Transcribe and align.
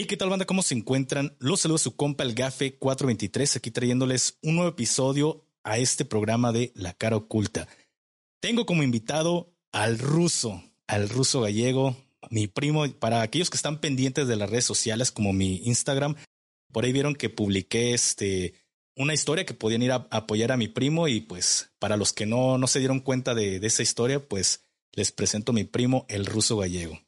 Hey, 0.00 0.06
¿qué 0.06 0.16
tal 0.16 0.30
banda? 0.30 0.46
¿Cómo 0.46 0.62
se 0.62 0.74
encuentran? 0.74 1.36
Los 1.40 1.60
saludo 1.60 1.76
a 1.76 1.78
su 1.78 1.94
compa 1.94 2.24
el 2.24 2.32
Gafe 2.32 2.78
423, 2.78 3.56
aquí 3.56 3.70
trayéndoles 3.70 4.38
un 4.40 4.54
nuevo 4.54 4.70
episodio 4.70 5.44
a 5.62 5.76
este 5.76 6.06
programa 6.06 6.52
de 6.52 6.72
La 6.74 6.94
Cara 6.94 7.16
Oculta. 7.16 7.68
Tengo 8.40 8.64
como 8.64 8.82
invitado 8.82 9.52
al 9.72 9.98
ruso, 9.98 10.64
al 10.86 11.10
ruso 11.10 11.42
gallego, 11.42 11.98
mi 12.30 12.46
primo, 12.48 12.90
para 12.92 13.20
aquellos 13.20 13.50
que 13.50 13.58
están 13.58 13.78
pendientes 13.78 14.26
de 14.26 14.36
las 14.36 14.48
redes 14.48 14.64
sociales 14.64 15.10
como 15.10 15.34
mi 15.34 15.56
Instagram, 15.66 16.16
por 16.72 16.86
ahí 16.86 16.92
vieron 16.92 17.14
que 17.14 17.28
publiqué 17.28 17.92
este 17.92 18.54
una 18.96 19.12
historia 19.12 19.44
que 19.44 19.52
podían 19.52 19.82
ir 19.82 19.92
a, 19.92 20.08
apoyar 20.10 20.50
a 20.50 20.56
mi 20.56 20.68
primo 20.68 21.08
y 21.08 21.20
pues 21.20 21.74
para 21.78 21.98
los 21.98 22.14
que 22.14 22.24
no, 22.24 22.56
no 22.56 22.68
se 22.68 22.78
dieron 22.78 23.00
cuenta 23.00 23.34
de, 23.34 23.60
de 23.60 23.66
esa 23.66 23.82
historia, 23.82 24.26
pues 24.26 24.64
les 24.94 25.12
presento 25.12 25.52
a 25.52 25.56
mi 25.56 25.64
primo, 25.64 26.06
el 26.08 26.24
ruso 26.24 26.56
gallego. 26.56 26.98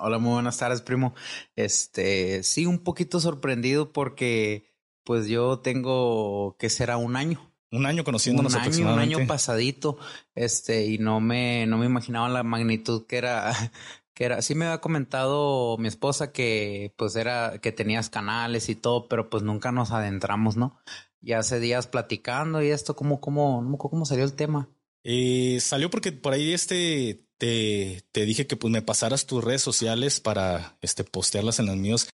Hola, 0.00 0.18
muy 0.18 0.34
buenas 0.34 0.58
tardes, 0.58 0.80
primo. 0.80 1.14
Este, 1.56 2.44
sí, 2.44 2.66
un 2.66 2.78
poquito 2.78 3.18
sorprendido 3.18 3.92
porque 3.92 4.70
pues 5.02 5.26
yo 5.26 5.58
tengo 5.58 6.56
que 6.58 6.70
será 6.70 6.96
un 6.96 7.16
año. 7.16 7.52
Un 7.72 7.84
año 7.84 8.04
conociéndonos 8.04 8.54
un 8.54 8.60
año, 8.60 8.92
Un 8.92 8.98
año 8.98 9.26
pasadito, 9.26 9.98
este, 10.34 10.86
y 10.86 10.98
no 10.98 11.20
me, 11.20 11.66
no 11.66 11.78
me 11.78 11.86
imaginaba 11.86 12.28
la 12.28 12.42
magnitud 12.42 13.06
que 13.06 13.18
era, 13.18 13.52
que 14.14 14.24
era. 14.24 14.40
Sí 14.40 14.54
me 14.54 14.66
había 14.66 14.80
comentado 14.80 15.76
mi 15.78 15.88
esposa 15.88 16.32
que, 16.32 16.94
pues 16.96 17.16
era, 17.16 17.58
que 17.60 17.72
tenías 17.72 18.08
canales 18.08 18.68
y 18.68 18.76
todo, 18.76 19.08
pero 19.08 19.28
pues 19.28 19.42
nunca 19.42 19.72
nos 19.72 19.90
adentramos, 19.90 20.56
¿no? 20.56 20.78
Y 21.20 21.32
hace 21.32 21.58
días 21.58 21.88
platicando 21.88 22.62
y 22.62 22.68
esto, 22.68 22.94
¿cómo, 22.94 23.20
cómo, 23.20 23.76
cómo 23.78 24.04
salió 24.06 24.24
el 24.24 24.34
tema? 24.34 24.68
Eh, 25.02 25.58
salió 25.60 25.90
porque 25.90 26.12
por 26.12 26.34
ahí 26.34 26.52
este 26.52 27.27
te, 27.38 28.02
te 28.12 28.24
dije 28.24 28.46
que 28.46 28.56
pues 28.56 28.72
me 28.72 28.82
pasaras 28.82 29.26
tus 29.26 29.42
redes 29.42 29.62
sociales 29.62 30.20
para 30.20 30.76
este, 30.82 31.04
postearlas 31.04 31.58
en 31.58 31.66
las 31.66 31.76
míos. 31.76 32.08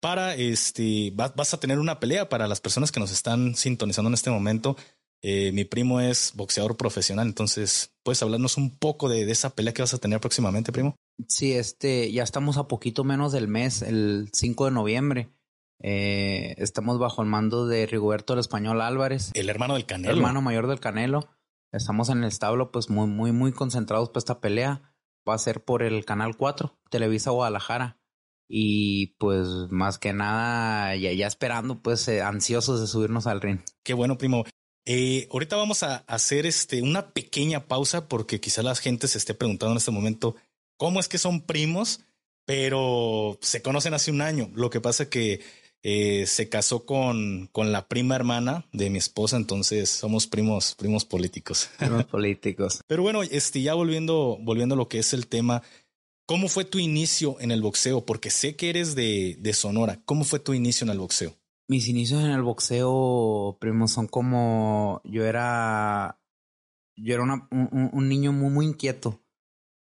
Para 0.00 0.34
este, 0.34 1.12
vas 1.14 1.54
a 1.54 1.60
tener 1.60 1.78
una 1.78 2.00
pelea 2.00 2.28
para 2.28 2.48
las 2.48 2.60
personas 2.60 2.90
que 2.90 3.00
nos 3.00 3.12
están 3.12 3.54
sintonizando 3.54 4.08
en 4.08 4.14
este 4.14 4.30
momento. 4.30 4.76
Eh, 5.22 5.52
mi 5.52 5.64
primo 5.64 6.00
es 6.00 6.32
boxeador 6.34 6.78
profesional, 6.78 7.26
entonces 7.26 7.92
puedes 8.02 8.22
hablarnos 8.22 8.56
un 8.56 8.78
poco 8.78 9.10
de, 9.10 9.26
de, 9.26 9.32
esa 9.32 9.54
pelea 9.54 9.74
que 9.74 9.82
vas 9.82 9.92
a 9.92 9.98
tener 9.98 10.18
próximamente, 10.18 10.72
primo. 10.72 10.96
Sí, 11.28 11.52
este, 11.52 12.10
ya 12.10 12.22
estamos 12.22 12.56
a 12.56 12.68
poquito 12.68 13.04
menos 13.04 13.32
del 13.32 13.46
mes, 13.46 13.82
el 13.82 14.30
5 14.32 14.64
de 14.64 14.70
noviembre. 14.70 15.28
Eh, 15.82 16.54
estamos 16.58 16.98
bajo 16.98 17.22
el 17.22 17.28
mando 17.28 17.66
de 17.66 17.86
Rigoberto 17.86 18.34
el 18.34 18.38
Español 18.40 18.80
Álvarez. 18.80 19.30
El 19.34 19.48
hermano 19.48 19.74
del 19.74 19.86
Canelo. 19.86 20.12
El 20.12 20.18
hermano 20.18 20.42
mayor 20.42 20.66
del 20.66 20.80
Canelo. 20.80 21.28
Estamos 21.72 22.08
en 22.08 22.18
el 22.18 22.28
establo 22.28 22.72
pues 22.72 22.90
muy, 22.90 23.06
muy, 23.06 23.32
muy 23.32 23.52
concentrados 23.52 24.08
para 24.08 24.18
esta 24.18 24.40
pelea. 24.40 24.94
Va 25.28 25.34
a 25.34 25.38
ser 25.38 25.64
por 25.64 25.82
el 25.82 26.04
Canal 26.04 26.36
4, 26.36 26.78
Televisa 26.90 27.30
Guadalajara. 27.30 27.98
Y 28.48 29.14
pues 29.18 29.46
más 29.70 29.98
que 29.98 30.12
nada, 30.12 30.96
ya, 30.96 31.12
ya 31.12 31.28
esperando, 31.28 31.82
pues 31.82 32.08
eh, 32.08 32.20
ansiosos 32.20 32.80
de 32.80 32.88
subirnos 32.88 33.28
al 33.28 33.40
ring. 33.40 33.60
Qué 33.84 33.94
bueno, 33.94 34.18
primo. 34.18 34.44
Eh, 34.86 35.28
ahorita 35.30 35.54
vamos 35.54 35.84
a 35.84 35.98
hacer 36.08 36.46
este, 36.46 36.82
una 36.82 37.12
pequeña 37.12 37.68
pausa 37.68 38.08
porque 38.08 38.40
quizá 38.40 38.62
la 38.62 38.74
gente 38.74 39.06
se 39.06 39.18
esté 39.18 39.34
preguntando 39.34 39.72
en 39.72 39.78
este 39.78 39.92
momento 39.92 40.34
cómo 40.76 40.98
es 40.98 41.06
que 41.06 41.18
son 41.18 41.42
primos, 41.42 42.00
pero 42.44 43.38
se 43.40 43.62
conocen 43.62 43.94
hace 43.94 44.10
un 44.10 44.20
año. 44.20 44.50
Lo 44.54 44.70
que 44.70 44.80
pasa 44.80 45.08
que 45.08 45.42
eh, 45.82 46.26
se 46.26 46.48
casó 46.50 46.84
con, 46.84 47.48
con 47.52 47.72
la 47.72 47.88
prima 47.88 48.14
hermana 48.14 48.66
de 48.72 48.90
mi 48.90 48.98
esposa, 48.98 49.36
entonces 49.36 49.88
somos 49.88 50.26
primos, 50.26 50.74
primos 50.74 51.06
políticos. 51.06 51.70
Primos 51.78 52.04
políticos. 52.04 52.82
Pero 52.86 53.02
bueno, 53.02 53.22
este, 53.22 53.62
ya 53.62 53.74
volviendo, 53.74 54.38
volviendo 54.42 54.74
a 54.74 54.78
lo 54.78 54.88
que 54.88 54.98
es 54.98 55.14
el 55.14 55.26
tema, 55.26 55.62
¿cómo 56.26 56.48
fue 56.48 56.64
tu 56.64 56.78
inicio 56.78 57.40
en 57.40 57.50
el 57.50 57.62
boxeo? 57.62 58.04
Porque 58.04 58.30
sé 58.30 58.56
que 58.56 58.68
eres 58.68 58.94
de, 58.94 59.36
de 59.40 59.52
Sonora. 59.54 60.02
¿Cómo 60.04 60.24
fue 60.24 60.38
tu 60.38 60.52
inicio 60.52 60.84
en 60.84 60.90
el 60.90 60.98
boxeo? 60.98 61.34
Mis 61.66 61.88
inicios 61.88 62.22
en 62.22 62.32
el 62.32 62.42
boxeo, 62.42 63.56
primo, 63.58 63.88
son 63.88 64.06
como 64.06 65.00
yo 65.04 65.24
era, 65.24 66.20
yo 66.96 67.14
era 67.14 67.22
una, 67.22 67.48
un, 67.50 67.90
un, 67.92 68.08
niño 68.08 68.32
muy, 68.32 68.50
muy 68.50 68.66
inquieto, 68.66 69.22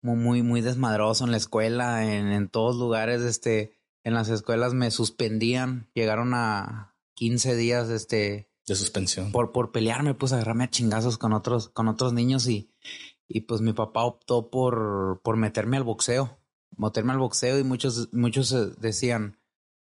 muy, 0.02 0.16
muy, 0.16 0.42
muy 0.42 0.62
desmadroso 0.62 1.24
en 1.24 1.32
la 1.32 1.38
escuela, 1.38 2.04
en, 2.04 2.32
en 2.32 2.50
todos 2.50 2.78
lugares, 2.78 3.22
este, 3.22 3.77
en 4.08 4.14
las 4.14 4.30
escuelas 4.30 4.74
me 4.74 4.90
suspendían, 4.90 5.90
llegaron 5.94 6.34
a 6.34 6.96
15 7.16 7.58
días 7.58 7.90
este 7.90 8.50
de 8.66 8.76
suspensión. 8.76 9.34
Por 9.34 9.52
por 9.52 9.74
pelearme, 9.74 10.14
pues 10.14 10.32
agarrarme 10.32 10.64
a 10.64 10.70
chingazos 10.70 11.18
con 11.18 11.34
otros 11.34 11.68
con 11.68 11.90
otros 11.90 12.14
niños 12.14 12.48
y 12.48 12.72
y 13.28 13.42
pues 13.42 13.60
mi 13.60 13.74
papá 13.74 14.06
optó 14.06 14.50
por 14.50 15.20
por 15.26 15.36
meterme 15.36 15.76
al 15.76 15.84
boxeo, 15.84 16.40
meterme 16.78 17.12
al 17.12 17.20
boxeo 17.20 17.60
y 17.60 17.66
muchos 17.66 18.08
muchos 18.14 18.54
eh, 18.54 18.70
decían, 18.80 19.42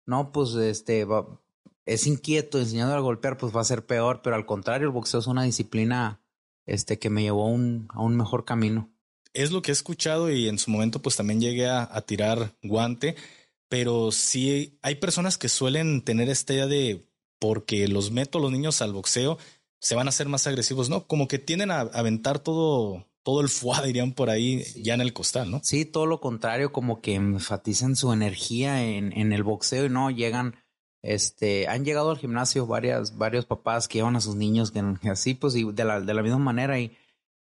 "No, 0.06 0.34
pues 0.34 0.54
este 0.56 1.06
va, 1.06 1.40
es 1.86 2.06
inquieto, 2.06 2.60
enseñando 2.60 2.96
a 2.96 3.00
golpear 3.00 3.38
pues 3.38 3.56
va 3.56 3.62
a 3.62 3.64
ser 3.64 3.86
peor", 3.86 4.20
pero 4.22 4.36
al 4.36 4.46
contrario, 4.46 4.88
el 4.88 4.94
boxeo 4.94 5.22
es 5.22 5.28
una 5.28 5.44
disciplina 5.44 6.22
este 6.66 7.00
que 7.00 7.10
me 7.10 7.22
llevó 7.22 7.46
a 7.46 7.52
un, 7.52 7.88
a 7.92 8.02
un 8.02 8.18
mejor 8.18 8.44
camino. 8.44 8.90
Es 9.32 9.52
lo 9.52 9.62
que 9.62 9.72
he 9.72 9.74
escuchado 9.74 10.30
y 10.30 10.50
en 10.50 10.60
su 10.60 10.72
momento 10.72 11.02
pues 11.02 11.16
también 11.16 11.40
llegué 11.40 11.70
a, 11.70 11.88
a 11.90 12.02
tirar 12.02 12.58
guante 12.62 13.16
pero 13.70 14.12
sí 14.12 14.78
hay 14.82 14.96
personas 14.96 15.38
que 15.38 15.48
suelen 15.48 16.02
tener 16.02 16.28
esta 16.30 16.54
idea 16.54 16.68
de 16.68 17.08
porque 17.40 17.88
los 17.88 18.12
meto 18.12 18.40
los 18.40 18.52
niños 18.52 18.82
al 18.82 18.94
boxeo, 18.94 19.38
se 19.80 19.96
van 19.96 20.08
a 20.08 20.12
ser 20.12 20.28
más 20.28 20.46
agresivos, 20.46 20.90
¿no? 20.90 21.08
Como 21.08 21.28
que 21.28 21.40
tienden 21.40 21.72
a 21.72 21.80
aventar 21.80 22.40
todo, 22.40 23.08
todo 23.24 23.42
el 23.42 23.50
fuá, 23.50 23.82
dirían 23.86 24.14
por 24.14 24.30
ahí, 24.30 24.64
ya 24.76 24.94
en 24.94 25.02
el 25.02 25.14
costal, 25.14 25.50
¿no? 25.50 25.62
Sí, 25.64 25.86
todo 25.86 26.06
lo 26.06 26.20
contrario, 26.20 26.74
como 26.74 27.02
que 27.02 27.16
enfatizan 27.16 27.96
su 27.96 28.12
energía 28.12 28.84
en, 28.84 29.18
en 29.18 29.32
el 29.32 29.44
boxeo 29.44 29.86
y 29.86 29.90
no 29.90 30.12
llegan, 30.12 30.56
este, 31.02 31.68
han 31.68 31.86
llegado 31.86 32.12
al 32.12 32.18
gimnasio 32.18 32.68
varias, 32.68 33.18
varios 33.18 33.46
papás 33.46 33.88
que 33.88 34.00
llevan 34.00 34.18
a 34.18 34.22
sus 34.22 34.36
niños 34.36 34.72
que, 34.72 34.82
así, 35.10 35.34
pues, 35.34 35.56
y 35.56 35.72
de 35.72 35.86
la, 35.86 36.02
de 36.02 36.14
la 36.14 36.24
misma 36.24 36.40
manera 36.40 36.80
y 36.80 36.98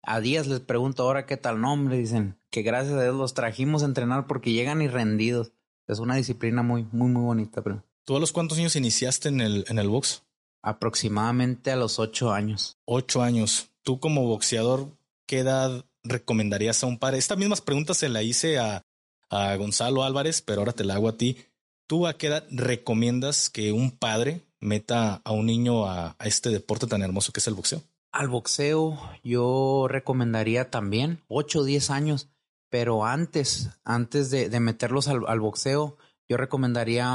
a 0.02 0.20
días 0.20 0.48
les 0.48 0.60
pregunto 0.60 1.04
ahora 1.04 1.26
qué 1.26 1.38
tal 1.38 1.62
nombre, 1.62 1.98
dicen 1.98 2.38
que 2.50 2.62
gracias 2.62 2.96
a 2.96 3.04
Dios 3.04 3.16
los 3.16 3.34
trajimos 3.34 3.84
a 3.84 3.86
entrenar 3.86 4.28
porque 4.28 4.52
llegan 4.52 4.82
y 4.82 4.88
rendidos. 4.88 5.54
Es 5.88 6.00
una 6.00 6.16
disciplina 6.16 6.64
muy, 6.64 6.88
muy, 6.92 7.10
muy 7.10 7.24
bonita. 7.24 7.62
Pero... 7.62 7.84
¿Tú 8.06 8.16
a 8.16 8.20
los 8.20 8.32
cuántos 8.32 8.58
años 8.58 8.76
iniciaste 8.76 9.30
en 9.30 9.42
el, 9.42 9.66
en 9.68 9.80
el 9.80 9.90
box? 9.90 10.24
Aproximadamente 10.62 11.72
a 11.72 11.76
los 11.76 12.00
ocho 12.00 12.32
años. 12.32 12.78
Ocho 12.86 13.22
años. 13.22 13.70
Tú 13.84 14.00
como 14.00 14.26
boxeador, 14.26 14.88
¿qué 15.26 15.40
edad 15.40 15.86
recomendarías 16.04 16.84
a 16.84 16.88
un 16.88 16.98
padre? 17.00 17.18
Esta 17.18 17.36
misma 17.36 17.56
pregunta 17.58 17.94
se 17.94 18.10
la 18.10 18.24
hice 18.24 18.60
a, 18.60 18.82
a 19.30 19.56
Gonzalo 19.58 20.04
Álvarez, 20.04 20.42
pero 20.42 20.62
ahora 20.62 20.72
te 20.72 20.86
la 20.86 20.96
hago 20.96 21.10
a 21.10 21.18
ti. 21.18 21.38
¿Tú 21.86 22.08
a 22.08 22.18
qué 22.18 22.28
edad 22.28 22.46
recomiendas 22.50 23.50
que 23.50 23.74
un 23.74 23.92
padre 23.92 24.42
meta 24.62 25.22
a 25.26 25.32
un 25.34 25.46
niño 25.46 25.86
a, 25.86 26.16
a 26.18 26.28
este 26.28 26.50
deporte 26.50 26.88
tan 26.88 27.02
hermoso 27.02 27.34
que 27.34 27.42
es 27.42 27.48
el 27.48 27.56
boxeo? 27.56 27.82
Al 28.14 28.30
boxeo 28.30 29.00
yo 29.24 29.88
recomendaría 29.90 30.70
también 30.70 31.20
ocho 31.28 31.60
o 31.60 31.64
diez 31.64 31.90
años 31.90 32.30
pero 32.74 33.06
antes, 33.06 33.70
antes 33.84 34.32
de, 34.32 34.50
de 34.50 34.60
meterlos 34.60 35.08
al, 35.08 35.28
al, 35.28 35.40
boxeo, 35.40 35.96
yo 36.28 36.38
recomendaría 36.38 37.08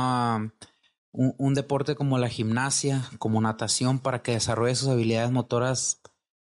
un, 1.10 1.34
un, 1.36 1.54
deporte 1.54 1.96
como 1.96 2.16
la 2.16 2.28
gimnasia, 2.28 3.10
como 3.18 3.40
natación, 3.40 3.98
para 3.98 4.22
que 4.22 4.30
desarrolle 4.30 4.76
sus 4.76 4.86
habilidades 4.86 5.32
motoras. 5.32 6.00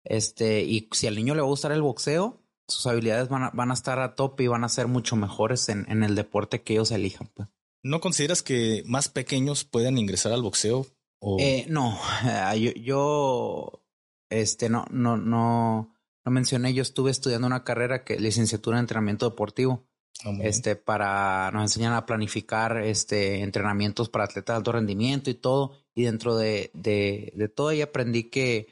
Este, 0.03 0.63
y 0.63 0.89
si 0.91 1.07
al 1.07 1.15
niño 1.15 1.33
le 1.33 1.39
va 1.39 1.47
a 1.47 1.49
gustar 1.49 1.71
el 1.71 1.81
boxeo, 1.81 2.43
sus 2.67 2.85
habilidades 2.87 3.29
van 3.29 3.43
a, 3.43 3.51
van 3.51 3.71
a 3.71 3.73
estar 3.73 4.01
a 4.01 4.15
tope 4.15 4.43
y 4.43 4.47
van 4.47 4.65
a 4.65 4.69
ser 4.69 4.87
mucho 4.87 5.15
mejores 5.15 5.69
en, 5.69 5.89
en 5.89 6.03
el 6.03 6.15
deporte 6.15 6.61
que 6.61 6.73
ellos 6.73 6.91
elijan. 6.91 7.31
Pues. 7.33 7.47
¿No 7.81 8.01
consideras 8.01 8.43
que 8.43 8.83
más 8.85 9.07
pequeños 9.07 9.63
puedan 9.63 9.97
ingresar 9.97 10.33
al 10.33 10.41
boxeo? 10.41 10.87
O... 11.19 11.37
Eh, 11.39 11.67
no, 11.69 11.97
yo, 12.57 12.71
yo, 12.73 13.81
este, 14.29 14.67
no, 14.67 14.85
no, 14.91 15.15
no 15.15 15.95
lo 16.29 16.31
mencioné, 16.31 16.73
yo 16.75 16.83
estuve 16.83 17.09
estudiando 17.09 17.47
una 17.47 17.63
carrera 17.63 18.03
que 18.03 18.19
licenciatura 18.19 18.77
en 18.77 18.81
entrenamiento 18.81 19.27
deportivo. 19.27 19.83
Oh, 20.25 20.37
este, 20.41 20.75
para, 20.75 21.49
nos 21.51 21.63
enseñan 21.63 21.93
a 21.93 22.05
planificar 22.05 22.77
este 22.83 23.41
entrenamientos 23.41 24.09
para 24.09 24.25
atletas 24.25 24.53
de 24.53 24.57
alto 24.57 24.71
rendimiento 24.73 25.29
y 25.29 25.33
todo. 25.33 25.71
Y 25.95 26.03
dentro 26.03 26.37
de, 26.37 26.69
de, 26.73 27.33
de 27.35 27.49
todo 27.49 27.69
ahí 27.69 27.81
aprendí 27.81 28.25
que, 28.25 28.67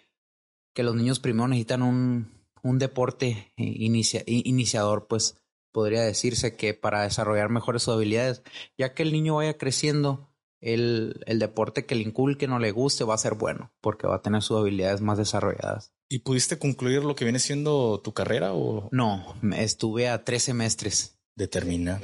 que 0.75 0.83
los 0.83 0.95
niños 0.95 1.19
primero 1.19 1.47
necesitan 1.47 1.81
un, 1.81 2.31
un 2.61 2.77
deporte 2.77 3.53
inicia, 3.55 4.23
iniciador, 4.27 5.07
pues 5.07 5.37
podría 5.71 6.01
decirse 6.01 6.55
que 6.55 6.73
para 6.73 7.03
desarrollar 7.03 7.49
mejores 7.49 7.83
sus 7.83 7.95
habilidades, 7.95 8.43
ya 8.77 8.93
que 8.93 9.03
el 9.03 9.13
niño 9.13 9.35
vaya 9.35 9.57
creciendo, 9.57 10.29
el, 10.59 11.23
el 11.25 11.39
deporte 11.39 11.85
que 11.85 11.95
le 11.95 12.01
inculque 12.01 12.47
no 12.47 12.59
le 12.59 12.71
guste 12.71 13.03
va 13.03 13.15
a 13.15 13.19
ser 13.19 13.35
bueno, 13.35 13.71
porque 13.81 14.07
va 14.07 14.17
a 14.17 14.21
tener 14.21 14.41
sus 14.41 14.57
habilidades 14.57 15.01
más 15.01 15.17
desarrolladas. 15.17 15.96
¿Y 16.09 16.19
pudiste 16.19 16.57
concluir 16.57 17.03
lo 17.03 17.15
que 17.15 17.25
viene 17.25 17.39
siendo 17.39 17.99
tu 18.01 18.13
carrera 18.13 18.53
o? 18.53 18.89
No, 18.91 19.35
estuve 19.55 20.09
a 20.09 20.23
tres 20.23 20.43
semestres. 20.43 21.19
De 21.35 21.47
terminar. 21.47 22.03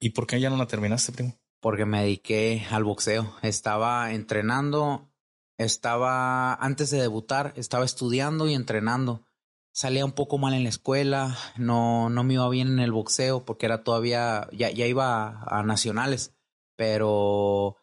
¿Y 0.00 0.10
por 0.10 0.26
qué 0.26 0.40
ya 0.40 0.50
no 0.50 0.56
la 0.56 0.66
terminaste, 0.66 1.12
primo? 1.12 1.34
Porque 1.60 1.86
me 1.86 2.02
dediqué 2.02 2.66
al 2.70 2.84
boxeo. 2.84 3.34
Estaba 3.42 4.12
entrenando, 4.12 5.10
estaba, 5.56 6.54
antes 6.54 6.90
de 6.90 7.00
debutar, 7.00 7.54
estaba 7.56 7.84
estudiando 7.84 8.46
y 8.46 8.54
entrenando. 8.54 9.24
Salía 9.72 10.04
un 10.04 10.12
poco 10.12 10.38
mal 10.38 10.54
en 10.54 10.64
la 10.64 10.68
escuela, 10.68 11.38
no, 11.56 12.10
no 12.10 12.24
me 12.24 12.34
iba 12.34 12.48
bien 12.50 12.68
en 12.68 12.80
el 12.80 12.92
boxeo 12.92 13.44
porque 13.44 13.66
era 13.66 13.84
todavía, 13.84 14.48
ya, 14.52 14.70
ya 14.70 14.86
iba 14.86 15.28
a, 15.28 15.60
a 15.60 15.62
nacionales 15.62 16.34
pero 16.78 17.76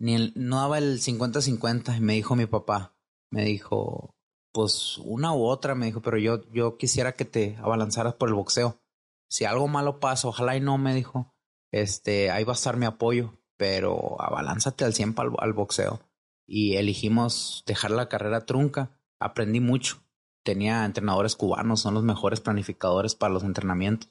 ni 0.00 0.32
no 0.34 0.56
daba 0.56 0.78
el 0.78 1.00
50-50 1.00 1.98
y 1.98 2.00
me 2.00 2.14
dijo 2.14 2.34
mi 2.34 2.46
papá, 2.46 2.96
me 3.30 3.44
dijo, 3.44 4.16
pues 4.58 4.98
una 5.04 5.32
u 5.32 5.44
otra, 5.44 5.76
me 5.76 5.86
dijo, 5.86 6.02
pero 6.02 6.18
yo, 6.18 6.42
yo 6.50 6.78
quisiera 6.78 7.12
que 7.12 7.24
te 7.24 7.56
abalanzaras 7.62 8.14
por 8.14 8.28
el 8.28 8.34
boxeo. 8.34 8.82
Si 9.28 9.44
algo 9.44 9.68
malo 9.68 10.00
pasa, 10.00 10.26
ojalá 10.26 10.56
y 10.56 10.60
no, 10.60 10.78
me 10.78 10.96
dijo, 10.96 11.32
este, 11.70 12.32
ahí 12.32 12.42
va 12.42 12.54
a 12.54 12.56
estar 12.56 12.76
mi 12.76 12.84
apoyo, 12.84 13.38
pero 13.56 14.20
abalánzate 14.20 14.84
al 14.84 14.94
100 14.94 15.14
al, 15.16 15.30
al 15.38 15.52
boxeo. 15.52 16.00
Y 16.44 16.74
elegimos 16.74 17.62
dejar 17.68 17.92
la 17.92 18.08
carrera 18.08 18.46
trunca. 18.46 18.98
Aprendí 19.20 19.60
mucho. 19.60 20.02
Tenía 20.42 20.84
entrenadores 20.84 21.36
cubanos, 21.36 21.78
son 21.78 21.94
los 21.94 22.02
mejores 22.02 22.40
planificadores 22.40 23.14
para 23.14 23.32
los 23.32 23.44
entrenamientos. 23.44 24.10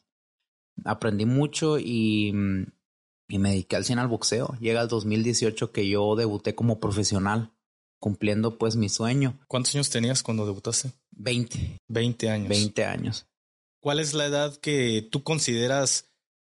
Aprendí 0.86 1.26
mucho 1.26 1.78
y, 1.78 2.34
y 3.28 3.38
me 3.38 3.50
dediqué 3.50 3.76
al 3.76 3.84
100 3.84 4.00
al 4.00 4.08
boxeo. 4.08 4.56
Llega 4.62 4.80
el 4.80 4.88
2018 4.88 5.74
que 5.74 5.90
yo 5.90 6.16
debuté 6.16 6.56
como 6.56 6.80
profesional 6.80 7.52
cumpliendo 8.00 8.58
pues 8.58 8.76
mi 8.76 8.90
sueño. 8.90 9.40
¿Cuántos 9.48 9.76
años 9.76 9.90
tenías 9.90 10.24
cuando 10.24 10.46
debutaste? 10.46 10.92
20. 11.12 11.80
20 11.88 12.30
años. 12.30 12.50
20 12.50 12.86
años. 12.86 13.28
¿Cuál 13.80 14.00
es 14.00 14.14
la 14.14 14.26
edad 14.26 14.58
que 14.58 15.08
tú 15.12 15.24
consideras 15.24 16.12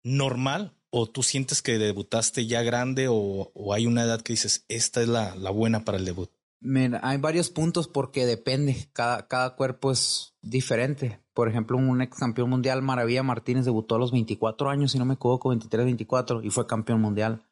normal 0.03 0.75
o 0.91 1.07
tú 1.07 1.23
sientes 1.23 1.63
que 1.63 1.79
debutaste 1.79 2.47
ya 2.47 2.63
grande 2.63 3.07
o, 3.11 3.53
hay 3.73 3.87
una 3.87 4.05
edad 4.05 4.23
que 4.23 4.33
dices, 4.33 4.65
esta 4.69 5.03
es 5.03 5.09
la, 5.09 5.35
la 5.37 5.51
buena 5.51 5.85
para 5.85 5.99
el 5.99 6.05
debut? 6.05 6.31
Mira, 6.61 7.01
hay 7.05 7.19
varios 7.19 7.51
puntos 7.51 7.87
porque 7.87 8.27
depende, 8.27 8.89
cada, 8.93 9.29
cada 9.29 9.55
cuerpo 9.55 9.93
es 9.93 10.35
diferente. 10.43 11.21
Por 11.33 11.49
ejemplo, 11.49 11.77
un 11.77 12.03
ex 12.03 12.17
campeón 12.19 12.51
mundial, 12.51 12.83
Maravilla 12.83 13.23
Martínez, 13.23 13.65
debutó 13.65 13.95
a 13.95 13.99
los 13.99 14.11
24 14.11 14.69
años, 14.71 14.91
si 14.91 14.99
no 14.99 15.05
me 15.05 15.15
equivoco, 15.15 15.51
23, 15.51 15.85
24, 15.85 16.43
y 16.43 16.51
fue 16.51 16.67
campeón 16.67 17.01
mundial. 17.01 17.45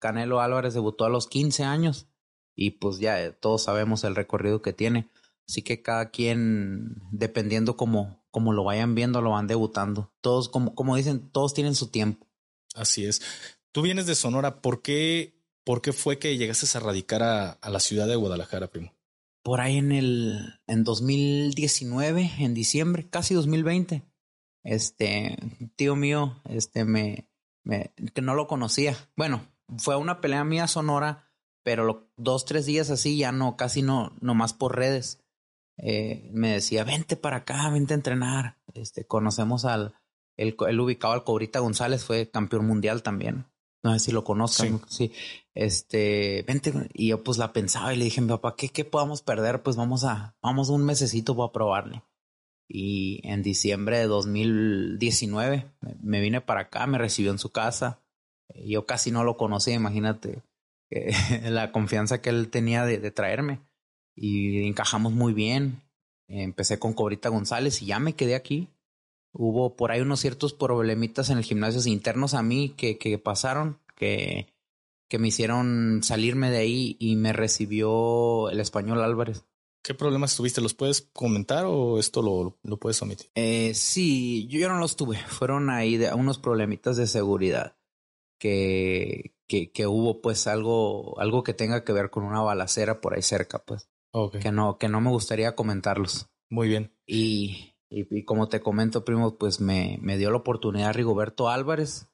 Canelo 0.00 0.40
Álvarez 0.40 0.74
debutó 0.74 1.04
a 1.04 1.08
los 1.08 1.28
15 1.28 1.64
años 1.64 2.07
y 2.58 2.72
pues 2.72 2.98
ya 2.98 3.30
todos 3.34 3.62
sabemos 3.62 4.02
el 4.02 4.16
recorrido 4.16 4.62
que 4.62 4.72
tiene. 4.72 5.08
Así 5.48 5.62
que 5.62 5.80
cada 5.80 6.10
quien, 6.10 6.96
dependiendo 7.12 7.76
como, 7.76 8.26
como 8.32 8.52
lo 8.52 8.64
vayan 8.64 8.96
viendo, 8.96 9.22
lo 9.22 9.30
van 9.30 9.46
debutando. 9.46 10.12
Todos, 10.20 10.48
como, 10.48 10.74
como 10.74 10.96
dicen, 10.96 11.30
todos 11.30 11.54
tienen 11.54 11.76
su 11.76 11.86
tiempo. 11.86 12.26
Así 12.74 13.06
es. 13.06 13.22
Tú 13.70 13.82
vienes 13.82 14.06
de 14.06 14.16
Sonora, 14.16 14.60
¿por 14.60 14.82
qué, 14.82 15.40
por 15.62 15.82
qué 15.82 15.92
fue 15.92 16.18
que 16.18 16.36
llegaste 16.36 16.66
a 16.76 16.80
radicar 16.80 17.22
a, 17.22 17.52
a 17.52 17.70
la 17.70 17.78
ciudad 17.78 18.08
de 18.08 18.16
Guadalajara, 18.16 18.66
primo? 18.66 18.92
Por 19.44 19.60
ahí 19.60 19.76
en 19.76 19.92
el, 19.92 20.60
en 20.66 20.82
2019, 20.82 22.32
en 22.40 22.54
diciembre, 22.54 23.08
casi 23.08 23.34
2020. 23.34 24.02
Este, 24.64 25.36
tío 25.76 25.94
mío, 25.94 26.42
este, 26.44 26.84
me, 26.84 27.28
me, 27.62 27.92
que 28.12 28.20
no 28.20 28.34
lo 28.34 28.48
conocía. 28.48 28.96
Bueno, 29.14 29.46
fue 29.76 29.94
una 29.94 30.20
pelea 30.20 30.42
mía 30.42 30.66
Sonora 30.66 31.27
pero 31.68 32.08
dos, 32.16 32.46
tres 32.46 32.64
días 32.64 32.88
así 32.88 33.18
ya 33.18 33.30
no, 33.30 33.58
casi 33.58 33.82
no, 33.82 34.16
nomás 34.22 34.54
por 34.54 34.74
redes. 34.74 35.20
Eh, 35.76 36.30
me 36.32 36.54
decía, 36.54 36.82
vente 36.82 37.14
para 37.14 37.36
acá, 37.36 37.68
vente 37.68 37.92
a 37.92 37.96
entrenar. 37.96 38.56
Este, 38.72 39.04
conocemos 39.04 39.66
al, 39.66 39.94
el, 40.38 40.56
el 40.66 40.80
ubicado 40.80 41.12
al 41.12 41.24
Cobrita 41.24 41.58
González, 41.58 42.06
fue 42.06 42.30
campeón 42.30 42.66
mundial 42.66 43.02
también. 43.02 43.44
No 43.82 43.92
sé 43.92 43.98
si 43.98 44.12
lo 44.12 44.24
conozcan. 44.24 44.80
Sí. 44.88 45.12
Este, 45.52 46.42
vente. 46.48 46.72
Y 46.94 47.08
yo 47.08 47.22
pues 47.22 47.36
la 47.36 47.52
pensaba 47.52 47.92
y 47.92 47.98
le 47.98 48.04
dije 48.04 48.20
a 48.20 48.22
mi 48.22 48.30
papá, 48.30 48.56
¿qué, 48.56 48.70
qué 48.70 48.86
podamos 48.86 49.20
perder? 49.20 49.62
Pues 49.62 49.76
vamos 49.76 50.04
a, 50.04 50.36
vamos 50.40 50.70
un 50.70 50.86
mesecito 50.86 51.36
para 51.36 51.52
probarle. 51.52 52.02
Y 52.66 53.20
en 53.28 53.42
diciembre 53.42 53.98
de 53.98 54.06
2019 54.06 55.70
me 56.00 56.20
vine 56.22 56.40
para 56.40 56.62
acá, 56.62 56.86
me 56.86 56.96
recibió 56.96 57.30
en 57.30 57.38
su 57.38 57.52
casa. 57.52 58.00
Yo 58.54 58.86
casi 58.86 59.10
no 59.10 59.22
lo 59.22 59.36
conocía, 59.36 59.74
imagínate. 59.74 60.42
la 61.44 61.72
confianza 61.72 62.20
que 62.20 62.30
él 62.30 62.48
tenía 62.50 62.84
de, 62.84 63.10
traerme. 63.10 63.60
Y 64.14 64.66
encajamos 64.66 65.12
muy 65.12 65.32
bien. 65.32 65.82
Empecé 66.26 66.78
con 66.78 66.92
Cobrita 66.92 67.28
González 67.28 67.82
y 67.82 67.86
ya 67.86 67.98
me 67.98 68.14
quedé 68.14 68.34
aquí. 68.34 68.68
Hubo 69.32 69.76
por 69.76 69.92
ahí 69.92 70.00
unos 70.00 70.20
ciertos 70.20 70.52
problemitas 70.52 71.30
en 71.30 71.38
el 71.38 71.44
gimnasio 71.44 71.80
internos 71.90 72.34
a 72.34 72.42
mí 72.42 72.70
que, 72.76 72.98
que 72.98 73.18
pasaron, 73.18 73.78
que, 73.94 74.52
que 75.08 75.18
me 75.18 75.28
hicieron 75.28 76.00
salirme 76.02 76.50
de 76.50 76.58
ahí 76.58 76.96
y 76.98 77.16
me 77.16 77.32
recibió 77.32 78.50
el 78.50 78.60
español 78.60 79.02
Álvarez. 79.02 79.44
¿Qué 79.82 79.94
problemas 79.94 80.36
tuviste? 80.36 80.60
¿Los 80.60 80.74
puedes 80.74 81.02
comentar 81.12 81.64
o 81.66 81.98
esto 81.98 82.20
lo, 82.20 82.58
lo 82.62 82.78
puedes 82.78 83.00
omitir? 83.00 83.30
Eh, 83.34 83.72
sí, 83.74 84.46
yo, 84.48 84.58
yo 84.58 84.68
no 84.68 84.78
los 84.78 84.96
tuve. 84.96 85.16
Fueron 85.16 85.70
ahí 85.70 85.96
de, 85.96 86.12
unos 86.12 86.38
problemitas 86.38 86.96
de 86.96 87.06
seguridad 87.06 87.77
que, 88.38 89.34
que, 89.46 89.70
que, 89.72 89.86
hubo 89.86 90.20
pues 90.20 90.46
algo, 90.46 91.18
algo 91.20 91.42
que 91.42 91.54
tenga 91.54 91.84
que 91.84 91.92
ver 91.92 92.10
con 92.10 92.24
una 92.24 92.40
balacera 92.40 93.00
por 93.00 93.14
ahí 93.14 93.22
cerca, 93.22 93.58
pues. 93.64 93.88
Que 94.40 94.52
no, 94.52 94.78
que 94.78 94.88
no 94.88 95.00
me 95.00 95.10
gustaría 95.10 95.54
comentarlos. 95.54 96.28
Muy 96.50 96.68
bien. 96.68 96.92
Y, 97.06 97.74
y, 97.90 98.24
como 98.24 98.48
te 98.48 98.60
comento, 98.60 99.04
primo, 99.04 99.36
pues 99.36 99.60
me, 99.60 99.98
me 100.00 100.16
dio 100.16 100.30
la 100.30 100.38
oportunidad 100.38 100.94
Rigoberto 100.94 101.48
Álvarez. 101.48 102.08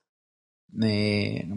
Me, 0.69 1.49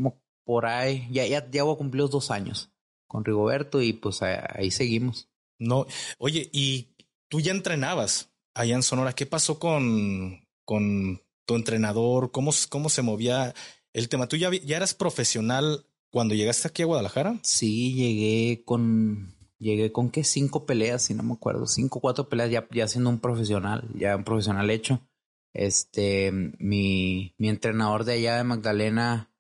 por 0.46 0.66
ahí, 0.66 1.08
ya, 1.12 1.26
ya, 1.26 1.50
ya 1.50 1.64
voy 1.64 1.76
a 1.76 2.08
dos 2.08 2.32
años 2.32 2.72
con 3.08 3.26
Rigoberto 3.26 3.82
y 3.82 3.94
pues 3.94 4.22
ahí, 4.22 4.72
seguimos. 4.72 5.30
No, 5.60 5.88
oye, 6.20 6.50
y 6.54 6.96
tú 7.30 7.40
ya 7.40 7.52
entrenabas 7.52 8.32
allá 8.54 8.76
en 8.76 8.84
Sonora. 8.84 9.14
¿Qué 9.14 9.26
pasó 9.26 9.60
con, 9.60 10.46
con 10.66 11.22
tu 11.46 11.56
entrenador? 11.56 12.32
¿Cómo, 12.32 12.52
cómo 12.70 12.90
se 12.90 13.02
movía 13.02 13.56
el 13.98 14.10
tema, 14.10 14.28
¿tú 14.28 14.36
ya, 14.36 14.52
ya 14.52 14.78
eras 14.78 14.94
profesional 14.94 15.86
cuando 16.12 16.36
llegaste 16.36 16.68
aquí 16.68 16.84
a 16.84 16.86
Guadalajara? 16.86 17.40
Sí, 17.42 17.96
llegué 17.96 18.64
con, 18.64 19.36
llegué 19.58 19.92
con 19.92 20.12
qué 20.12 20.24
cinco 20.24 20.68
peleas, 20.68 21.02
si 21.02 21.16
no 21.16 21.24
me 21.24 21.34
acuerdo, 21.34 21.66
cinco, 21.66 22.00
cuatro 22.00 22.30
peleas 22.30 22.52
ya, 22.52 22.68
ya 22.72 22.88
siendo 22.88 23.10
un 23.10 23.20
profesional, 23.20 23.90
ya 23.96 24.16
un 24.16 24.24
profesional 24.24 24.70
hecho. 24.70 25.02
Este, 25.52 26.32
mi, 26.32 27.34
mi 27.40 27.50
entrenador 27.50 28.04
de 28.04 28.14
allá 28.14 28.38
de 28.38 28.44
Magdalena, 28.44 29.34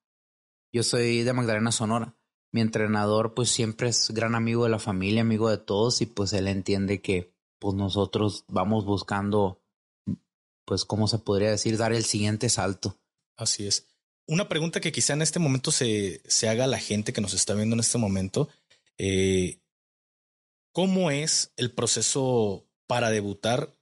yo 0.73 0.81
soy 0.81 1.21
de 1.21 1.33
Magdalena 1.33 1.71
Sonora. 1.71 2.17
Mi 2.51 2.61
entrenador, 2.61 3.35
pues 3.35 3.49
siempre 3.49 3.89
es 3.89 4.09
gran 4.11 4.33
amigo 4.33 4.63
de 4.63 4.71
la 4.71 4.79
familia, 4.79 5.21
amigo 5.21 5.51
de 5.51 5.59
todos, 5.59 6.01
y 6.01 6.07
pues 6.07 6.33
él 6.33 6.47
entiende 6.47 6.99
que 7.01 7.31
pues 7.59 7.75
nosotros 7.75 8.45
vamos 8.47 8.85
buscando, 8.85 9.61
pues, 10.65 10.83
¿cómo 10.85 11.07
se 11.07 11.19
podría 11.19 11.51
decir? 11.51 11.77
Dar 11.77 11.93
el 11.93 12.05
siguiente 12.05 12.49
salto. 12.49 12.97
Así 13.35 13.67
es. 13.67 13.86
Una 14.27 14.49
pregunta 14.49 14.81
que 14.81 14.91
quizá 14.91 15.13
en 15.13 15.21
este 15.21 15.39
momento 15.39 15.71
se, 15.71 16.21
se 16.25 16.49
haga 16.49 16.67
la 16.67 16.79
gente 16.79 17.13
que 17.13 17.21
nos 17.21 17.33
está 17.33 17.53
viendo 17.53 17.75
en 17.75 17.79
este 17.79 17.97
momento. 17.97 18.49
Eh, 18.97 19.59
¿Cómo 20.73 21.11
es 21.11 21.53
el 21.55 21.71
proceso 21.71 22.65
para 22.87 23.09
debutar 23.09 23.73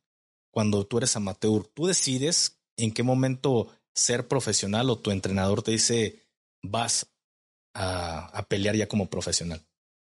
cuando 0.52 0.86
tú 0.86 1.00
eres 1.00 1.16
amateur? 1.16 1.66
¿Tú 1.74 1.88
decides 1.88 2.60
en 2.78 2.94
qué 2.94 3.02
momento 3.02 3.68
ser 3.94 4.28
profesional 4.28 4.90
o 4.90 5.00
tu 5.00 5.12
entrenador 5.12 5.64
te 5.64 5.72
dice 5.72 6.22
vas 6.62 7.08
a, 7.74 8.28
a 8.28 8.48
pelear 8.48 8.76
ya 8.76 8.88
como 8.88 9.10
profesional? 9.10 9.66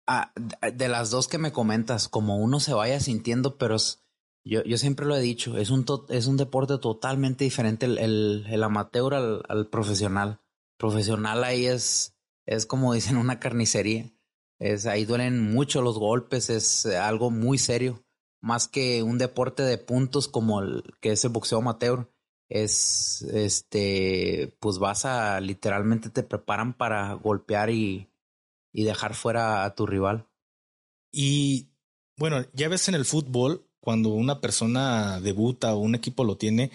Ah, 0.08 0.32
de 0.36 0.88
las 0.88 1.10
dos 1.10 1.28
que 1.28 1.38
me 1.38 1.52
comentas, 1.52 2.08
como 2.08 2.38
uno 2.38 2.60
se 2.60 2.74
vaya 2.74 3.00
sintiendo, 3.00 3.58
pero 3.58 3.76
es, 3.76 4.07
yo, 4.48 4.64
yo 4.64 4.78
siempre 4.78 5.06
lo 5.06 5.16
he 5.16 5.22
dicho, 5.22 5.58
es 5.58 5.70
un, 5.70 5.86
es 6.10 6.28
un 6.28 6.38
deporte 6.38 6.78
totalmente 6.78 7.44
diferente 7.44 7.86
el, 7.86 8.46
el, 8.48 8.64
amateur 8.64 9.14
al, 9.14 9.44
al, 9.48 9.70
profesional. 9.70 10.42
Profesional 10.78 11.44
ahí 11.44 11.66
es, 11.66 12.16
es 12.46 12.66
como 12.66 12.94
dicen 12.94 13.18
una 13.18 13.40
carnicería. 13.40 14.12
Es, 14.60 14.86
ahí 14.86 15.06
duelen 15.06 15.52
mucho 15.52 15.82
los 15.82 16.00
golpes, 16.00 16.50
es 16.50 16.86
algo 16.86 17.32
muy 17.32 17.58
serio. 17.58 18.04
Más 18.42 18.68
que 18.68 19.04
un 19.04 19.18
deporte 19.18 19.64
de 19.64 19.78
puntos 19.78 20.28
como 20.28 20.62
el 20.62 20.84
que 21.02 21.12
es 21.12 21.24
el 21.24 21.32
boxeo 21.32 21.60
amateur. 21.60 22.12
Es 22.50 23.24
este, 23.24 24.56
pues 24.60 24.78
vas 24.78 25.06
a 25.06 25.42
literalmente 25.42 26.10
te 26.10 26.24
preparan 26.24 26.78
para 26.78 27.14
golpear 27.14 27.70
y, 27.70 28.10
y 28.72 28.84
dejar 28.84 29.16
fuera 29.16 29.66
a 29.66 29.76
tu 29.76 29.86
rival. 29.86 30.30
Y 31.12 31.72
bueno, 32.18 32.46
ya 32.54 32.70
ves 32.70 32.88
en 32.88 32.96
el 32.96 33.06
fútbol, 33.06 33.67
cuando 33.88 34.10
una 34.10 34.42
persona 34.42 35.22
debuta 35.22 35.74
o 35.74 35.78
un 35.78 35.96
equipo 35.96 36.26
lo 36.26 36.36
tiene, 36.36 36.72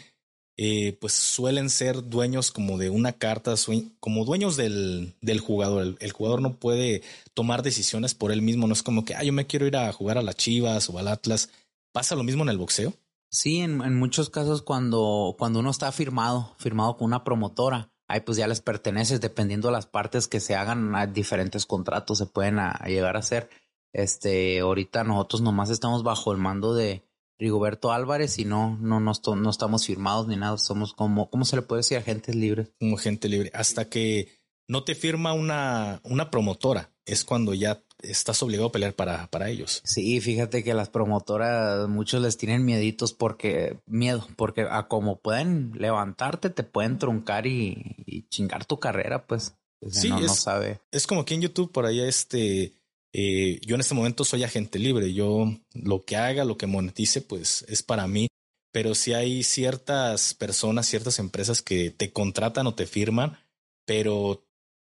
eh, 0.56 0.96
pues 0.98 1.12
suelen 1.12 1.68
ser 1.68 2.08
dueños 2.08 2.50
como 2.50 2.78
de 2.78 2.88
una 2.88 3.12
carta, 3.12 3.54
como 4.00 4.24
dueños 4.24 4.56
del, 4.56 5.14
del 5.20 5.40
jugador. 5.40 5.98
El, 6.00 6.12
jugador 6.12 6.40
no 6.40 6.54
puede 6.54 7.02
tomar 7.34 7.62
decisiones 7.62 8.14
por 8.14 8.32
él 8.32 8.40
mismo. 8.40 8.66
No 8.66 8.72
es 8.72 8.82
como 8.82 9.04
que, 9.04 9.14
ah, 9.14 9.22
yo 9.24 9.34
me 9.34 9.46
quiero 9.46 9.66
ir 9.66 9.76
a 9.76 9.92
jugar 9.92 10.16
a 10.16 10.22
las 10.22 10.36
Chivas 10.36 10.88
o 10.88 10.98
al 10.98 11.08
Atlas. 11.08 11.50
¿Pasa 11.92 12.16
lo 12.16 12.22
mismo 12.22 12.44
en 12.44 12.48
el 12.48 12.56
boxeo? 12.56 12.94
Sí, 13.30 13.58
en, 13.58 13.82
en 13.82 13.94
muchos 13.98 14.30
casos 14.30 14.62
cuando, 14.62 15.36
cuando 15.38 15.58
uno 15.58 15.68
está 15.68 15.92
firmado, 15.92 16.54
firmado 16.56 16.96
con 16.96 17.08
una 17.08 17.24
promotora, 17.24 17.90
ahí 18.08 18.20
pues 18.20 18.38
ya 18.38 18.46
les 18.46 18.62
perteneces, 18.62 19.20
dependiendo 19.20 19.68
de 19.68 19.72
las 19.72 19.84
partes 19.84 20.28
que 20.28 20.40
se 20.40 20.54
hagan, 20.54 20.94
a 20.94 21.06
diferentes 21.06 21.66
contratos 21.66 22.16
se 22.16 22.24
pueden 22.24 22.58
llegar 22.86 23.16
a 23.16 23.18
hacer. 23.18 23.50
Este, 23.92 24.60
ahorita 24.60 25.04
nosotros 25.04 25.42
nomás 25.42 25.70
estamos 25.70 26.02
bajo 26.02 26.32
el 26.32 26.38
mando 26.38 26.74
de 26.74 27.02
Rigoberto 27.38 27.92
Álvarez 27.92 28.38
y 28.38 28.44
no, 28.44 28.78
no, 28.80 29.00
no, 29.00 29.12
no 29.36 29.50
estamos 29.50 29.86
firmados 29.86 30.28
ni 30.28 30.36
nada, 30.36 30.56
somos 30.58 30.94
como, 30.94 31.28
¿cómo 31.28 31.44
se 31.44 31.56
le 31.56 31.62
puede 31.62 31.80
decir? 31.80 31.98
Agentes 31.98 32.34
libres. 32.34 32.72
Como 32.78 32.96
gente 32.96 33.28
libre. 33.28 33.50
Hasta 33.54 33.88
que 33.88 34.40
no 34.68 34.84
te 34.84 34.94
firma 34.94 35.32
una, 35.32 36.00
una 36.04 36.30
promotora, 36.30 36.92
es 37.04 37.24
cuando 37.24 37.52
ya 37.52 37.82
estás 38.02 38.42
obligado 38.42 38.68
a 38.68 38.72
pelear 38.72 38.94
para, 38.94 39.26
para 39.28 39.50
ellos. 39.50 39.80
Sí, 39.84 40.20
fíjate 40.20 40.62
que 40.64 40.74
las 40.74 40.88
promotoras, 40.88 41.88
muchos 41.88 42.22
les 42.22 42.36
tienen 42.36 42.64
mieditos 42.64 43.12
porque, 43.12 43.80
miedo, 43.86 44.26
porque 44.36 44.66
a 44.70 44.88
como 44.88 45.20
pueden 45.20 45.72
levantarte, 45.74 46.50
te 46.50 46.62
pueden 46.62 46.98
truncar 46.98 47.46
y, 47.46 48.26
chingar 48.28 48.64
tu 48.64 48.78
carrera, 48.78 49.26
pues. 49.26 49.54
Sí, 49.88 50.10
no, 50.10 50.20
es, 50.20 50.36
sabe. 50.36 50.80
Es 50.92 51.08
como 51.08 51.24
que 51.24 51.34
en 51.34 51.42
YouTube 51.42 51.72
por 51.72 51.86
ahí 51.86 52.00
este, 52.00 52.72
eh, 53.12 53.60
yo 53.64 53.74
en 53.74 53.80
este 53.80 53.94
momento 53.94 54.24
soy 54.24 54.42
agente 54.42 54.78
libre, 54.78 55.12
yo 55.12 55.58
lo 55.74 56.04
que 56.04 56.16
haga, 56.16 56.44
lo 56.44 56.56
que 56.56 56.66
monetice, 56.66 57.20
pues 57.20 57.64
es 57.68 57.82
para 57.82 58.06
mí. 58.06 58.28
Pero 58.72 58.94
si 58.94 59.12
hay 59.12 59.42
ciertas 59.42 60.32
personas, 60.34 60.86
ciertas 60.86 61.18
empresas 61.18 61.60
que 61.60 61.90
te 61.90 62.10
contratan 62.10 62.66
o 62.66 62.74
te 62.74 62.86
firman, 62.86 63.38
pero 63.84 64.46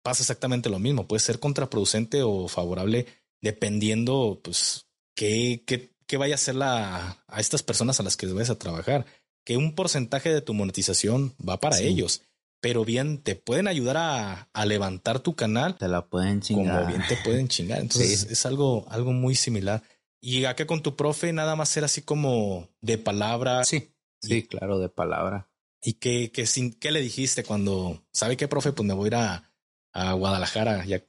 pasa 0.04 0.22
exactamente 0.22 0.68
lo 0.68 0.78
mismo. 0.78 1.08
Puede 1.08 1.20
ser 1.20 1.40
contraproducente 1.40 2.22
o 2.22 2.46
favorable 2.46 3.06
dependiendo, 3.40 4.40
pues, 4.44 4.86
qué, 5.16 5.64
qué, 5.66 5.90
qué 6.06 6.16
vaya 6.16 6.34
a 6.34 6.36
hacer 6.36 6.54
la, 6.54 7.24
a 7.26 7.40
estas 7.40 7.64
personas 7.64 7.98
a 7.98 8.04
las 8.04 8.16
que 8.16 8.28
debes 8.28 8.48
a 8.48 8.58
trabajar. 8.58 9.06
Que 9.44 9.56
un 9.56 9.74
porcentaje 9.74 10.32
de 10.32 10.40
tu 10.40 10.54
monetización 10.54 11.34
va 11.46 11.58
para 11.58 11.80
ellos. 11.80 12.22
Pero 12.64 12.82
bien, 12.82 13.18
te 13.18 13.34
pueden 13.36 13.68
ayudar 13.68 13.98
a, 13.98 14.48
a, 14.54 14.64
levantar 14.64 15.20
tu 15.20 15.36
canal. 15.36 15.76
Te 15.76 15.86
la 15.86 16.06
pueden 16.06 16.40
chingar. 16.40 16.84
Como 16.84 16.96
bien 16.96 17.06
te 17.06 17.18
pueden 17.18 17.46
chingar. 17.46 17.78
Entonces 17.82 18.26
es 18.30 18.46
algo, 18.46 18.86
algo 18.88 19.12
muy 19.12 19.34
similar. 19.34 19.82
Y 20.18 20.46
acá 20.46 20.66
con 20.66 20.82
tu 20.82 20.96
profe 20.96 21.34
nada 21.34 21.56
más 21.56 21.76
era 21.76 21.84
así 21.84 22.00
como 22.00 22.70
de 22.80 22.96
palabra. 22.96 23.64
Sí, 23.64 23.92
sí, 24.22 24.44
claro, 24.44 24.78
de 24.78 24.88
palabra. 24.88 25.50
¿Y 25.82 25.92
qué, 25.94 26.32
qué, 26.32 26.46
qué 26.80 26.90
le 26.90 27.02
dijiste 27.02 27.44
cuando, 27.44 28.02
sabe 28.12 28.38
qué, 28.38 28.48
profe? 28.48 28.72
Pues 28.72 28.86
me 28.86 28.94
voy 28.94 29.04
a 29.04 29.08
ir 29.08 29.14
a, 29.16 29.52
a 29.92 30.14
Guadalajara 30.14 30.86
y 30.86 30.94
a, 30.94 31.04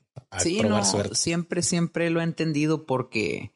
probar 0.60 0.84
suerte. 0.84 1.16
Siempre, 1.16 1.62
siempre 1.62 2.10
lo 2.10 2.20
he 2.20 2.26
entendido 2.26 2.86
porque 2.86 3.56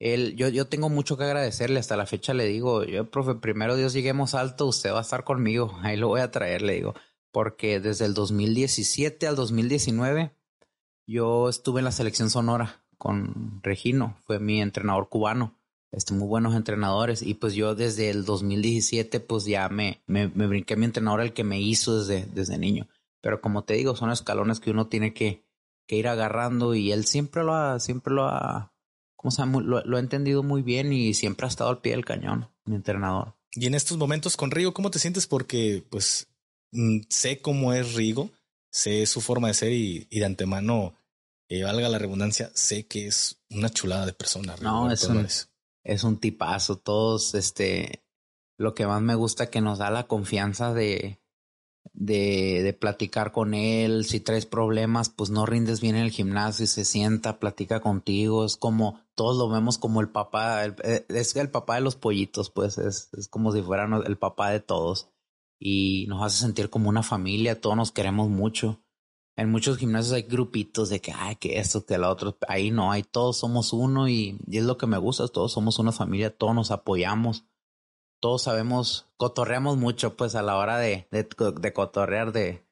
él, 0.00 0.34
yo, 0.34 0.48
yo 0.48 0.66
tengo 0.66 0.88
mucho 0.88 1.16
que 1.16 1.22
agradecerle. 1.22 1.78
Hasta 1.78 1.96
la 1.96 2.06
fecha 2.06 2.34
le 2.34 2.46
digo, 2.46 2.82
yo, 2.82 3.08
profe, 3.08 3.36
primero 3.36 3.76
Dios 3.76 3.92
lleguemos 3.92 4.34
alto, 4.34 4.66
usted 4.66 4.92
va 4.92 4.98
a 4.98 5.02
estar 5.02 5.22
conmigo. 5.22 5.78
Ahí 5.84 5.96
lo 5.96 6.08
voy 6.08 6.22
a 6.22 6.32
traer, 6.32 6.62
le 6.62 6.72
digo. 6.74 6.94
Porque 7.36 7.80
desde 7.80 8.06
el 8.06 8.14
2017 8.14 9.26
al 9.26 9.36
2019 9.36 10.34
yo 11.06 11.50
estuve 11.50 11.80
en 11.80 11.84
la 11.84 11.92
selección 11.92 12.30
sonora 12.30 12.82
con 12.96 13.60
Regino, 13.62 14.16
fue 14.24 14.38
mi 14.38 14.62
entrenador 14.62 15.10
cubano. 15.10 15.54
Este, 15.92 16.14
muy 16.14 16.26
buenos 16.26 16.54
entrenadores 16.54 17.20
y 17.20 17.34
pues 17.34 17.52
yo 17.52 17.74
desde 17.74 18.08
el 18.08 18.24
2017 18.24 19.20
pues 19.20 19.44
ya 19.44 19.68
me, 19.68 20.00
me, 20.06 20.28
me 20.28 20.46
brinqué 20.46 20.76
mi 20.76 20.86
entrenador 20.86 21.20
el 21.20 21.34
que 21.34 21.44
me 21.44 21.60
hizo 21.60 21.98
desde, 21.98 22.24
desde 22.24 22.56
niño. 22.56 22.88
Pero 23.20 23.42
como 23.42 23.64
te 23.64 23.74
digo, 23.74 23.94
son 23.96 24.10
escalones 24.10 24.58
que 24.58 24.70
uno 24.70 24.86
tiene 24.86 25.12
que, 25.12 25.44
que 25.86 25.96
ir 25.96 26.08
agarrando 26.08 26.74
y 26.74 26.90
él 26.90 27.04
siempre 27.04 27.44
lo 27.44 27.52
ha, 27.52 27.80
siempre 27.80 28.14
lo 28.14 28.28
ha, 28.28 28.72
¿cómo 29.14 29.30
se 29.30 29.42
llama? 29.42 29.60
Lo, 29.60 29.96
ha 29.98 30.00
entendido 30.00 30.42
muy 30.42 30.62
bien 30.62 30.90
y 30.90 31.12
siempre 31.12 31.44
ha 31.44 31.50
estado 31.50 31.68
al 31.68 31.82
pie 31.82 31.92
del 31.92 32.06
cañón, 32.06 32.48
mi 32.64 32.76
entrenador. 32.76 33.34
Y 33.52 33.66
en 33.66 33.74
estos 33.74 33.98
momentos 33.98 34.38
con 34.38 34.50
Rigo, 34.50 34.72
¿cómo 34.72 34.90
te 34.90 34.98
sientes? 34.98 35.26
Porque 35.26 35.84
pues 35.90 36.28
sé 37.08 37.40
cómo 37.40 37.72
es 37.72 37.94
Rigo, 37.94 38.30
sé 38.70 39.06
su 39.06 39.20
forma 39.20 39.48
de 39.48 39.54
ser 39.54 39.72
y, 39.72 40.06
de 40.10 40.24
antemano, 40.24 40.94
eh, 41.48 41.62
valga 41.62 41.88
la 41.88 41.98
redundancia, 41.98 42.50
sé 42.54 42.86
que 42.86 43.06
es 43.06 43.40
una 43.50 43.70
chulada 43.70 44.06
de 44.06 44.12
persona. 44.12 44.56
no, 44.60 44.90
es 44.90 45.04
un, 45.04 45.26
es 45.84 46.04
un 46.04 46.18
tipazo. 46.18 46.76
Todos, 46.76 47.34
este, 47.34 48.04
lo 48.58 48.74
que 48.74 48.86
más 48.86 49.00
me 49.02 49.14
gusta 49.14 49.50
que 49.50 49.60
nos 49.60 49.78
da 49.78 49.90
la 49.90 50.06
confianza 50.06 50.74
de, 50.74 51.20
de, 51.92 52.62
de, 52.62 52.72
platicar 52.72 53.32
con 53.32 53.54
él. 53.54 54.04
Si 54.04 54.20
traes 54.20 54.46
problemas, 54.46 55.08
pues 55.08 55.30
no 55.30 55.46
rindes 55.46 55.80
bien 55.80 55.96
en 55.96 56.02
el 56.02 56.10
gimnasio 56.10 56.64
y 56.64 56.68
se 56.68 56.84
sienta, 56.84 57.38
platica 57.38 57.80
contigo. 57.80 58.44
Es 58.44 58.56
como, 58.56 59.00
todos 59.14 59.36
lo 59.36 59.48
vemos 59.48 59.78
como 59.78 60.00
el 60.00 60.08
papá, 60.08 60.66
eh, 60.66 61.06
es 61.08 61.36
el 61.36 61.50
papá 61.50 61.76
de 61.76 61.82
los 61.82 61.96
pollitos, 61.96 62.50
pues 62.50 62.78
es, 62.78 63.08
es 63.14 63.28
como 63.28 63.52
si 63.52 63.62
fuera 63.62 63.88
el 64.06 64.18
papá 64.18 64.50
de 64.50 64.60
todos. 64.60 65.08
Y 65.58 66.06
nos 66.08 66.22
hace 66.22 66.38
sentir 66.40 66.70
como 66.70 66.88
una 66.88 67.02
familia, 67.02 67.60
todos 67.60 67.76
nos 67.76 67.92
queremos 67.92 68.28
mucho. 68.28 68.82
En 69.36 69.50
muchos 69.50 69.78
gimnasios 69.78 70.14
hay 70.14 70.22
grupitos 70.22 70.88
de 70.88 71.00
que, 71.00 71.12
ay, 71.12 71.36
que 71.36 71.58
esto, 71.58 71.84
que 71.84 71.98
lo 71.98 72.10
otro. 72.10 72.38
Ahí 72.48 72.70
no, 72.70 72.92
hay 72.92 73.02
todos 73.02 73.38
somos 73.38 73.72
uno 73.72 74.08
y, 74.08 74.38
y 74.46 74.58
es 74.58 74.64
lo 74.64 74.76
que 74.78 74.86
me 74.86 74.98
gusta, 74.98 75.28
todos 75.28 75.52
somos 75.52 75.78
una 75.78 75.92
familia, 75.92 76.36
todos 76.36 76.54
nos 76.54 76.70
apoyamos 76.70 77.44
todos 78.20 78.42
sabemos, 78.42 79.06
cotorreamos 79.16 79.76
mucho 79.76 80.16
pues 80.16 80.34
a 80.34 80.42
la 80.42 80.56
hora 80.56 80.78
de, 80.78 81.06
de, 81.10 81.28
de 81.60 81.72
cotorrear 81.72 82.32
de, 82.32 82.66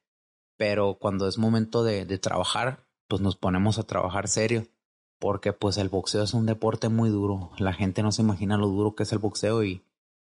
pero 0.57 0.95
cuando 0.95 1.29
es 1.29 1.39
momento 1.39 1.85
de, 1.85 2.07
de, 2.07 2.19
trabajar, 2.19 2.87
pues 3.09 3.21
nos 3.21 3.37
ponemos 3.37 3.79
a 3.79 3.85
trabajar 3.85 4.29
serio, 4.29 4.67
porque 5.19 5.53
pues 5.53 5.77
el 5.79 5.89
boxeo 5.89 6.23
es 6.23 6.35
un 6.35 6.47
deporte 6.47 6.89
muy 6.89 7.11
duro, 7.11 7.51
la 7.59 7.73
gente 7.73 8.03
no 8.03 8.13
se 8.13 8.23
imagina 8.23 8.57
lo 8.57 8.69
duro 8.69 8.95
que 8.95 9.03
es 9.03 9.13
el 9.13 9.19
boxeo 9.19 9.63
y, 9.65 9.83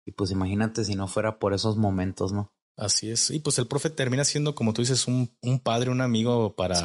y 0.08 0.12
pues 0.12 0.30
imagínate 0.30 0.84
si 0.84 0.94
no 0.94 1.06
fuera 1.06 1.38
por 1.38 1.54
esos 1.54 1.76
momentos, 1.76 2.32
¿no? 2.32 2.52
Así 2.76 3.10
es, 3.10 3.30
y 3.30 3.40
pues 3.40 3.58
el 3.58 3.66
profe 3.66 3.90
termina 3.90 4.24
siendo, 4.24 4.54
como 4.54 4.72
tú 4.72 4.82
dices, 4.82 5.06
un, 5.06 5.30
un 5.42 5.60
padre, 5.60 5.90
un 5.90 6.00
amigo 6.00 6.54
para, 6.54 6.80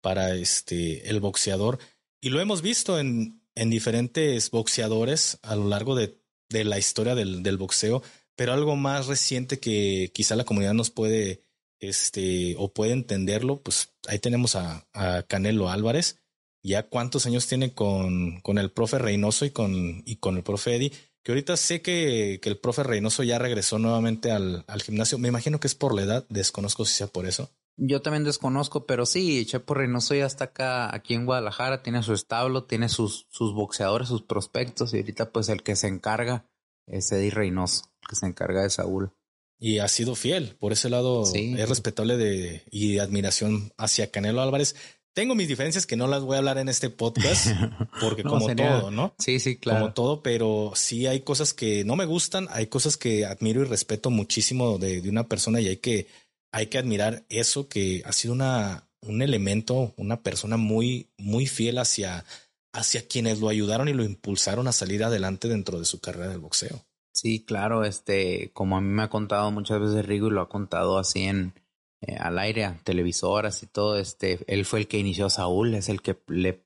para 0.00 0.34
este, 0.34 1.08
el 1.10 1.20
boxeador, 1.20 1.78
y 2.20 2.30
lo 2.30 2.40
hemos 2.40 2.62
visto 2.62 2.98
en, 2.98 3.42
en 3.54 3.70
diferentes 3.70 4.50
boxeadores 4.50 5.38
a 5.42 5.56
lo 5.56 5.68
largo 5.68 5.94
de 5.94 6.18
de 6.50 6.64
la 6.64 6.78
historia 6.78 7.14
del, 7.14 7.42
del 7.42 7.58
boxeo, 7.58 8.02
pero 8.36 8.52
algo 8.52 8.76
más 8.76 9.06
reciente 9.06 9.58
que 9.58 10.10
quizá 10.14 10.36
la 10.36 10.44
comunidad 10.44 10.74
nos 10.74 10.90
puede, 10.90 11.44
este, 11.80 12.54
o 12.58 12.72
puede 12.72 12.92
entenderlo, 12.92 13.62
pues 13.62 13.94
ahí 14.08 14.18
tenemos 14.18 14.56
a, 14.56 14.86
a 14.92 15.22
Canelo 15.24 15.70
Álvarez. 15.70 16.20
Ya 16.62 16.88
cuántos 16.88 17.24
años 17.26 17.46
tiene 17.46 17.72
con, 17.72 18.40
con 18.40 18.58
el 18.58 18.72
profe 18.72 18.98
Reynoso 18.98 19.44
y 19.44 19.50
con, 19.50 20.02
y 20.04 20.16
con 20.16 20.36
el 20.36 20.42
profe 20.42 20.74
Eddie, 20.74 20.92
que 21.28 21.32
ahorita 21.32 21.58
sé 21.58 21.82
que, 21.82 22.38
que 22.40 22.48
el 22.48 22.56
profe 22.56 22.82
Reynoso 22.82 23.22
ya 23.22 23.38
regresó 23.38 23.78
nuevamente 23.78 24.32
al, 24.32 24.64
al 24.66 24.80
gimnasio. 24.80 25.18
Me 25.18 25.28
imagino 25.28 25.60
que 25.60 25.66
es 25.66 25.74
por 25.74 25.94
la 25.94 26.00
edad, 26.00 26.26
desconozco 26.30 26.86
si 26.86 26.94
sea 26.94 27.08
por 27.08 27.26
eso. 27.26 27.50
Yo 27.76 28.00
también 28.00 28.24
desconozco, 28.24 28.86
pero 28.86 29.04
sí, 29.04 29.44
Chepo 29.44 29.74
Reynoso 29.74 30.14
ya 30.14 30.24
está 30.24 30.44
acá, 30.44 30.94
aquí 30.94 31.12
en 31.12 31.26
Guadalajara, 31.26 31.82
tiene 31.82 32.02
su 32.02 32.14
establo, 32.14 32.64
tiene 32.64 32.88
sus, 32.88 33.26
sus 33.28 33.52
boxeadores, 33.52 34.08
sus 34.08 34.22
prospectos, 34.22 34.94
y 34.94 35.00
ahorita 35.00 35.30
pues 35.30 35.50
el 35.50 35.62
que 35.62 35.76
se 35.76 35.88
encarga 35.88 36.46
es 36.86 37.12
Eddie 37.12 37.30
Reynoso, 37.30 37.82
el 38.00 38.08
que 38.08 38.16
se 38.16 38.24
encarga 38.24 38.62
de 38.62 38.70
Saúl. 38.70 39.12
Y 39.60 39.80
ha 39.80 39.88
sido 39.88 40.14
fiel, 40.14 40.56
por 40.58 40.72
ese 40.72 40.88
lado 40.88 41.24
es 41.34 41.68
respetable 41.68 42.16
de, 42.16 42.62
y 42.70 42.94
de 42.94 43.00
admiración 43.02 43.74
hacia 43.76 44.10
Canelo 44.10 44.40
Álvarez. 44.40 44.76
Tengo 45.18 45.34
mis 45.34 45.48
diferencias 45.48 45.84
que 45.84 45.96
no 45.96 46.06
las 46.06 46.22
voy 46.22 46.36
a 46.36 46.38
hablar 46.38 46.58
en 46.58 46.68
este 46.68 46.90
podcast, 46.90 47.48
porque 48.00 48.22
como 48.22 48.54
todo, 48.54 48.92
¿no? 48.92 49.16
Sí, 49.18 49.40
sí, 49.40 49.56
claro. 49.56 49.80
Como 49.80 49.92
todo, 49.92 50.22
pero 50.22 50.70
sí 50.76 51.08
hay 51.08 51.22
cosas 51.22 51.52
que 51.52 51.82
no 51.82 51.96
me 51.96 52.04
gustan, 52.04 52.46
hay 52.52 52.68
cosas 52.68 52.96
que 52.96 53.26
admiro 53.26 53.62
y 53.62 53.64
respeto 53.64 54.10
muchísimo 54.10 54.78
de, 54.78 55.00
de 55.00 55.10
una 55.10 55.26
persona 55.26 55.60
y 55.60 55.66
hay 55.66 55.78
que 55.78 56.06
hay 56.52 56.68
que 56.68 56.78
admirar 56.78 57.24
eso 57.30 57.68
que 57.68 58.00
ha 58.04 58.12
sido 58.12 58.32
una, 58.32 58.88
un 59.00 59.20
elemento, 59.20 59.92
una 59.96 60.22
persona 60.22 60.56
muy, 60.56 61.08
muy 61.16 61.48
fiel 61.48 61.78
hacia, 61.78 62.24
hacia 62.72 63.08
quienes 63.08 63.40
lo 63.40 63.48
ayudaron 63.48 63.88
y 63.88 63.94
lo 63.94 64.04
impulsaron 64.04 64.68
a 64.68 64.72
salir 64.72 65.02
adelante 65.02 65.48
dentro 65.48 65.80
de 65.80 65.84
su 65.84 65.98
carrera 65.98 66.28
del 66.28 66.38
boxeo. 66.38 66.84
Sí, 67.12 67.44
claro, 67.44 67.84
este, 67.84 68.52
como 68.52 68.76
a 68.76 68.80
mí 68.80 68.86
me 68.86 69.02
ha 69.02 69.10
contado 69.10 69.50
muchas 69.50 69.80
veces 69.80 70.06
Rigo 70.06 70.28
y 70.28 70.30
lo 70.30 70.42
ha 70.42 70.48
contado 70.48 70.96
así 70.96 71.24
en 71.24 71.54
eh, 72.00 72.16
al 72.16 72.38
aire, 72.38 72.78
televisoras 72.84 73.62
y 73.62 73.66
todo, 73.66 73.98
este, 73.98 74.44
él 74.46 74.64
fue 74.64 74.80
el 74.80 74.88
que 74.88 74.98
inició 74.98 75.26
a 75.26 75.30
Saúl, 75.30 75.74
es 75.74 75.88
el 75.88 76.00
que 76.00 76.16
le, 76.28 76.64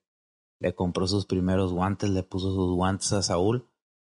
le 0.60 0.74
compró 0.74 1.06
sus 1.06 1.26
primeros 1.26 1.72
guantes, 1.72 2.10
le 2.10 2.22
puso 2.22 2.54
sus 2.54 2.74
guantes 2.74 3.12
a 3.12 3.22
Saúl. 3.22 3.68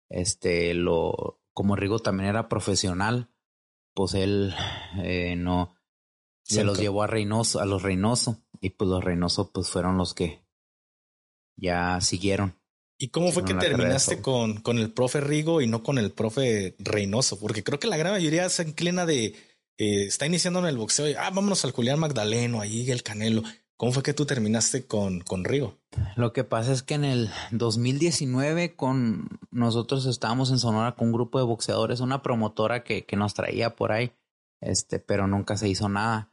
Este, 0.10 0.74
lo, 0.74 1.40
como 1.54 1.76
Rigo 1.76 2.00
también 2.00 2.30
era 2.30 2.50
profesional, 2.50 3.30
pues 3.94 4.14
él 4.16 4.54
eh, 4.98 5.36
no 5.38 5.76
se 6.44 6.64
los 6.64 6.80
llevó 6.80 7.04
a 7.04 7.08
Reynoso, 7.08 7.60
a 7.60 7.66
los 7.66 7.84
Reynoso, 7.84 8.42
y 8.60 8.72
pues 8.72 8.90
los 8.90 9.04
Reynoso 9.04 9.52
pues 9.52 9.70
fueron 9.70 9.98
los 9.98 10.14
que 10.14 10.44
ya 11.56 12.02
siguieron. 12.02 12.60
¿Y 12.98 13.10
cómo 13.10 13.32
fue 13.32 13.46
que 13.46 13.56
terminaste 13.56 14.22
con, 14.22 14.62
con 14.62 14.78
el 14.78 14.92
profe 14.92 15.22
Rigo 15.22 15.62
y 15.62 15.68
no 15.68 15.82
con 15.82 15.98
el 15.98 16.12
profe 16.12 16.76
Reynoso? 16.78 17.40
Porque 17.40 17.64
creo 17.64 17.80
que 17.80 17.88
la 17.88 17.98
gran 17.98 18.14
mayoría 18.14 18.48
se 18.50 18.64
inclina 18.64 19.06
de 19.06 19.36
eh, 19.82 20.06
está 20.06 20.28
iniciando 20.28 20.60
en 20.60 20.68
el 20.68 20.78
boxeo 20.78 21.10
y 21.10 21.16
ah, 21.16 21.32
vámonos 21.34 21.66
al 21.66 21.72
Julián 21.72 22.00
Magdaleno, 22.00 22.62
ahí 22.62 22.92
el 22.92 23.02
Canelo. 23.02 23.42
¿Cómo 23.78 23.94
fue 23.94 24.04
que 24.04 24.14
tú 24.14 24.28
terminaste 24.28 24.86
con, 24.86 25.22
con 25.22 25.44
Rigo? 25.44 25.80
Lo 26.16 26.34
que 26.34 26.44
pasa 26.44 26.72
es 26.72 26.84
que 26.84 26.94
en 26.94 27.04
el 27.04 27.32
2019 27.50 28.76
con 28.76 29.40
nosotros 29.50 30.06
estábamos 30.06 30.52
en 30.52 30.60
Sonora 30.60 30.94
con 30.94 31.08
un 31.08 31.14
grupo 31.14 31.40
de 31.40 31.46
boxeadores, 31.46 32.00
una 32.00 32.22
promotora 32.22 32.84
que, 32.84 33.08
que 33.08 33.16
nos 33.16 33.34
traía 33.34 33.76
por 33.76 33.92
ahí, 33.92 34.14
este, 34.60 35.00
pero 35.00 35.26
nunca 35.26 35.58
se 35.58 35.68
hizo 35.68 35.90
nada. 35.90 36.32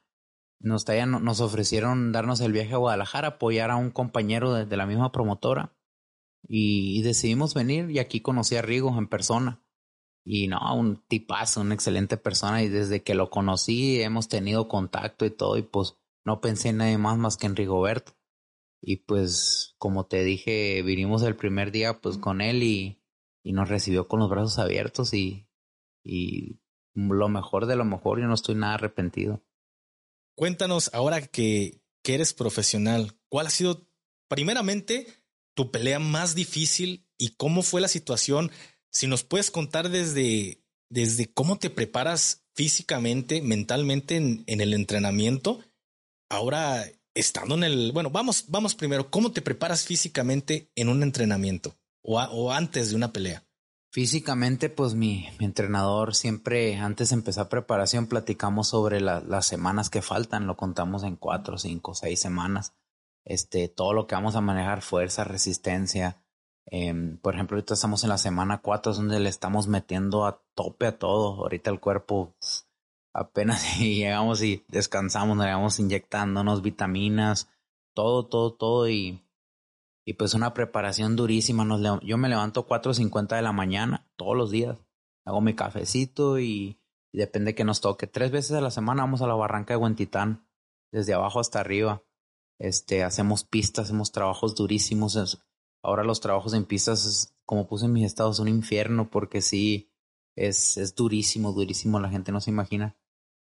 Nos, 0.60 0.84
traían, 0.84 1.24
nos 1.24 1.40
ofrecieron 1.40 2.12
darnos 2.12 2.42
el 2.42 2.52
viaje 2.52 2.74
a 2.74 2.78
Guadalajara, 2.78 3.28
apoyar 3.28 3.70
a 3.70 3.76
un 3.76 3.90
compañero 3.90 4.52
de, 4.52 4.76
la 4.76 4.84
misma 4.84 5.10
promotora 5.10 5.72
y, 6.46 7.00
decidimos 7.00 7.54
venir 7.54 7.90
y 7.90 7.98
aquí 7.98 8.20
conocí 8.20 8.56
a 8.56 8.62
Rigo 8.62 8.94
en 8.98 9.08
persona. 9.08 9.62
Y 10.24 10.48
no, 10.48 10.58
un 10.74 11.02
tipazo, 11.08 11.60
una 11.60 11.74
excelente 11.74 12.16
persona 12.16 12.62
y 12.62 12.68
desde 12.68 13.02
que 13.02 13.14
lo 13.14 13.30
conocí 13.30 14.02
hemos 14.02 14.28
tenido 14.28 14.68
contacto 14.68 15.24
y 15.24 15.30
todo 15.30 15.56
y 15.56 15.62
pues 15.62 15.96
no 16.24 16.40
pensé 16.40 16.68
en 16.68 16.78
nadie 16.78 16.98
más 16.98 17.16
más 17.16 17.36
que 17.36 17.46
en 17.46 17.56
Rigoberto. 17.56 18.12
Y 18.80 18.96
pues, 18.96 19.74
como 19.78 20.06
te 20.06 20.22
dije, 20.22 20.82
vinimos 20.82 21.22
el 21.22 21.34
primer 21.34 21.72
día 21.72 22.00
pues 22.00 22.18
con 22.18 22.40
él 22.40 22.62
y, 22.62 23.02
y 23.42 23.52
nos 23.52 23.68
recibió 23.68 24.06
con 24.06 24.20
los 24.20 24.30
brazos 24.30 24.58
abiertos 24.58 25.14
y, 25.14 25.48
y 26.04 26.60
lo 26.94 27.28
mejor 27.28 27.66
de 27.66 27.76
lo 27.76 27.84
mejor, 27.84 28.20
yo 28.20 28.26
no 28.26 28.34
estoy 28.34 28.54
nada 28.54 28.74
arrepentido. 28.74 29.44
Cuéntanos 30.36 30.90
ahora 30.94 31.26
que, 31.26 31.82
que 32.02 32.14
eres 32.14 32.32
profesional, 32.32 33.18
¿cuál 33.28 33.46
ha 33.46 33.50
sido 33.50 33.88
primeramente 34.28 35.06
tu 35.54 35.70
pelea 35.70 35.98
más 35.98 36.34
difícil 36.34 37.08
y 37.18 37.36
cómo 37.36 37.62
fue 37.62 37.80
la 37.80 37.88
situación? 37.88 38.50
Si 38.98 39.06
nos 39.06 39.22
puedes 39.22 39.52
contar 39.52 39.90
desde, 39.90 40.60
desde 40.90 41.32
cómo 41.32 41.56
te 41.56 41.70
preparas 41.70 42.48
físicamente, 42.56 43.40
mentalmente 43.42 44.16
en, 44.16 44.42
en 44.48 44.60
el 44.60 44.74
entrenamiento, 44.74 45.60
ahora 46.28 46.84
estando 47.14 47.54
en 47.54 47.62
el, 47.62 47.92
bueno, 47.92 48.10
vamos, 48.10 48.46
vamos 48.48 48.74
primero, 48.74 49.08
¿cómo 49.08 49.30
te 49.30 49.40
preparas 49.40 49.84
físicamente 49.84 50.72
en 50.74 50.88
un 50.88 51.04
entrenamiento 51.04 51.76
o, 52.02 52.18
o 52.20 52.50
antes 52.50 52.90
de 52.90 52.96
una 52.96 53.12
pelea? 53.12 53.46
Físicamente, 53.92 54.68
pues 54.68 54.94
mi, 54.94 55.28
entrenador 55.38 56.16
siempre, 56.16 56.74
antes 56.74 57.10
de 57.10 57.14
empezar 57.14 57.48
preparación, 57.48 58.08
platicamos 58.08 58.66
sobre 58.66 59.00
las 59.00 59.46
semanas 59.46 59.90
que 59.90 60.02
faltan, 60.02 60.48
lo 60.48 60.56
contamos 60.56 61.04
en 61.04 61.14
cuatro, 61.14 61.56
cinco, 61.56 61.94
seis 61.94 62.18
semanas. 62.18 62.74
Este, 63.24 63.68
todo 63.68 63.92
lo 63.92 64.08
que 64.08 64.16
vamos 64.16 64.34
a 64.34 64.40
manejar, 64.40 64.82
fuerza, 64.82 65.22
resistencia. 65.22 66.20
Eh, 66.70 67.16
por 67.22 67.34
ejemplo, 67.34 67.56
ahorita 67.56 67.74
estamos 67.74 68.02
en 68.04 68.10
la 68.10 68.18
semana 68.18 68.60
cuatro, 68.60 68.92
es 68.92 68.98
donde 68.98 69.20
le 69.20 69.28
estamos 69.28 69.68
metiendo 69.68 70.26
a 70.26 70.42
tope 70.54 70.86
a 70.86 70.98
todo. 70.98 71.42
Ahorita 71.42 71.70
el 71.70 71.80
cuerpo 71.80 72.34
apenas 73.12 73.78
llegamos 73.78 74.42
y 74.42 74.64
descansamos, 74.68 75.36
nos 75.36 75.46
llegamos 75.46 75.78
inyectándonos 75.78 76.62
vitaminas, 76.62 77.48
todo, 77.94 78.26
todo, 78.26 78.52
todo 78.54 78.88
y 78.88 79.22
y 80.08 80.14
pues 80.14 80.32
una 80.32 80.54
preparación 80.54 81.16
durísima. 81.16 81.66
Yo 82.02 82.16
me 82.16 82.30
levanto 82.30 82.66
4.50 82.66 83.36
de 83.36 83.42
la 83.42 83.52
mañana 83.52 84.06
todos 84.16 84.34
los 84.34 84.50
días. 84.50 84.78
Hago 85.26 85.42
mi 85.42 85.54
cafecito 85.54 86.38
y, 86.38 86.80
depende 87.12 87.54
que 87.54 87.62
nos 87.62 87.82
toque. 87.82 88.06
Tres 88.06 88.30
veces 88.30 88.52
a 88.52 88.62
la 88.62 88.70
semana 88.70 89.02
vamos 89.02 89.20
a 89.20 89.26
la 89.26 89.34
barranca 89.34 89.74
de 89.74 89.76
Huentitán, 89.76 90.48
desde 90.90 91.12
abajo 91.12 91.40
hasta 91.40 91.60
arriba. 91.60 92.02
Este, 92.58 93.04
hacemos 93.04 93.44
pistas, 93.44 93.84
hacemos 93.84 94.10
trabajos 94.10 94.54
durísimos. 94.54 95.42
Ahora 95.82 96.04
los 96.04 96.20
trabajos 96.20 96.54
en 96.54 96.64
pistas, 96.64 97.34
como 97.44 97.66
puse 97.68 97.86
en 97.86 97.92
mis 97.92 98.06
estados, 98.06 98.38
un 98.40 98.48
infierno 98.48 99.10
porque 99.10 99.40
sí, 99.40 99.90
es, 100.36 100.76
es 100.76 100.94
durísimo, 100.94 101.52
durísimo. 101.52 102.00
La 102.00 102.10
gente 102.10 102.32
no 102.32 102.40
se 102.40 102.50
imagina. 102.50 102.96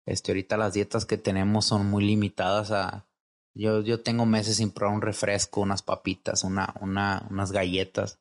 Este, 0.07 0.33
ahorita 0.33 0.57
las 0.57 0.75
dietas 0.75 1.05
que 1.05 1.19
tenemos 1.19 1.67
son 1.67 1.91
muy 1.91 2.05
limitadas 2.05 2.71
a, 2.71 3.09
yo, 3.57 3.81
yo 3.81 4.03
tengo 4.03 4.27
meses 4.27 4.57
sin 4.57 4.71
probar 4.71 4.95
un 4.95 5.03
refresco, 5.03 5.63
unas 5.63 5.83
papitas, 5.83 6.45
una, 6.45 6.75
una, 6.81 7.27
unas 7.31 7.53
galletas. 7.53 8.21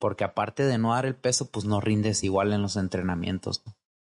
Porque 0.00 0.24
aparte 0.24 0.64
de 0.64 0.78
no 0.78 0.92
dar 0.92 1.06
el 1.06 1.14
peso, 1.14 1.50
pues 1.50 1.66
no 1.66 1.80
rindes 1.80 2.24
igual 2.24 2.52
en 2.52 2.62
los 2.62 2.76
entrenamientos. 2.76 3.62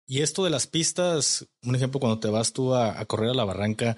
Y 0.07 0.21
esto 0.21 0.45
de 0.45 0.51
las 0.51 0.67
pistas, 0.67 1.49
un 1.65 1.75
ejemplo, 1.75 2.01
cuando 2.01 2.21
te 2.21 2.29
vas 2.29 2.53
tú 2.53 2.75
a, 2.75 3.03
correr 3.07 3.31
a 3.31 3.35
la 3.35 3.45
barranca, 3.45 3.97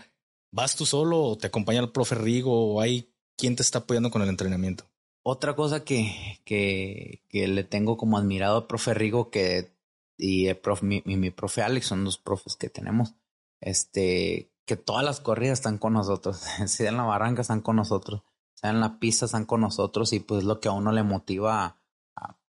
¿vas 0.53 0.77
tú 0.77 0.87
solo 0.87 1.23
o 1.23 1.37
te 1.37 1.49
acompaña 1.49 1.81
el 1.81 1.91
profe 1.91 2.15
Rigo 2.15 2.75
o 2.75 2.81
hay 2.81 3.13
quien 3.37 3.57
te 3.57 3.63
está 3.63 3.81
apoyando 3.81 4.11
con 4.11 4.23
el 4.23 4.29
entrenamiento? 4.29 4.85
Otra 5.27 5.57
cosa 5.57 5.85
que, 5.85 6.39
que, 6.45 7.23
que 7.31 7.49
le 7.49 7.65
tengo 7.65 7.97
como 7.97 8.19
admirado 8.19 8.59
al 8.59 8.67
profe 8.67 8.93
Rigo 8.93 9.31
que, 9.31 9.73
y 10.19 10.49
el 10.49 10.59
profe, 10.59 10.85
mi, 10.85 11.03
mi, 11.07 11.17
mi 11.17 11.31
profe 11.31 11.63
Alex 11.63 11.87
son 11.87 12.05
dos 12.05 12.19
profes 12.19 12.57
que 12.57 12.69
tenemos, 12.69 13.15
este, 13.63 14.53
que 14.67 14.77
todas 14.77 15.03
las 15.03 15.21
corridas 15.21 15.61
están 15.61 15.79
con 15.79 15.95
nosotros, 15.95 16.37
sea 16.67 16.91
en 16.91 16.99
la 16.99 17.05
barranca 17.05 17.41
están 17.41 17.63
con 17.63 17.77
nosotros, 17.77 18.21
sea 18.55 18.69
en 18.69 18.81
la 18.81 18.99
pista 18.99 19.25
están 19.25 19.47
con 19.47 19.63
nosotros 19.63 20.13
y 20.13 20.21
pues 20.21 20.45
lo 20.45 20.61
que 20.61 20.69
a 20.69 20.73
uno 20.73 20.93
le 20.93 21.03
motiva 21.03 21.79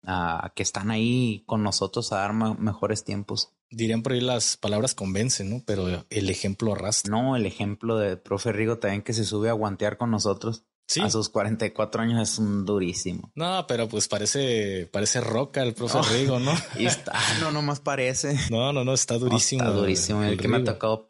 a, 0.03 0.53
que 0.55 0.63
están 0.63 0.91
ahí 0.91 1.43
con 1.45 1.63
nosotros 1.63 2.13
a 2.13 2.19
dar 2.19 2.33
mejores 2.33 3.03
tiempos. 3.03 3.53
Dirían 3.69 4.01
por 4.01 4.13
ahí 4.13 4.21
las 4.21 4.55
palabras 4.55 4.95
convencen, 4.95 5.49
¿no? 5.49 5.61
Pero 5.65 6.05
el 6.09 6.29
ejemplo 6.29 6.73
arrastra. 6.73 7.11
No, 7.11 7.35
el 7.35 7.45
ejemplo 7.45 7.97
de 7.97 8.17
profe 8.17 8.51
Rigo 8.51 8.79
también 8.79 9.03
que 9.03 9.13
se 9.13 9.25
sube 9.25 9.49
a 9.49 9.53
guantear 9.53 9.97
con 9.97 10.09
nosotros. 10.09 10.63
Sí. 10.91 10.99
A 10.99 11.09
sus 11.09 11.29
44 11.29 12.01
años 12.01 12.21
es 12.21 12.37
un 12.37 12.65
durísimo. 12.65 13.31
No, 13.33 13.65
pero 13.65 13.87
pues 13.87 14.09
parece, 14.09 14.89
parece 14.91 15.21
roca 15.21 15.63
el 15.63 15.73
profe 15.73 16.01
Rigo, 16.11 16.37
¿no? 16.37 16.51
y 16.77 16.85
está, 16.85 17.17
no, 17.39 17.49
nomás 17.49 17.79
parece. 17.79 18.37
No, 18.49 18.73
no, 18.73 18.83
no, 18.83 18.93
está 18.93 19.17
durísimo. 19.17 19.63
está 19.63 19.73
durísimo. 19.73 20.21
El, 20.21 20.37
que 20.37 20.49
me 20.49 20.57
ha 20.57 20.63
tocado 20.65 21.07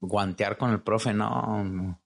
guantear 0.00 0.58
con 0.58 0.72
el 0.72 0.80
profe, 0.82 1.14
no, 1.14 2.00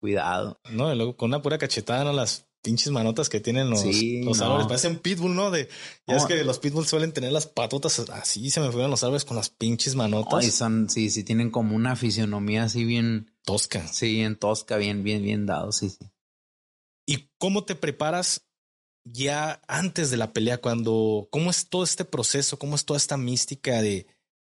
cuidado. 0.00 0.60
No, 0.68 0.92
y 0.92 0.96
luego 0.96 1.16
con 1.16 1.30
una 1.30 1.40
pura 1.40 1.56
cachetada, 1.56 2.04
¿no? 2.04 2.12
Las 2.12 2.46
pinches 2.60 2.92
manotas 2.92 3.30
que 3.30 3.40
tienen 3.40 3.70
los, 3.70 3.82
los 3.82 4.40
árboles. 4.42 4.66
Parecen 4.66 4.98
pitbull, 4.98 5.34
¿no? 5.34 5.50
De, 5.50 5.70
ya 6.06 6.16
es 6.16 6.26
que 6.26 6.44
los 6.44 6.58
pitbulls 6.58 6.90
suelen 6.90 7.14
tener 7.14 7.32
las 7.32 7.46
patotas 7.46 8.00
así, 8.10 8.50
se 8.50 8.60
me 8.60 8.70
fueron 8.70 8.90
los 8.90 9.02
árboles 9.02 9.24
con 9.24 9.38
las 9.38 9.48
pinches 9.48 9.94
manotas. 9.94 10.44
y 10.44 10.50
son, 10.50 10.90
sí, 10.90 11.08
sí, 11.08 11.24
tienen 11.24 11.50
como 11.50 11.74
una 11.74 11.96
fisionomía 11.96 12.64
así 12.64 12.84
bien... 12.84 13.30
Tosca. 13.46 13.86
Sí, 13.88 14.20
en 14.20 14.36
tosca, 14.36 14.76
bien, 14.76 15.02
bien, 15.04 15.22
bien 15.22 15.44
dado, 15.44 15.72
sí, 15.72 15.90
sí. 15.90 15.98
¿Y 17.06 17.30
cómo 17.38 17.64
te 17.64 17.74
preparas 17.74 18.46
ya 19.04 19.60
antes 19.68 20.10
de 20.10 20.16
la 20.16 20.32
pelea? 20.32 20.58
Cuando, 20.58 21.28
¿cómo 21.30 21.50
es 21.50 21.68
todo 21.68 21.84
este 21.84 22.04
proceso? 22.04 22.58
¿Cómo 22.58 22.76
es 22.76 22.84
toda 22.84 22.96
esta 22.96 23.16
mística 23.16 23.82
de 23.82 24.06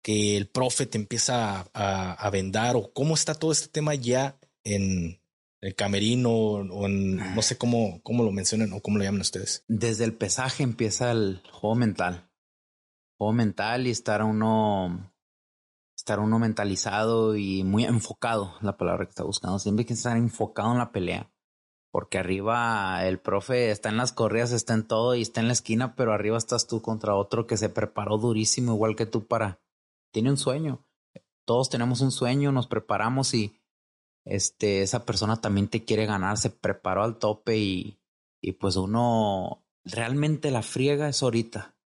que 0.02 0.38
el 0.38 0.48
profe 0.48 0.86
te 0.86 0.98
empieza 0.98 1.70
a, 1.74 2.30
vendar 2.30 2.76
o 2.78 2.94
cómo 2.94 3.14
está 3.14 3.36
todo 3.36 3.52
este 3.52 3.68
tema 3.68 3.94
ya 3.94 4.40
en 4.64 5.20
el 5.60 5.76
camerino 5.76 6.32
o 6.32 6.86
en, 6.86 7.18
no 7.36 7.42
sé 7.42 7.58
cómo, 7.58 8.02
cómo 8.04 8.24
lo 8.24 8.32
mencionan 8.32 8.72
o 8.74 8.82
cómo 8.82 8.98
lo 8.98 9.04
llaman 9.04 9.22
ustedes. 9.22 9.66
Desde 9.68 10.06
el 10.06 10.14
pesaje 10.14 10.64
empieza 10.64 11.12
el 11.12 11.42
juego 11.52 11.76
mental. 11.76 12.30
Juego 13.18 13.34
mental 13.34 13.86
y 13.86 13.90
estar 13.90 14.24
uno, 14.24 15.14
estar 15.98 16.20
uno 16.20 16.40
mentalizado 16.40 17.36
y 17.36 17.64
muy 17.64 17.84
enfocado, 17.84 18.56
la 18.62 18.78
palabra 18.78 19.06
que 19.06 19.10
está 19.10 19.24
buscando. 19.24 19.60
Siempre 19.60 19.82
hay 19.82 19.88
que 19.88 19.94
estar 19.94 20.16
enfocado 20.16 20.72
en 20.72 20.78
la 20.78 20.92
pelea. 20.94 21.30
Porque 21.98 22.20
arriba 22.20 23.08
el 23.08 23.18
profe 23.18 23.72
está 23.72 23.90
en 23.90 23.98
las 23.98 24.12
corridas, 24.12 24.52
está 24.52 24.76
en 24.76 24.88
todo 24.88 25.16
y 25.16 25.24
está 25.24 25.42
en 25.42 25.48
la 25.48 25.54
esquina, 25.54 25.96
pero 25.96 26.14
arriba 26.14 26.38
estás 26.38 26.68
tú 26.68 26.80
contra 26.80 27.16
otro 27.16 27.48
que 27.48 27.58
se 27.58 27.70
preparó 27.70 28.20
durísimo, 28.20 28.74
igual 28.74 28.96
que 28.96 29.08
tú 29.08 29.26
para, 29.26 29.60
tiene 30.12 30.30
un 30.30 30.38
sueño. 30.38 30.86
Todos 31.44 31.72
tenemos 31.72 32.02
un 32.02 32.12
sueño, 32.12 32.52
nos 32.52 32.68
preparamos 32.68 33.34
y 33.34 33.60
este, 34.26 34.84
esa 34.84 35.06
persona 35.06 35.42
también 35.42 35.70
te 35.70 35.86
quiere 35.86 36.06
ganar, 36.06 36.38
se 36.38 36.52
preparó 36.52 37.02
al 37.02 37.18
tope 37.18 37.58
y, 37.58 38.00
y 38.42 38.52
pues 38.52 38.76
uno 38.76 39.66
realmente 39.84 40.52
la 40.52 40.62
friega 40.62 41.10
es 41.10 41.24
ahorita. 41.24 41.80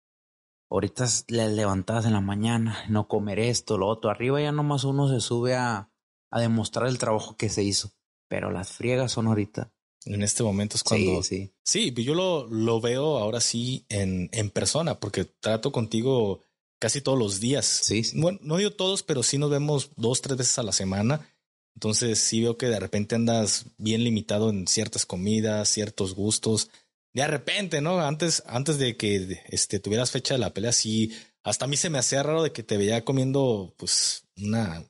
Ahorita 0.71 1.05
le 1.29 1.51
levantadas 1.51 2.07
en 2.07 2.14
la 2.14 2.23
mañana, 2.23 2.79
no 2.88 3.09
comer 3.09 3.40
esto, 3.40 3.77
lo 3.77 3.88
otro. 3.88 4.11
Arriba 4.11 4.40
ya 4.40 4.53
nomás 4.53 4.85
uno 4.85 5.07
se 5.07 5.21
sube 5.21 5.55
a, 5.55 5.90
a 6.31 6.40
demostrar 6.40 6.87
el 6.87 6.97
trabajo 6.97 7.37
que 7.37 7.51
se 7.51 7.62
hizo. 7.62 7.90
Pero 8.27 8.51
las 8.51 8.73
friegas 8.73 9.12
son 9.12 9.27
ahorita. 9.27 9.71
En 10.05 10.23
este 10.23 10.43
momento 10.43 10.77
es 10.77 10.85
cuando. 10.85 11.23
Sí, 11.23 11.53
sí. 11.65 11.93
sí 11.93 12.05
yo 12.05 12.15
lo, 12.15 12.47
lo 12.47 12.81
veo 12.81 13.19
ahora 13.19 13.41
sí 13.41 13.85
en, 13.89 14.29
en 14.33 14.51
persona, 14.51 14.99
porque 14.99 15.25
trato 15.25 15.73
contigo 15.73 16.41
casi 16.79 17.01
todos 17.01 17.19
los 17.19 17.41
días. 17.41 17.67
Sí, 17.67 18.03
Bueno, 18.15 18.39
no 18.43 18.57
digo 18.57 18.71
todos, 18.71 19.03
pero 19.03 19.23
sí 19.23 19.39
nos 19.39 19.51
vemos 19.51 19.91
dos, 19.97 20.23
tres 20.23 20.39
veces 20.39 20.59
a 20.59 20.63
la 20.63 20.73
semana. 20.73 21.29
Entonces 21.75 22.19
sí 22.19 22.41
veo 22.41 22.57
que 22.57 22.67
de 22.67 22.81
repente 22.81 23.15
andas 23.15 23.67
bien 23.77 24.03
limitado 24.03 24.51
en 24.51 24.67
ciertas 24.67 25.07
comidas, 25.07 25.69
ciertos 25.69 26.15
gustos. 26.15 26.71
De 27.15 27.27
repente, 27.27 27.81
¿no? 27.81 28.01
Antes, 28.01 28.43
antes 28.47 28.79
de 28.79 28.97
que 28.97 29.43
este, 29.47 29.79
tuvieras 29.79 30.11
fecha 30.11 30.35
de 30.35 30.39
la 30.39 30.53
pelea, 30.53 30.73
sí, 30.73 31.13
hasta 31.43 31.65
a 31.65 31.69
mí 31.69 31.77
se 31.77 31.91
me 31.91 31.99
hacía 31.99 32.23
raro 32.23 32.43
de 32.43 32.53
que 32.53 32.63
te 32.63 32.77
veía 32.77 33.05
comiendo, 33.05 33.75
pues, 33.77 34.25
una, 34.37 34.85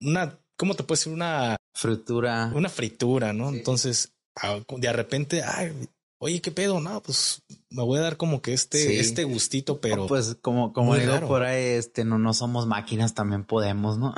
una, 0.00 0.38
¿cómo 0.56 0.74
te 0.74 0.82
puedo 0.82 0.98
decir? 0.98 1.12
Una 1.12 1.56
fritura. 1.74 2.52
Una 2.54 2.68
fritura, 2.68 3.32
¿no? 3.32 3.48
Entonces, 3.48 4.12
de 4.76 4.92
repente, 4.92 5.42
ay, 5.42 5.72
oye, 6.18 6.40
¿qué 6.40 6.50
pedo? 6.50 6.80
No, 6.80 7.02
pues 7.02 7.42
me 7.70 7.82
voy 7.82 7.98
a 7.98 8.02
dar 8.02 8.16
como 8.16 8.42
que 8.42 8.52
este, 8.52 9.00
este 9.00 9.24
gustito, 9.24 9.80
pero. 9.80 10.06
Pues 10.06 10.36
como, 10.40 10.72
como 10.72 10.96
digo 10.96 11.20
por 11.26 11.42
ahí, 11.42 11.62
este, 11.62 12.04
no, 12.04 12.18
no 12.18 12.34
somos 12.34 12.66
máquinas, 12.66 13.14
también 13.14 13.44
podemos, 13.44 13.98
¿no? 13.98 14.14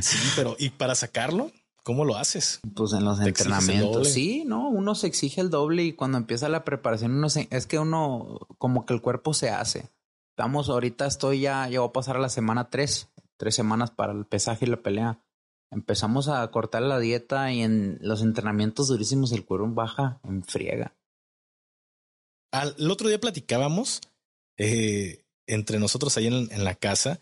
sí, 0.00 0.18
pero 0.36 0.56
¿y 0.58 0.70
para 0.70 0.94
sacarlo? 0.94 1.50
¿Cómo 1.82 2.04
lo 2.04 2.16
haces? 2.16 2.60
Pues 2.74 2.92
en 2.94 3.04
los 3.04 3.20
entrenamientos. 3.20 4.08
Sí, 4.08 4.42
no, 4.44 4.68
uno 4.68 4.96
se 4.96 5.06
exige 5.06 5.40
el 5.40 5.50
doble 5.50 5.84
y 5.84 5.92
cuando 5.92 6.18
empieza 6.18 6.48
la 6.48 6.64
preparación, 6.64 7.12
uno 7.12 7.30
se, 7.30 7.46
es 7.52 7.66
que 7.66 7.78
uno, 7.78 8.40
como 8.58 8.84
que 8.84 8.92
el 8.92 9.00
cuerpo 9.00 9.34
se 9.34 9.50
hace. 9.50 9.88
Vamos, 10.36 10.68
ahorita 10.68 11.06
estoy 11.06 11.42
ya, 11.42 11.68
ya 11.68 11.78
voy 11.78 11.88
a 11.88 11.92
pasar 11.92 12.16
a 12.16 12.20
la 12.20 12.28
semana 12.28 12.70
tres, 12.70 13.08
tres 13.36 13.54
semanas 13.54 13.92
para 13.92 14.12
el 14.12 14.26
pesaje 14.26 14.64
y 14.64 14.68
la 14.68 14.82
pelea. 14.82 15.20
Empezamos 15.70 16.28
a 16.28 16.48
cortar 16.50 16.82
la 16.82 16.98
dieta 16.98 17.52
y 17.52 17.62
en 17.62 17.98
los 18.00 18.22
entrenamientos 18.22 18.88
durísimos 18.88 19.32
el 19.32 19.44
cuerpo 19.44 19.68
baja 19.68 20.20
en 20.24 20.42
friega 20.42 20.94
el 22.78 22.90
otro 22.90 23.08
día 23.08 23.20
platicábamos 23.20 24.00
eh, 24.58 25.24
entre 25.46 25.78
nosotros 25.78 26.16
ahí 26.16 26.26
en, 26.26 26.64
la 26.64 26.74
casa 26.74 27.20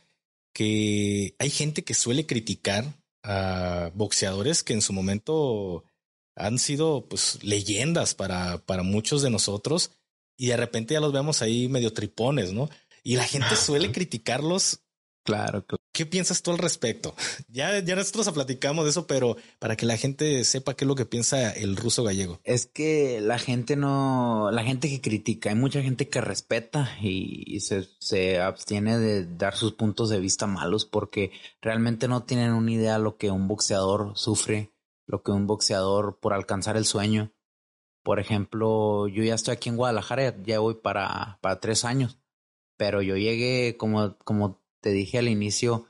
que 0.52 1.34
hay 1.38 1.50
gente 1.50 1.84
que 1.84 1.94
suele 1.94 2.26
criticar 2.26 2.84
a 3.22 3.90
boxeadores 3.94 4.62
que 4.62 4.74
en 4.74 4.82
su 4.82 4.92
momento 4.92 5.84
han 6.36 6.58
sido 6.58 7.06
pues 7.08 7.42
leyendas 7.42 8.14
para, 8.14 8.58
para 8.58 8.82
muchos 8.82 9.22
de 9.22 9.30
nosotros 9.30 9.92
y 10.36 10.48
de 10.48 10.56
repente 10.56 10.94
ya 10.94 11.00
los 11.00 11.12
vemos 11.12 11.42
ahí 11.42 11.68
medio 11.68 11.92
tripones, 11.92 12.52
¿no? 12.52 12.68
Y 13.02 13.16
la 13.16 13.24
gente 13.24 13.56
suele 13.56 13.92
criticarlos. 13.92 14.80
Claro, 15.24 15.64
¿Qué 15.90 16.04
piensas 16.04 16.42
tú 16.42 16.50
al 16.50 16.58
respecto? 16.58 17.14
Ya, 17.48 17.78
ya 17.78 17.96
nosotros 17.96 18.28
platicamos 18.32 18.84
de 18.84 18.90
eso, 18.90 19.06
pero 19.06 19.36
para 19.58 19.74
que 19.76 19.86
la 19.86 19.96
gente 19.96 20.44
sepa 20.44 20.74
qué 20.74 20.84
es 20.84 20.88
lo 20.88 20.96
que 20.96 21.06
piensa 21.06 21.50
el 21.52 21.76
ruso 21.76 22.02
gallego. 22.02 22.40
Es 22.42 22.66
que 22.66 23.20
la 23.22 23.38
gente 23.38 23.76
no, 23.76 24.50
la 24.52 24.64
gente 24.64 24.90
que 24.90 25.00
critica, 25.00 25.50
hay 25.50 25.54
mucha 25.54 25.80
gente 25.82 26.08
que 26.08 26.20
respeta 26.20 26.98
y, 27.00 27.60
se, 27.60 27.88
se, 28.00 28.40
abstiene 28.40 28.98
de 28.98 29.24
dar 29.24 29.56
sus 29.56 29.72
puntos 29.74 30.10
de 30.10 30.20
vista 30.20 30.46
malos 30.46 30.84
porque 30.84 31.30
realmente 31.62 32.06
no 32.06 32.24
tienen 32.24 32.52
una 32.52 32.72
idea 32.72 32.98
de 32.98 33.04
lo 33.04 33.16
que 33.16 33.30
un 33.30 33.48
boxeador 33.48 34.12
sufre, 34.16 34.74
lo 35.06 35.22
que 35.22 35.30
un 35.30 35.46
boxeador 35.46 36.18
por 36.20 36.34
alcanzar 36.34 36.76
el 36.76 36.84
sueño. 36.84 37.32
Por 38.02 38.20
ejemplo, 38.20 39.08
yo 39.08 39.22
ya 39.22 39.34
estoy 39.34 39.52
aquí 39.52 39.70
en 39.70 39.76
Guadalajara, 39.76 40.42
ya 40.42 40.58
voy 40.58 40.74
para, 40.74 41.38
para 41.40 41.60
tres 41.60 41.86
años, 41.86 42.18
pero 42.76 43.00
yo 43.00 43.16
llegué, 43.16 43.76
como, 43.78 44.18
como 44.18 44.63
te 44.84 44.90
dije 44.90 45.16
al 45.16 45.28
inicio, 45.28 45.86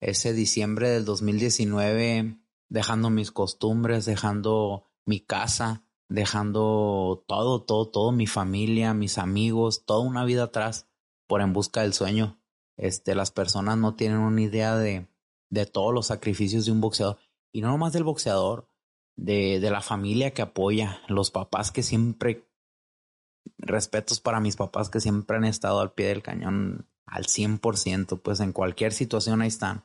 ese 0.00 0.32
diciembre 0.32 0.88
del 0.88 1.04
2019, 1.04 2.38
dejando 2.70 3.10
mis 3.10 3.30
costumbres, 3.30 4.06
dejando 4.06 4.86
mi 5.04 5.20
casa, 5.20 5.84
dejando 6.08 7.26
todo, 7.28 7.62
todo, 7.62 7.90
todo, 7.90 8.10
mi 8.10 8.26
familia, 8.26 8.94
mis 8.94 9.18
amigos, 9.18 9.84
toda 9.84 10.00
una 10.00 10.24
vida 10.24 10.44
atrás 10.44 10.88
por 11.26 11.42
en 11.42 11.52
busca 11.52 11.82
del 11.82 11.92
sueño. 11.92 12.40
Este, 12.78 13.14
las 13.14 13.32
personas 13.32 13.76
no 13.76 13.96
tienen 13.96 14.20
una 14.20 14.40
idea 14.40 14.76
de, 14.76 15.08
de 15.50 15.66
todos 15.66 15.92
los 15.92 16.06
sacrificios 16.06 16.64
de 16.64 16.72
un 16.72 16.80
boxeador. 16.80 17.18
Y 17.52 17.60
no 17.60 17.68
nomás 17.68 17.92
del 17.92 18.04
boxeador, 18.04 18.66
de, 19.14 19.60
de 19.60 19.70
la 19.70 19.82
familia 19.82 20.32
que 20.32 20.40
apoya, 20.40 21.02
los 21.08 21.30
papás 21.30 21.70
que 21.70 21.82
siempre, 21.82 22.48
respetos 23.58 24.20
para 24.20 24.40
mis 24.40 24.56
papás 24.56 24.88
que 24.88 25.00
siempre 25.00 25.36
han 25.36 25.44
estado 25.44 25.80
al 25.80 25.92
pie 25.92 26.06
del 26.06 26.22
cañón 26.22 26.88
al 27.10 27.26
100%, 27.26 28.20
pues 28.20 28.40
en 28.40 28.52
cualquier 28.52 28.92
situación 28.92 29.42
ahí 29.42 29.48
están. 29.48 29.84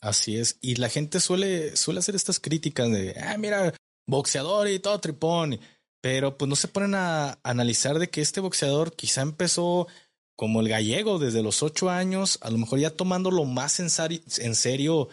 Así 0.00 0.36
es. 0.36 0.58
Y 0.60 0.76
la 0.76 0.88
gente 0.88 1.20
suele, 1.20 1.76
suele 1.76 2.00
hacer 2.00 2.14
estas 2.14 2.38
críticas 2.40 2.90
de, 2.90 3.16
ah, 3.20 3.36
mira, 3.38 3.74
boxeador 4.06 4.68
y 4.68 4.78
todo 4.78 5.00
tripón. 5.00 5.58
Pero 6.00 6.38
pues 6.38 6.48
no 6.48 6.56
se 6.56 6.68
ponen 6.68 6.94
a 6.94 7.38
analizar 7.42 7.98
de 7.98 8.08
que 8.08 8.20
este 8.20 8.40
boxeador 8.40 8.94
quizá 8.94 9.22
empezó 9.22 9.88
como 10.36 10.60
el 10.60 10.68
gallego 10.68 11.18
desde 11.18 11.42
los 11.42 11.64
ocho 11.64 11.90
años, 11.90 12.38
a 12.42 12.50
lo 12.50 12.58
mejor 12.58 12.78
ya 12.78 12.90
tomándolo 12.90 13.44
más 13.44 13.80
en, 13.80 13.88
en 14.38 14.54
serio, 14.54 15.08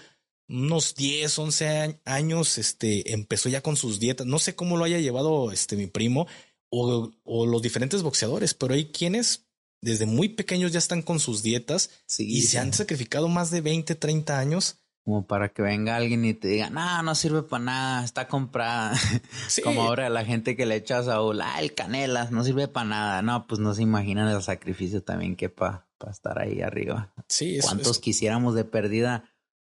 unos 0.47 0.93
10, 0.93 1.39
11 1.39 1.99
años, 2.05 2.59
este, 2.59 3.11
empezó 3.11 3.49
ya 3.49 3.61
con 3.61 3.75
sus 3.75 3.99
dietas. 3.99 4.27
No 4.27 4.37
sé 4.37 4.55
cómo 4.55 4.77
lo 4.77 4.83
haya 4.83 4.99
llevado 4.99 5.51
este 5.51 5.75
mi 5.77 5.87
primo 5.87 6.27
o, 6.69 7.11
o 7.23 7.45
los 7.47 7.63
diferentes 7.63 8.03
boxeadores, 8.03 8.53
pero 8.53 8.75
hay 8.75 8.91
quienes 8.91 9.44
desde 9.85 10.07
muy 10.07 10.29
pequeños 10.29 10.71
ya 10.71 10.79
están 10.79 11.03
con 11.03 11.19
sus 11.19 11.43
dietas 11.43 11.91
y 12.17 12.41
se 12.41 12.57
han 12.57 12.73
sacrificado 12.73 13.27
más 13.27 13.51
de 13.51 13.61
20, 13.61 13.93
30 13.93 14.39
años. 14.39 14.77
Como 15.03 15.27
para 15.27 15.49
que 15.49 15.61
venga 15.61 15.95
alguien 15.95 16.25
y 16.25 16.33
te 16.33 16.47
diga, 16.47 16.71
no, 16.71 17.03
no 17.03 17.13
sirve 17.13 17.43
para 17.43 17.63
nada, 17.63 18.03
está 18.03 18.27
comprada. 18.27 18.97
Como 19.63 19.83
ahora 19.83 20.09
la 20.09 20.25
gente 20.25 20.55
que 20.55 20.65
le 20.65 20.77
echa 20.77 20.97
a 20.97 21.03
Saúl, 21.03 21.39
ah, 21.41 21.61
el 21.61 21.75
canelas, 21.75 22.31
no 22.31 22.43
sirve 22.43 22.67
para 22.67 22.89
nada. 22.89 23.21
No, 23.21 23.45
pues 23.45 23.59
no 23.59 23.75
se 23.75 23.83
imaginan 23.83 24.27
el 24.27 24.41
sacrificio 24.41 25.03
también 25.03 25.35
que 25.35 25.49
para 25.49 25.85
estar 26.09 26.39
ahí 26.39 26.61
arriba. 26.61 27.13
Sí, 27.27 27.59
¿Cuántos 27.61 27.99
quisiéramos 27.99 28.55
de 28.55 28.65
perdida 28.65 29.31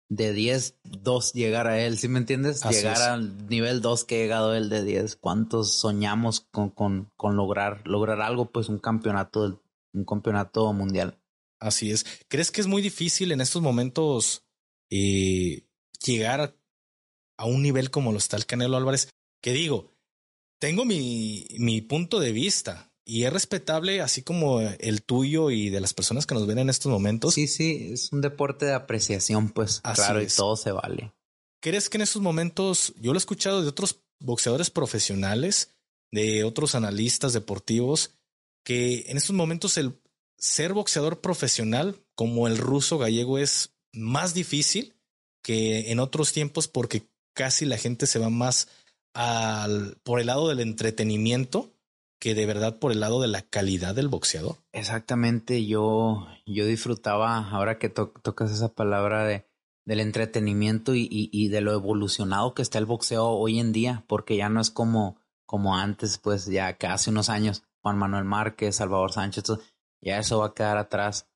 de 0.09 0.33
10, 0.33 0.77
2 0.85 1.33
llegar 1.33 1.67
a 1.67 1.81
él? 1.81 1.99
¿Sí 1.99 2.07
me 2.07 2.21
entiendes? 2.21 2.63
llegar 2.63 3.03
al 3.03 3.49
nivel 3.49 3.81
2 3.81 4.05
que 4.05 4.15
ha 4.15 4.19
llegado 4.19 4.55
él 4.55 4.69
de 4.69 4.85
10. 4.85 5.17
¿Cuántos 5.17 5.77
soñamos 5.77 6.47
con, 6.53 6.71
con, 6.71 7.11
con 7.17 7.35
lograr, 7.35 7.83
lograr 7.85 8.21
algo? 8.21 8.53
Pues 8.53 8.69
un 8.69 8.79
campeonato 8.79 9.43
del 9.43 9.59
un 9.97 10.05
campeonato 10.05 10.73
mundial. 10.73 11.19
Así 11.59 11.91
es. 11.91 12.05
¿Crees 12.29 12.51
que 12.51 12.61
es 12.61 12.67
muy 12.67 12.83
difícil 12.83 13.33
en 13.33 13.41
estos 13.41 13.63
momentos 13.63 14.45
eh, 14.91 15.67
llegar 16.05 16.57
a 17.39 17.45
un 17.47 17.63
nivel 17.63 17.91
como 17.91 18.13
lo 18.13 18.19
está 18.19 18.37
el 18.37 18.47
Canelo 18.47 18.77
Álvarez? 18.77 19.09
Que 19.41 19.53
digo, 19.53 19.95
tengo 20.59 20.85
mi, 20.85 21.47
mi 21.59 21.81
punto 21.81 22.21
de 22.21 22.33
vista 22.33 22.93
y 23.09 23.25
es 23.25 23.33
respetable, 23.33 24.01
así 24.01 24.23
como 24.23 24.61
el 24.61 25.03
tuyo 25.03 25.51
y 25.51 25.71
de 25.71 25.81
las 25.81 25.95
personas 25.95 26.27
que 26.27 26.35
nos 26.35 26.47
ven 26.47 26.59
en 26.59 26.69
estos 26.69 26.91
momentos. 26.91 27.35
Sí, 27.35 27.47
sí, 27.47 27.91
es 27.93 28.13
un 28.13 28.21
deporte 28.21 28.67
de 28.67 28.75
apreciación, 28.75 29.51
pues 29.51 29.81
claro, 29.81 30.21
y 30.21 30.27
todo 30.27 30.57
se 30.57 30.73
vale. 30.73 31.13
¿Crees 31.61 31.89
que 31.89 31.99
en 31.99 32.03
estos 32.03 32.21
momentos, 32.21 32.95
yo 33.01 33.13
lo 33.13 33.17
he 33.17 33.19
escuchado 33.19 33.63
de 33.63 33.69
otros 33.69 34.03
boxeadores 34.19 34.71
profesionales, 34.71 35.77
de 36.11 36.43
otros 36.43 36.75
analistas 36.75 37.33
deportivos, 37.33 38.16
que 38.67 39.05
en 39.07 39.17
estos 39.17 39.37
momentos 39.37 39.79
el 39.79 39.97
ser 40.39 40.73
boxeador 40.73 41.21
profesional 41.21 42.03
como 42.17 42.49
el 42.49 42.59
ruso 42.59 42.99
gallego 42.99 43.39
es 43.39 43.77
más 43.93 44.35
difícil 44.35 44.97
que 45.41 45.93
en 45.93 46.01
otros 46.01 46.33
tiempos 46.33 46.67
porque 46.67 47.09
casi 47.33 47.65
la 47.65 47.79
gente 47.79 48.09
se 48.09 48.19
va 48.19 48.29
más 48.29 48.67
al, 49.15 49.99
por 50.03 50.19
el 50.19 50.27
lado 50.27 50.49
del 50.49 50.59
entretenimiento 50.59 51.75
que 52.19 52.35
de 52.35 52.45
verdad 52.45 52.81
por 52.81 52.91
el 52.91 52.99
lado 52.99 53.21
de 53.21 53.29
la 53.29 53.43
calidad 53.43 53.95
del 53.95 54.09
boxeador. 54.09 54.57
Exactamente, 54.73 55.65
yo, 55.65 56.27
yo 56.45 56.67
disfrutaba, 56.67 57.49
ahora 57.51 57.79
que 57.79 57.89
tocas 57.89 58.51
esa 58.51 58.75
palabra 58.75 59.25
de, 59.27 59.47
del 59.85 60.01
entretenimiento 60.01 60.97
y, 60.97 61.07
y, 61.09 61.49
de 61.49 61.61
lo 61.61 61.73
evolucionado 61.73 62.53
que 62.53 62.63
está 62.63 62.79
el 62.79 62.87
boxeo 62.87 63.29
hoy 63.29 63.61
en 63.61 63.73
día, 63.73 64.05
porque 64.09 64.37
ya 64.37 64.49
no 64.49 64.61
es 64.61 64.73
como, 64.73 65.21
como 65.45 65.77
antes, 65.77 66.19
pues 66.19 66.47
ya 66.47 66.77
que 66.79 66.89
hace 66.89 67.11
unos 67.11 67.29
años 67.29 67.63
Juan 67.87 67.99
Manuel 67.99 68.25
Márquez, 68.25 68.75
Salvador 68.75 69.13
Sánchez, 69.13 69.45
ya 70.01 70.19
eso 70.19 70.41
va 70.41 70.47
a 70.47 70.55
quedar 70.55 70.77
atrás. 70.77 71.29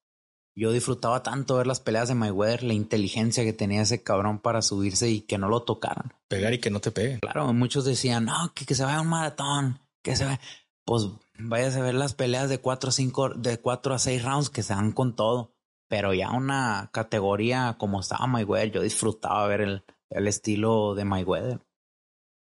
Yo 0.57 0.73
disfrutaba 0.73 1.23
tanto 1.23 1.55
ver 1.55 1.69
las 1.69 1.79
peleas 1.79 2.09
de 2.09 2.17
Mayweather, 2.17 2.65
la 2.65 2.75
inteligencia 2.75 3.45
que 3.45 3.53
tenía 3.53 3.83
ese 3.83 4.03
cabrón 4.03 4.41
para 4.41 4.61
subirse 4.61 5.09
y 5.09 5.21
que 5.21 5.39
no 5.39 5.49
lo 5.49 5.63
tocaran. 5.63 6.13
Pegar 6.27 6.53
y 6.53 6.59
que 6.59 6.71
no 6.71 6.81
te 6.81 6.91
pegue. 6.91 7.21
Claro, 7.21 7.53
muchos 7.53 7.85
decían, 7.85 8.25
no, 8.25 8.53
que, 8.53 8.67
que 8.67 8.75
se 8.75 8.83
vaya 8.83 8.99
a 8.99 9.03
un 9.03 9.07
maratón, 9.07 9.79
que 10.03 10.17
se 10.17 10.25
vaya. 10.25 10.41
Pues 10.85 11.05
vayas 11.39 11.77
a 11.77 11.83
ver 11.83 11.95
las 11.95 12.15
peleas 12.15 12.49
de 12.49 12.59
cuatro 12.59 12.89
a 12.89 12.93
cinco, 12.93 13.29
de 13.29 13.61
cuatro 13.61 13.95
a 13.95 14.01
seis 14.01 14.25
rounds 14.25 14.51
que 14.51 14.65
se 14.65 14.75
dan 14.75 14.91
con 14.91 15.15
todo. 15.15 15.55
Pero 15.89 16.15
ya 16.15 16.33
una 16.33 16.91
categoría 16.93 17.77
como 17.79 18.01
estaba 18.01 18.27
Mayweather, 18.27 18.73
yo 18.73 18.83
disfrutaba 18.83 19.47
ver 19.47 19.61
el, 19.61 19.85
el 20.11 20.27
estilo 20.27 20.97
de 20.97 21.05
Mayweather. 21.05 21.61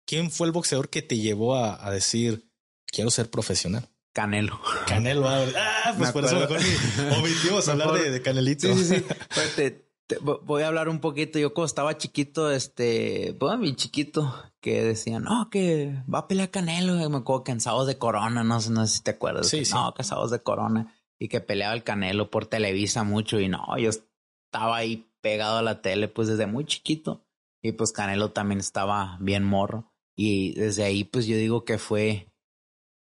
¿Quién 0.06 0.30
fue 0.30 0.46
el 0.46 0.54
boxeador 0.54 0.88
que 0.88 1.02
te 1.02 1.18
llevó 1.18 1.54
a, 1.54 1.86
a 1.86 1.90
decir, 1.90 2.50
quiero 2.90 3.10
ser 3.10 3.30
profesional. 3.30 3.88
Canelo. 4.12 4.60
Canelo, 4.86 5.28
ah, 5.28 5.44
ah 5.86 5.94
pues 5.96 6.12
por 6.12 6.24
eso 6.24 6.38
mejor 6.38 6.58
omitimos 7.18 7.68
hablar 7.68 7.92
de, 7.92 8.22
Canelito. 8.22 8.74
Sí, 8.74 8.84
sí, 8.84 9.04
sí. 9.56 9.76
voy 10.20 10.62
a 10.62 10.68
hablar 10.68 10.88
un 10.88 11.00
poquito. 11.00 11.38
Yo 11.38 11.54
cuando 11.54 11.66
estaba 11.66 11.96
chiquito, 11.96 12.50
este, 12.50 13.36
pues 13.38 13.58
mi 13.58 13.74
chiquito, 13.76 14.34
que 14.60 14.82
decían, 14.82 15.24
no, 15.24 15.48
que 15.50 16.02
va 16.12 16.20
a 16.20 16.28
pelear 16.28 16.50
Canelo. 16.50 16.94
me 17.08 17.18
acuerdo 17.18 17.44
cansados 17.44 17.86
de 17.86 17.98
Corona, 17.98 18.42
no 18.42 18.60
sé, 18.60 18.70
no 18.70 18.86
sé 18.86 18.96
si 18.96 19.02
te 19.02 19.12
acuerdas. 19.12 19.48
Sí, 19.48 19.64
sí. 19.64 19.72
No, 19.74 19.92
cansados 19.94 20.30
de 20.30 20.42
Corona. 20.42 20.94
Y 21.18 21.28
que 21.28 21.40
peleaba 21.40 21.74
el 21.74 21.84
Canelo 21.84 22.30
por 22.30 22.46
Televisa 22.46 23.04
mucho. 23.04 23.38
Y 23.38 23.48
no, 23.48 23.78
yo 23.78 23.90
estaba 23.90 24.76
ahí 24.76 25.08
pegado 25.20 25.58
a 25.58 25.62
la 25.62 25.82
tele, 25.82 26.08
pues 26.08 26.28
desde 26.28 26.46
muy 26.46 26.64
chiquito. 26.64 27.24
Y 27.62 27.72
pues 27.72 27.92
Canelo 27.92 28.32
también 28.32 28.58
estaba 28.58 29.18
bien 29.20 29.44
morro. 29.44 29.92
Y 30.16 30.54
desde 30.54 30.84
ahí, 30.84 31.04
pues 31.04 31.26
yo 31.26 31.36
digo 31.36 31.64
que 31.64 31.78
fue 31.78 32.29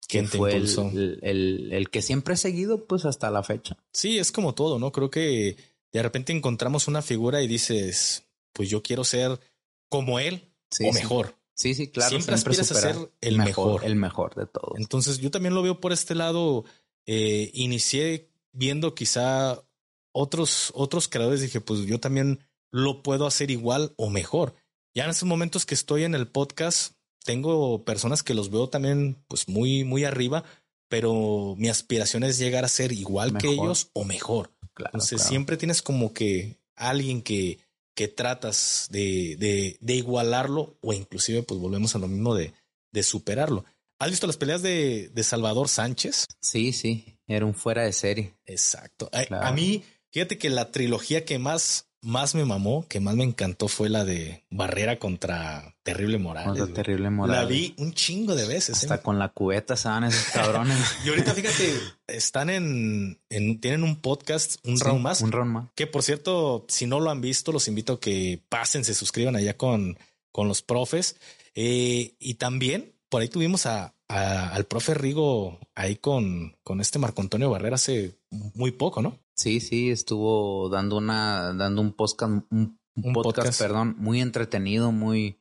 que 0.09 0.23
fue 0.23 0.55
el, 0.55 1.69
el, 1.71 1.89
que 1.91 2.01
siempre 2.01 2.33
he 2.33 2.37
seguido, 2.37 2.85
pues 2.85 3.05
hasta 3.05 3.29
la 3.29 3.43
fecha. 3.43 3.77
Sí, 3.93 4.17
es 4.17 4.31
como 4.31 4.55
todo, 4.55 4.79
¿no? 4.79 4.91
Creo 4.91 5.11
que 5.11 5.55
de 5.93 6.01
repente 6.01 6.33
encontramos 6.33 6.87
una 6.87 7.03
figura 7.03 7.43
y 7.43 7.47
dices, 7.47 8.23
pues 8.51 8.71
yo 8.71 8.81
quiero 8.81 9.03
ser 9.03 9.39
como 9.87 10.19
él 10.19 10.51
o 10.83 10.91
mejor. 10.93 11.35
Sí, 11.53 11.75
sí, 11.75 11.89
claro. 11.89 12.09
Siempre, 12.09 12.33
aspiras 12.33 12.71
a 12.71 12.75
ser 12.75 13.11
el 13.21 13.37
mejor, 13.37 13.85
El 13.85 13.97
mejor 13.97 14.33
de 14.33 14.47
todos. 14.47 14.79
Entonces 14.79 15.19
yo 15.19 15.29
también 15.29 15.53
lo 15.53 15.61
veo 15.61 15.79
por 15.79 15.93
este 15.93 16.15
lado. 16.15 16.65
Eh, 17.05 17.51
inicié 17.53 18.31
viendo 18.51 18.95
quizá 18.95 19.63
otros, 20.11 20.71
otros 20.73 21.07
creadores. 21.07 21.41
Dije, 21.41 21.61
pues 21.61 21.81
yo 21.81 21.99
también 21.99 22.39
lo 22.71 23.03
puedo 23.03 23.27
hacer 23.27 23.51
igual 23.51 23.93
o 23.95 24.09
mejor. 24.09 24.55
Ya 24.95 25.03
en 25.03 25.11
estos 25.11 25.27
momentos 25.27 25.67
que 25.67 25.75
estoy 25.75 26.03
en 26.03 26.15
el 26.15 26.27
podcast, 26.27 26.95
tengo 27.23 27.83
personas 27.83 28.23
que 28.23 28.33
los 28.33 28.49
veo 28.49 28.69
también 28.69 29.23
pues 29.27 29.47
muy, 29.47 29.83
muy 29.83 30.03
arriba, 30.03 30.43
pero 30.87 31.55
mi 31.57 31.69
aspiración 31.69 32.23
es 32.23 32.37
llegar 32.37 32.65
a 32.65 32.69
ser 32.69 32.91
igual 32.91 33.37
que 33.37 33.49
ellos 33.49 33.89
o 33.93 34.03
mejor. 34.03 34.51
Entonces 34.77 35.21
siempre 35.21 35.57
tienes 35.57 35.81
como 35.81 36.13
que 36.13 36.57
alguien 36.75 37.21
que, 37.21 37.59
que 37.95 38.07
tratas 38.07 38.87
de, 38.89 39.35
de, 39.37 39.77
de, 39.81 39.95
igualarlo 39.95 40.77
o 40.81 40.93
inclusive 40.93 41.43
pues 41.43 41.59
volvemos 41.59 41.95
a 41.95 41.99
lo 41.99 42.07
mismo 42.07 42.33
de, 42.33 42.53
de 42.91 43.03
superarlo. 43.03 43.65
¿Has 43.99 44.09
visto 44.09 44.27
las 44.27 44.37
peleas 44.37 44.61
de, 44.61 45.09
de, 45.13 45.23
Salvador 45.23 45.67
Sánchez? 45.67 46.25
Sí, 46.39 46.71
sí, 46.71 47.17
era 47.27 47.45
un 47.45 47.53
fuera 47.53 47.83
de 47.83 47.91
serie. 47.91 48.33
Exacto. 48.45 49.09
A, 49.11 49.47
a, 49.47 49.51
mí, 49.51 49.83
fíjate 50.11 50.37
que 50.37 50.49
la 50.49 50.71
trilogía 50.71 51.25
que 51.25 51.37
más 51.37 51.88
más 52.01 52.35
me 52.35 52.45
mamó, 52.45 52.85
que 52.87 52.99
más 52.99 53.15
me 53.15 53.23
encantó 53.23 53.67
fue 53.67 53.89
la 53.89 54.05
de 54.05 54.43
Barrera 54.49 54.99
contra 54.99 55.75
Terrible 55.83 56.17
Morales. 56.17 56.73
Terrible 56.73 57.09
Morales. 57.09 57.41
La 57.41 57.47
vi 57.47 57.75
un 57.77 57.93
chingo 57.93 58.35
de 58.35 58.47
veces. 58.47 58.83
¿eh? 58.83 58.85
Hasta 58.85 59.01
con 59.01 59.19
la 59.19 59.29
cubeta 59.29 59.75
saben 59.75 60.05
esos 60.05 60.25
cabrones. 60.33 60.77
y 61.05 61.09
ahorita 61.09 61.33
fíjate, 61.33 61.79
están 62.07 62.49
en, 62.49 63.19
tienen 63.29 63.83
un 63.83 63.97
podcast, 63.97 64.65
un 64.65 64.79
round 64.79 65.01
más. 65.01 65.21
Un 65.21 65.31
round 65.31 65.51
más. 65.51 65.65
Que 65.75 65.87
por 65.87 66.03
cierto, 66.03 66.65
si 66.69 66.85
no 66.85 66.99
lo 66.99 67.09
han 67.09 67.21
visto, 67.21 67.51
los 67.51 67.67
invito 67.67 67.93
a 67.93 67.99
que 67.99 68.41
pasen, 68.49 68.85
se 68.85 68.93
suscriban 68.93 69.35
allá 69.35 69.57
con, 69.57 69.97
con 70.31 70.47
los 70.47 70.61
profes. 70.61 71.17
Eh, 71.55 72.15
y 72.19 72.35
también 72.35 72.93
por 73.09 73.21
ahí 73.21 73.27
tuvimos 73.27 73.65
a, 73.65 73.93
al 74.09 74.65
profe 74.65 74.95
Rigo 74.95 75.59
ahí 75.75 75.95
con, 75.95 76.57
con 76.63 76.81
este 76.81 76.99
Marco 76.99 77.21
Antonio 77.21 77.49
Barrera 77.49 77.75
hace 77.75 78.19
muy 78.29 78.71
poco, 78.71 79.01
¿no? 79.01 79.19
Sí, 79.35 79.59
sí, 79.59 79.91
estuvo 79.91 80.67
dando 80.69 80.97
una, 80.97 81.53
dando 81.53 81.81
un 81.81 81.93
podcast, 81.93 82.43
un, 82.49 82.79
podcast, 83.13 83.59
perdón, 83.59 83.95
muy 83.99 84.19
entretenido, 84.19 84.91
muy, 84.91 85.39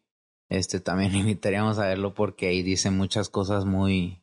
este, 0.49 0.81
también 0.81 1.15
invitaríamos 1.17 1.79
a 1.79 1.87
verlo 1.87 2.15
porque 2.15 2.49
ahí 2.49 2.63
dice 2.63 2.91
muchas 2.91 3.31
cosas 3.31 3.65
muy, 3.65 4.23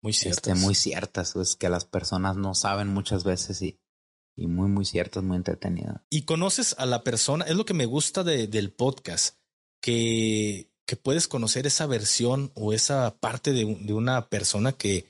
muy 0.00 0.12
este, 0.12 0.32
ciertas, 0.32 0.58
muy 0.58 0.74
ciertas, 0.74 1.32
pues 1.34 1.56
que 1.56 1.68
las 1.68 1.84
personas 1.84 2.36
no 2.36 2.54
saben 2.54 2.88
muchas 2.88 3.24
veces 3.24 3.60
y, 3.62 3.80
y 4.36 4.46
muy, 4.46 4.68
muy 4.68 4.84
ciertas, 4.84 5.24
muy 5.24 5.36
entretenidas. 5.36 6.02
Y 6.08 6.22
conoces 6.22 6.76
a 6.78 6.86
la 6.86 7.02
persona, 7.02 7.44
es 7.46 7.56
lo 7.56 7.64
que 7.64 7.74
me 7.74 7.84
gusta 7.86 8.22
de, 8.22 8.46
del 8.46 8.72
podcast, 8.72 9.36
que, 9.82 10.69
que 10.90 10.96
puedes 10.96 11.28
conocer 11.28 11.68
esa 11.68 11.86
versión 11.86 12.50
o 12.56 12.72
esa 12.72 13.14
parte 13.20 13.52
de, 13.52 13.76
de 13.80 13.92
una 13.92 14.28
persona 14.28 14.72
que, 14.72 15.06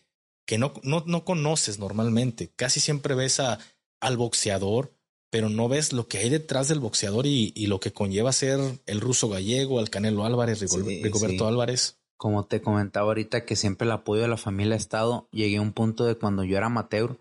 que 0.47 0.59
no, 0.59 0.75
no, 0.83 1.05
no 1.07 1.25
conoces 1.25 1.79
normalmente. 1.79 2.51
Casi 2.55 2.81
siempre 2.81 3.14
ves 3.14 3.40
a, 3.40 3.59
al 3.99 4.19
boxeador, 4.19 4.93
pero 5.31 5.49
no 5.49 5.71
ves 5.71 5.95
lo 5.95 6.07
que 6.07 6.19
hay 6.19 6.29
detrás 6.29 6.69
del 6.69 6.81
boxeador 6.81 7.25
y, 7.25 7.55
y 7.57 7.66
lo 7.69 7.81
que 7.81 7.95
conlleva 7.95 8.31
ser 8.31 8.61
el 8.85 9.01
ruso 9.01 9.31
gallego, 9.31 9.79
al 9.79 9.88
Canelo 9.88 10.27
Álvarez, 10.27 10.61
Rigoberto 10.61 11.49
Álvarez. 11.49 11.99
Como 12.19 12.45
te 12.45 12.61
comentaba 12.61 13.07
ahorita 13.07 13.47
que 13.47 13.57
siempre 13.57 13.87
el 13.87 13.93
apoyo 13.93 14.21
de 14.21 14.29
la 14.29 14.37
familia 14.37 14.75
ha 14.75 14.77
estado, 14.77 15.31
llegué 15.33 15.57
a 15.57 15.62
un 15.62 15.73
punto 15.73 16.05
de 16.05 16.14
cuando 16.14 16.45
yo 16.45 16.59
era 16.59 16.66
amateur, 16.66 17.16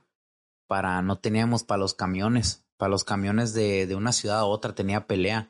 para 0.68 1.02
no 1.02 1.18
teníamos 1.18 1.64
para 1.64 1.80
los 1.80 1.94
camiones, 1.94 2.66
para 2.76 2.90
los 2.90 3.06
camiones 3.06 3.54
de, 3.54 3.88
de 3.88 3.96
una 3.96 4.12
ciudad 4.12 4.40
a 4.40 4.46
otra 4.46 4.76
tenía 4.76 5.08
pelea. 5.08 5.50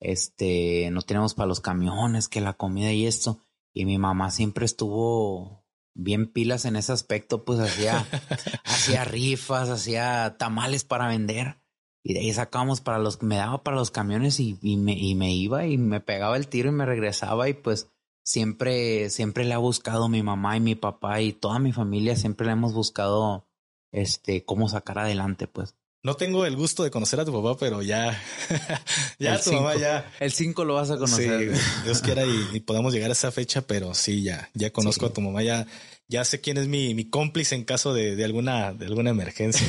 Este, 0.00 0.90
no 0.90 1.02
teníamos 1.02 1.34
para 1.34 1.46
los 1.46 1.60
camiones, 1.60 2.28
que 2.28 2.40
la 2.40 2.54
comida 2.54 2.92
y 2.92 3.06
esto. 3.06 3.40
Y 3.72 3.84
mi 3.84 3.98
mamá 3.98 4.30
siempre 4.30 4.64
estuvo 4.64 5.64
bien 5.94 6.30
pilas 6.30 6.64
en 6.64 6.76
ese 6.76 6.92
aspecto, 6.92 7.44
pues 7.44 7.58
hacía, 7.58 8.06
hacía 8.64 9.04
rifas, 9.04 9.70
hacía 9.70 10.36
tamales 10.38 10.84
para 10.84 11.08
vender. 11.08 11.58
Y 12.02 12.14
de 12.14 12.20
ahí 12.20 12.32
sacábamos 12.32 12.80
para 12.80 12.98
los, 12.98 13.22
me 13.22 13.36
daba 13.36 13.62
para 13.64 13.76
los 13.76 13.90
camiones 13.90 14.38
y, 14.38 14.58
y, 14.62 14.76
me, 14.76 14.92
y 14.92 15.14
me 15.14 15.34
iba 15.34 15.66
y 15.66 15.76
me 15.76 16.00
pegaba 16.00 16.36
el 16.36 16.46
tiro 16.46 16.68
y 16.68 16.72
me 16.72 16.86
regresaba 16.86 17.48
y 17.48 17.54
pues 17.54 17.90
siempre, 18.22 19.10
siempre 19.10 19.44
le 19.44 19.54
ha 19.54 19.58
buscado 19.58 20.08
mi 20.08 20.22
mamá 20.22 20.56
y 20.56 20.60
mi 20.60 20.74
papá 20.74 21.20
y 21.20 21.32
toda 21.32 21.58
mi 21.58 21.72
familia, 21.72 22.14
siempre 22.16 22.46
le 22.46 22.52
hemos 22.52 22.74
buscado 22.74 23.48
este, 23.92 24.44
cómo 24.44 24.68
sacar 24.68 24.98
adelante, 24.98 25.46
pues. 25.46 25.76
No 26.06 26.14
tengo 26.14 26.46
el 26.46 26.54
gusto 26.54 26.84
de 26.84 26.92
conocer 26.92 27.18
a 27.18 27.24
tu 27.24 27.32
papá, 27.32 27.58
pero 27.58 27.82
ya, 27.82 28.16
ya 29.18 29.40
tu 29.40 29.50
mamá 29.50 29.74
ya. 29.74 30.08
El 30.20 30.30
5 30.30 30.64
lo 30.64 30.74
vas 30.74 30.88
a 30.92 30.98
conocer. 30.98 31.52
Sí, 31.52 31.60
Dios 31.82 32.00
quiera 32.00 32.24
y, 32.24 32.60
podamos 32.60 32.94
llegar 32.94 33.10
a 33.10 33.12
esa 33.12 33.32
fecha, 33.32 33.62
pero 33.62 33.92
sí, 33.92 34.22
ya, 34.22 34.48
ya 34.54 34.70
conozco 34.70 35.06
a 35.06 35.12
tu 35.12 35.20
mamá, 35.20 35.42
ya, 35.42 35.66
ya 36.06 36.24
sé 36.24 36.40
quién 36.40 36.58
es 36.58 36.68
mi, 36.68 36.94
mi 36.94 37.10
cómplice 37.10 37.56
en 37.56 37.64
caso 37.64 37.92
de, 37.92 38.14
de 38.14 38.24
alguna, 38.24 38.72
de 38.72 38.86
alguna 38.86 39.10
emergencia, 39.10 39.66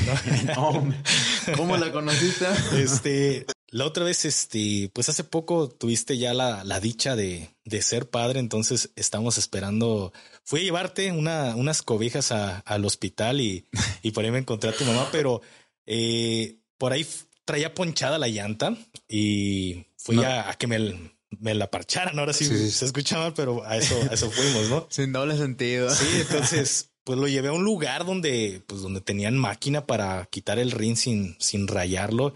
¿no? 0.55 0.93
¿Cómo 1.57 1.75
la 1.75 1.91
conociste? 1.91 2.45
Este, 2.75 3.47
la 3.69 3.87
otra 3.87 4.03
vez, 4.03 4.23
este, 4.23 4.91
pues 4.93 5.09
hace 5.09 5.23
poco 5.23 5.69
tuviste 5.69 6.19
ya 6.19 6.35
la, 6.35 6.63
la 6.63 6.79
dicha 6.79 7.15
de, 7.15 7.49
de 7.65 7.81
ser 7.81 8.11
padre, 8.11 8.39
entonces 8.39 8.91
estamos 8.95 9.39
esperando. 9.39 10.13
Fui 10.43 10.59
a 10.59 10.63
llevarte 10.63 11.11
una, 11.11 11.55
unas 11.55 11.81
cobijas 11.81 12.31
a, 12.31 12.59
al 12.59 12.85
hospital 12.85 13.41
y, 13.41 13.65
y 14.03 14.11
por 14.11 14.23
ahí 14.23 14.29
me 14.29 14.37
encontré 14.37 14.69
a 14.69 14.77
tu 14.77 14.85
mamá, 14.85 15.09
pero 15.11 15.41
eh, 15.87 16.59
por 16.77 16.93
ahí 16.93 17.07
traía 17.45 17.73
ponchada 17.73 18.19
la 18.19 18.27
llanta 18.27 18.77
y 19.07 19.85
fui 19.97 20.23
a, 20.23 20.53
que 20.59 20.67
me, 20.67 21.13
me, 21.39 21.55
la 21.55 21.71
parcharan. 21.71 22.19
Ahora 22.19 22.33
sí, 22.33 22.45
se 22.45 22.85
escucha 22.85 23.17
mal, 23.17 23.33
pero 23.33 23.63
a 23.65 23.77
eso, 23.77 23.95
a 24.11 24.13
eso 24.13 24.29
fuimos, 24.29 24.69
¿no? 24.69 24.85
Sin 24.91 25.13
doble 25.13 25.37
sentido. 25.37 25.89
Sí, 25.89 26.05
entonces, 26.19 26.91
pues 27.03 27.17
lo 27.17 27.27
llevé 27.27 27.47
a 27.47 27.53
un 27.53 27.63
lugar 27.63 28.05
donde, 28.05 28.61
pues 28.67 28.81
donde 28.81 29.01
tenían 29.01 29.37
máquina 29.37 29.85
para 29.85 30.25
quitar 30.25 30.59
el 30.59 30.71
rin 30.71 30.97
sin, 30.97 31.37
sin 31.39 31.67
rayarlo 31.67 32.33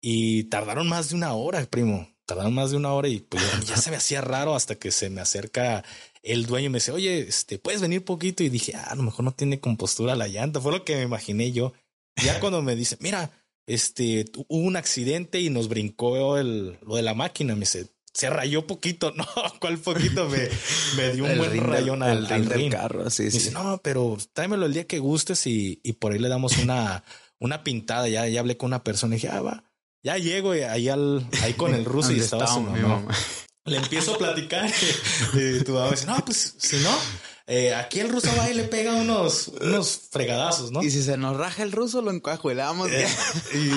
y 0.00 0.44
tardaron 0.44 0.88
más 0.88 1.08
de 1.08 1.16
una 1.16 1.32
hora, 1.32 1.64
primo. 1.66 2.08
Tardaron 2.26 2.54
más 2.54 2.70
de 2.70 2.76
una 2.76 2.92
hora 2.92 3.08
y 3.08 3.20
pues 3.20 3.42
ya 3.66 3.76
se 3.76 3.90
me 3.90 3.96
hacía 3.96 4.20
raro 4.20 4.54
hasta 4.54 4.76
que 4.76 4.92
se 4.92 5.10
me 5.10 5.20
acerca 5.20 5.84
el 6.22 6.46
dueño 6.46 6.66
y 6.66 6.68
me 6.68 6.76
dice, 6.76 6.92
oye, 6.92 7.20
este, 7.20 7.58
puedes 7.58 7.80
venir 7.80 8.04
poquito. 8.04 8.42
Y 8.42 8.50
dije, 8.50 8.74
ah, 8.76 8.88
a 8.90 8.94
lo 8.94 9.02
mejor 9.02 9.24
no 9.24 9.32
tiene 9.32 9.58
compostura 9.58 10.14
la 10.14 10.28
llanta. 10.28 10.60
Fue 10.60 10.70
lo 10.70 10.84
que 10.84 10.96
me 10.96 11.02
imaginé 11.02 11.50
yo. 11.50 11.72
Ya 12.16 12.40
cuando 12.40 12.62
me 12.62 12.76
dice, 12.76 12.96
mira, 13.00 13.30
este, 13.66 14.24
hubo 14.48 14.66
un 14.66 14.76
accidente 14.76 15.40
y 15.40 15.50
nos 15.50 15.68
brincó 15.68 16.38
el, 16.38 16.78
lo 16.82 16.96
de 16.96 17.02
la 17.02 17.14
máquina, 17.14 17.54
me 17.54 17.60
dice, 17.60 17.88
se 18.12 18.28
rayó 18.28 18.66
poquito, 18.66 19.12
no, 19.16 19.26
¿cuál 19.60 19.78
poquito? 19.78 20.28
Me, 20.28 20.48
me 20.96 21.12
dio 21.12 21.24
un 21.24 21.38
buen 21.38 21.56
rayón 21.58 22.02
al, 22.02 22.26
del 22.26 22.70
carro, 22.70 23.08
sí, 23.10 23.24
Dice, 23.24 23.52
no, 23.52 23.80
pero 23.82 24.18
tráemelo 24.32 24.66
el 24.66 24.74
día 24.74 24.86
que 24.86 24.98
gustes 24.98 25.46
y, 25.46 25.80
y 25.82 25.94
por 25.94 26.12
ahí 26.12 26.18
le 26.18 26.28
damos 26.28 26.58
una, 26.58 27.04
una 27.38 27.62
pintada. 27.64 28.08
Ya, 28.08 28.26
ya 28.26 28.40
hablé 28.40 28.56
con 28.56 28.68
una 28.68 28.84
persona 28.84 29.14
y 29.14 29.18
dije, 29.18 29.28
ah, 29.28 29.40
va, 29.40 29.64
ya 30.02 30.16
llego 30.18 30.54
y 30.54 30.62
ahí, 30.62 30.88
al, 30.88 31.26
ahí 31.42 31.54
con 31.54 31.74
el 31.74 31.84
ruso 31.84 32.12
y 32.12 32.18
estaba 32.20 32.46
su 32.46 32.60
mamá. 32.60 33.06
Le 33.64 33.76
empiezo 33.76 34.14
a 34.14 34.18
platicar 34.18 34.70
y 35.34 35.62
tu 35.62 35.72
mamá 35.72 35.90
dice, 35.90 36.06
no, 36.06 36.16
pues 36.24 36.56
si 36.58 36.76
no, 36.78 36.96
eh, 37.52 37.74
aquí 37.74 37.98
el 37.98 38.08
ruso 38.08 38.28
va 38.38 38.48
y 38.48 38.54
le 38.54 38.62
pega 38.62 38.94
unos, 38.94 39.48
unos 39.60 40.02
fregadazos, 40.08 40.70
¿no? 40.70 40.84
Y 40.84 40.90
si 40.90 41.02
se 41.02 41.16
nos 41.16 41.36
raja 41.36 41.64
el 41.64 41.72
ruso, 41.72 42.00
lo 42.00 42.12
encajuelamos. 42.12 42.88
Eh, 42.92 43.08
y 43.54 43.70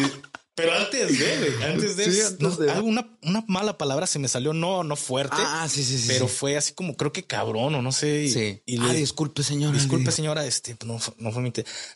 pero 0.56 0.72
antes 0.74 1.18
de, 1.18 1.66
antes 1.66 1.98
de, 1.98 2.82
una, 2.82 3.08
una, 3.24 3.44
mala 3.48 3.76
palabra 3.76 4.06
se 4.06 4.20
me 4.20 4.28
salió, 4.28 4.54
no, 4.54 4.84
no 4.84 4.96
fuerte. 4.96 5.38
Ah, 5.40 5.68
sí, 5.68 5.84
sí, 5.84 5.98
sí. 5.98 6.08
Pero 6.08 6.28
fue 6.28 6.56
así 6.56 6.74
como, 6.74 6.96
creo 6.96 7.12
que 7.12 7.24
cabrón 7.24 7.74
o 7.74 7.82
no 7.82 7.92
sé. 7.92 8.30
sí. 8.30 8.62
Y 8.68 8.80
ah, 8.80 8.94
disculpe, 8.94 9.42
señora. 9.42 9.76
Disculpe, 9.76 10.12
señora, 10.12 10.46
este, 10.46 10.78
no, 10.86 11.00
no 11.18 11.32
fue 11.32 11.42
mi 11.42 11.52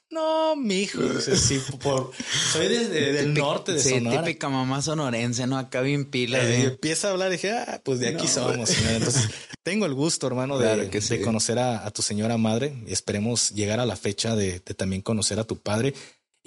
No, 0.09 0.55
mi 0.55 0.79
hijo. 0.81 1.01
sí, 1.21 1.61
por, 1.83 2.11
soy 2.51 2.67
desde 2.67 3.13
del 3.13 3.35
norte 3.35 3.73
de 3.73 3.79
sí, 3.79 4.01
típica 4.01 4.49
mamá 4.49 4.81
sonorense, 4.81 5.45
¿no? 5.45 5.59
Acá 5.59 5.81
bien 5.81 6.05
pila. 6.05 6.43
Eh, 6.43 6.63
empieza 6.63 7.09
a 7.09 7.11
hablar 7.11 7.29
y 7.29 7.33
dije, 7.33 7.51
ah, 7.51 7.79
pues 7.85 7.99
de 7.99 8.07
aquí 8.07 8.27
somos, 8.27 8.69
señora. 8.69 8.95
Entonces, 8.95 9.29
tengo 9.61 9.85
el 9.85 9.93
gusto, 9.93 10.25
hermano, 10.25 10.57
de, 10.57 10.87
de 10.87 11.21
conocer 11.21 11.59
a, 11.59 11.85
a, 11.85 11.91
tu 11.91 12.01
señora 12.01 12.37
madre. 12.37 12.73
Y 12.87 12.91
esperemos 12.91 13.51
llegar 13.51 13.79
a 13.79 13.85
la 13.85 13.95
fecha 13.95 14.35
de, 14.35 14.61
de 14.65 14.73
también 14.73 15.03
conocer 15.03 15.39
a 15.39 15.43
tu 15.43 15.59
padre 15.59 15.93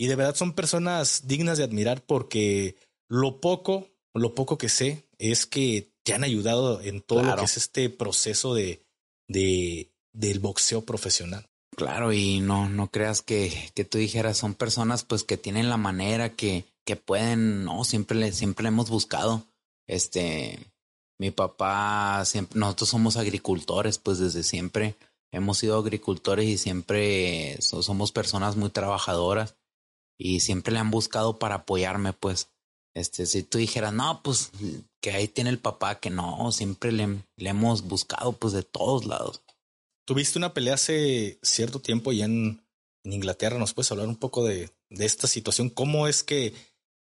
y 0.01 0.07
de 0.07 0.17
verdad 0.17 0.35
son 0.35 0.55
personas 0.55 1.27
dignas 1.27 1.59
de 1.59 1.65
admirar 1.65 2.03
porque 2.03 2.75
lo 3.07 3.39
poco, 3.43 3.87
lo 4.15 4.35
poco 4.35 4.57
que 4.57 4.71
sé 4.71 5.07
es 5.19 5.45
que 5.45 5.93
te 6.05 6.15
han 6.15 6.25
ayudado 6.25 6.81
en 6.81 7.03
todo 7.03 7.23
lo 7.23 7.37
que 7.37 7.45
es 7.45 7.59
este 7.59 7.91
proceso 7.91 8.55
de, 8.55 8.83
de, 9.29 9.93
del 10.15 10.39
boxeo 10.39 10.87
profesional. 10.87 11.51
Claro, 11.77 12.15
y 12.15 12.41
no, 12.41 12.71
no 12.71 12.91
creas 12.91 13.21
que, 13.21 13.71
que 13.75 13.85
tú 13.85 13.99
dijeras, 13.99 14.39
son 14.39 14.55
personas 14.55 15.05
pues 15.05 15.23
que 15.23 15.37
tienen 15.37 15.69
la 15.69 15.77
manera, 15.77 16.35
que, 16.35 16.65
que 16.87 16.97
pueden, 16.97 17.67
no, 17.67 17.85
siempre 17.85 18.17
le, 18.17 18.33
siempre 18.33 18.63
le 18.63 18.69
hemos 18.69 18.89
buscado. 18.89 19.45
Este, 19.87 20.59
mi 21.19 21.31
papá, 21.31 22.25
siempre, 22.25 22.59
nosotros 22.59 22.89
somos 22.89 23.19
agricultores, 23.19 23.99
pues 23.99 24.17
desde 24.17 24.45
siempre 24.45 24.95
hemos 25.31 25.59
sido 25.59 25.79
agricultores 25.79 26.47
y 26.47 26.57
siempre 26.57 27.59
somos 27.61 28.13
personas 28.13 28.57
muy 28.57 28.71
trabajadoras 28.71 29.60
y 30.23 30.41
siempre 30.41 30.75
le 30.75 30.79
han 30.79 30.91
buscado 30.91 31.39
para 31.39 31.57
apoyarme, 31.57 32.13
pues. 32.13 32.51
Este, 32.95 33.25
si 33.25 33.43
tú 33.43 33.57
dijeras, 33.57 33.95
no, 33.95 34.23
pues 34.23 34.51
que 35.01 35.13
ahí 35.13 35.29
tiene 35.29 35.49
el 35.49 35.59
papá, 35.59 35.99
que 35.99 36.11
no, 36.11 36.53
siempre 36.53 36.93
le, 36.93 37.23
le 37.37 37.51
hemos 37.51 37.83
buscado, 37.83 38.33
pues 38.33 38.53
de 38.53 38.63
todos 38.63 39.07
lados. 39.07 39.41
Tuviste 40.05 40.39
una 40.39 40.53
pelea 40.53 40.75
hace 40.75 41.39
cierto 41.43 41.81
tiempo 41.81 42.13
ya 42.13 42.27
en, 42.27 42.61
en 43.03 43.13
Inglaterra. 43.15 43.59
¿Nos 43.59 43.73
puedes 43.73 43.91
hablar 43.93 44.09
un 44.09 44.17
poco 44.17 44.45
de, 44.45 44.71
de 44.91 45.07
esta 45.07 45.27
situación? 45.27 45.71
¿Cómo 45.71 46.07
es 46.07 46.23
que, 46.23 46.53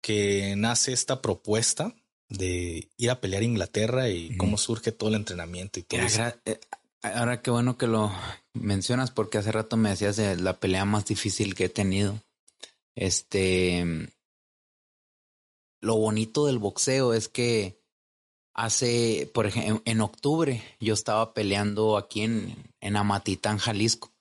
que 0.02 0.54
nace 0.56 0.92
esta 0.92 1.22
propuesta 1.22 1.94
de 2.28 2.88
ir 2.96 3.10
a 3.10 3.20
pelear 3.20 3.42
a 3.42 3.46
Inglaterra 3.46 4.08
y 4.08 4.36
cómo 4.36 4.58
surge 4.58 4.90
todo 4.90 5.10
el 5.10 5.16
entrenamiento 5.16 5.78
y 5.78 5.84
todo 5.84 6.00
eh, 6.46 6.58
Ahora 7.02 7.42
qué 7.42 7.50
bueno 7.52 7.76
que 7.78 7.86
lo 7.86 8.10
mencionas 8.54 9.12
porque 9.12 9.38
hace 9.38 9.52
rato 9.52 9.76
me 9.76 9.90
decías 9.90 10.16
de 10.16 10.36
la 10.36 10.58
pelea 10.58 10.84
más 10.84 11.04
difícil 11.04 11.54
que 11.54 11.66
he 11.66 11.68
tenido. 11.68 12.20
Este, 12.96 13.84
lo 15.80 15.96
bonito 15.96 16.46
del 16.46 16.58
boxeo 16.58 17.12
es 17.12 17.28
que 17.28 17.80
hace, 18.54 19.30
por 19.34 19.46
ejemplo, 19.46 19.82
en 19.84 20.00
octubre 20.00 20.62
yo 20.80 20.94
estaba 20.94 21.34
peleando 21.34 21.96
aquí 21.98 22.22
en, 22.22 22.72
en 22.80 22.96
Amatitán, 22.96 23.58
Jalisco. 23.58 24.12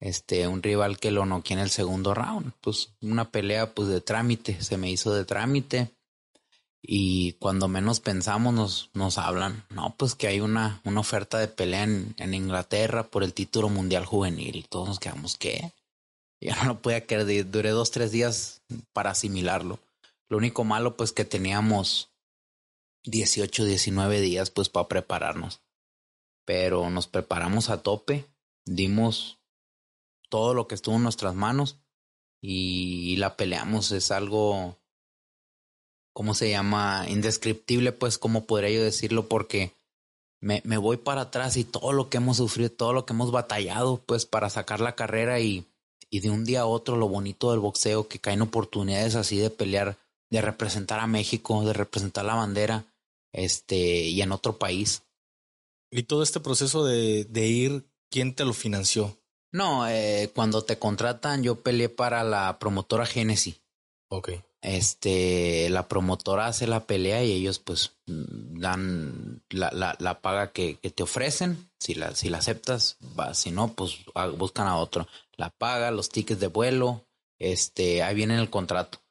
Este, 0.00 0.46
un 0.48 0.62
rival 0.62 0.98
que 0.98 1.10
lo 1.10 1.24
noqué 1.24 1.54
en 1.54 1.60
el 1.60 1.70
segundo 1.70 2.12
round. 2.14 2.52
Pues 2.60 2.94
una 3.00 3.30
pelea 3.30 3.74
pues 3.74 3.88
de 3.88 4.00
trámite, 4.02 4.60
se 4.62 4.76
me 4.76 4.90
hizo 4.90 5.14
de 5.14 5.24
trámite. 5.24 5.94
y 6.82 7.32
cuando 7.34 7.68
menos 7.68 8.00
pensamos 8.00 8.52
nos, 8.52 8.90
nos 8.92 9.16
hablan, 9.18 9.64
no, 9.70 9.94
pues 9.96 10.14
que 10.14 10.26
hay 10.26 10.40
una, 10.40 10.82
una 10.84 11.00
oferta 11.00 11.38
de 11.38 11.48
pelea 11.48 11.84
en, 11.84 12.14
en 12.18 12.34
Inglaterra 12.34 13.04
por 13.04 13.24
el 13.24 13.32
título 13.32 13.70
mundial 13.70 14.04
juvenil. 14.04 14.56
Y 14.56 14.62
todos 14.64 14.88
nos 14.88 15.00
quedamos, 15.00 15.38
¿qué? 15.38 15.72
Ya 16.44 16.56
no 16.56 16.66
lo 16.66 16.82
podía 16.82 17.06
creer, 17.06 17.50
duré 17.50 17.70
dos, 17.70 17.90
tres 17.90 18.12
días 18.12 18.62
para 18.92 19.10
asimilarlo. 19.10 19.80
Lo 20.28 20.36
único 20.36 20.62
malo, 20.62 20.96
pues 20.96 21.10
que 21.10 21.24
teníamos 21.24 22.10
18, 23.04 23.64
19 23.64 24.20
días, 24.20 24.50
pues 24.50 24.68
para 24.68 24.86
prepararnos. 24.86 25.62
Pero 26.44 26.90
nos 26.90 27.06
preparamos 27.06 27.70
a 27.70 27.82
tope, 27.82 28.26
dimos 28.66 29.38
todo 30.28 30.52
lo 30.52 30.68
que 30.68 30.74
estuvo 30.74 30.96
en 30.96 31.02
nuestras 31.02 31.34
manos 31.34 31.78
y 32.42 33.16
la 33.16 33.36
peleamos. 33.36 33.90
Es 33.92 34.10
algo 34.10 34.76
¿cómo 36.14 36.34
se 36.34 36.48
llama? 36.48 37.04
Indescriptible, 37.08 37.92
pues, 37.92 38.16
¿cómo 38.16 38.46
podría 38.46 38.70
yo 38.70 38.82
decirlo? 38.82 39.28
Porque 39.28 39.74
me, 40.40 40.62
me, 40.64 40.78
voy 40.78 40.96
para 40.96 41.22
atrás 41.22 41.56
y 41.56 41.64
todo 41.64 41.92
lo 41.92 42.08
que 42.08 42.16
hemos 42.16 42.38
sufrido, 42.38 42.70
todo 42.70 42.92
lo 42.92 43.04
que 43.04 43.12
hemos 43.12 43.32
batallado, 43.32 44.00
pues, 44.06 44.24
para 44.24 44.48
sacar 44.48 44.80
la 44.80 44.94
carrera 44.94 45.40
y, 45.40 45.66
y 46.14 46.20
de 46.20 46.30
un 46.30 46.44
día 46.44 46.60
a 46.60 46.66
otro 46.66 46.96
lo 46.96 47.08
bonito 47.08 47.50
del 47.50 47.58
boxeo, 47.58 48.06
que 48.06 48.20
caen 48.20 48.40
oportunidades 48.40 49.16
así 49.16 49.36
de 49.36 49.50
pelear, 49.50 49.98
de 50.30 50.40
representar 50.40 51.00
a 51.00 51.08
México, 51.08 51.64
de 51.64 51.72
representar 51.72 52.24
la 52.24 52.36
bandera, 52.36 52.84
este, 53.32 53.76
y 53.76 54.22
en 54.22 54.30
otro 54.30 54.56
país. 54.56 55.02
Y 55.90 56.04
todo 56.04 56.22
este 56.22 56.38
proceso 56.38 56.84
de, 56.84 57.24
de 57.24 57.46
ir, 57.48 57.84
¿quién 58.12 58.32
te 58.32 58.44
lo 58.44 58.52
financió? 58.52 59.18
No, 59.50 59.88
eh, 59.88 60.30
cuando 60.32 60.62
te 60.62 60.78
contratan, 60.78 61.42
yo 61.42 61.62
peleé 61.62 61.88
para 61.88 62.22
la 62.22 62.60
promotora 62.60 63.06
Genesis. 63.06 63.60
Ok 64.08 64.34
este, 64.64 65.68
la 65.68 65.88
promotora 65.88 66.46
hace 66.46 66.66
la 66.66 66.86
pelea 66.86 67.22
y 67.22 67.32
ellos 67.32 67.58
pues 67.58 67.92
dan 68.06 69.42
la, 69.50 69.70
la, 69.72 69.94
la 69.98 70.22
paga 70.22 70.52
que, 70.52 70.76
que, 70.76 70.90
te 70.90 71.02
ofrecen. 71.02 71.68
Si 71.78 71.94
la, 71.94 72.14
si 72.14 72.30
la 72.30 72.38
aceptas, 72.38 72.96
va. 73.18 73.34
Si 73.34 73.50
no, 73.50 73.74
pues 73.74 73.98
buscan 74.38 74.66
a 74.66 74.78
otro. 74.78 75.06
La 75.36 75.50
paga, 75.50 75.90
los 75.90 76.08
tickets 76.08 76.40
de 76.40 76.46
vuelo, 76.46 77.06
este, 77.38 78.02
ahí 78.02 78.14
viene 78.14 78.38
el 78.38 78.50
contrato. 78.50 79.02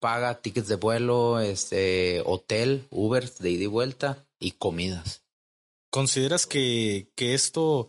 Paga 0.00 0.40
tickets 0.40 0.68
de 0.68 0.76
vuelo, 0.76 1.40
este, 1.40 2.22
hotel, 2.24 2.86
Uber 2.90 3.30
de 3.32 3.50
ida 3.50 3.64
y 3.64 3.66
vuelta 3.66 4.26
y 4.38 4.52
comidas. 4.52 5.24
¿Consideras 5.90 6.46
que, 6.46 7.10
que 7.14 7.34
esto 7.34 7.88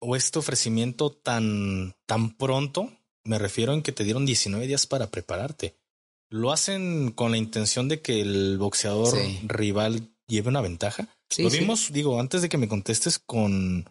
o 0.00 0.16
este 0.16 0.38
ofrecimiento 0.38 1.10
tan, 1.10 1.94
tan 2.06 2.36
pronto 2.36 2.90
me 3.28 3.38
refiero 3.38 3.74
en 3.74 3.82
que 3.82 3.92
te 3.92 4.04
dieron 4.04 4.24
19 4.24 4.66
días 4.66 4.86
para 4.86 5.10
prepararte. 5.10 5.76
¿Lo 6.30 6.50
hacen 6.50 7.10
con 7.10 7.30
la 7.30 7.36
intención 7.36 7.86
de 7.86 8.00
que 8.00 8.22
el 8.22 8.56
boxeador 8.58 9.14
rival 9.44 10.08
lleve 10.26 10.48
una 10.48 10.62
ventaja? 10.62 11.08
Lo 11.36 11.50
vimos, 11.50 11.92
digo, 11.92 12.20
antes 12.20 12.40
de 12.40 12.48
que 12.48 12.58
me 12.58 12.68
contestes 12.68 13.18
con... 13.18 13.88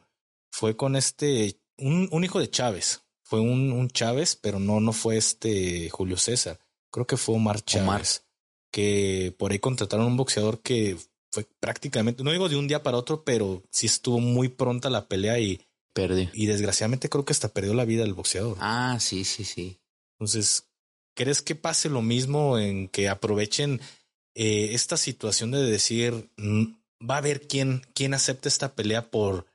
Fue 0.51 0.75
con 0.75 0.95
este... 0.95 1.59
Un, 1.77 2.09
un 2.11 2.23
hijo 2.23 2.39
de 2.39 2.49
Chávez. 2.49 3.03
Fue 3.23 3.39
un, 3.39 3.71
un, 3.71 3.89
Chávez, 3.89 4.35
pero 4.35 4.59
no, 4.59 4.79
no 4.79 4.93
fue 4.93 5.17
este 5.17 5.89
Julio 5.89 6.17
César. 6.17 6.59
Creo 6.91 7.05
que 7.05 7.17
fue 7.17 7.35
Omar 7.35 7.61
Chávez. 7.61 8.25
Que 8.71 9.35
por 9.37 9.51
ahí 9.51 9.59
contrataron 9.59 10.07
un 10.07 10.17
boxeador 10.17 10.61
que 10.61 10.97
fue 11.31 11.45
prácticamente, 11.59 12.23
no 12.23 12.31
digo 12.31 12.49
de 12.49 12.55
un 12.55 12.67
día 12.67 12.83
para 12.83 12.97
otro, 12.97 13.23
pero 13.23 13.63
sí 13.69 13.85
estuvo 13.85 14.19
muy 14.19 14.49
pronta 14.49 14.89
la 14.89 15.07
pelea 15.07 15.39
y 15.39 15.61
y 16.33 16.45
desgraciadamente 16.45 17.09
creo 17.09 17.25
que 17.25 17.33
hasta 17.33 17.49
perdió 17.49 17.73
la 17.73 17.85
vida 17.85 18.03
el 18.03 18.13
boxeador. 18.13 18.57
Ah, 18.59 18.97
sí, 18.99 19.25
sí, 19.25 19.43
sí. 19.43 19.79
Entonces, 20.13 20.67
¿crees 21.15 21.41
que 21.41 21.55
pase 21.55 21.89
lo 21.89 22.01
mismo 22.01 22.59
en 22.59 22.87
que 22.87 23.09
aprovechen 23.09 23.81
eh, 24.35 24.69
esta 24.73 24.97
situación 24.97 25.51
de 25.51 25.63
decir, 25.63 26.29
mm, 26.37 26.65
va 27.09 27.15
a 27.15 27.19
haber 27.19 27.47
quién, 27.47 27.81
quién 27.93 28.13
acepta 28.13 28.47
esta 28.49 28.75
pelea 28.75 29.09
por, 29.09 29.47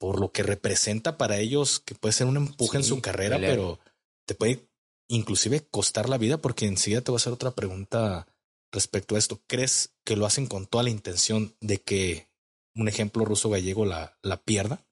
por 0.00 0.18
lo 0.18 0.32
que 0.32 0.42
representa 0.42 1.18
para 1.18 1.38
ellos, 1.38 1.78
que 1.78 1.94
puede 1.94 2.14
ser 2.14 2.26
un 2.26 2.38
empuje 2.38 2.78
en 2.78 2.84
su 2.84 3.02
carrera, 3.02 3.36
pero 3.38 3.78
te 4.26 4.34
puede 4.34 4.66
inclusive 5.08 5.60
costar 5.70 6.08
la 6.08 6.16
vida, 6.16 6.38
porque 6.38 6.66
enseguida 6.66 7.02
te 7.02 7.10
voy 7.10 7.16
a 7.16 7.20
hacer 7.20 7.34
otra 7.34 7.50
pregunta 7.50 8.26
respecto 8.72 9.14
a 9.14 9.18
esto. 9.18 9.42
¿Crees 9.46 9.92
que 10.04 10.16
lo 10.16 10.24
hacen 10.24 10.46
con 10.46 10.66
toda 10.66 10.84
la 10.84 10.90
intención 10.90 11.54
de 11.60 11.82
que 11.82 12.30
un 12.74 12.88
ejemplo 12.88 13.26
ruso 13.26 13.50
gallego 13.50 13.84
la, 13.84 14.16
la 14.22 14.38
pierda? 14.38 14.86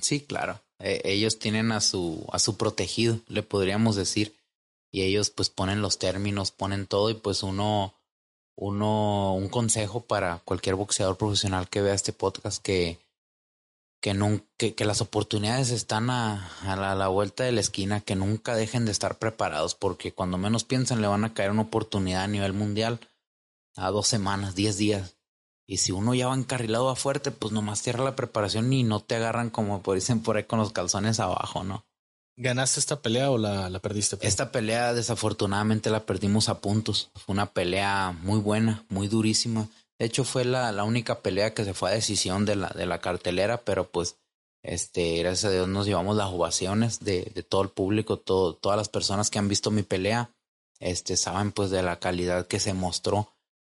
Sí, 0.00 0.20
claro. 0.20 0.62
E, 0.78 1.02
ellos 1.04 1.38
tienen 1.38 1.70
a 1.70 1.82
su, 1.82 2.26
a 2.32 2.38
su 2.38 2.56
protegido, 2.56 3.20
le 3.28 3.42
podríamos 3.42 3.94
decir. 3.94 4.34
Y 4.90 5.02
ellos 5.02 5.28
pues 5.28 5.50
ponen 5.50 5.82
los 5.82 5.98
términos, 5.98 6.50
ponen 6.50 6.86
todo 6.86 7.10
y 7.10 7.14
pues 7.14 7.42
uno, 7.42 7.92
uno, 8.54 9.34
un 9.34 9.50
consejo 9.50 10.00
para 10.00 10.38
cualquier 10.46 10.76
boxeador 10.76 11.18
profesional 11.18 11.68
que 11.68 11.82
vea 11.82 11.92
este 11.92 12.14
podcast 12.14 12.62
que, 12.62 12.98
que, 14.00 14.14
no, 14.14 14.40
que, 14.56 14.74
que 14.74 14.84
las 14.84 15.00
oportunidades 15.00 15.70
están 15.70 16.10
a, 16.10 16.48
a, 16.62 16.76
la, 16.76 16.92
a 16.92 16.94
la 16.94 17.08
vuelta 17.08 17.44
de 17.44 17.52
la 17.52 17.60
esquina, 17.60 18.00
que 18.00 18.16
nunca 18.16 18.54
dejen 18.54 18.84
de 18.84 18.92
estar 18.92 19.18
preparados 19.18 19.74
porque 19.74 20.12
cuando 20.12 20.38
menos 20.38 20.64
piensan 20.64 21.00
le 21.00 21.08
van 21.08 21.24
a 21.24 21.34
caer 21.34 21.50
una 21.50 21.62
oportunidad 21.62 22.24
a 22.24 22.28
nivel 22.28 22.52
mundial 22.52 23.00
a 23.76 23.90
dos 23.90 24.06
semanas, 24.06 24.54
diez 24.54 24.76
días. 24.78 25.16
Y 25.66 25.78
si 25.78 25.92
uno 25.92 26.14
ya 26.14 26.28
va 26.28 26.34
encarrilado 26.34 26.88
a 26.88 26.96
fuerte, 26.96 27.32
pues 27.32 27.52
nomás 27.52 27.82
cierra 27.82 28.04
la 28.04 28.14
preparación 28.16 28.72
y 28.72 28.84
no 28.84 29.00
te 29.00 29.16
agarran 29.16 29.50
como 29.50 29.82
por 29.82 29.96
dicen 29.96 30.22
por 30.22 30.36
ahí 30.36 30.44
con 30.44 30.60
los 30.60 30.72
calzones 30.72 31.18
abajo, 31.18 31.64
¿no? 31.64 31.84
¿Ganaste 32.38 32.80
esta 32.80 33.00
pelea 33.00 33.30
o 33.30 33.38
la, 33.38 33.70
la 33.70 33.80
perdiste? 33.80 34.18
Esta 34.20 34.52
pelea 34.52 34.92
desafortunadamente 34.92 35.90
la 35.90 36.04
perdimos 36.04 36.48
a 36.48 36.60
puntos. 36.60 37.10
Fue 37.14 37.32
una 37.32 37.46
pelea 37.46 38.14
muy 38.22 38.38
buena, 38.38 38.84
muy 38.90 39.08
durísima. 39.08 39.68
De 39.98 40.06
hecho 40.06 40.24
fue 40.24 40.44
la, 40.44 40.72
la 40.72 40.84
única 40.84 41.20
pelea 41.20 41.54
que 41.54 41.64
se 41.64 41.74
fue 41.74 41.90
a 41.90 41.94
decisión 41.94 42.44
de 42.44 42.56
la, 42.56 42.68
de 42.68 42.86
la 42.86 43.00
cartelera, 43.00 43.62
pero 43.62 43.90
pues 43.90 44.16
este, 44.62 45.18
gracias 45.18 45.44
a 45.46 45.54
Dios 45.54 45.68
nos 45.68 45.86
llevamos 45.86 46.16
las 46.16 46.32
ovaciones 46.32 47.00
de, 47.00 47.30
de 47.34 47.42
todo 47.42 47.62
el 47.62 47.70
público, 47.70 48.18
todo, 48.18 48.54
todas 48.54 48.76
las 48.76 48.88
personas 48.88 49.30
que 49.30 49.38
han 49.38 49.48
visto 49.48 49.70
mi 49.70 49.82
pelea, 49.82 50.30
este, 50.80 51.16
saben 51.16 51.52
pues 51.52 51.70
de 51.70 51.82
la 51.82 51.98
calidad 51.98 52.46
que 52.46 52.60
se 52.60 52.74
mostró 52.74 53.32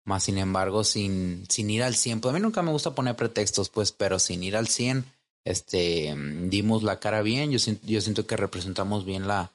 más 0.08 0.24
sin 0.24 0.38
embargo, 0.38 0.84
sin, 0.84 1.44
sin 1.50 1.68
ir 1.70 1.82
al 1.82 1.94
100, 1.94 2.20
pues 2.20 2.34
a 2.34 2.34
mí 2.34 2.42
nunca 2.42 2.62
me 2.62 2.72
gusta 2.72 2.94
poner 2.94 3.14
pretextos, 3.14 3.68
pues, 3.68 3.92
pero 3.92 4.18
sin 4.18 4.42
ir 4.42 4.56
al 4.56 4.66
100, 4.66 5.04
este, 5.44 6.16
dimos 6.44 6.82
la 6.82 6.98
cara 6.98 7.20
bien, 7.20 7.50
yo, 7.50 7.58
yo 7.84 8.00
siento 8.00 8.26
que 8.26 8.36
representamos 8.36 9.04
bien 9.04 9.28
la, 9.28 9.52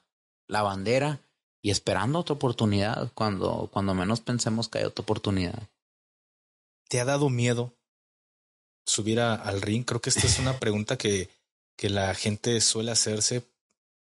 la 0.48 0.62
bandera 0.62 1.20
y 1.62 1.72
esperando 1.72 2.20
otra 2.20 2.36
oportunidad 2.36 3.12
cuando, 3.16 3.70
cuando 3.74 3.96
menos 3.96 4.22
pensemos 4.22 4.70
que 4.70 4.78
hay 4.78 4.84
otra 4.86 5.02
oportunidad. 5.02 5.64
¿Te 6.90 7.00
ha 7.00 7.06
dado 7.06 7.30
miedo 7.30 7.74
subir 8.86 9.20
al 9.20 9.62
ring? 9.62 9.86
Creo 9.86 10.02
que 10.02 10.10
esta 10.10 10.28
es 10.28 10.40
una 10.40 10.58
pregunta 10.60 10.98
que, 10.98 11.30
que 11.78 11.90
la 11.90 12.14
gente 12.16 12.60
suele 12.62 12.92
hacerse. 12.92 13.44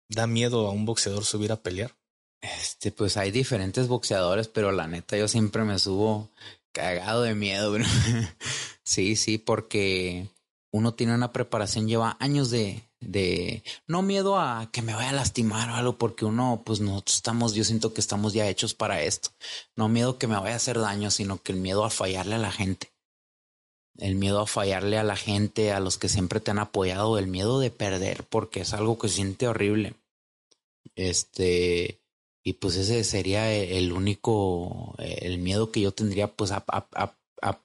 ¿Da 0.09 0.27
miedo 0.27 0.67
a 0.67 0.71
un 0.71 0.87
boxeador 0.87 1.25
subir 1.25 1.53
a 1.53 1.63
pelear? 1.63 1.95
Este, 2.41 2.93
pues 2.93 3.17
hay 3.17 3.31
diferentes 3.31 3.89
boxeadores, 3.89 4.49
pero 4.49 4.73
la 4.73 4.87
neta 4.87 5.17
yo 5.17 5.29
siempre 5.29 5.65
me 5.65 5.79
subo 5.79 6.31
cagado 6.73 7.23
de 7.23 7.35
miedo, 7.35 7.73
bro. 7.73 7.85
sí, 8.85 9.17
sí, 9.17 9.39
porque 9.39 10.29
uno 10.71 10.95
tiene 10.95 11.15
una 11.15 11.33
preparación, 11.33 11.89
lleva 11.89 12.17
años 12.21 12.51
de, 12.51 12.88
de, 13.01 13.63
no 13.87 14.03
miedo 14.03 14.39
a 14.39 14.71
que 14.73 14.83
me 14.83 14.95
vaya 14.95 15.11
a 15.11 15.15
lastimar 15.15 15.71
o 15.71 15.75
algo, 15.75 15.99
porque 15.99 16.25
uno, 16.25 16.63
pues 16.65 16.81
nosotros 16.81 17.17
estamos, 17.17 17.55
yo 17.55 17.65
siento 17.65 17.95
que 17.95 18.01
estamos 18.01 18.33
ya 18.33 18.49
hechos 18.49 18.75
para 18.75 19.03
esto. 19.03 19.31
No 19.77 19.89
miedo 19.89 20.19
que 20.19 20.27
me 20.27 20.39
vaya 20.39 20.55
a 20.55 20.57
hacer 20.57 20.79
daño, 20.79 21.11
sino 21.11 21.43
que 21.43 21.53
el 21.53 21.59
miedo 21.59 21.85
a 21.85 21.91
fallarle 21.91 22.35
a 22.35 22.39
la 22.39 22.53
gente. 22.53 22.93
El 23.97 24.15
miedo 24.15 24.41
a 24.41 24.47
fallarle 24.47 24.99
a 24.99 25.03
la 25.03 25.17
gente, 25.17 25.73
a 25.73 25.81
los 25.81 25.99
que 25.99 26.09
siempre 26.09 26.41
te 26.41 26.51
han 26.51 26.59
apoyado, 26.59 27.19
el 27.19 27.27
miedo 27.27 27.59
de 27.61 27.71
perder, 27.71 28.25
porque 28.25 28.61
es 28.61 28.73
algo 28.73 28.99
que 28.99 29.09
siente 29.09 29.49
horrible. 29.49 29.95
Este, 30.95 32.01
y 32.45 32.55
pues 32.55 32.77
ese 32.77 33.05
sería 33.05 33.53
el 33.53 33.93
único, 33.93 34.95
el 34.99 35.39
miedo 35.39 35.71
que 35.73 35.81
yo 35.81 35.93
tendría 35.93 36.29
pues 36.29 36.51
a, 36.53 36.65
a, 36.69 36.87
a, 37.43 37.61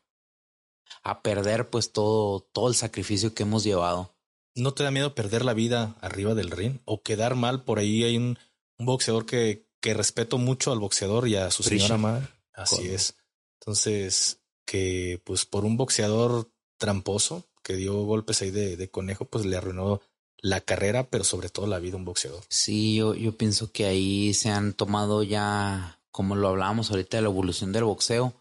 a 1.03 1.21
perder 1.21 1.69
pues 1.69 1.91
todo, 1.91 2.39
todo 2.39 2.67
el 2.67 2.75
sacrificio 2.75 3.33
que 3.33 3.43
hemos 3.43 3.63
llevado. 3.63 4.12
¿No 4.55 4.73
te 4.73 4.83
da 4.83 4.91
miedo 4.91 5.15
perder 5.15 5.45
la 5.45 5.53
vida 5.53 5.95
arriba 6.01 6.35
del 6.35 6.51
ring 6.51 6.79
o 6.85 7.01
quedar 7.01 7.35
mal? 7.35 7.63
Por 7.63 7.79
ahí 7.79 8.03
hay 8.03 8.17
un, 8.17 8.37
un 8.77 8.85
boxeador 8.85 9.25
que, 9.25 9.67
que 9.81 9.93
respeto 9.93 10.37
mucho 10.37 10.71
al 10.71 10.79
boxeador 10.79 11.27
y 11.27 11.35
a 11.35 11.49
su 11.51 11.63
señora 11.63 11.97
madre. 11.97 12.27
Así 12.53 12.89
es. 12.89 13.15
Entonces, 13.59 14.41
que 14.65 15.21
pues 15.23 15.45
por 15.45 15.65
un 15.65 15.77
boxeador 15.77 16.51
tramposo 16.77 17.47
que 17.63 17.75
dio 17.75 18.03
golpes 18.03 18.41
ahí 18.41 18.51
de, 18.51 18.77
de 18.77 18.89
conejo, 18.91 19.25
pues 19.25 19.45
le 19.45 19.57
arruinó 19.57 20.01
la 20.37 20.61
carrera, 20.61 21.09
pero 21.09 21.23
sobre 21.23 21.49
todo 21.49 21.65
la 21.67 21.79
vida 21.79 21.91
de 21.91 21.97
un 21.97 22.05
boxeador. 22.05 22.43
Sí, 22.49 22.95
yo, 22.95 23.15
yo 23.15 23.37
pienso 23.37 23.71
que 23.71 23.85
ahí 23.85 24.33
se 24.33 24.49
han 24.49 24.73
tomado 24.73 25.23
ya, 25.23 26.01
como 26.11 26.35
lo 26.35 26.49
hablábamos 26.49 26.91
ahorita 26.91 27.17
de 27.17 27.23
la 27.23 27.29
evolución 27.29 27.71
del 27.71 27.85
boxeo, 27.85 28.33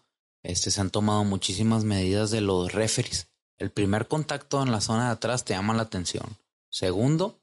este, 0.43 0.69
se 0.69 0.81
han 0.81 0.89
tomado 0.89 1.23
muchísimas 1.23 1.85
medidas 1.85 2.29
de 2.29 2.41
los 2.41 2.73
referees. 2.73 3.27
El 3.57 3.71
primer 3.71 4.07
contacto 4.07 4.61
en 4.61 4.71
la 4.71 4.81
zona 4.81 5.05
de 5.05 5.11
atrás 5.13 5.45
te 5.45 5.53
llama 5.53 5.73
la 5.73 5.83
atención. 5.83 6.37
Segundo, 6.69 7.39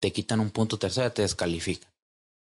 te 0.00 0.12
quitan 0.12 0.40
un 0.40 0.50
punto. 0.50 0.78
Tercero, 0.78 1.12
te 1.12 1.22
descalifican. 1.22 1.90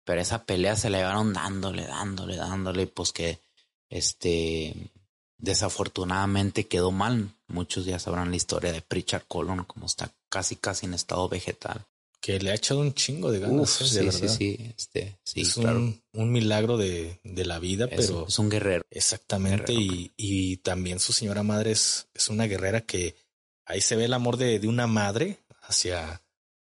Pero 0.04 0.20
esa 0.20 0.44
pelea 0.44 0.76
se 0.76 0.90
la 0.90 0.98
llevaron 0.98 1.32
dándole, 1.32 1.86
dándole, 1.86 2.36
dándole, 2.36 2.86
pues 2.86 3.12
que 3.12 3.40
este, 3.88 4.90
desafortunadamente 5.38 6.68
quedó 6.68 6.92
mal. 6.92 7.34
Muchos 7.48 7.84
ya 7.84 7.98
sabrán 7.98 8.30
la 8.30 8.36
historia 8.36 8.72
de 8.72 8.82
Pritchard 8.82 9.24
Colon, 9.26 9.64
como 9.64 9.86
está 9.86 10.12
casi, 10.28 10.56
casi 10.56 10.86
en 10.86 10.94
estado 10.94 11.28
vegetal. 11.28 11.84
Que 12.20 12.38
le 12.38 12.50
ha 12.50 12.54
echado 12.54 12.80
un 12.80 12.92
chingo 12.92 13.32
de 13.32 13.40
ganas, 13.40 13.80
¿eh? 13.80 13.84
sí, 13.86 13.96
de 13.96 14.12
sí, 14.12 14.28
sí, 14.28 14.74
este, 14.76 15.18
sí, 15.24 15.40
es 15.40 15.56
un, 15.56 16.02
milagro 16.12 16.76
de, 16.76 17.18
la 17.24 17.58
vida, 17.58 17.88
pero 17.88 18.26
es 18.28 18.38
un 18.38 18.50
guerrero. 18.50 18.84
Exactamente, 18.90 19.72
y, 19.72 20.12
y, 20.16 20.58
también 20.58 21.00
su 21.00 21.14
señora 21.14 21.42
madre 21.42 21.70
es, 21.70 22.08
es 22.12 22.28
una 22.28 22.46
guerrera 22.46 22.82
que 22.82 23.16
ahí 23.64 23.80
se 23.80 23.96
ve 23.96 24.04
el 24.04 24.12
amor 24.12 24.36
de, 24.36 24.58
de 24.58 24.68
una 24.68 24.86
madre 24.86 25.38
hacia, 25.62 26.22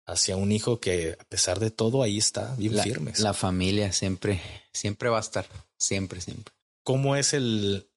hacia 0.07 0.37
un 0.37 0.53
hijo 0.53 0.81
que 0.81 1.17
a 1.19 1.25
pesar 1.25 1.61
de 1.61 1.71
todo 1.71 2.03
ahí 2.03 2.19
está 2.19 2.55
bien 2.57 2.79
firme. 2.79 3.13
La 3.19 3.35
familia 3.35 3.93
siempre, 3.93 4.41
siempre 4.73 5.11
va 5.11 5.19
a 5.19 5.23
estar, 5.23 5.47
siempre, 5.77 6.21
siempre. 6.21 6.55
¿Cómo 6.83 7.17
es 7.17 7.35
el, 7.35 7.89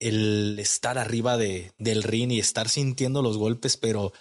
el 0.00 0.58
estar 0.58 0.98
arriba 0.98 1.36
de, 1.36 1.72
del 1.78 2.02
ring 2.02 2.32
y 2.32 2.40
estar 2.40 2.68
sintiendo 2.68 3.22
los 3.22 3.36
golpes, 3.36 3.76
pero 3.76 4.12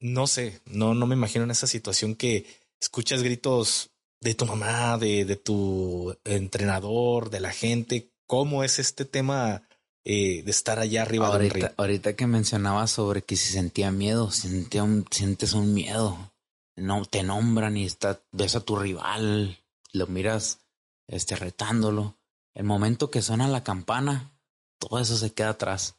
no 0.00 0.26
sé, 0.26 0.60
no, 0.64 0.94
no 0.94 1.06
me 1.06 1.14
imagino 1.14 1.44
en 1.44 1.50
esa 1.50 1.66
situación 1.66 2.14
que 2.14 2.46
escuchas 2.80 3.22
gritos 3.22 3.90
de 4.20 4.34
tu 4.34 4.46
mamá, 4.46 4.98
de, 4.98 5.24
de 5.24 5.36
tu 5.36 6.16
entrenador, 6.24 7.30
de 7.30 7.40
la 7.40 7.52
gente. 7.52 8.10
¿Cómo 8.26 8.64
es 8.64 8.78
este 8.78 9.04
tema 9.04 9.62
eh, 10.04 10.42
de 10.42 10.50
estar 10.50 10.78
allá 10.78 11.02
arriba 11.02 11.28
ahorita, 11.28 11.54
del 11.54 11.62
ring? 11.62 11.72
Ahorita 11.76 12.16
que 12.16 12.26
mencionabas 12.26 12.90
sobre 12.90 13.22
que 13.22 13.36
si 13.36 13.52
sentía 13.52 13.90
miedo, 13.90 14.30
sentía 14.30 14.82
un, 14.82 15.06
sientes 15.10 15.52
un 15.52 15.74
miedo. 15.74 16.32
No 16.76 17.04
te 17.04 17.22
nombran 17.22 17.76
y 17.76 17.84
está, 17.84 18.20
ves 18.32 18.56
a 18.56 18.60
tu 18.60 18.76
rival, 18.76 19.58
lo 19.92 20.06
miras 20.06 20.58
este, 21.06 21.36
retándolo. 21.36 22.16
El 22.54 22.64
momento 22.64 23.10
que 23.10 23.22
suena 23.22 23.48
la 23.48 23.64
campana, 23.64 24.32
todo 24.78 24.98
eso 24.98 25.16
se 25.16 25.32
queda 25.32 25.50
atrás. 25.50 25.96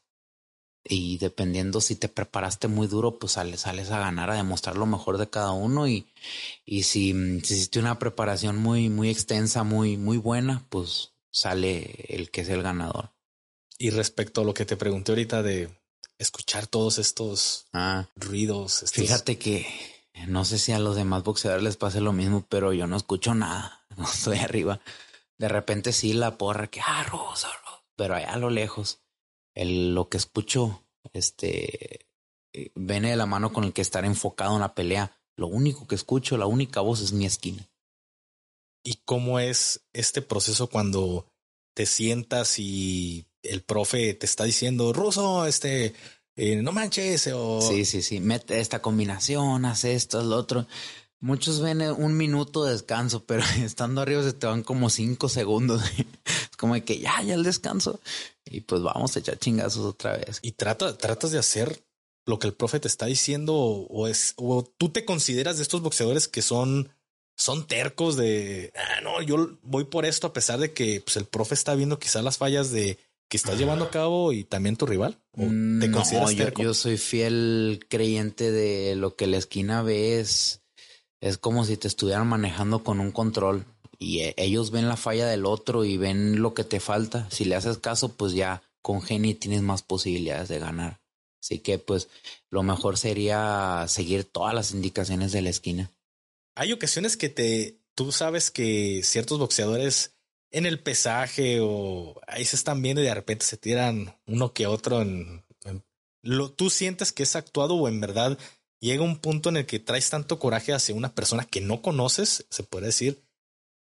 Y 0.84 1.17
dependiendo 1.19 1.79
si 1.79 1.95
te 1.95 2.09
preparaste 2.09 2.67
muy 2.67 2.88
duro, 2.88 3.19
pues 3.19 3.34
sales, 3.34 3.61
sales 3.61 3.91
a 3.91 3.99
ganar, 3.99 4.32
a 4.32 4.36
demostrar 4.36 4.77
lo 4.77 4.86
mejor 4.86 5.17
de 5.17 5.29
cada 5.29 5.51
uno. 5.51 5.88
Y, 5.88 6.07
y 6.65 6.84
si, 6.84 7.13
si 7.43 7.53
hiciste 7.53 7.79
una 7.79 7.99
preparación 7.99 8.57
muy, 8.57 8.89
muy 8.89 9.09
extensa, 9.09 9.63
muy, 9.63 9.97
muy 9.97 10.17
buena, 10.17 10.65
pues 10.69 11.13
sale 11.29 12.05
el 12.09 12.32
que 12.32 12.41
es 12.41 12.49
el 12.49 12.63
ganador. 12.63 13.11
Y 13.77 13.89
respecto 13.91 14.41
a 14.41 14.43
lo 14.43 14.53
que 14.53 14.65
te 14.65 14.77
pregunté 14.77 15.11
ahorita 15.11 15.43
de 15.43 15.69
escuchar 16.17 16.67
todos 16.67 16.99
estos 16.99 17.67
ah, 17.73 18.07
ruidos. 18.15 18.86
Fíjate 18.91 19.38
que 19.38 19.65
no 20.27 20.45
sé 20.45 20.59
si 20.59 20.71
a 20.71 20.79
los 20.79 20.95
demás 20.95 21.23
boxeadores 21.23 21.63
les 21.63 21.77
pase 21.77 22.01
lo 22.01 22.13
mismo, 22.13 22.45
pero 22.47 22.73
yo 22.73 22.88
no 22.88 22.97
escucho 22.97 23.34
nada. 23.34 23.77
No 23.97 24.05
estoy 24.05 24.38
arriba. 24.39 24.79
De 25.38 25.49
repente 25.49 25.91
sí 25.91 26.13
la 26.13 26.38
porra 26.38 26.67
que, 26.67 26.79
ah, 26.79 27.03
Rosa, 27.03 27.49
pero 27.97 28.15
allá 28.15 28.32
a 28.32 28.38
lo 28.38 28.49
lejos, 28.49 28.99
el, 29.55 29.93
lo 29.93 30.09
que 30.09 30.17
escucho, 30.17 30.83
este, 31.13 32.07
eh, 32.53 32.71
viene 32.75 33.11
de 33.11 33.15
la 33.15 33.25
mano 33.25 33.53
con 33.53 33.63
el 33.63 33.73
que 33.73 33.81
estar 33.81 34.05
enfocado 34.05 34.55
en 34.55 34.61
la 34.61 34.75
pelea. 34.75 35.17
Lo 35.37 35.47
único 35.47 35.87
que 35.87 35.95
escucho, 35.95 36.37
la 36.37 36.45
única 36.45 36.81
voz 36.81 37.01
es 37.01 37.13
mi 37.13 37.25
esquina. 37.25 37.69
¿Y 38.83 39.01
cómo 39.05 39.39
es 39.39 39.85
este 39.93 40.21
proceso 40.21 40.67
cuando 40.67 41.27
te 41.73 41.85
sientas 41.85 42.59
y 42.59 43.25
el 43.43 43.63
profe 43.63 44.13
te 44.13 44.25
está 44.25 44.43
diciendo, 44.43 44.93
Ruso, 44.93 45.45
este, 45.45 45.93
eh, 46.35 46.55
no 46.57 46.71
manches, 46.71 47.27
o... 47.33 47.61
Sí, 47.61 47.85
sí, 47.85 48.01
sí, 48.01 48.19
mete 48.19 48.59
esta 48.59 48.81
combinación, 48.81 49.65
haz 49.65 49.83
esto, 49.83 50.19
haz 50.19 50.25
lo 50.25 50.37
otro. 50.37 50.67
Muchos 51.22 51.61
ven 51.61 51.82
un 51.82 52.17
minuto 52.17 52.65
de 52.65 52.74
descanso, 52.74 53.24
pero 53.26 53.43
estando 53.63 54.01
arriba 54.01 54.24
se 54.24 54.34
te 54.34 54.47
van 54.47 54.63
como 54.63 54.89
cinco 54.89 55.30
segundos. 55.30 55.82
Es 56.26 56.57
como 56.57 56.74
de 56.76 56.84
que 56.84 56.99
ya, 56.99 57.22
ya 57.24 57.34
el 57.34 57.43
descanso. 57.43 57.99
Y 58.45 58.61
pues 58.61 58.82
vamos 58.82 59.15
a 59.15 59.19
echar 59.19 59.39
chingazos 59.39 59.86
otra 59.86 60.17
vez. 60.17 60.39
Y 60.41 60.51
trata, 60.51 60.97
tratas 60.97 61.32
de 61.32 61.39
hacer 61.39 61.84
lo 62.26 62.39
que 62.39 62.47
el 62.47 62.53
profe 62.53 62.80
te 62.80 62.88
está 62.88 63.07
diciendo 63.07 63.55
o, 63.55 64.07
es, 64.07 64.34
o 64.38 64.63
tú 64.63 64.89
te 64.89 65.05
consideras 65.05 65.57
de 65.57 65.63
estos 65.63 65.82
boxeadores 65.82 66.28
que 66.28 66.41
son, 66.41 66.89
son 67.36 67.65
tercos 67.65 68.15
de, 68.15 68.72
ah, 68.76 69.01
no, 69.01 69.22
yo 69.22 69.57
voy 69.63 69.86
por 69.86 70.05
esto 70.05 70.28
a 70.28 70.34
pesar 70.34 70.59
de 70.59 70.72
que 70.72 71.01
pues, 71.01 71.17
el 71.17 71.26
profe 71.26 71.55
está 71.55 71.74
viendo 71.74 71.97
quizás 71.97 72.24
las 72.24 72.38
fallas 72.38 72.72
de 72.72 72.99
que 73.28 73.38
estás 73.38 73.57
llevando 73.57 73.86
a 73.86 73.91
cabo 73.91 74.34
y 74.34 74.43
también 74.43 74.76
tu 74.76 74.86
rival. 74.86 75.17
¿O 75.32 75.43
te 75.80 75.89
consideras 75.89 76.36
yo, 76.36 76.49
yo 76.49 76.74
soy 76.74 76.97
fiel 76.97 77.86
creyente 77.89 78.51
de 78.51 78.95
lo 78.95 79.15
que 79.15 79.26
la 79.26 79.38
esquina 79.38 79.82
ve 79.82 80.19
es 80.19 80.61
es 81.22 81.38
como 81.38 81.63
si 81.63 81.78
te 81.78 81.88
estuvieran 81.88 82.28
manejando 82.28 82.84
con 82.84 82.99
un 82.99 83.11
control 83.11 83.65
y 83.99 84.22
eh, 84.22 84.34
ellos 84.38 84.72
ven 84.72 84.88
la 84.88 84.97
falla 84.97 85.28
del 85.28 85.45
otro 85.45 85.86
y 85.86 85.95
ven 85.95 86.41
lo 86.41 86.55
que 86.55 86.63
te 86.63 86.80
falta. 86.80 87.30
Si 87.30 87.45
le 87.45 87.55
haces 87.55 87.78
caso, 87.78 88.09
pues 88.09 88.34
ya 88.34 88.63
con 88.82 89.01
Geni 89.01 89.36
tienes 89.36 89.61
más 89.61 89.84
posibilidades 89.84 90.49
de 90.49 90.59
ganar. 90.59 90.99
Así 91.39 91.59
que 91.59 91.78
pues 91.78 92.09
lo 92.49 92.63
mejor 92.63 92.97
sería 92.97 93.86
seguir 93.88 94.26
todas 94.26 94.53
las 94.53 94.72
indicaciones 94.72 95.32
de 95.32 95.43
la 95.43 95.49
esquina. 95.51 95.91
Hay 96.55 96.74
ocasiones 96.74 97.15
que 97.15 97.30
te, 97.30 97.78
tú 97.95 98.11
sabes 98.11 98.51
que 98.51 99.01
ciertos 99.03 99.38
boxeadores 99.39 100.15
en 100.49 100.65
el 100.65 100.80
pesaje 100.80 101.59
o 101.61 102.19
ahí 102.28 102.43
se 102.43 102.55
están 102.55 102.82
viendo 102.82 103.01
y 103.01 103.05
de 103.05 103.13
repente 103.13 103.45
se 103.45 103.57
tiran 103.57 104.17
uno 104.26 104.53
que 104.53 104.67
otro 104.67 105.01
en, 105.01 105.43
lo, 106.24 106.51
tú 106.51 106.69
sientes 106.69 107.11
que 107.11 107.24
es 107.24 107.36
actuado 107.36 107.76
o 107.76 107.88
en 107.88 107.99
verdad 107.99 108.38
llega 108.82 109.03
un 109.03 109.19
punto 109.19 109.49
en 109.49 109.57
el 109.57 109.65
que 109.65 109.79
traes 109.79 110.09
tanto 110.09 110.39
coraje 110.39 110.73
hacia 110.73 110.95
una 110.95 111.13
persona 111.13 111.45
que 111.45 111.61
no 111.61 111.82
conoces, 111.82 112.45
se 112.49 112.63
puede 112.63 112.88
decir, 112.88 113.23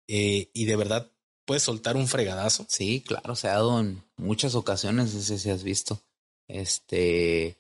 eh, 0.07 0.51
y 0.53 0.66
de 0.66 0.76
verdad 0.76 1.11
puedes 1.45 1.62
soltar 1.62 1.97
un 1.97 2.07
fregadazo. 2.07 2.66
Sí, 2.68 3.03
claro, 3.07 3.35
se 3.35 3.49
ha 3.49 3.55
dado 3.55 3.80
en 3.80 4.05
muchas 4.16 4.55
ocasiones, 4.55 5.14
ese 5.14 5.39
si 5.39 5.51
has 5.51 5.62
visto. 5.62 6.01
Este, 6.47 7.57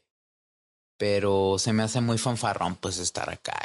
pero 0.98 1.58
se 1.58 1.72
me 1.72 1.82
hace 1.82 2.00
muy 2.00 2.18
fanfarrón 2.18 2.76
pues 2.76 2.98
estar 2.98 3.30
acá. 3.30 3.58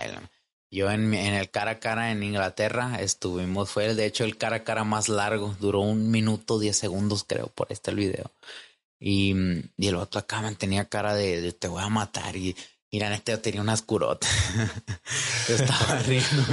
Yo 0.72 0.90
en, 0.92 1.14
en 1.14 1.34
el 1.34 1.50
cara 1.50 1.72
a 1.72 1.80
cara 1.80 2.12
en 2.12 2.24
Inglaterra 2.24 3.02
estuvimos, 3.02 3.70
fue 3.70 3.94
de 3.96 4.06
hecho 4.06 4.24
el 4.24 4.38
cara 4.38 4.58
a 4.58 4.64
cara 4.64 4.84
más 4.84 5.10
largo, 5.10 5.56
duró 5.60 5.82
un 5.82 6.12
minuto, 6.12 6.60
diez 6.60 6.78
segundos 6.78 7.24
creo, 7.28 7.48
por 7.48 7.72
este 7.72 7.92
el 7.92 7.98
video. 7.98 8.32
Y, 9.00 9.34
y 9.78 9.88
el 9.88 9.96
otro 9.96 10.20
acá 10.20 10.42
mantenía 10.42 10.90
cara 10.90 11.16
de, 11.16 11.42
de 11.42 11.54
te 11.54 11.68
voy 11.68 11.82
a 11.82 11.90
matar 11.90 12.36
y 12.36 12.56
Mira, 12.92 13.14
este 13.14 13.38
tenía 13.38 13.62
unas 13.62 13.82
curotas. 13.82 14.30
yo 15.48 15.56
estaba 15.56 16.00
riendo. 16.06 16.44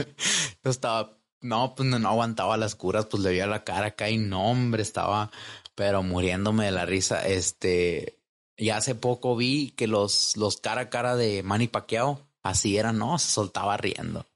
Yo 0.63 0.71
estaba, 0.71 1.19
no, 1.41 1.75
pues 1.75 1.89
no, 1.89 2.09
aguantaba 2.09 2.57
las 2.57 2.75
curas, 2.75 3.07
pues 3.07 3.23
le 3.23 3.31
veía 3.31 3.47
la 3.47 3.65
cara 3.65 3.89
acá 3.89 4.11
y 4.11 4.19
no, 4.19 4.51
hombre, 4.51 4.83
estaba, 4.83 5.31
pero 5.75 6.03
muriéndome 6.03 6.67
de 6.67 6.73
la 6.73 6.85
risa. 6.85 7.27
Este, 7.27 8.19
ya 8.59 8.77
hace 8.77 8.95
poco 8.95 9.37
vi 9.37 9.71
que 9.71 9.87
los, 9.87 10.37
los 10.37 10.59
cara 10.59 10.83
a 10.83 10.91
cara 10.91 11.17
de 11.17 11.43
Manny 11.43 11.69
Pacquiao, 11.69 12.21
así 12.43 12.77
eran, 12.77 12.99
no, 12.99 13.19
se 13.19 13.31
soltaba 13.31 13.77
riendo. 13.79 14.27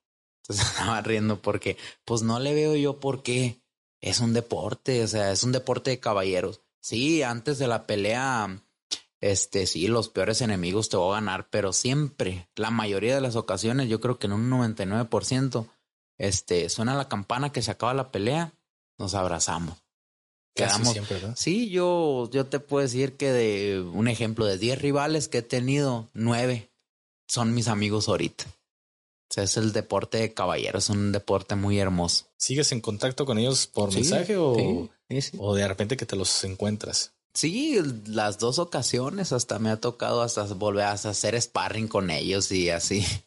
Se 0.43 0.53
estaba 0.63 1.03
riendo 1.03 1.43
porque, 1.43 1.77
pues 2.07 2.23
no 2.23 2.41
le 2.41 2.55
veo 2.55 2.77
yo 2.77 2.99
por 2.99 3.23
qué. 3.23 3.61
Es 4.01 4.21
un 4.21 4.33
deporte, 4.33 5.05
o 5.05 5.09
sea, 5.09 5.31
es 5.31 5.43
un 5.43 5.53
deporte 5.53 5.91
de 5.91 6.01
caballeros. 6.01 6.63
Sí, 6.81 7.23
antes 7.23 7.59
de 7.59 7.67
la 7.67 7.87
pelea 7.87 8.63
este, 9.21 9.67
sí, 9.67 9.87
los 9.87 10.09
peores 10.09 10.41
enemigos 10.41 10.89
te 10.89 10.97
voy 10.97 11.13
a 11.13 11.21
ganar, 11.21 11.49
pero 11.51 11.73
siempre, 11.73 12.49
la 12.57 12.71
mayoría 12.71 13.15
de 13.15 13.21
las 13.21 13.37
ocasiones, 13.37 13.89
yo 13.89 14.01
creo 14.01 14.19
que 14.19 14.27
en 14.27 14.33
un 14.33 14.51
99%, 14.51 15.67
este, 16.19 16.69
suena 16.69 16.95
la 16.95 17.09
campana 17.09 17.53
que 17.53 17.63
se 17.63 17.71
acaba 17.71 17.95
la 17.95 18.11
pelea, 18.11 18.53
nos 18.99 19.15
abrazamos. 19.15 19.77
Quedamos. 20.55 20.93
Siempre, 20.93 21.17
¿verdad? 21.17 21.35
Sí, 21.37 21.71
yo, 21.71 22.29
yo 22.33 22.47
te 22.47 22.61
puedo 22.61 22.83
decir 22.83 23.17
que 23.17 23.31
de 23.31 23.81
un 23.81 24.09
ejemplo 24.09 24.47
de 24.47 24.59
10 24.59 24.81
rivales 24.81 25.29
que 25.29 25.39
he 25.39 25.43
tenido, 25.43 26.09
9 26.15 26.71
son 27.29 27.55
mis 27.55 27.69
amigos 27.69 28.09
ahorita. 28.09 28.45
O 28.45 29.33
sea, 29.33 29.45
es 29.45 29.57
el 29.57 29.73
deporte 29.73 30.19
de 30.19 30.35
caballeros, 30.35 30.85
es 30.85 30.91
un 30.91 31.13
deporte 31.13 31.55
muy 31.55 31.79
hermoso. 31.79 32.27
¿Sigues 32.37 32.73
en 32.73 32.81
contacto 32.81 33.25
con 33.25 33.39
ellos 33.39 33.69
por 33.69 33.95
mensaje 33.95 34.37
o, 34.37 34.89
o 35.39 35.55
de 35.55 35.69
repente 35.69 35.97
que 35.97 36.07
te 36.07 36.17
los 36.17 36.43
encuentras? 36.43 37.13
Sí, 37.35 37.79
las 38.07 38.39
dos 38.39 38.59
ocasiones 38.59 39.33
hasta 39.33 39.59
me 39.59 39.71
ha 39.71 39.77
tocado 39.81 40.23
hasta 40.23 40.45
volver 40.45 40.85
a 40.85 40.93
hacer 40.93 41.41
sparring 41.41 41.89
con 41.89 42.11
ellos 42.11 42.51
y 42.53 42.71
así. 42.71 43.05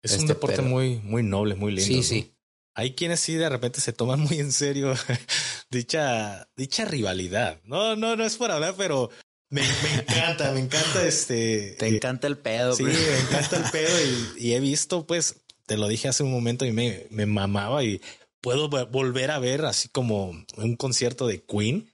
Es 0.00 0.12
un 0.12 0.20
este, 0.20 0.34
deporte 0.34 0.62
muy, 0.62 1.00
muy 1.00 1.24
noble, 1.24 1.56
muy 1.56 1.72
lindo. 1.72 1.92
Sí, 1.92 2.04
sí. 2.04 2.32
Hay 2.74 2.94
quienes 2.94 3.18
sí 3.18 3.34
de 3.34 3.48
repente 3.48 3.80
se 3.80 3.92
toman 3.92 4.20
muy 4.20 4.38
en 4.38 4.52
serio 4.52 4.94
dicha, 5.70 6.48
dicha 6.56 6.84
rivalidad. 6.84 7.60
No, 7.64 7.96
no, 7.96 8.14
no 8.14 8.24
es 8.24 8.36
por 8.36 8.52
hablar, 8.52 8.74
pero 8.78 9.10
me, 9.50 9.62
encanta, 9.62 10.52
me 10.52 10.60
encanta 10.60 11.04
este. 11.04 11.74
Te 11.78 11.88
encanta 11.88 12.28
el 12.28 12.38
pedo. 12.38 12.74
Sí, 12.74 12.84
me 12.84 12.92
encanta 12.92 13.56
el 13.56 13.64
pedo 13.72 13.92
y, 14.38 14.52
he 14.52 14.60
visto, 14.60 15.04
pues, 15.04 15.40
te 15.66 15.76
lo 15.76 15.88
dije 15.88 16.06
hace 16.06 16.22
un 16.22 16.30
momento 16.30 16.64
y 16.64 16.70
me, 16.70 17.08
me 17.10 17.26
mamaba 17.26 17.82
y 17.82 18.00
puedo 18.40 18.68
volver 18.68 19.32
a 19.32 19.40
ver 19.40 19.64
así 19.64 19.88
como 19.88 20.30
un 20.56 20.76
concierto 20.76 21.26
de 21.26 21.42
Queen 21.42 21.90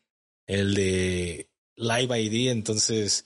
el 0.47 0.75
de 0.75 1.51
Live 1.77 2.21
ID, 2.21 2.51
entonces 2.51 3.25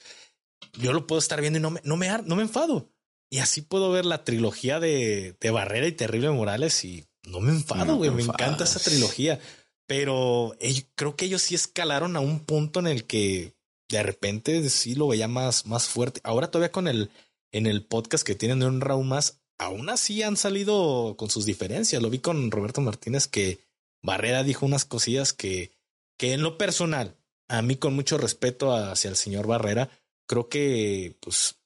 yo 0.81 0.93
lo 0.93 1.07
puedo 1.07 1.19
estar 1.19 1.41
viendo 1.41 1.59
y 1.59 1.63
no 1.63 1.71
me, 1.71 1.81
no 1.85 1.97
me, 1.97 2.09
no 2.25 2.37
me 2.37 2.43
enfado. 2.43 2.91
Y 3.31 3.39
así 3.39 3.63
puedo 3.63 3.91
ver 3.91 4.07
la 4.07 4.25
trilogía 4.25 4.81
de, 4.81 5.37
de 5.39 5.51
Barrera 5.51 5.87
y 5.87 5.93
Terrible 5.93 6.31
Morales 6.31 6.85
y 6.85 7.05
no 7.27 7.41
me 7.41 7.51
enfado, 7.51 7.97
güey. 7.97 8.11
me 8.11 8.23
encanta 8.23 8.65
esa 8.65 8.81
trilogía. 8.81 9.39
Pero 9.87 10.55
creo 10.95 11.17
que 11.17 11.27
ellos 11.27 11.43
sí 11.43 11.55
escalaron 11.55 12.17
a 12.17 12.21
un 12.21 12.41
punto 12.41 12.81
en 12.81 12.87
el 12.87 13.05
que 13.05 13.55
de 13.89 14.03
repente 14.03 14.69
sí 14.69 14.95
lo 14.95 15.09
veía 15.09 15.29
más, 15.29 15.67
más 15.67 15.89
fuerte. 15.89 16.21
Ahora 16.25 16.51
todavía 16.51 16.73
con 16.73 16.89
el, 16.89 17.11
en 17.53 17.67
el 17.67 17.85
podcast 17.85 18.27
que 18.27 18.35
tienen 18.35 18.61
de 18.61 18.67
un 18.67 18.81
round 18.81 19.07
más, 19.07 19.41
aún 19.59 19.89
así 19.89 20.23
han 20.23 20.37
salido 20.37 21.17
con 21.17 21.31
sus 21.31 21.47
diferencias. 21.47 22.03
Lo 22.03 22.11
vi 22.11 22.19
con 22.19 22.51
Roberto 22.51 22.81
Martínez 22.81 23.27
que 23.29 23.61
Barrera 24.03 24.45
dijo 24.45 24.67
unas 24.67 24.85
cosillas 24.85 25.33
que, 25.33 25.78
que 26.19 26.35
en 26.35 26.43
lo 26.43 26.59
personal, 26.59 27.17
a 27.49 27.63
mí 27.63 27.77
con 27.77 27.95
mucho 27.95 28.19
respeto 28.19 28.75
hacia 28.75 29.09
el 29.09 29.17
señor 29.17 29.47
Barrera, 29.47 29.89
creo 30.27 30.51
que 30.51 31.17
pues 31.21 31.57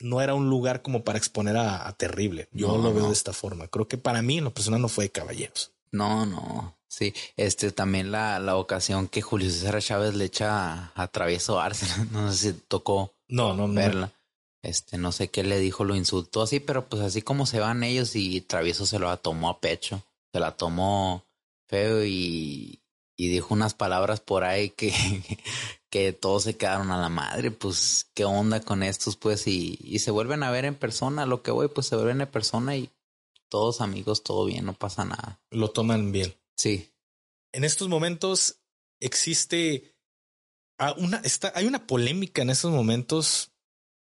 no 0.00 0.20
era 0.20 0.34
un 0.34 0.50
lugar 0.50 0.82
como 0.82 1.04
para 1.04 1.18
exponer 1.18 1.56
a, 1.56 1.90
Terrible. 1.96 2.48
Yo 2.52 2.78
lo 2.78 2.92
veo 2.92 3.06
de 3.06 3.12
esta 3.12 3.32
forma. 3.32 3.68
Creo 3.68 3.88
que 3.88 3.98
para 3.98 4.22
mí 4.22 4.38
en 4.38 4.44
lo 4.44 4.54
personal 4.54 4.80
no 4.80 4.88
fue 4.88 5.04
de 5.04 5.10
caballeros. 5.10 5.72
No, 5.92 6.26
no. 6.26 6.76
Sí, 6.88 7.14
este 7.36 7.70
también 7.70 8.10
la, 8.10 8.40
la 8.40 8.56
ocasión 8.56 9.06
que 9.06 9.22
Julio 9.22 9.50
César 9.50 9.80
Chávez 9.80 10.14
le 10.14 10.24
echa 10.24 10.92
a, 10.94 11.08
Travieso 11.08 11.60
Arce, 11.60 11.86
no 12.10 12.32
sé 12.32 12.52
si 12.52 12.58
tocó 12.66 13.14
no, 13.28 13.54
no, 13.54 13.68
verla. 13.72 14.12
Este, 14.62 14.98
no 14.98 15.12
sé 15.12 15.28
qué 15.28 15.44
le 15.44 15.58
dijo, 15.58 15.84
lo 15.84 15.94
insultó 15.94 16.42
así, 16.42 16.58
pero 16.60 16.88
pues 16.88 17.02
así 17.02 17.22
como 17.22 17.46
se 17.46 17.60
van 17.60 17.84
ellos 17.84 18.16
y 18.16 18.40
Travieso 18.40 18.86
se 18.86 18.98
lo 18.98 19.16
tomó 19.18 19.50
a 19.50 19.60
pecho, 19.60 20.02
se 20.32 20.40
la 20.40 20.56
tomó 20.56 21.24
feo 21.68 22.04
y, 22.04 22.79
y 23.20 23.28
dijo 23.28 23.52
unas 23.52 23.74
palabras 23.74 24.20
por 24.20 24.44
ahí 24.44 24.70
que, 24.70 24.94
que 25.90 26.14
todos 26.14 26.44
se 26.44 26.56
quedaron 26.56 26.90
a 26.90 26.98
la 26.98 27.10
madre, 27.10 27.50
pues 27.50 28.08
qué 28.14 28.24
onda 28.24 28.60
con 28.60 28.82
estos, 28.82 29.16
pues, 29.16 29.46
y, 29.46 29.78
y 29.82 29.98
se 29.98 30.10
vuelven 30.10 30.42
a 30.42 30.50
ver 30.50 30.64
en 30.64 30.74
persona, 30.74 31.26
lo 31.26 31.42
que 31.42 31.50
voy, 31.50 31.68
pues 31.68 31.86
se 31.86 31.96
vuelven 31.96 32.22
en 32.22 32.30
persona 32.30 32.78
y 32.78 32.88
todos 33.50 33.82
amigos, 33.82 34.22
todo 34.22 34.46
bien, 34.46 34.64
no 34.64 34.72
pasa 34.72 35.04
nada. 35.04 35.38
Lo 35.50 35.70
toman 35.70 36.12
bien. 36.12 36.34
Sí. 36.56 36.94
En 37.52 37.64
estos 37.64 37.88
momentos 37.88 38.62
existe 39.00 39.94
ah, 40.78 40.94
una, 40.96 41.18
está, 41.18 41.52
hay 41.54 41.66
una 41.66 41.86
polémica 41.86 42.40
en 42.40 42.48
estos 42.48 42.72
momentos. 42.72 43.52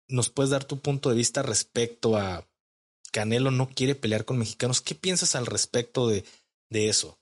¿Nos 0.08 0.28
puedes 0.28 0.50
dar 0.50 0.64
tu 0.64 0.80
punto 0.80 1.08
de 1.08 1.16
vista 1.16 1.42
respecto 1.42 2.18
a 2.18 2.46
Canelo 3.12 3.50
no 3.50 3.70
quiere 3.70 3.94
pelear 3.94 4.26
con 4.26 4.36
mexicanos? 4.36 4.82
¿Qué 4.82 4.94
piensas 4.94 5.36
al 5.36 5.46
respecto 5.46 6.06
de, 6.06 6.26
de 6.68 6.90
eso? 6.90 7.18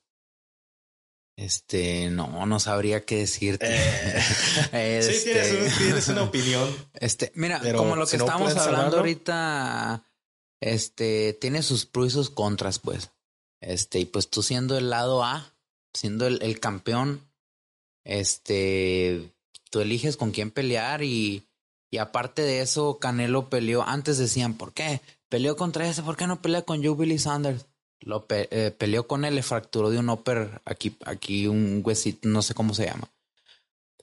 Este, 1.36 2.10
no, 2.10 2.46
no 2.46 2.60
sabría 2.60 3.04
qué 3.04 3.18
decirte. 3.18 3.66
Eh, 4.72 5.02
sí, 5.02 5.30
tienes, 5.78 6.08
una 6.08 6.22
opinión. 6.22 6.68
Este, 6.94 7.32
mira, 7.34 7.60
como 7.74 7.96
lo 7.96 8.06
que 8.06 8.16
estamos 8.16 8.56
hablando 8.56 8.98
ahorita, 8.98 10.04
este, 10.60 11.32
tiene 11.34 11.62
sus 11.62 11.86
pros 11.86 12.08
y 12.08 12.10
sus 12.10 12.30
contras, 12.30 12.78
pues. 12.78 13.10
Este, 13.60 13.98
y 13.98 14.04
pues 14.04 14.28
tú 14.28 14.42
siendo 14.42 14.76
el 14.78 14.90
lado 14.90 15.24
A, 15.24 15.54
siendo 15.92 16.26
el, 16.26 16.40
el 16.42 16.60
campeón, 16.60 17.20
este, 18.04 19.32
tú 19.70 19.80
eliges 19.80 20.16
con 20.16 20.30
quién 20.30 20.50
pelear 20.50 21.02
y, 21.02 21.48
y 21.90 21.98
aparte 21.98 22.42
de 22.42 22.60
eso, 22.60 22.98
Canelo 22.98 23.48
peleó, 23.48 23.82
antes 23.82 24.18
decían, 24.18 24.54
¿por 24.54 24.72
qué? 24.72 25.00
Peleó 25.28 25.56
contra 25.56 25.88
ese, 25.88 26.02
¿por 26.02 26.16
qué 26.16 26.26
no 26.26 26.42
pelea 26.42 26.62
con 26.62 26.84
Joe 26.84 26.94
Billy 26.94 27.18
Sanders? 27.18 27.66
Lo 28.04 28.26
eh, 28.28 28.70
peleó 28.76 29.06
con 29.06 29.24
él, 29.24 29.34
le 29.34 29.42
fracturó 29.42 29.88
de 29.88 29.98
un 29.98 30.10
upper 30.10 30.60
aquí, 30.66 30.94
aquí 31.06 31.46
un 31.46 31.80
huesito, 31.82 32.28
no 32.28 32.42
sé 32.42 32.52
cómo 32.52 32.74
se 32.74 32.84
llama. 32.84 33.10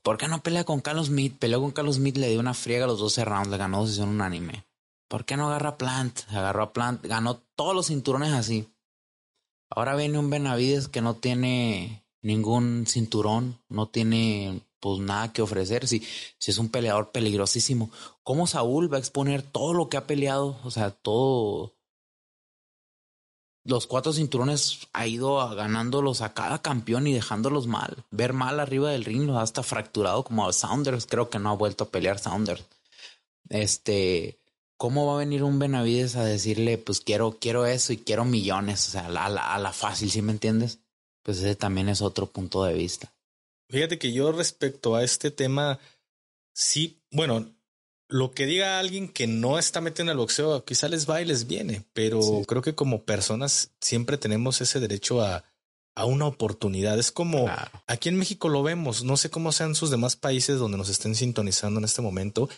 ¿Por 0.02 0.18
qué 0.18 0.28
no 0.28 0.42
pelea 0.42 0.64
con 0.64 0.82
Carlos 0.82 1.08
Smith? 1.08 1.38
Peleó 1.38 1.62
con 1.62 1.70
Carlos 1.70 1.98
Smith, 1.98 2.18
le 2.18 2.30
dio 2.30 2.40
una 2.40 2.56
friega 2.56 2.86
a 2.86 2.88
los 2.88 3.00
12 3.00 3.24
rounds, 3.26 3.50
le 3.50 3.58
ganó 3.58 3.84
decisión 3.84 4.10
unánime. 4.10 4.66
¿Por 5.08 5.26
qué 5.26 5.38
no 5.38 5.48
agarra 5.48 5.70
a 5.70 5.78
Plant? 5.78 6.22
Agarró 6.30 6.64
a 6.64 6.74
Plant, 6.74 7.06
ganó 7.06 7.44
todos 7.56 7.76
los 7.76 7.88
cinturones 7.88 8.34
así. 8.34 8.68
Ahora 9.70 9.96
viene 9.96 10.18
un 10.18 10.32
Benavides 10.32 10.88
que 10.88 11.02
no 11.02 11.14
tiene 11.14 12.04
ningún 12.24 12.86
cinturón, 12.88 13.60
no 13.70 13.88
tiene 13.88 14.62
pues 14.80 15.00
nada 15.00 15.32
que 15.32 15.44
ofrecer. 15.44 15.88
Si, 15.88 16.04
si 16.40 16.50
es 16.50 16.58
un 16.58 16.70
peleador 16.70 17.12
peligrosísimo, 17.12 17.92
¿cómo 18.24 18.48
Saúl 18.48 18.92
va 18.92 18.98
a 18.98 19.00
exponer 19.00 19.44
todo 19.44 19.74
lo 19.74 19.90
que 19.90 19.98
ha 19.98 20.08
peleado? 20.08 20.58
O 20.64 20.72
sea, 20.72 20.90
todo, 20.90 21.76
los 23.64 23.86
cuatro 23.88 24.12
cinturones 24.12 24.88
ha 24.94 25.06
ido 25.06 25.48
ganándolos 25.56 26.22
a 26.22 26.34
cada 26.34 26.62
campeón 26.62 27.08
y 27.08 27.14
dejándolos 27.14 27.68
mal. 27.68 28.04
Ver 28.10 28.34
mal 28.34 28.60
arriba 28.60 28.92
del 28.92 29.06
ring, 29.06 29.30
hasta 29.32 29.64
fracturado 29.64 30.24
como 30.24 30.48
a 30.48 30.54
Sounders. 30.54 31.06
Creo 31.06 31.30
que 31.30 31.40
no 31.40 31.52
ha 31.52 31.56
vuelto 31.56 31.84
a 31.84 31.90
pelear 31.90 32.20
Sounders. 32.20 32.64
Este, 33.50 34.40
¿cómo 34.78 35.06
va 35.06 35.16
a 35.16 35.20
venir 35.20 35.44
un 35.44 35.60
Benavides 35.60 36.16
a 36.16 36.24
decirle, 36.24 36.78
pues 36.78 37.02
quiero, 37.02 37.38
quiero 37.40 37.66
eso 37.66 37.94
y 37.94 37.98
quiero 37.98 38.26
millones? 38.26 38.88
O 38.88 38.92
sea, 38.92 39.08
a 39.08 39.10
la, 39.10 39.54
a 39.54 39.60
la 39.60 39.74
fácil, 39.74 40.10
¿sí 40.10 40.22
me 40.22 40.32
entiendes? 40.32 40.80
Pues 41.22 41.38
ese 41.38 41.56
también 41.56 41.88
es 41.90 42.02
otro 42.02 42.26
punto 42.28 42.64
de 42.64 42.74
vista. 42.74 43.14
Fíjate 43.70 44.00
que 44.00 44.12
yo 44.12 44.32
respecto 44.32 44.96
a 44.96 45.04
este 45.04 45.30
tema, 45.30 45.80
sí, 46.52 47.00
bueno, 47.12 47.54
lo 48.12 48.32
que 48.32 48.46
diga 48.46 48.78
alguien 48.78 49.08
que 49.08 49.26
no 49.26 49.58
está 49.58 49.80
metido 49.80 50.04
en 50.04 50.10
el 50.10 50.18
boxeo, 50.18 50.66
quizá 50.66 50.90
les 50.90 51.10
va 51.10 51.22
y 51.22 51.26
les 51.26 51.48
viene, 51.48 51.86
pero 51.94 52.20
creo 52.46 52.62
que 52.62 52.76
como 52.76 53.04
personas 53.04 53.72
siempre 53.80 54.18
tenemos 54.18 54.60
ese 54.60 54.82
derecho 54.82 55.22
a, 55.22 55.46
a 55.96 56.06
una 56.06 56.26
oportunidad. 56.28 57.00
Es 57.00 57.14
como 57.14 57.50
aquí 57.88 58.10
en 58.10 58.18
México 58.18 58.50
lo 58.50 58.64
vemos, 58.64 59.06
no 59.06 59.16
sé 59.16 59.30
cómo 59.30 59.54
sean 59.54 59.76
sus 59.76 59.92
demás 59.92 60.18
países 60.18 60.60
donde 60.60 60.78
nos 60.78 60.90
estén 60.90 61.16
sintonizando 61.16 61.80
en 61.80 61.86
este 61.86 62.02
momento, 62.02 62.50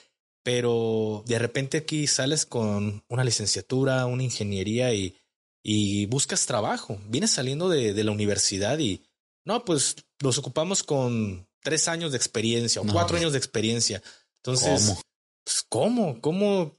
pero 0.41 1.24
de 1.28 1.38
repente 1.38 1.78
aquí 1.78 2.08
sales 2.08 2.47
con 2.47 3.04
una 3.08 3.24
licenciatura, 3.24 4.08
una 4.08 4.24
ingeniería 4.24 4.91
y, 4.95 5.16
y 5.62 6.08
buscas 6.08 6.47
trabajo. 6.47 6.97
Vienes 7.10 7.30
saliendo 7.30 7.70
de, 7.70 7.93
de, 7.93 8.04
la 8.04 8.12
universidad 8.12 8.80
y 8.80 9.04
no, 9.45 9.64
pues 9.66 9.97
los 10.20 10.39
ocupamos 10.39 10.82
con 10.82 11.47
tres 11.62 11.88
años 11.88 12.12
de 12.12 12.18
experiencia 12.18 12.82
o 12.82 12.86
cuatro 12.86 13.18
años 13.18 13.34
de 13.34 13.38
experiencia. 13.38 14.01
Entonces, 14.38 14.97
pues, 15.43 15.65
¿cómo? 15.67 16.21
¿Cómo 16.21 16.77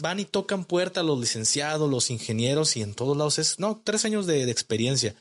van 0.00 0.20
y 0.20 0.24
tocan 0.24 0.64
puerta 0.64 1.02
los 1.02 1.18
licenciados, 1.18 1.90
los 1.90 2.10
ingenieros 2.10 2.76
y 2.76 2.82
en 2.82 2.94
todos 2.94 3.16
lados 3.16 3.38
es, 3.38 3.58
no, 3.58 3.82
tres 3.84 4.04
años 4.04 4.26
de, 4.26 4.50
experiencia. 4.50 5.14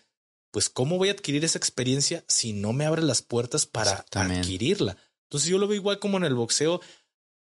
Pues, 0.52 0.70
¿cómo 0.70 0.98
voy 0.98 1.10
a 1.10 1.14
adquirir 1.14 1.44
esa 1.46 1.58
experiencia 1.58 2.24
si 2.28 2.54
no 2.54 2.74
me 2.74 2.86
abren 2.86 3.08
las 3.08 3.22
puertas 3.22 3.66
para 3.66 4.06
adquirirla? 4.12 4.98
Entonces, 5.24 5.50
yo 5.50 5.58
lo 5.58 5.68
veo 5.68 5.76
igual 5.76 6.00
como 6.00 6.18
en 6.18 6.24
el 6.24 6.36
boxeo. 6.36 6.82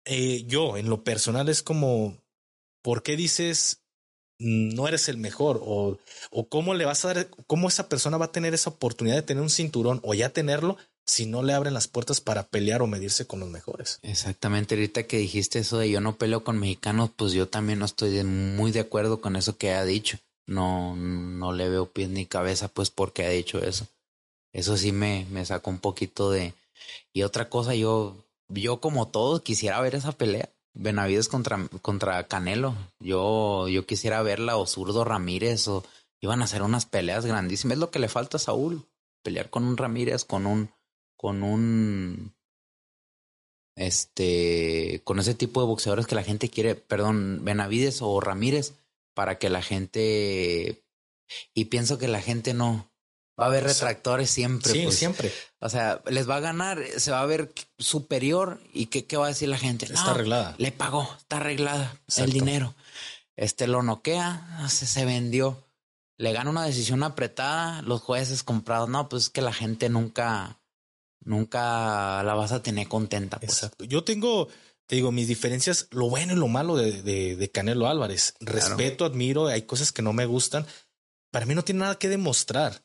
Eh, 0.05 0.43
yo, 0.45 0.77
en 0.77 0.89
lo 0.89 1.03
personal, 1.03 1.49
es 1.49 1.63
como, 1.63 2.17
¿por 2.81 3.03
qué 3.03 3.15
dices 3.15 3.79
no 4.39 4.87
eres 4.87 5.07
el 5.07 5.17
mejor? 5.17 5.61
O, 5.63 5.97
o 6.29 6.49
cómo 6.49 6.73
le 6.73 6.85
vas 6.85 7.05
a 7.05 7.13
dar, 7.13 7.29
cómo 7.47 7.69
esa 7.69 7.87
persona 7.87 8.17
va 8.17 8.25
a 8.25 8.31
tener 8.31 8.53
esa 8.53 8.71
oportunidad 8.71 9.15
de 9.15 9.21
tener 9.21 9.41
un 9.41 9.49
cinturón 9.49 10.01
o 10.03 10.13
ya 10.13 10.29
tenerlo 10.29 10.77
si 11.05 11.25
no 11.25 11.43
le 11.43 11.53
abren 11.53 11.73
las 11.73 11.87
puertas 11.87 12.21
para 12.21 12.43
pelear 12.43 12.81
o 12.81 12.87
medirse 12.87 13.27
con 13.27 13.39
los 13.39 13.49
mejores. 13.49 13.99
Exactamente, 14.03 14.75
ahorita 14.75 15.03
que 15.03 15.17
dijiste 15.17 15.59
eso 15.59 15.77
de 15.77 15.89
yo 15.89 16.01
no 16.01 16.15
peleo 16.15 16.43
con 16.43 16.59
mexicanos, 16.59 17.09
pues 17.15 17.33
yo 17.33 17.47
también 17.47 17.79
no 17.79 17.85
estoy 17.85 18.23
muy 18.23 18.71
de 18.71 18.81
acuerdo 18.81 19.19
con 19.19 19.35
eso 19.35 19.57
que 19.57 19.71
ha 19.71 19.83
dicho. 19.83 20.17
No, 20.45 20.95
no 20.95 21.53
le 21.53 21.69
veo 21.69 21.85
pies 21.87 22.09
ni 22.09 22.25
cabeza, 22.25 22.67
pues 22.67 22.89
porque 22.89 23.25
ha 23.25 23.29
dicho 23.29 23.59
eso. 23.59 23.87
Eso 24.51 24.77
sí 24.77 24.91
me, 24.91 25.25
me 25.31 25.45
sacó 25.45 25.69
un 25.69 25.79
poquito 25.79 26.31
de... 26.31 26.53
Y 27.13 27.23
otra 27.23 27.49
cosa, 27.49 27.75
yo, 27.75 28.15
yo 28.49 28.79
como 28.79 29.07
todos 29.07 29.41
quisiera 29.41 29.81
ver 29.81 29.95
esa 29.95 30.11
pelea. 30.11 30.49
Benavides 30.73 31.27
contra, 31.27 31.67
contra 31.81 32.27
Canelo. 32.27 32.75
Yo, 32.99 33.67
yo 33.67 33.85
quisiera 33.85 34.21
verla 34.21 34.57
o 34.57 34.65
Zurdo 34.65 35.03
Ramírez 35.03 35.67
o 35.67 35.83
iban 36.21 36.41
a 36.41 36.45
hacer 36.45 36.61
unas 36.61 36.85
peleas 36.85 37.25
grandísimas. 37.25 37.75
Es 37.75 37.79
lo 37.79 37.91
que 37.91 37.99
le 37.99 38.09
falta 38.09 38.37
a 38.37 38.39
Saúl. 38.39 38.85
Pelear 39.23 39.49
con 39.49 39.63
un 39.63 39.77
Ramírez, 39.77 40.25
con 40.25 40.45
un, 40.45 40.69
con 41.23 41.41
un 41.41 42.35
este 43.77 44.99
con 45.05 45.19
ese 45.19 45.33
tipo 45.33 45.61
de 45.61 45.67
boxeadores 45.67 46.05
que 46.05 46.15
la 46.15 46.23
gente 46.23 46.49
quiere, 46.49 46.75
perdón, 46.75 47.45
Benavides 47.45 48.01
o 48.01 48.19
Ramírez 48.19 48.73
para 49.13 49.37
que 49.37 49.49
la 49.49 49.61
gente 49.61 50.83
y 51.53 51.65
pienso 51.65 51.97
que 51.97 52.09
la 52.09 52.19
gente 52.19 52.53
no 52.53 52.91
va 53.39 53.45
a 53.45 53.47
haber 53.47 53.63
retractores 53.63 54.29
siempre. 54.29 54.73
Sí, 54.73 54.83
pues. 54.83 54.97
siempre. 54.97 55.31
O 55.59 55.69
sea, 55.69 56.01
les 56.07 56.29
va 56.29 56.35
a 56.35 56.41
ganar, 56.41 56.83
se 56.97 57.11
va 57.11 57.21
a 57.21 57.25
ver 57.25 57.53
superior 57.79 58.59
y 58.73 58.87
qué, 58.87 59.05
qué 59.05 59.15
va 59.15 59.27
a 59.27 59.29
decir 59.29 59.47
la 59.47 59.57
gente. 59.57 59.85
está 59.85 60.11
arreglada. 60.11 60.55
Le 60.57 60.73
pagó, 60.73 61.09
está 61.17 61.37
arreglada 61.37 61.97
el 62.17 62.33
dinero. 62.33 62.75
Este 63.37 63.67
lo 63.67 63.81
noquea, 63.81 64.67
se, 64.67 64.85
se 64.85 65.05
vendió. 65.05 65.63
Le 66.17 66.33
gana 66.33 66.49
una 66.49 66.65
decisión 66.65 67.01
apretada, 67.01 67.81
los 67.81 68.01
jueces 68.01 68.43
comprados. 68.43 68.89
No, 68.89 69.07
pues 69.07 69.23
es 69.23 69.29
que 69.29 69.41
la 69.41 69.53
gente 69.53 69.87
nunca, 69.87 70.59
nunca 71.25 72.23
la 72.23 72.33
vas 72.33 72.51
a 72.51 72.61
tener 72.61 72.87
contenta. 72.87 73.39
Pues. 73.39 73.51
Exacto. 73.51 73.83
Yo 73.85 74.03
tengo, 74.03 74.47
te 74.87 74.95
digo, 74.95 75.11
mis 75.11 75.27
diferencias, 75.27 75.87
lo 75.91 76.09
bueno 76.09 76.33
y 76.33 76.37
lo 76.37 76.47
malo 76.47 76.75
de, 76.75 77.01
de, 77.01 77.51
Canelo 77.51 77.87
Álvarez. 77.87 78.35
Respeto, 78.39 79.05
admiro, 79.05 79.47
hay 79.47 79.63
cosas 79.63 79.91
que 79.91 80.01
no 80.01 80.13
me 80.13 80.25
gustan. 80.25 80.65
Para 81.31 81.45
mí 81.45 81.55
no 81.55 81.63
tiene 81.63 81.81
nada 81.81 81.95
que 81.95 82.09
demostrar. 82.09 82.83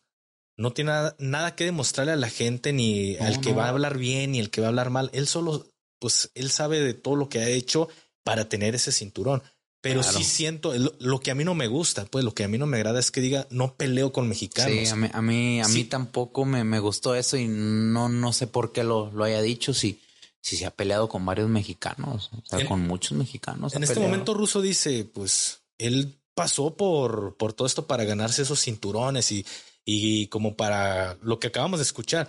No 0.57 0.73
tiene 0.73 0.93
nada, 1.19 1.55
que 1.55 1.65
demostrarle 1.65 2.13
a 2.13 2.17
la 2.17 2.29
gente, 2.29 2.73
ni 2.73 3.17
al 3.19 3.41
que 3.41 3.53
va 3.53 3.67
a 3.67 3.69
hablar 3.69 3.97
bien, 3.97 4.33
ni 4.33 4.41
el 4.41 4.51
que 4.51 4.61
va 4.61 4.67
a 4.67 4.71
hablar 4.71 4.91
mal. 4.91 5.09
Él 5.13 5.29
solo, 5.29 5.71
pues, 6.01 6.33
él 6.35 6.51
sabe 6.51 6.81
de 6.81 6.95
todo 6.95 7.15
lo 7.15 7.29
que 7.29 7.39
ha 7.39 7.49
hecho 7.49 7.89
para 8.25 8.49
tener 8.49 8.75
ese 8.75 8.91
cinturón. 8.91 9.43
Pero 9.81 10.03
sí 10.03 10.25
siento 10.25 10.73
lo, 10.99 11.21
que 11.21 11.31
a 11.31 11.35
mí 11.37 11.45
no 11.45 11.55
me 11.55 11.69
gusta, 11.69 12.05
pues 12.05 12.25
lo 12.25 12.35
que 12.35 12.43
a 12.43 12.49
mí 12.49 12.59
no 12.59 12.67
me 12.67 12.79
agrada 12.79 12.99
es 12.99 13.13
que 13.13 13.21
diga 13.21 13.47
no 13.51 13.75
peleo 13.75 14.13
con 14.13 14.29
mexicanos. 14.29 14.73
Sí, 14.73 14.87
a 14.89 14.97
mí, 14.97 15.09
a 15.13 15.23
mí, 15.23 15.61
a 15.61 15.69
mí 15.69 15.85
tampoco 15.85 16.45
me, 16.45 16.65
me, 16.65 16.81
gustó 16.81 17.15
eso 17.15 17.37
y 17.37 17.47
no, 17.47 18.09
no 18.09 18.33
sé 18.33 18.49
por 18.49 18.73
qué 18.73 18.83
lo, 18.83 19.13
lo 19.13 19.23
haya 19.23 19.41
dicho. 19.41 19.73
Si, 19.73 20.01
si 20.41 20.57
se 20.57 20.67
ha 20.67 20.73
peleado 20.73 21.09
con 21.09 21.25
varios 21.25 21.49
mexicanos, 21.49 22.31
o 22.33 22.45
sea, 22.45 22.67
con 22.67 22.81
muchos 22.81 23.17
mexicanos. 23.17 23.75
En 23.75 23.85
este 23.85 24.01
momento 24.01 24.35
Russo 24.35 24.61
dice, 24.61 25.05
pues 25.05 25.61
él 25.79 26.19
pasó 26.35 26.77
por, 26.77 27.37
por 27.37 27.53
todo 27.53 27.67
esto 27.67 27.87
para 27.87 28.05
ganarse 28.05 28.43
esos 28.43 28.61
cinturones 28.61 29.31
y, 29.31 29.47
y 29.85 30.27
como 30.29 30.57
para 30.57 31.17
lo 31.23 31.39
que 31.39 31.49
acabamos 31.49 31.79
de 31.79 31.85
escuchar. 31.85 32.29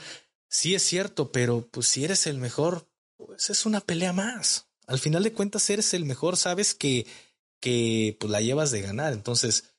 Sí 0.50 0.76
es 0.76 0.84
cierto, 0.84 1.32
pero 1.32 1.68
pues 1.72 1.88
si 1.88 2.04
eres 2.04 2.28
el 2.28 2.38
mejor, 2.38 2.88
pues 3.18 3.50
es 3.50 3.66
una 3.66 3.82
pelea 3.82 4.14
más. 4.14 4.68
Al 4.88 5.00
final 5.00 5.24
de 5.24 5.34
cuentas 5.34 5.70
eres 5.70 5.94
el 5.94 6.06
mejor, 6.06 6.38
sabes 6.38 6.74
que 6.74 7.06
que 7.60 8.18
pues 8.20 8.32
la 8.32 8.42
llevas 8.42 8.72
de 8.72 8.82
ganar. 8.82 9.14
Entonces, 9.14 9.76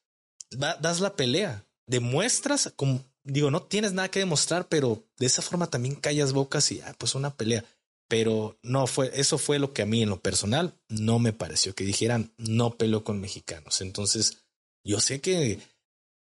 das 0.51 1.01
la 1.01 1.17
pelea, 1.17 1.67
demuestras, 1.87 2.73
como 2.77 3.05
digo, 3.25 3.51
no 3.51 3.63
tienes 3.63 3.93
nada 3.93 4.11
que 4.11 4.21
demostrar, 4.21 4.69
pero 4.69 5.05
de 5.19 5.27
esa 5.27 5.43
forma 5.43 5.69
también 5.69 5.95
callas 5.95 6.33
bocas 6.33 6.71
y, 6.73 6.81
ah, 6.81 6.95
pues 6.99 7.15
una 7.15 7.37
pelea. 7.37 7.65
Pero 8.09 8.59
no 8.63 8.87
fue, 8.87 9.13
eso 9.15 9.39
fue 9.39 9.59
lo 9.59 9.73
que 9.73 9.83
a 9.83 9.87
mí 9.87 10.03
en 10.03 10.09
lo 10.09 10.21
personal 10.21 10.75
no 10.89 11.19
me 11.19 11.33
pareció, 11.33 11.75
que 11.75 11.85
dijeran 11.85 12.33
no 12.39 12.77
peleo 12.77 13.05
con 13.05 13.21
mexicanos. 13.21 13.81
Entonces, 13.81 14.39
yo 14.85 15.01
sé 15.01 15.21
que 15.21 15.61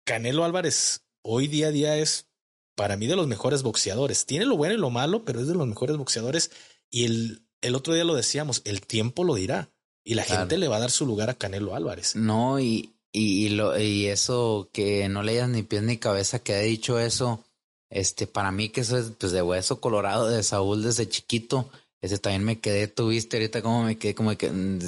Canelo 0.04 0.46
Álvarez 0.46 1.02
hoy 1.22 1.48
día 1.48 1.68
a 1.68 1.72
día 1.72 1.98
es 1.98 2.28
para 2.76 2.98
mí 2.98 3.08
de 3.08 3.16
los 3.16 3.28
mejores 3.28 3.62
boxeadores. 3.62 4.26
Tiene 4.26 4.46
lo 4.46 4.58
bueno 4.58 4.74
y 4.74 4.78
lo 4.78 4.90
malo, 4.90 5.26
pero 5.26 5.40
es 5.40 5.48
de 5.48 5.56
los 5.56 5.68
mejores 5.68 5.98
boxeadores. 5.98 6.52
Y 6.90 7.06
el, 7.06 7.48
el 7.62 7.76
otro 7.76 7.94
día 7.94 8.04
lo 8.04 8.16
decíamos, 8.16 8.62
el 8.66 8.82
tiempo 8.82 9.24
lo 9.24 9.36
dirá. 9.36 9.70
Y 10.08 10.14
la 10.14 10.24
gente 10.24 10.58
le 10.58 10.68
va 10.68 10.78
a 10.78 10.82
dar 10.82 10.92
su 10.92 11.06
lugar 11.08 11.32
a 11.32 11.34
Canelo 11.34 11.76
Álvarez. 11.76 12.16
No, 12.16 12.60
y, 12.60 12.94
y, 13.12 13.50
lo, 13.50 13.78
y 13.80 14.06
eso 14.06 14.70
que 14.72 15.10
no 15.10 15.24
le 15.24 15.46
ni 15.48 15.64
pies 15.64 15.82
ni 15.82 15.98
cabeza 15.98 16.40
que 16.40 16.54
ha 16.54 16.60
dicho 16.60 17.00
eso, 17.00 17.44
este, 17.90 18.28
para 18.28 18.52
mí 18.52 18.70
que 18.70 18.82
eso 18.82 19.00
es 19.00 19.12
pues 19.18 19.32
de 19.32 19.42
hueso 19.42 19.82
colorado 19.82 20.30
de 20.30 20.44
Saúl 20.44 20.84
desde 20.84 21.10
chiquito, 21.10 21.72
ese 22.02 22.20
también 22.20 22.44
me 22.44 22.60
quedé, 22.60 22.88
tuviste 22.88 23.38
ahorita 23.38 23.64
como 23.64 23.84
me 23.84 23.98
quedé 23.98 24.14
como 24.14 24.38
que 24.38 24.52
mm, 24.52 24.80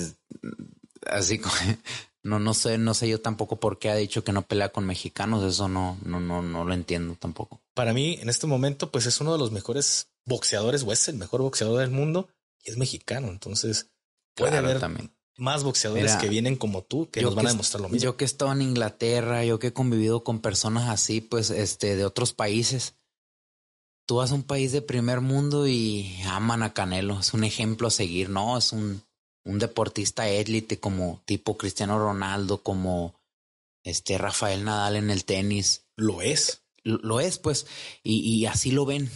así 1.07 1.39
como 1.39 1.55
no 2.23 2.37
no 2.37 2.53
sé, 2.53 2.77
no 2.77 2.93
sé 2.93 3.09
yo 3.09 3.19
tampoco 3.19 3.55
por 3.55 3.79
qué 3.79 3.89
ha 3.89 3.95
dicho 3.95 4.23
que 4.23 4.33
no 4.33 4.43
pelea 4.43 4.69
con 4.69 4.85
mexicanos, 4.85 5.43
eso 5.43 5.67
no 5.67 5.97
no 6.03 6.19
no 6.19 6.43
no 6.43 6.63
lo 6.63 6.73
entiendo 6.75 7.15
tampoco. 7.19 7.59
Para 7.73 7.91
mí 7.91 8.19
en 8.21 8.29
este 8.29 8.45
momento 8.45 8.91
pues 8.91 9.07
es 9.07 9.19
uno 9.19 9.33
de 9.33 9.39
los 9.39 9.51
mejores 9.51 10.09
boxeadores 10.25 10.83
o 10.83 10.91
es 10.91 11.07
el 11.07 11.15
mejor 11.15 11.41
boxeador 11.41 11.79
del 11.79 11.89
mundo 11.89 12.27
y 12.63 12.69
es 12.69 12.77
mexicano, 12.77 13.29
entonces 13.29 13.87
puede 14.37 14.57
haber 14.57 14.79
también. 14.79 15.11
más 15.37 15.63
boxeadores 15.63 16.15
que 16.15 16.29
vienen 16.29 16.55
como 16.55 16.83
tú 16.83 17.09
que 17.09 17.21
nos 17.21 17.35
van 17.35 17.47
a 17.47 17.49
demostrar 17.49 17.81
lo 17.81 17.89
mismo. 17.89 18.03
Yo 18.03 18.17
que 18.17 18.25
he 18.25 18.27
estado 18.27 18.51
en 18.51 18.61
Inglaterra, 18.61 19.43
yo 19.43 19.59
que 19.59 19.67
he 19.67 19.73
convivido 19.73 20.23
con 20.23 20.39
personas 20.39 20.89
así, 20.89 21.21
pues, 21.21 21.49
este, 21.49 21.95
de 21.95 22.05
otros 22.05 22.33
países. 22.33 22.95
Tú 24.05 24.15
vas 24.15 24.31
a 24.31 24.35
un 24.35 24.43
país 24.43 24.71
de 24.71 24.81
primer 24.81 25.19
mundo 25.19 25.67
y 25.67 26.21
aman 26.25 26.63
a 26.63 26.73
Canelo. 26.73 27.19
Es 27.19 27.33
un 27.33 27.43
ejemplo 27.43 27.89
a 27.89 27.91
seguir, 27.91 28.29
¿no? 28.29 28.57
Es 28.57 28.71
un, 28.71 29.01
un 29.43 29.59
deportista 29.59 30.29
élite 30.29 30.79
como 30.79 31.21
tipo 31.25 31.57
Cristiano 31.57 31.99
Ronaldo, 31.99 32.63
como 32.63 33.19
este 33.83 34.17
Rafael 34.17 34.63
Nadal 34.63 34.95
en 34.95 35.09
el 35.09 35.25
tenis. 35.25 35.87
Lo 35.97 36.21
es. 36.21 36.63
Lo, 36.83 37.19
es, 37.19 37.37
pues, 37.37 37.67
y, 38.01 38.19
y 38.19 38.45
así 38.45 38.71
lo 38.71 38.85
ven. 38.85 39.11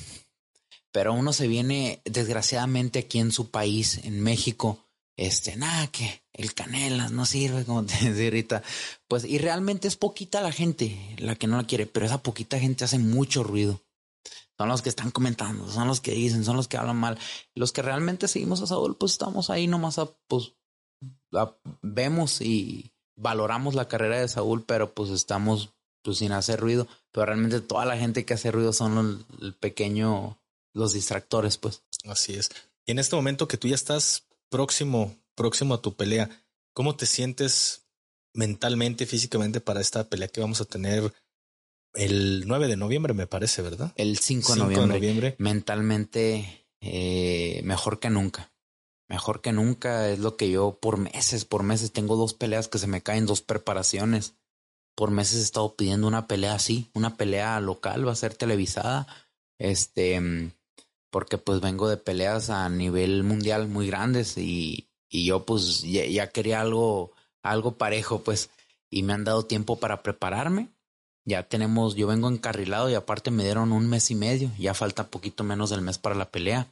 Pero 0.92 1.14
uno 1.14 1.32
se 1.32 1.48
viene, 1.48 2.02
desgraciadamente, 2.04 3.00
aquí 3.00 3.20
en 3.20 3.32
su 3.32 3.50
país, 3.50 4.02
en 4.04 4.22
México, 4.22 4.91
este, 5.22 5.56
nada, 5.56 5.86
que 5.92 6.24
el 6.34 6.56
canela 6.56 7.10
no 7.10 7.26
sirve, 7.26 7.64
como 7.66 7.86
te 7.86 7.94
decía 8.10 8.26
ahorita. 8.26 8.64
Pues, 9.08 9.24
y 9.24 9.38
realmente 9.38 9.88
es 9.88 9.96
poquita 9.96 10.42
la 10.42 10.52
gente 10.52 11.16
la 11.20 11.36
que 11.36 11.48
no 11.48 11.58
la 11.58 11.68
quiere, 11.68 11.86
pero 11.86 12.06
esa 12.06 12.24
poquita 12.24 12.60
gente 12.60 12.86
hace 12.86 12.98
mucho 12.98 13.44
ruido. 13.44 13.82
Son 14.58 14.68
los 14.68 14.82
que 14.82 14.90
están 14.90 15.12
comentando, 15.12 15.70
son 15.70 15.88
los 15.88 16.02
que 16.02 16.12
dicen, 16.12 16.44
son 16.44 16.58
los 16.58 16.68
que 16.68 16.78
hablan 16.78 16.98
mal. 16.98 17.20
Los 17.56 17.72
que 17.72 17.82
realmente 17.82 18.28
seguimos 18.28 18.62
a 18.62 18.68
Saúl, 18.68 18.98
pues 18.98 19.14
estamos 19.14 19.50
ahí 19.50 19.68
nomás 19.68 20.00
a, 20.00 20.08
pues, 20.28 20.54
vemos 21.82 22.42
y 22.42 22.92
valoramos 23.16 23.76
la 23.76 23.88
carrera 23.88 24.20
de 24.20 24.28
Saúl, 24.28 24.64
pero 24.66 24.94
pues 24.94 25.10
estamos 25.12 25.70
pues 26.04 26.18
sin 26.18 26.32
hacer 26.32 26.60
ruido. 26.60 26.88
Pero 27.12 27.28
realmente 27.28 27.62
toda 27.62 27.86
la 27.86 27.98
gente 27.98 28.26
que 28.26 28.34
hace 28.34 28.52
ruido 28.52 28.74
son 28.74 29.26
el 29.42 29.54
pequeño, 29.56 30.40
los 30.74 30.94
distractores, 30.94 31.58
pues. 31.58 31.84
Así 32.06 32.34
es. 32.34 32.50
Y 32.86 32.92
en 32.92 33.00
este 33.00 33.16
momento 33.16 33.48
que 33.48 33.58
tú 33.58 33.68
ya 33.68 33.76
estás 33.76 34.28
próximo, 34.52 35.18
próximo 35.34 35.74
a 35.74 35.82
tu 35.82 35.96
pelea, 35.96 36.30
¿cómo 36.74 36.96
te 36.96 37.08
sientes 37.08 37.88
mentalmente, 38.36 39.08
físicamente 39.08 39.62
para 39.62 39.82
esta 39.82 40.08
pelea 40.08 40.28
que 40.28 40.42
vamos 40.42 40.62
a 40.62 40.66
tener 40.66 41.12
el 41.94 42.44
9 42.48 42.68
de 42.68 42.78
noviembre, 42.78 43.14
me 43.14 43.28
parece, 43.28 43.62
¿verdad? 43.62 43.92
El 43.96 44.18
5 44.18 44.56
de 44.56 44.88
noviembre. 44.88 45.36
Mentalmente 45.40 46.68
eh, 46.82 47.62
mejor 47.64 48.00
que 48.00 48.10
nunca. 48.10 48.54
Mejor 49.10 49.42
que 49.42 49.52
nunca 49.52 50.10
es 50.10 50.20
lo 50.20 50.38
que 50.38 50.50
yo 50.50 50.80
por 50.82 50.98
meses, 50.98 51.44
por 51.44 51.64
meses 51.64 51.92
tengo 51.92 52.16
dos 52.16 52.34
peleas 52.34 52.70
que 52.70 52.78
se 52.78 52.88
me 52.88 53.02
caen, 53.02 53.26
dos 53.26 53.42
preparaciones. 53.42 54.36
Por 54.96 55.12
meses 55.12 55.40
he 55.40 55.44
estado 55.44 55.76
pidiendo 55.76 56.08
una 56.08 56.28
pelea 56.28 56.54
así, 56.54 56.90
una 56.94 57.18
pelea 57.18 57.60
local, 57.60 58.08
va 58.08 58.14
a 58.14 58.16
ser 58.16 58.36
televisada. 58.36 59.08
Este, 59.60 60.54
porque 61.12 61.38
pues 61.38 61.62
vengo 61.62 61.88
de 61.88 61.98
peleas 61.98 62.50
a 62.50 62.68
nivel 62.70 63.24
mundial 63.24 63.68
muy 63.68 63.88
grandes 63.88 64.38
y, 64.38 64.90
y 65.10 65.26
yo 65.26 65.46
pues 65.46 65.84
ya, 65.84 66.32
quería 66.32 66.62
algo, 66.62 67.12
algo 67.44 67.74
parejo 67.74 68.24
pues 68.24 68.50
y 68.90 69.04
me 69.04 69.14
han 69.14 69.24
dado 69.24 69.46
tiempo 69.46 69.80
para 69.80 70.02
prepararme. 70.02 70.70
Ya 71.24 71.48
tenemos, 71.48 71.96
yo 71.96 72.08
vengo 72.08 72.30
encarrilado 72.30 72.90
y 72.90 72.96
aparte 72.96 73.30
me 73.30 73.44
dieron 73.44 73.72
un 73.72 73.88
mes 73.88 74.10
y 74.10 74.16
medio, 74.16 74.52
ya 74.58 74.74
falta 74.74 75.12
poquito 75.12 75.44
menos 75.44 75.70
del 75.70 75.82
mes 75.82 76.00
para 76.00 76.16
la 76.16 76.32
pelea 76.32 76.68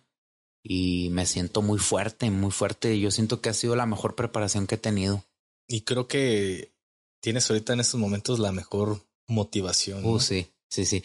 y 0.63 1.09
me 1.11 1.25
siento 1.25 1.61
muy 1.61 1.79
fuerte, 1.79 2.29
muy 2.31 2.51
fuerte. 2.51 2.99
Yo 2.99 3.11
siento 3.11 3.41
que 3.41 3.49
ha 3.49 3.53
sido 3.53 3.75
la 3.75 3.85
mejor 3.85 4.15
preparación 4.15 4.67
que 4.67 4.75
he 4.75 4.79
tenido. 4.79 5.23
Y 5.67 5.81
creo 5.81 6.07
que 6.07 6.73
tienes 7.21 7.49
ahorita 7.49 7.73
en 7.73 7.79
estos 7.81 7.99
momentos 7.99 8.39
la 8.39 8.51
mejor 8.51 9.01
motivación. 9.27 10.03
Uh, 10.05 10.19
sí, 10.19 10.47
sí, 10.67 10.85
sí. 10.85 11.03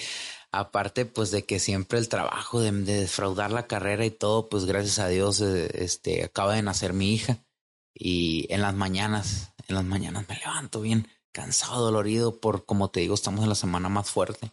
Aparte, 0.57 1.05
pues 1.05 1.33
de 1.33 1.45
que 1.45 1.59
siempre 1.59 1.99
el 1.99 2.09
trabajo 2.09 2.61
de, 2.61 2.71
defraudar 2.71 3.51
la 3.51 3.67
carrera 3.67 4.07
y 4.07 4.13
todo, 4.13 4.49
pues 4.49 4.67
gracias 4.67 5.01
a 5.01 5.09
Dios, 5.09 5.41
eh, 5.41 5.69
este, 5.75 6.23
acaba 6.23 6.55
de 6.55 6.63
nacer 6.63 6.93
mi 6.93 7.13
hija. 7.13 7.45
Y 7.93 8.47
en 8.53 8.63
las 8.63 8.75
mañanas, 8.75 9.53
en 9.67 9.75
las 9.75 9.85
mañanas 9.85 10.29
me 10.29 10.37
levanto 10.37 10.81
bien 10.81 11.09
cansado, 11.33 11.85
dolorido, 11.85 12.39
por 12.39 12.67
como 12.67 12.91
te 12.91 13.01
digo, 13.01 13.15
estamos 13.17 13.43
en 13.43 13.49
la 13.49 13.57
semana 13.57 13.89
más 13.89 14.09
fuerte, 14.09 14.53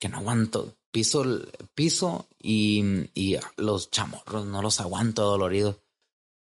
que 0.00 0.08
no 0.08 0.16
aguanto. 0.16 0.74
Piso, 0.90 1.24
piso 1.74 2.26
y, 2.38 3.10
y 3.14 3.36
los 3.58 3.90
chamorros, 3.90 4.46
no 4.46 4.62
los 4.62 4.80
aguanto 4.80 5.24
doloridos. 5.24 5.76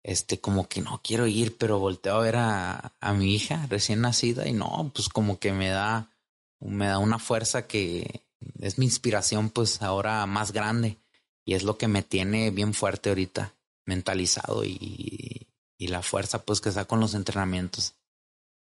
Este, 0.04 0.42
como 0.42 0.68
que 0.68 0.82
no 0.82 1.00
quiero 1.02 1.28
ir, 1.28 1.58
pero 1.58 1.80
volteo 1.80 2.18
a 2.18 2.22
ver 2.22 2.36
a, 2.36 2.94
a 3.00 3.14
mi 3.14 3.34
hija 3.34 3.68
recién 3.70 4.02
nacida 4.02 4.48
y 4.48 4.54
no, 4.54 4.92
pues 4.94 5.08
como 5.08 5.40
que 5.40 5.54
me 5.54 5.70
da, 5.70 6.12
me 6.60 6.88
da 6.88 7.00
una 7.00 7.20
fuerza 7.20 7.68
que, 7.68 8.25
es 8.60 8.78
mi 8.78 8.86
inspiración 8.86 9.50
pues 9.50 9.82
ahora 9.82 10.26
más 10.26 10.52
grande 10.52 10.98
y 11.46 11.54
es 11.54 11.64
lo 11.64 11.78
que 11.78 11.88
me 11.88 12.04
tiene 12.04 12.52
bien 12.52 12.74
fuerte 12.74 13.10
ahorita, 13.10 13.54
mentalizado 13.86 14.66
y, 14.66 15.48
y 15.78 15.88
la 15.88 16.02
fuerza 16.02 16.44
pues 16.44 16.62
que 16.62 16.72
saco 16.72 16.90
con 16.90 17.00
los 17.00 17.14
entrenamientos. 17.14 17.96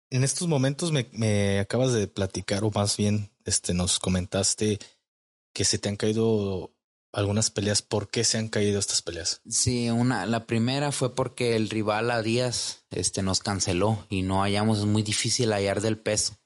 En 0.09 0.23
estos 0.23 0.47
momentos 0.47 0.91
me, 0.91 1.07
me 1.13 1.59
acabas 1.59 1.93
de 1.93 2.07
platicar 2.07 2.63
o 2.63 2.71
más 2.71 2.95
bien 2.97 3.31
este 3.43 3.73
nos 3.73 3.99
comentaste 3.99 4.79
que 5.53 5.65
se 5.65 5.79
te 5.79 5.89
han 5.89 5.95
caído 5.95 6.75
algunas 7.11 7.49
peleas. 7.49 7.81
¿Por 7.81 8.09
qué 8.09 8.23
se 8.23 8.37
han 8.37 8.49
caído 8.49 8.77
estas 8.77 9.01
peleas? 9.01 9.41
Sí, 9.49 9.89
una, 9.89 10.25
la 10.25 10.45
primera 10.45 10.91
fue 10.91 11.15
porque 11.15 11.55
el 11.55 11.69
rival 11.69 12.11
a 12.11 12.21
Díaz 12.21 12.85
este, 12.91 13.23
nos 13.23 13.39
canceló 13.39 14.05
y 14.09 14.21
no 14.21 14.41
hallamos, 14.41 14.79
es 14.79 14.85
muy 14.85 15.01
difícil 15.01 15.53
hallar 15.53 15.81
del 15.81 15.97
peso. 15.97 16.37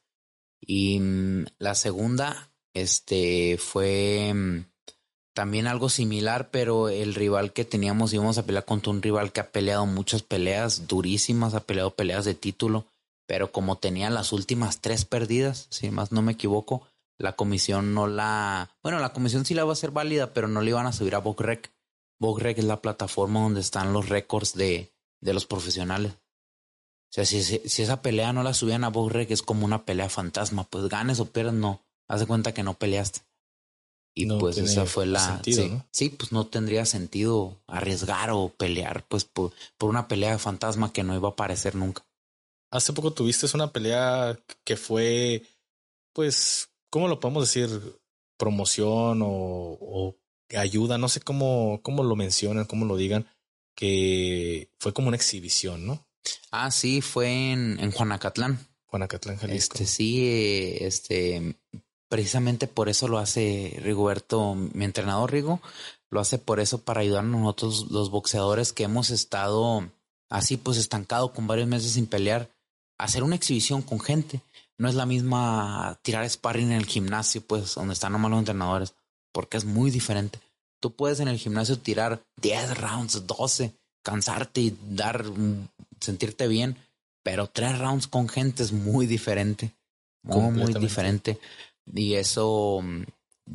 Y 0.61 0.99
mm, 0.99 1.45
la 1.57 1.75
segunda 1.75 2.48
este 2.73 3.57
fue 3.57 4.33
mm, 4.33 4.65
también 5.33 5.67
algo 5.67 5.89
similar, 5.89 6.49
pero 6.51 6.89
el 6.89 7.15
rival 7.15 7.53
que 7.53 7.65
teníamos 7.65 8.13
íbamos 8.13 8.37
a 8.37 8.45
pelear 8.45 8.65
contra 8.65 8.91
un 8.91 9.01
rival 9.01 9.31
que 9.31 9.39
ha 9.39 9.51
peleado 9.51 9.85
muchas 9.85 10.21
peleas 10.21 10.87
durísimas, 10.87 11.53
ha 11.53 11.61
peleado 11.61 11.95
peleas 11.95 12.25
de 12.25 12.33
título, 12.33 12.85
pero 13.25 13.51
como 13.51 13.77
tenía 13.77 14.09
las 14.09 14.33
últimas 14.33 14.81
tres 14.81 15.05
perdidas, 15.05 15.67
si 15.69 15.91
más 15.91 16.11
no 16.11 16.21
me 16.21 16.33
equivoco, 16.33 16.87
la 17.17 17.33
comisión 17.33 17.93
no 17.93 18.07
la, 18.07 18.69
bueno, 18.81 18.99
la 18.99 19.13
comisión 19.13 19.45
sí 19.45 19.53
la 19.53 19.65
va 19.65 19.73
a 19.73 19.77
ser 19.77 19.91
válida, 19.91 20.33
pero 20.33 20.47
no 20.47 20.61
le 20.61 20.71
iban 20.71 20.87
a 20.87 20.93
subir 20.93 21.15
a 21.15 21.19
BogRec. 21.19 21.71
BogRec 22.19 22.57
es 22.57 22.65
la 22.65 22.81
plataforma 22.81 23.41
donde 23.41 23.61
están 23.61 23.93
los 23.93 24.09
récords 24.09 24.55
de, 24.55 24.91
de 25.21 25.33
los 25.33 25.45
profesionales. 25.45 26.13
O 26.13 27.11
sea, 27.11 27.25
si, 27.25 27.41
si, 27.43 27.81
esa 27.81 28.01
pelea 28.01 28.33
no 28.33 28.43
la 28.43 28.53
subían 28.53 28.83
a 28.83 28.89
BogRec 28.89 29.31
es 29.31 29.41
como 29.41 29.65
una 29.65 29.83
pelea 29.85 30.09
fantasma, 30.09 30.63
pues 30.65 30.87
ganes 30.89 31.19
o 31.19 31.25
pierdas, 31.25 31.53
no 31.53 31.81
haz 32.09 32.19
de 32.19 32.25
cuenta 32.25 32.53
que 32.53 32.63
no 32.63 32.73
peleaste. 32.73 33.21
Y 34.15 34.25
pues 34.25 34.57
esa 34.57 34.85
fue 34.85 35.05
la... 35.05 35.41
sí, 35.91 36.09
pues 36.09 36.31
no 36.33 36.47
tendría 36.47 36.85
sentido 36.85 37.57
arriesgar 37.67 38.31
o 38.31 38.49
pelear 38.49 39.05
pues 39.07 39.23
por, 39.23 39.53
por, 39.77 39.89
una 39.89 40.09
pelea 40.09 40.31
de 40.31 40.39
fantasma 40.39 40.91
que 40.91 41.03
no 41.03 41.15
iba 41.15 41.29
a 41.29 41.31
aparecer 41.31 41.75
nunca. 41.75 42.05
hace 42.69 42.91
poco 42.91 43.13
tuviste 43.13 43.45
una 43.53 43.71
pelea 43.71 44.37
que 44.65 44.75
fue, 44.75 45.43
pues, 46.11 46.69
¿cómo 46.89 47.07
lo 47.07 47.19
podemos 47.21 47.47
decir? 47.47 47.69
Promoción 48.37 49.21
o, 49.23 50.15
ayuda, 50.53 50.97
no 50.97 51.07
sé 51.07 51.21
cómo, 51.21 51.79
cómo 51.81 52.03
lo 52.03 52.15
mencionan, 52.15 52.65
cómo 52.65 52.85
lo 52.85 52.97
digan, 52.97 53.25
que 53.75 54.69
fue 54.79 54.91
como 54.91 55.07
una 55.07 55.17
exhibición, 55.17 55.85
¿no? 55.85 56.05
Ah, 56.51 56.71
sí, 56.71 56.99
fue 57.01 57.51
en, 57.51 57.79
en 57.79 57.91
Juanacatlán. 57.91 58.59
Juanacatlán, 58.87 59.37
Jalisco. 59.37 59.75
Este, 59.75 59.85
sí, 59.85 60.77
este, 60.81 61.55
precisamente 62.09 62.67
por 62.67 62.89
eso 62.89 63.07
lo 63.07 63.19
hace 63.19 63.79
Rigoberto, 63.81 64.55
mi 64.55 64.85
entrenador 64.85 65.31
Rigo, 65.31 65.61
lo 66.09 66.19
hace 66.19 66.37
por 66.37 66.59
eso 66.59 66.79
para 66.79 67.01
ayudarnos 67.01 67.39
nosotros 67.39 67.87
los 67.91 68.09
boxeadores 68.09 68.73
que 68.73 68.83
hemos 68.83 69.11
estado 69.11 69.87
así 70.29 70.57
pues 70.57 70.77
estancado 70.77 71.33
con 71.33 71.47
varios 71.47 71.67
meses 71.67 71.93
sin 71.93 72.07
pelear, 72.07 72.49
hacer 72.97 73.23
una 73.23 73.35
exhibición 73.35 73.81
con 73.81 73.99
gente. 73.99 74.41
No 74.77 74.87
es 74.87 74.95
la 74.95 75.05
misma 75.05 75.99
tirar 76.03 76.29
sparring 76.29 76.67
en 76.67 76.77
el 76.77 76.85
gimnasio, 76.85 77.41
pues, 77.41 77.75
donde 77.75 77.93
están 77.93 78.13
nomás 78.13 78.31
los 78.31 78.39
entrenadores, 78.39 78.93
porque 79.33 79.57
es 79.57 79.65
muy 79.65 79.91
diferente. 79.91 80.39
Tú 80.79 80.91
puedes 80.91 81.19
en 81.19 81.27
el 81.27 81.37
gimnasio 81.37 81.77
tirar 81.77 82.21
10 82.37 82.77
rounds, 82.77 83.27
12, 83.27 83.73
cansarte 84.03 84.61
y 84.61 84.77
dar, 84.89 85.25
sentirte 85.99 86.47
bien, 86.47 86.77
pero 87.23 87.47
tres 87.47 87.77
rounds 87.77 88.07
con 88.07 88.29
gente 88.29 88.63
es 88.63 88.71
muy 88.71 89.05
diferente. 89.05 89.73
Muy, 90.23 90.51
muy 90.51 90.73
diferente. 90.73 91.39
Y 91.93 92.15
eso, 92.15 92.81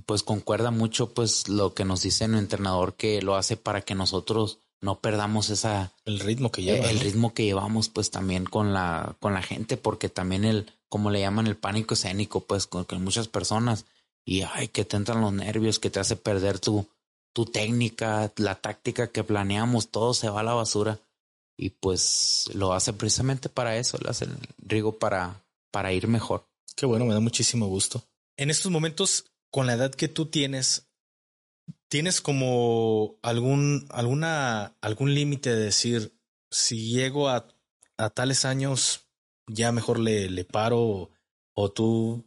pues, 0.07 0.22
concuerda 0.22 0.70
mucho, 0.70 1.14
pues, 1.14 1.49
lo 1.49 1.74
que 1.74 1.85
nos 1.85 2.03
dice 2.03 2.24
el 2.24 2.35
entrenador 2.35 2.95
que 2.95 3.22
lo 3.22 3.37
hace 3.37 3.57
para 3.57 3.82
que 3.82 3.95
nosotros 3.95 4.59
no 4.85 5.01
perdamos 5.01 5.49
esa 5.49 5.93
el 6.05 6.20
ritmo 6.20 6.53
que 6.53 6.62
lleva, 6.62 6.91
el 6.91 7.01
ritmo 7.01 7.32
que 7.32 7.45
llevamos 7.45 7.89
pues 7.89 8.11
también 8.11 8.45
con 8.45 8.74
la 8.74 9.16
con 9.18 9.32
la 9.32 9.41
gente 9.41 9.78
porque 9.78 10.11
también 10.11 10.45
el 10.45 10.70
como 10.91 11.11
le 11.11 11.20
llaman 11.20 11.47
el 11.47 11.57
pánico 11.57 11.95
escénico 11.95 12.41
pues 12.41 12.66
con, 12.66 12.87
muchas 13.03 13.26
personas 13.26 13.87
y 14.26 14.43
ay 14.43 14.68
que 14.68 14.85
te 14.85 14.99
entran 14.99 15.22
los 15.22 15.32
nervios 15.32 15.78
que 15.78 15.89
te 15.89 16.01
hace 16.01 16.16
perder 16.16 16.59
tu 16.59 16.87
tu 17.32 17.47
técnica 17.47 18.30
la 18.37 18.57
táctica 18.57 19.07
que 19.07 19.24
planeamos 19.24 19.89
todo 19.89 20.12
se 20.12 20.28
va 20.28 20.41
a 20.41 20.45
la 20.45 20.53
basura 20.53 20.99
y 21.57 21.70
pues 21.70 22.51
lo 22.53 22.74
hace 22.74 22.93
precisamente 22.93 23.49
para 23.49 23.78
eso 23.78 23.97
lo 24.03 24.11
hace 24.11 24.26
el 24.26 24.37
Rigo 24.59 24.99
para 24.99 25.41
para 25.70 25.93
ir 25.93 26.07
mejor. 26.07 26.45
Qué 26.76 26.85
bueno 26.85 27.07
me 27.07 27.14
da 27.14 27.20
muchísimo 27.20 27.66
gusto 27.68 28.05
en 28.37 28.51
estos 28.51 28.70
momentos 28.70 29.32
con 29.51 29.66
la 29.66 29.74
edad 29.74 29.95
que 29.95 30.09
tú 30.09 30.26
tienes 30.26 30.89
¿Tienes 31.89 32.20
como 32.20 33.18
algún, 33.22 33.87
alguna, 33.91 34.76
algún 34.80 35.14
límite 35.14 35.55
de 35.55 35.66
decir, 35.66 36.18
si 36.51 36.91
llego 36.91 37.28
a, 37.28 37.47
a 37.97 38.11
tales 38.11 38.45
años, 38.45 39.07
ya 39.47 39.70
mejor 39.70 40.01
le, 40.01 40.28
le 40.28 40.45
paro? 40.45 41.11
O 41.55 41.70
tú, 41.70 42.24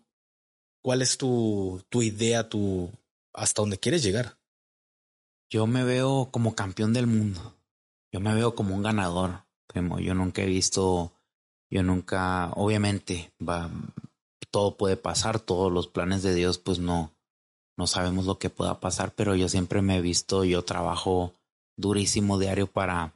¿cuál 0.82 1.02
es 1.02 1.18
tu, 1.18 1.84
tu 1.90 2.02
idea, 2.02 2.48
tu, 2.48 2.90
hasta 3.34 3.62
dónde 3.62 3.78
quieres 3.78 4.04
llegar? 4.04 4.40
Yo 5.50 5.68
me 5.68 5.84
veo 5.84 6.30
como 6.32 6.56
campeón 6.56 6.94
del 6.94 7.08
mundo. 7.08 7.58
Yo 8.14 8.22
me 8.22 8.34
veo 8.34 8.56
como 8.56 8.74
un 8.74 8.84
ganador. 8.84 9.44
Primo. 9.68 10.00
Yo 10.00 10.14
nunca 10.14 10.44
he 10.44 10.46
visto, 10.46 11.12
yo 11.70 11.84
nunca, 11.84 12.52
obviamente, 12.54 13.34
va, 13.38 13.70
todo 14.52 14.78
puede 14.78 14.98
pasar, 14.98 15.40
todos 15.40 15.72
los 15.72 15.88
planes 15.88 16.24
de 16.24 16.36
Dios, 16.36 16.58
pues 16.58 16.80
no, 16.80 17.12
no 17.78 17.88
sabemos 17.88 18.26
lo 18.26 18.40
que 18.40 18.50
pueda 18.50 18.80
pasar, 18.80 19.14
pero 19.14 19.36
yo 19.36 19.50
siempre 19.50 19.82
me 19.82 19.98
he 19.98 20.02
visto, 20.02 20.44
yo 20.44 20.64
trabajo 20.64 21.34
durísimo 21.78 22.40
diario 22.40 22.68
para, 22.68 23.14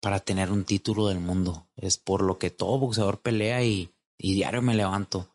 para 0.00 0.20
tener 0.20 0.50
un 0.50 0.64
título 0.64 1.08
del 1.08 1.20
mundo. 1.20 1.66
Es 1.76 1.98
por 1.98 2.22
lo 2.22 2.38
que 2.38 2.50
todo 2.50 2.78
boxeador 2.78 3.20
pelea 3.20 3.62
y, 3.64 3.90
y 4.18 4.34
diario 4.34 4.60
me 4.60 4.74
levanto. 4.74 5.28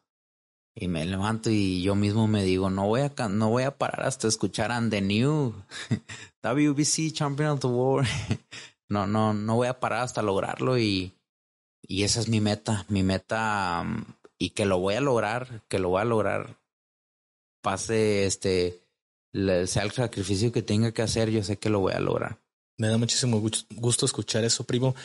Y 0.75 0.87
me 0.89 1.05
levanto 1.05 1.49
y 1.49 1.81
yo 1.81 1.95
mismo 1.95 2.27
me 2.27 2.43
digo, 2.43 2.69
no 2.69 2.85
voy 2.85 3.01
a, 3.01 3.29
no 3.29 3.49
voy 3.49 3.63
a 3.63 3.77
parar 3.77 4.03
hasta 4.05 4.27
escuchar 4.27 4.71
a 4.71 4.89
The 4.89 5.01
New 5.01 5.55
WBC 6.43 7.13
Champion 7.13 7.49
of 7.49 7.61
the 7.61 7.67
World. 7.67 8.07
no, 8.89 9.07
no, 9.07 9.33
no 9.33 9.55
voy 9.55 9.67
a 9.67 9.79
parar 9.79 10.03
hasta 10.03 10.21
lograrlo 10.21 10.77
y, 10.77 11.13
y 11.81 12.03
esa 12.03 12.19
es 12.19 12.27
mi 12.27 12.41
meta, 12.41 12.85
mi 12.89 13.01
meta 13.01 13.83
mm, 13.83 14.16
y 14.39 14.51
que 14.51 14.65
lo 14.65 14.79
voy 14.79 14.95
a 14.95 15.01
lograr, 15.01 15.63
que 15.67 15.79
lo 15.79 15.89
voy 15.89 16.01
a 16.01 16.05
lograr 16.05 16.57
pase 17.61 18.25
este 18.25 18.81
sea 19.33 19.83
el 19.83 19.91
sacrificio 19.91 20.53
que 20.53 20.63
tenga 20.63 20.93
que 20.93 21.01
hacer, 21.01 21.29
yo 21.29 21.43
sé 21.43 21.59
que 21.59 21.69
lo 21.69 21.81
voy 21.81 21.93
a 21.93 21.99
lograr. 21.99 22.41
Me 22.77 22.87
da 22.87 22.97
muchísimo 22.97 23.41
gusto 23.75 24.05
escuchar 24.05 24.45
eso, 24.45 24.63
primo. 24.63 24.95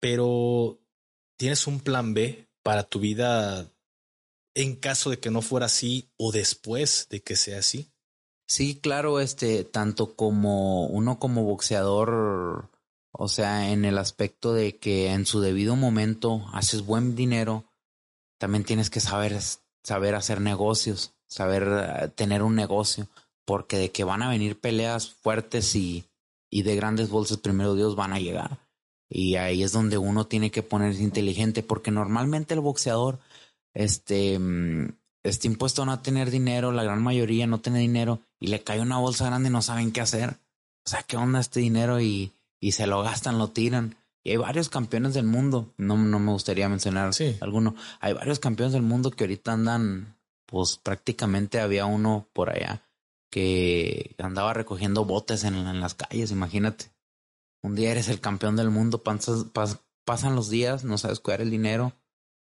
Pero 0.00 0.78
¿tienes 1.36 1.66
un 1.66 1.80
plan 1.80 2.14
B 2.14 2.48
para 2.62 2.84
tu 2.84 3.00
vida 3.00 3.68
en 4.54 4.76
caso 4.76 5.10
de 5.10 5.18
que 5.18 5.30
no 5.30 5.42
fuera 5.42 5.66
así 5.66 6.08
o 6.16 6.30
después 6.30 7.08
de 7.10 7.20
que 7.20 7.36
sea 7.36 7.58
así? 7.58 7.90
Sí, 8.46 8.78
claro, 8.80 9.20
este, 9.20 9.64
tanto 9.64 10.14
como 10.14 10.86
uno 10.86 11.18
como 11.18 11.44
boxeador, 11.44 12.70
o 13.10 13.28
sea, 13.28 13.72
en 13.72 13.84
el 13.84 13.98
aspecto 13.98 14.54
de 14.54 14.78
que 14.78 15.08
en 15.08 15.26
su 15.26 15.40
debido 15.40 15.76
momento 15.76 16.46
haces 16.52 16.86
buen 16.86 17.14
dinero, 17.14 17.67
también 18.38 18.64
tienes 18.64 18.90
que 18.90 19.00
saber, 19.00 19.38
saber 19.82 20.14
hacer 20.14 20.40
negocios 20.40 21.12
saber 21.28 21.68
eh, 21.70 22.08
tener 22.08 22.42
un 22.42 22.56
negocio, 22.56 23.06
porque 23.44 23.78
de 23.78 23.90
que 23.90 24.04
van 24.04 24.22
a 24.22 24.30
venir 24.30 24.58
peleas 24.58 25.10
fuertes 25.10 25.76
y, 25.76 26.04
y 26.50 26.62
de 26.62 26.74
grandes 26.74 27.10
bolsas, 27.10 27.38
primero 27.38 27.74
Dios 27.74 27.94
van 27.94 28.12
a 28.12 28.18
llegar. 28.18 28.58
Y 29.08 29.36
ahí 29.36 29.62
es 29.62 29.72
donde 29.72 29.96
uno 29.96 30.26
tiene 30.26 30.50
que 30.50 30.62
ponerse 30.62 31.02
inteligente, 31.02 31.62
porque 31.62 31.90
normalmente 31.90 32.54
el 32.54 32.60
boxeador, 32.60 33.20
este, 33.74 34.38
mm, 34.38 34.88
está 35.22 35.46
impuesto 35.46 35.82
a 35.82 35.86
no 35.86 36.00
tener 36.00 36.30
dinero, 36.30 36.72
la 36.72 36.82
gran 36.82 37.02
mayoría 37.02 37.46
no 37.46 37.60
tiene 37.60 37.78
dinero, 37.78 38.20
y 38.40 38.48
le 38.48 38.62
cae 38.62 38.80
una 38.80 38.98
bolsa 38.98 39.26
grande 39.26 39.48
y 39.48 39.52
no 39.52 39.62
saben 39.62 39.92
qué 39.92 40.00
hacer. 40.00 40.30
O 40.84 40.90
sea, 40.90 41.02
¿qué 41.02 41.16
onda 41.16 41.40
este 41.40 41.60
dinero? 41.60 42.00
Y, 42.00 42.32
y 42.60 42.72
se 42.72 42.86
lo 42.86 43.02
gastan, 43.02 43.38
lo 43.38 43.48
tiran. 43.48 43.96
Y 44.24 44.30
hay 44.30 44.36
varios 44.36 44.68
campeones 44.68 45.14
del 45.14 45.26
mundo, 45.26 45.72
no, 45.76 45.96
no 45.96 46.18
me 46.18 46.32
gustaría 46.32 46.68
mencionar 46.68 47.10
alguno. 47.40 47.74
Hay 48.00 48.12
varios 48.12 48.38
campeones 48.38 48.72
del 48.72 48.82
mundo 48.82 49.10
que 49.10 49.24
ahorita 49.24 49.52
andan 49.52 50.18
pues 50.46 50.78
prácticamente 50.78 51.60
había 51.60 51.84
uno 51.84 52.28
por 52.32 52.50
allá 52.50 52.88
que 53.30 54.14
andaba 54.18 54.54
recogiendo 54.54 55.04
botes 55.04 55.44
en, 55.44 55.80
las 55.80 55.94
calles, 55.94 56.30
imagínate. 56.30 56.90
Un 57.62 57.74
día 57.74 57.90
eres 57.90 58.08
el 58.08 58.20
campeón 58.20 58.56
del 58.56 58.70
mundo, 58.70 59.02
pasan 59.02 60.34
los 60.34 60.48
días, 60.48 60.84
no 60.84 60.96
sabes 60.96 61.20
cuidar 61.20 61.42
el 61.42 61.50
dinero 61.50 61.92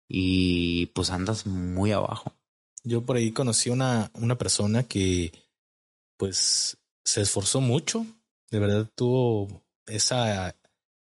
y 0.08 0.86
pues 0.86 1.10
andas 1.10 1.46
muy 1.46 1.92
abajo. 1.92 2.32
Yo 2.84 3.04
por 3.04 3.16
ahí 3.16 3.32
conocí 3.32 3.70
una, 3.70 4.10
una 4.14 4.38
persona 4.38 4.84
que 4.84 5.32
pues 6.16 6.78
se 7.04 7.22
esforzó 7.22 7.60
mucho, 7.60 8.06
de 8.50 8.60
verdad 8.60 8.88
tuvo 8.94 9.64
esa, 9.86 10.54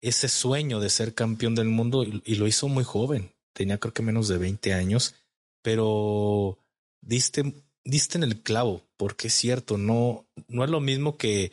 ese 0.00 0.28
sueño 0.28 0.80
de 0.80 0.90
ser 0.90 1.14
campeón 1.14 1.54
del 1.54 1.68
mundo 1.68 2.04
y, 2.04 2.22
y 2.24 2.36
lo 2.36 2.46
hizo 2.46 2.68
muy 2.68 2.84
joven, 2.84 3.32
tenía 3.52 3.78
creo 3.78 3.92
que 3.92 4.02
menos 4.02 4.28
de 4.28 4.38
20 4.38 4.72
años, 4.72 5.14
pero 5.62 6.58
diste, 7.00 7.54
diste 7.84 8.18
en 8.18 8.24
el 8.24 8.42
clavo, 8.42 8.82
porque 8.96 9.28
es 9.28 9.34
cierto, 9.34 9.78
no, 9.78 10.26
no 10.48 10.64
es 10.64 10.70
lo 10.70 10.80
mismo 10.80 11.16
que, 11.16 11.52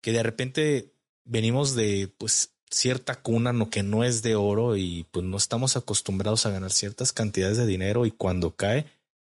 que 0.00 0.12
de 0.12 0.22
repente 0.22 0.92
venimos 1.24 1.74
de 1.74 2.12
pues 2.18 2.52
cierta 2.70 3.16
cuna 3.16 3.52
no, 3.52 3.70
que 3.70 3.82
no 3.82 4.02
es 4.02 4.22
de 4.22 4.34
oro 4.34 4.76
y 4.76 5.06
pues 5.10 5.24
no 5.24 5.36
estamos 5.36 5.76
acostumbrados 5.76 6.46
a 6.46 6.50
ganar 6.50 6.72
ciertas 6.72 7.12
cantidades 7.12 7.58
de 7.58 7.66
dinero 7.66 8.06
y 8.06 8.10
cuando 8.10 8.56
cae, 8.56 8.86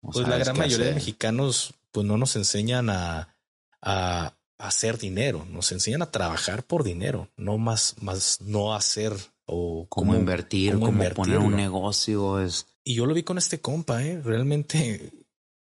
pues 0.01 0.27
la 0.27 0.37
gran 0.37 0.57
mayoría 0.57 0.87
de 0.87 0.93
mexicanos 0.93 1.73
pues 1.91 2.05
no 2.05 2.17
nos 2.17 2.35
enseñan 2.35 2.89
a, 2.89 3.35
a, 3.81 4.35
hacer 4.63 4.97
dinero, 4.97 5.45
nos 5.49 5.71
enseñan 5.71 6.01
a 6.01 6.11
trabajar 6.11 6.63
por 6.63 6.83
dinero, 6.83 7.29
no 7.35 7.57
más, 7.57 7.95
más 8.01 8.39
no 8.41 8.73
hacer 8.73 9.13
o 9.45 9.85
cómo, 9.89 10.15
invertir, 10.15 10.79
cómo, 10.79 11.03
poner 11.13 11.39
un 11.39 11.55
negocio 11.55 12.39
es. 12.39 12.65
Y 12.85 12.95
yo 12.95 13.05
lo 13.05 13.13
vi 13.13 13.23
con 13.23 13.37
este 13.37 13.59
compa, 13.59 14.03
eh, 14.03 14.21
realmente 14.23 15.11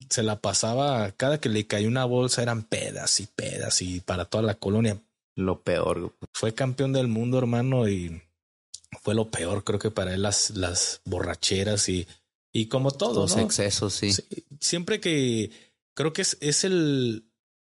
se 0.10 0.22
la 0.22 0.42
pasaba, 0.42 1.12
cada 1.12 1.40
que 1.40 1.48
le 1.48 1.66
cayó 1.66 1.88
una 1.88 2.04
bolsa 2.04 2.42
eran 2.42 2.64
pedas 2.64 3.22
y 3.22 3.28
pedas 3.28 3.82
y 3.82 4.02
para 4.02 4.26
toda 4.26 4.44
la 4.44 4.56
colonia. 4.56 5.00
Lo 5.36 5.62
peor. 5.62 6.14
Fue 6.34 6.54
campeón 6.54 6.92
del 6.92 7.08
mundo, 7.08 7.38
hermano, 7.38 7.88
y 7.88 8.22
fue 9.02 9.16
lo 9.16 9.32
peor, 9.32 9.64
creo 9.64 9.80
que 9.80 9.92
para 9.92 10.14
él 10.14 10.22
las, 10.22 10.52
las 10.52 11.02
borracheras 11.06 11.88
y, 11.88 12.06
y 12.52 12.68
como 12.68 12.92
todo. 12.92 13.22
Los 13.22 13.38
excesos, 13.38 13.94
sí. 13.94 14.12
Siempre 14.60 15.00
que 15.00 15.52
creo 15.96 16.12
que 16.12 16.22
es, 16.22 16.38
es 16.42 16.66
el, 16.66 17.26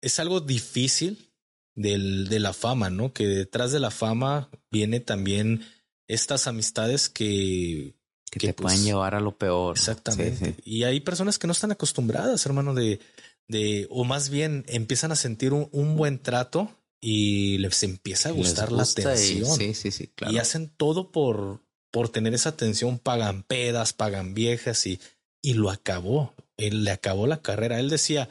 es 0.00 0.18
algo 0.18 0.40
difícil 0.40 1.32
del, 1.74 2.28
de 2.28 2.40
la 2.40 2.52
fama, 2.52 2.90
¿no? 2.90 3.12
Que 3.12 3.26
detrás 3.26 3.72
de 3.72 3.80
la 3.80 3.90
fama 3.90 4.50
viene 4.70 5.00
también 5.00 5.64
estas 6.06 6.46
amistades 6.46 7.08
que 7.08 7.98
que, 8.30 8.48
te 8.48 8.54
pueden 8.54 8.78
pues, 8.78 8.84
llevar 8.84 9.14
a 9.14 9.20
lo 9.20 9.36
peor. 9.36 9.76
Exactamente. 9.76 10.54
Y 10.64 10.84
hay 10.84 11.00
personas 11.00 11.38
que 11.38 11.46
no 11.46 11.52
están 11.52 11.72
acostumbradas, 11.72 12.44
hermano, 12.46 12.74
de, 12.74 13.00
de 13.48 13.86
o 13.90 14.04
más 14.04 14.30
bien 14.30 14.64
empiezan 14.68 15.12
a 15.12 15.16
sentir 15.16 15.52
un, 15.52 15.68
un 15.72 15.96
buen 15.96 16.18
trato 16.18 16.70
y 17.00 17.58
les 17.58 17.82
empieza 17.82 18.30
a 18.30 18.32
gustar 18.32 18.72
la 18.72 18.82
atención. 18.82 19.56
sí, 19.56 19.74
sí, 19.74 19.90
sí, 19.90 20.08
claro. 20.08 20.34
Y 20.34 20.38
hacen 20.38 20.68
todo 20.68 21.12
por, 21.12 21.62
por 21.90 22.08
tener 22.08 22.34
esa 22.34 22.50
atención 22.50 22.98
pagan 22.98 23.44
pedas, 23.44 23.92
pagan 23.92 24.34
viejas 24.34 24.86
y, 24.86 25.00
y 25.42 25.54
lo 25.54 25.70
acabó. 25.70 26.34
Él 26.56 26.84
le 26.84 26.90
acabó 26.90 27.26
la 27.26 27.40
carrera. 27.40 27.78
Él 27.78 27.88
decía, 27.88 28.28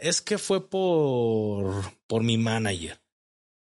es 0.00 0.20
que 0.20 0.38
fue 0.38 0.68
por, 0.68 1.74
por 2.06 2.22
mi 2.22 2.38
manager. 2.38 3.00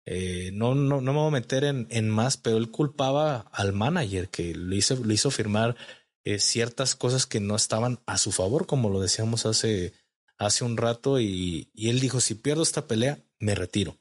Eh, 0.06 0.52
no, 0.54 0.74
no, 0.74 1.02
no 1.02 1.14
me 1.14 1.20
voy 1.20 1.28
a 1.28 1.32
meter 1.32 1.64
en, 1.64 1.88
en, 1.90 2.10
más, 2.10 2.38
pero 2.38 2.58
él 2.58 2.72
culpaba 2.72 3.42
al 3.52 3.74
manager 3.74 4.30
que 4.30 4.56
le 4.56 4.76
hizo, 4.76 4.96
hizo 5.12 5.30
firmar 5.30 5.76
eh, 6.24 6.40
ciertas 6.40 6.96
cosas 6.96 7.26
que 7.28 7.40
no 7.40 7.56
estaban 7.56 8.00
a 8.08 8.18
su 8.18 8.32
favor, 8.32 8.66
como 8.66 8.90
lo 8.90 9.00
decíamos 9.00 9.46
hace, 9.46 9.94
hace 10.38 10.64
un 10.64 10.78
rato, 10.78 11.20
y, 11.20 11.70
y 11.74 11.90
él 11.90 12.00
dijo, 12.00 12.20
si 12.20 12.36
pierdo 12.36 12.64
esta 12.64 12.88
pelea, 12.88 13.20
me 13.40 13.54
retiro. 13.54 13.98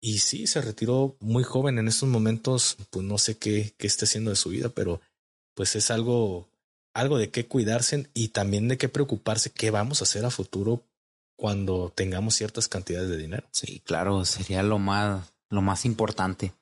Y 0.00 0.18
sí, 0.18 0.46
se 0.46 0.62
retiró 0.62 1.16
muy 1.20 1.42
joven 1.42 1.78
en 1.78 1.88
estos 1.88 2.08
momentos, 2.08 2.76
pues 2.90 3.04
no 3.04 3.18
sé 3.18 3.36
qué, 3.36 3.74
qué 3.76 3.86
esté 3.86 4.04
haciendo 4.04 4.30
de 4.30 4.36
su 4.36 4.50
vida, 4.50 4.68
pero 4.70 5.00
pues 5.54 5.76
es 5.76 5.90
algo, 5.90 6.48
algo 6.94 7.18
de 7.18 7.30
qué 7.30 7.46
cuidarse 7.46 8.08
y 8.14 8.28
también 8.28 8.68
de 8.68 8.78
qué 8.78 8.88
preocuparse, 8.88 9.50
qué 9.50 9.70
vamos 9.70 10.00
a 10.00 10.04
hacer 10.04 10.24
a 10.24 10.30
futuro 10.30 10.84
cuando 11.40 11.90
tengamos 11.94 12.34
ciertas 12.34 12.68
cantidades 12.68 13.08
de 13.08 13.16
dinero. 13.16 13.46
Sí, 13.50 13.80
claro, 13.80 14.26
sería 14.26 14.62
lo 14.62 14.78
más, 14.78 15.32
lo 15.48 15.62
más 15.62 15.86
importante, 15.86 16.52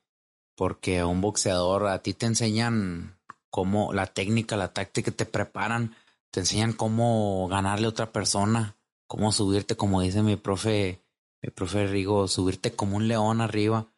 porque 0.54 1.02
un 1.02 1.20
boxeador 1.20 1.88
a 1.88 2.00
ti 2.00 2.14
te 2.14 2.26
enseñan 2.26 3.18
cómo 3.50 3.92
la 3.92 4.06
técnica, 4.06 4.56
la 4.56 4.72
táctica, 4.72 5.10
te 5.10 5.26
preparan, 5.26 5.96
te 6.30 6.40
enseñan 6.40 6.72
cómo 6.74 7.48
ganarle 7.48 7.86
a 7.86 7.90
otra 7.90 8.12
persona, 8.12 8.76
cómo 9.08 9.32
subirte, 9.32 9.76
como 9.76 10.00
dice 10.00 10.22
mi 10.22 10.36
profe 10.36 11.02
mi 11.42 11.50
profe 11.50 11.88
Rigo, 11.88 12.28
subirte 12.28 12.72
como 12.72 12.96
un 12.96 13.08
león 13.08 13.40
arriba, 13.40 13.88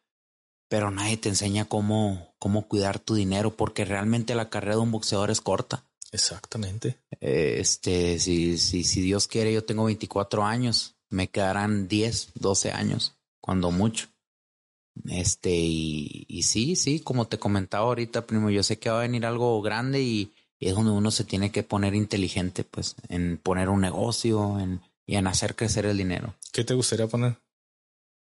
pero 0.67 0.89
nadie 0.89 1.17
te 1.17 1.29
enseña 1.29 1.65
cómo, 1.65 2.33
cómo 2.39 2.67
cuidar 2.67 2.97
tu 2.97 3.13
dinero, 3.13 3.55
porque 3.55 3.85
realmente 3.85 4.33
la 4.33 4.49
carrera 4.49 4.75
de 4.75 4.81
un 4.81 4.91
boxeador 4.91 5.29
es 5.29 5.41
corta. 5.41 5.83
Exactamente. 6.11 6.97
Este, 7.19 8.19
si, 8.19 8.57
si, 8.57 8.83
si 8.83 9.01
Dios 9.01 9.27
quiere, 9.27 9.53
yo 9.53 9.63
tengo 9.63 9.85
24 9.85 10.43
años, 10.43 10.95
me 11.09 11.29
quedarán 11.29 11.87
10, 11.87 12.31
12 12.35 12.71
años, 12.71 13.15
cuando 13.39 13.71
mucho. 13.71 14.07
Este, 15.05 15.55
y, 15.55 16.25
y 16.27 16.43
sí, 16.43 16.75
sí, 16.75 16.99
como 16.99 17.27
te 17.27 17.39
comentaba 17.39 17.85
ahorita, 17.85 18.27
primo, 18.27 18.49
yo 18.49 18.63
sé 18.63 18.77
que 18.77 18.89
va 18.89 18.99
a 18.99 19.03
venir 19.03 19.25
algo 19.25 19.61
grande 19.61 20.01
y, 20.01 20.33
y 20.59 20.67
es 20.67 20.75
donde 20.75 20.91
uno 20.91 21.11
se 21.11 21.23
tiene 21.23 21.51
que 21.51 21.63
poner 21.63 21.95
inteligente, 21.95 22.63
pues, 22.63 22.95
en 23.07 23.37
poner 23.37 23.69
un 23.69 23.81
negocio, 23.81 24.59
en, 24.59 24.81
y 25.05 25.15
en 25.15 25.27
hacer 25.27 25.55
crecer 25.55 25.85
el 25.85 25.97
dinero. 25.97 26.35
¿Qué 26.51 26.63
te 26.63 26.73
gustaría 26.73 27.07
poner? 27.07 27.37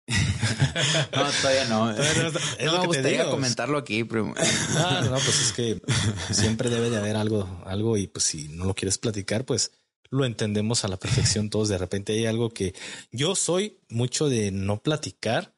no, 1.16 1.32
todavía 1.41 1.66
no. 1.66 1.91
no, 1.93 1.97
me 2.80 2.88
gustaría 2.88 3.30
comentarlo 3.30 3.78
aquí, 3.78 4.04
primo. 4.04 4.34
Ah, 4.76 5.02
no, 5.04 5.12
pues 5.12 5.41
es 5.41 5.52
que 5.54 5.82
siempre 6.32 6.70
debe 6.70 6.89
de 6.89 6.97
haber 6.97 7.16
algo, 7.16 7.62
algo 7.66 7.97
y 7.97 8.08
pues 8.08 8.26
si 8.26 8.47
no 8.49 8.66
lo 8.66 8.74
quieres 8.74 8.97
platicar, 8.97 9.45
pues 9.45 9.72
lo 10.10 10.26
entendemos 10.26 10.84
a 10.84 10.88
la 10.88 10.97
perfección 10.97 11.49
todos. 11.49 11.70
De 11.70 11.78
repente 11.78 12.14
hay 12.14 12.26
algo 12.26 12.49
que 12.49 12.74
yo 13.12 13.36
soy 13.36 13.80
mucho 13.89 14.28
de 14.30 14.52
no 14.52 14.82
platicar 14.82 15.54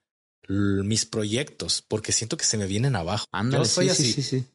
mis 0.47 1.05
proyectos 1.05 1.81
porque 1.81 2.11
siento 2.11 2.37
que 2.37 2.45
se 2.45 2.57
me 2.57 2.67
vienen 2.67 2.95
abajo. 2.95 3.25
yo 3.49 3.65
soy 3.65 3.89
así. 3.89 4.11
Sí, 4.11 4.21
sí, 4.21 4.45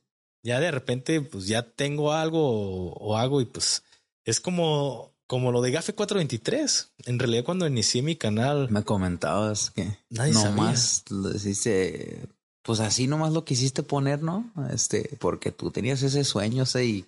ya 0.42 0.60
de 0.60 0.70
repente, 0.70 1.20
pues 1.20 1.46
ya 1.46 1.62
tengo 1.62 2.12
algo 2.12 2.92
o 2.92 3.16
hago 3.16 3.40
y 3.40 3.44
pues 3.44 3.82
es 4.24 4.40
como 4.40 5.14
como 5.28 5.52
lo 5.52 5.60
de 5.60 5.70
Gafe 5.70 5.94
423. 5.94 6.88
En 7.04 7.18
realidad, 7.18 7.44
cuando 7.44 7.66
inicié 7.66 8.02
mi 8.02 8.16
canal. 8.16 8.68
Me 8.70 8.82
comentabas 8.82 9.70
que 9.70 9.96
Nadie 10.08 10.32
nomás 10.32 11.04
lo 11.10 11.28
deciste. 11.28 12.26
Pues 12.62 12.80
así 12.80 13.06
nomás 13.06 13.32
lo 13.32 13.44
quisiste 13.44 13.82
poner, 13.82 14.22
¿no? 14.22 14.50
Este, 14.72 15.16
porque 15.20 15.52
tú 15.52 15.70
tenías 15.70 16.02
ese 16.02 16.24
sueño, 16.24 16.66
sé, 16.66 16.84
y, 16.86 17.06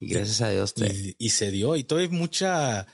gracias 0.00 0.40
a 0.40 0.50
Dios 0.50 0.74
te. 0.74 1.14
Y, 1.18 1.30
se 1.30 1.50
dio. 1.50 1.76
Y 1.76 1.84
todavía 1.84 2.10
mucha, 2.10 2.86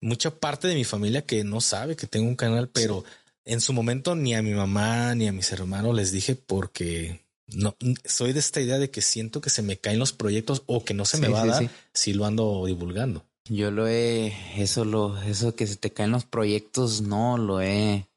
mucha 0.00 0.30
parte 0.30 0.66
de 0.66 0.74
mi 0.74 0.84
familia 0.84 1.22
que 1.22 1.44
no 1.44 1.60
sabe 1.60 1.94
que 1.94 2.06
tengo 2.06 2.28
un 2.28 2.36
canal, 2.36 2.68
pero 2.68 3.04
en 3.44 3.60
su 3.60 3.74
momento 3.74 4.14
ni 4.14 4.34
a 4.34 4.42
mi 4.42 4.54
mamá 4.54 5.14
ni 5.14 5.28
a 5.28 5.32
mis 5.32 5.52
hermanos 5.52 5.94
les 5.94 6.10
dije 6.10 6.34
porque 6.34 7.20
no 7.48 7.76
soy 8.06 8.32
de 8.32 8.40
esta 8.40 8.62
idea 8.62 8.78
de 8.78 8.90
que 8.90 9.02
siento 9.02 9.42
que 9.42 9.50
se 9.50 9.62
me 9.62 9.76
caen 9.76 9.98
los 9.98 10.12
proyectos 10.12 10.62
o 10.64 10.84
que 10.84 10.94
no 10.94 11.04
se 11.04 11.18
me 11.18 11.28
va 11.28 11.42
a 11.42 11.46
dar 11.46 11.70
si 11.92 12.14
lo 12.14 12.24
ando 12.24 12.64
divulgando. 12.64 13.24
Yo 13.46 13.70
lo 13.70 13.86
he, 13.86 14.32
eso 14.56 14.86
lo, 14.86 15.20
eso 15.20 15.54
que 15.54 15.66
se 15.66 15.76
te 15.76 15.92
caen 15.92 16.12
los 16.12 16.24
proyectos, 16.24 17.02
no, 17.02 17.36
lo 17.36 17.60
he 17.60 18.08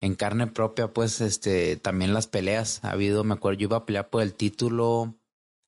en 0.00 0.14
carne 0.14 0.46
propia, 0.46 0.88
pues, 0.92 1.20
este, 1.20 1.76
también 1.76 2.14
las 2.14 2.26
peleas. 2.26 2.82
Ha 2.82 2.92
habido, 2.92 3.24
me 3.24 3.34
acuerdo, 3.34 3.58
yo 3.58 3.64
iba 3.64 3.76
a 3.78 3.86
pelear 3.86 4.08
por 4.08 4.22
el 4.22 4.34
título 4.34 5.14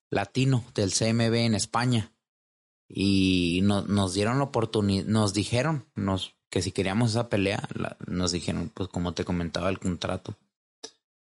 latino 0.09 0.63
del 0.73 0.93
CMB 0.93 1.33
en 1.35 1.53
España. 1.53 2.11
Y 2.89 3.61
nos 3.63 4.13
dieron 4.13 4.39
la 4.39 4.45
oportunidad, 4.45 5.05
nos 5.05 5.33
dijeron, 5.33 5.85
nos, 5.93 6.35
que 6.49 6.61
si 6.61 6.71
queríamos 6.71 7.11
esa 7.11 7.29
pelea, 7.29 7.67
nos 8.07 8.31
dijeron, 8.31 8.71
pues 8.73 8.89
como 8.89 9.13
te 9.13 9.25
comentaba 9.25 9.69
el 9.69 9.79
contrato, 9.79 10.37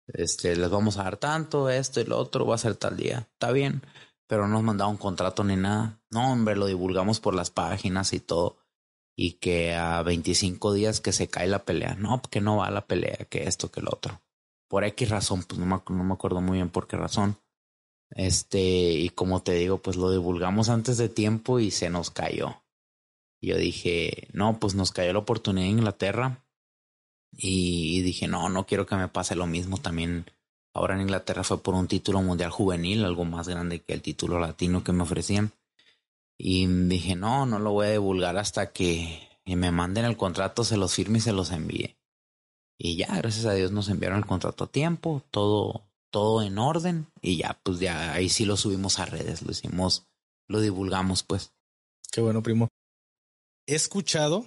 este, 0.07 0.55
les 0.55 0.69
vamos 0.69 0.97
a 0.97 1.03
dar 1.03 1.17
tanto, 1.17 1.69
esto 1.69 1.99
y 1.99 2.05
lo 2.05 2.19
otro, 2.19 2.45
va 2.45 2.55
a 2.55 2.59
ser 2.59 2.75
tal 2.75 2.95
día. 2.95 3.27
Está 3.33 3.51
bien 3.51 3.81
pero 4.27 4.47
no 4.47 4.55
nos 4.55 4.63
mandaba 4.63 4.89
un 4.89 4.97
contrato 4.97 5.43
ni 5.43 5.55
nada. 5.55 6.01
No, 6.11 6.31
hombre, 6.31 6.55
lo 6.55 6.65
divulgamos 6.65 7.19
por 7.19 7.35
las 7.35 7.51
páginas 7.51 8.13
y 8.13 8.19
todo. 8.19 8.57
Y 9.15 9.33
que 9.33 9.73
a 9.73 10.01
25 10.03 10.73
días 10.73 10.99
que 10.99 11.13
se 11.13 11.27
cae 11.27 11.47
la 11.47 11.63
pelea. 11.65 11.95
No, 11.95 12.21
que 12.21 12.41
no 12.41 12.57
va 12.57 12.71
la 12.71 12.87
pelea, 12.87 13.25
que 13.29 13.43
esto, 13.43 13.71
que 13.71 13.81
lo 13.81 13.91
otro. 13.91 14.21
Por 14.67 14.83
X 14.83 15.09
razón, 15.09 15.43
pues 15.43 15.59
no 15.59 15.65
me, 15.65 15.81
no 15.95 16.03
me 16.03 16.13
acuerdo 16.13 16.41
muy 16.41 16.57
bien 16.57 16.69
por 16.69 16.87
qué 16.87 16.97
razón. 16.97 17.37
Este, 18.09 18.59
y 18.59 19.09
como 19.09 19.43
te 19.43 19.53
digo, 19.53 19.79
pues 19.79 19.95
lo 19.97 20.11
divulgamos 20.11 20.69
antes 20.69 20.97
de 20.97 21.09
tiempo 21.09 21.59
y 21.59 21.71
se 21.71 21.89
nos 21.89 22.09
cayó. 22.09 22.63
Y 23.39 23.49
yo 23.49 23.57
dije, 23.57 24.27
no, 24.33 24.59
pues 24.59 24.75
nos 24.75 24.91
cayó 24.91 25.13
la 25.13 25.19
oportunidad 25.19 25.67
en 25.67 25.77
Inglaterra. 25.77 26.43
Y 27.31 28.01
dije, 28.01 28.27
no, 28.27 28.49
no 28.49 28.65
quiero 28.65 28.85
que 28.85 28.95
me 28.95 29.07
pase 29.07 29.35
lo 29.35 29.45
mismo 29.45 29.77
también 29.77 30.25
Ahora 30.75 30.95
en 30.95 31.01
Inglaterra 31.01 31.45
fue 31.45 31.63
por 31.63 31.73
un 31.73 31.87
título 31.87 32.21
mundial 32.21 32.51
juvenil, 32.51 33.05
algo 33.05 33.23
más 33.23 33.47
grande 33.47 33.81
que 33.81 33.93
el 33.93 34.01
título 34.01 34.39
latino 34.39 34.83
que 34.83 34.91
me 34.91 35.03
ofrecían. 35.03 35.53
Y 36.37 36.67
dije, 36.67 37.15
no, 37.15 37.45
no 37.45 37.59
lo 37.59 37.71
voy 37.71 37.87
a 37.87 37.91
divulgar 37.91 38.37
hasta 38.37 38.73
que 38.73 39.25
me 39.45 39.71
manden 39.71 40.03
el 40.03 40.17
contrato, 40.17 40.65
se 40.65 40.75
los 40.75 40.93
firme 40.93 41.19
y 41.19 41.21
se 41.21 41.31
los 41.31 41.51
envíe. 41.51 41.95
Y 42.77 42.97
ya, 42.97 43.07
gracias 43.15 43.45
a 43.45 43.53
Dios 43.53 43.71
nos 43.71 43.87
enviaron 43.87 44.17
el 44.17 44.25
contrato 44.25 44.65
a 44.65 44.71
tiempo, 44.71 45.23
todo, 45.31 45.87
todo 46.09 46.43
en 46.43 46.57
orden. 46.57 47.07
Y 47.21 47.37
ya, 47.37 47.57
pues 47.63 47.79
ya 47.79 48.11
ahí 48.11 48.27
sí 48.27 48.43
lo 48.43 48.57
subimos 48.57 48.99
a 48.99 49.05
redes, 49.05 49.43
lo 49.43 49.51
hicimos, 49.51 50.05
lo 50.49 50.59
divulgamos, 50.59 51.23
pues. 51.23 51.53
Qué 52.11 52.19
bueno, 52.19 52.43
primo. 52.43 52.67
He 53.65 53.75
escuchado, 53.75 54.45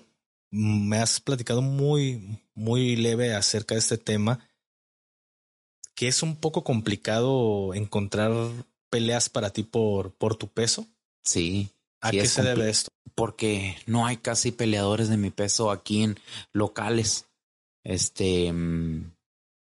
me 0.51 0.99
has 0.99 1.21
platicado 1.21 1.63
muy, 1.63 2.39
muy 2.55 2.97
leve 2.97 3.35
acerca 3.35 3.75
de 3.75 3.81
este 3.81 3.97
tema 3.97 4.47
que 5.99 6.07
es 6.07 6.23
un 6.23 6.37
poco 6.37 6.63
complicado 6.63 7.75
encontrar 7.75 8.31
peleas 8.89 9.29
para 9.29 9.51
ti 9.51 9.65
por, 9.65 10.13
por 10.13 10.37
tu 10.37 10.47
peso. 10.47 10.87
Sí. 11.25 11.71
¿A 12.01 12.13
qué 12.13 12.25
se 12.25 12.45
debe 12.45 12.71
esto? 12.71 12.93
Porque 13.17 13.77
no 13.87 14.07
hay 14.07 14.19
casi 14.19 14.53
peleadores 14.53 15.09
de 15.09 15.17
mi 15.17 15.31
peso 15.31 15.73
aquí 15.73 16.05
en 16.05 16.21
locales. 16.53 17.27
Este, 17.83 18.53
mm, 18.53 19.11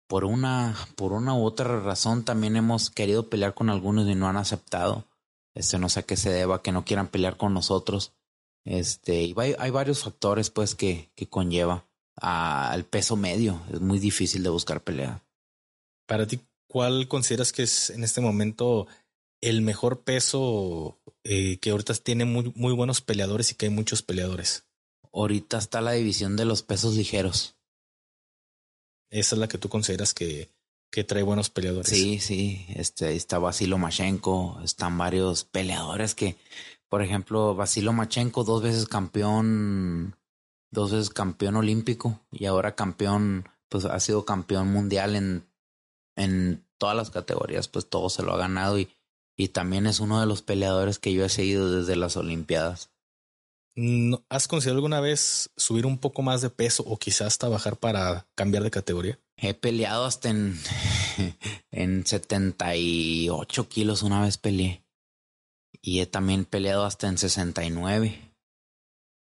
por 0.08 0.24
una, 0.24 0.76
por 0.96 1.12
una 1.12 1.32
u 1.32 1.44
otra 1.44 1.78
razón 1.78 2.24
también 2.24 2.56
hemos 2.56 2.90
querido 2.90 3.30
pelear 3.30 3.54
con 3.54 3.70
algunos 3.70 4.08
y 4.08 4.16
no 4.16 4.26
han 4.26 4.36
aceptado. 4.36 5.04
Este, 5.54 5.78
no 5.78 5.88
sé 5.88 6.00
a 6.00 6.02
qué 6.02 6.16
se 6.16 6.30
deba 6.30 6.60
que 6.60 6.72
no 6.72 6.84
quieran 6.84 7.06
pelear 7.06 7.36
con 7.36 7.54
nosotros. 7.54 8.14
Este, 8.64 9.22
y 9.22 9.34
hay, 9.36 9.54
hay 9.60 9.70
varios 9.70 10.02
factores 10.02 10.50
pues 10.50 10.74
que, 10.74 11.08
que 11.14 11.28
conlleva 11.28 11.86
al 12.16 12.84
peso 12.84 13.14
medio. 13.14 13.62
Es 13.72 13.80
muy 13.80 14.00
difícil 14.00 14.42
de 14.42 14.48
buscar 14.48 14.82
pelea. 14.82 15.22
Para 16.06 16.26
ti, 16.26 16.40
¿cuál 16.68 17.08
consideras 17.08 17.52
que 17.52 17.64
es 17.64 17.90
en 17.90 18.04
este 18.04 18.20
momento 18.20 18.86
el 19.40 19.60
mejor 19.60 20.02
peso 20.02 20.98
eh, 21.24 21.58
que 21.58 21.70
ahorita 21.70 21.94
tiene 21.94 22.24
muy, 22.24 22.52
muy 22.54 22.72
buenos 22.72 23.00
peleadores 23.00 23.50
y 23.50 23.54
que 23.54 23.66
hay 23.66 23.72
muchos 23.72 24.02
peleadores? 24.02 24.64
Ahorita 25.12 25.58
está 25.58 25.80
la 25.80 25.92
división 25.92 26.36
de 26.36 26.44
los 26.44 26.62
pesos 26.62 26.94
ligeros. 26.94 27.56
Esa 29.10 29.34
es 29.34 29.38
la 29.38 29.48
que 29.48 29.58
tú 29.58 29.68
consideras 29.68 30.14
que, 30.14 30.50
que 30.90 31.04
trae 31.04 31.22
buenos 31.22 31.50
peleadores. 31.50 31.88
Sí, 31.88 32.18
sí. 32.20 32.66
Este, 32.70 33.06
ahí 33.06 33.16
está 33.16 33.38
Vasilo 33.38 33.78
Machenko, 33.78 34.60
están 34.62 34.96
varios 34.98 35.44
peleadores 35.44 36.14
que, 36.14 36.36
por 36.88 37.02
ejemplo, 37.02 37.54
Vasilo 37.54 37.92
Machenko, 37.92 38.44
dos 38.44 38.62
veces 38.62 38.86
campeón, 38.86 40.16
dos 40.70 40.92
veces 40.92 41.10
campeón 41.10 41.56
olímpico 41.56 42.20
y 42.30 42.46
ahora 42.46 42.74
campeón, 42.74 43.48
pues 43.68 43.84
ha 43.84 43.98
sido 44.00 44.24
campeón 44.24 44.72
mundial 44.72 45.16
en 45.16 45.46
en 46.16 46.64
todas 46.78 46.96
las 46.96 47.10
categorías, 47.10 47.68
pues 47.68 47.88
todo 47.88 48.10
se 48.10 48.22
lo 48.22 48.32
ha 48.34 48.38
ganado 48.38 48.78
y, 48.78 48.88
y 49.36 49.48
también 49.48 49.86
es 49.86 50.00
uno 50.00 50.20
de 50.20 50.26
los 50.26 50.42
peleadores 50.42 50.98
que 50.98 51.12
yo 51.12 51.24
he 51.24 51.28
seguido 51.28 51.70
desde 51.70 51.96
las 51.96 52.16
Olimpiadas. 52.16 52.90
¿Has 54.30 54.48
considerado 54.48 54.78
alguna 54.78 55.00
vez 55.00 55.50
subir 55.56 55.84
un 55.84 55.98
poco 55.98 56.22
más 56.22 56.40
de 56.40 56.48
peso 56.48 56.82
o 56.86 56.98
quizás 56.98 57.26
hasta 57.26 57.48
bajar 57.48 57.76
para 57.76 58.26
cambiar 58.34 58.62
de 58.62 58.70
categoría? 58.70 59.18
He 59.36 59.52
peleado 59.52 60.06
hasta 60.06 60.30
en, 60.30 60.58
en 61.70 62.06
78 62.06 63.68
kilos 63.68 64.02
una 64.02 64.22
vez 64.22 64.38
peleé. 64.38 64.82
Y 65.82 66.00
he 66.00 66.06
también 66.06 66.46
peleado 66.46 66.86
hasta 66.86 67.06
en 67.06 67.18
69. 67.18 68.34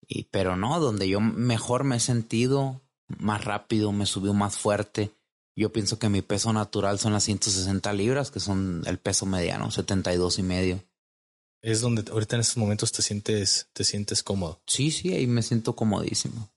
Y, 0.07 0.23
pero 0.25 0.55
no, 0.55 0.79
donde 0.79 1.09
yo 1.09 1.19
mejor 1.19 1.83
me 1.83 1.97
he 1.97 1.99
sentido, 1.99 2.81
más 3.07 3.43
rápido, 3.43 3.91
me 3.91 4.05
subió 4.05 4.33
más 4.33 4.57
fuerte. 4.57 5.11
Yo 5.57 5.71
pienso 5.71 5.97
que 5.97 6.07
mi 6.07 6.21
peso 6.21 6.53
natural 6.53 6.99
son 6.99 7.13
las 7.13 7.23
160 7.23 7.91
libras, 7.93 8.29
que 8.29 8.39
son 8.39 8.83
el 8.85 8.99
peso 8.99 9.25
mediano, 9.25 9.71
72 9.71 10.37
y 10.37 10.43
medio. 10.43 10.83
Es 11.63 11.81
donde 11.81 12.05
ahorita 12.11 12.35
en 12.35 12.41
estos 12.41 12.57
momentos 12.57 12.91
te 12.91 13.01
sientes, 13.01 13.67
te 13.73 13.83
sientes 13.83 14.21
cómodo. 14.21 14.61
Sí, 14.67 14.91
sí, 14.91 15.15
ahí 15.15 15.25
me 15.25 15.41
siento 15.41 15.75
comodísimo. 15.75 16.47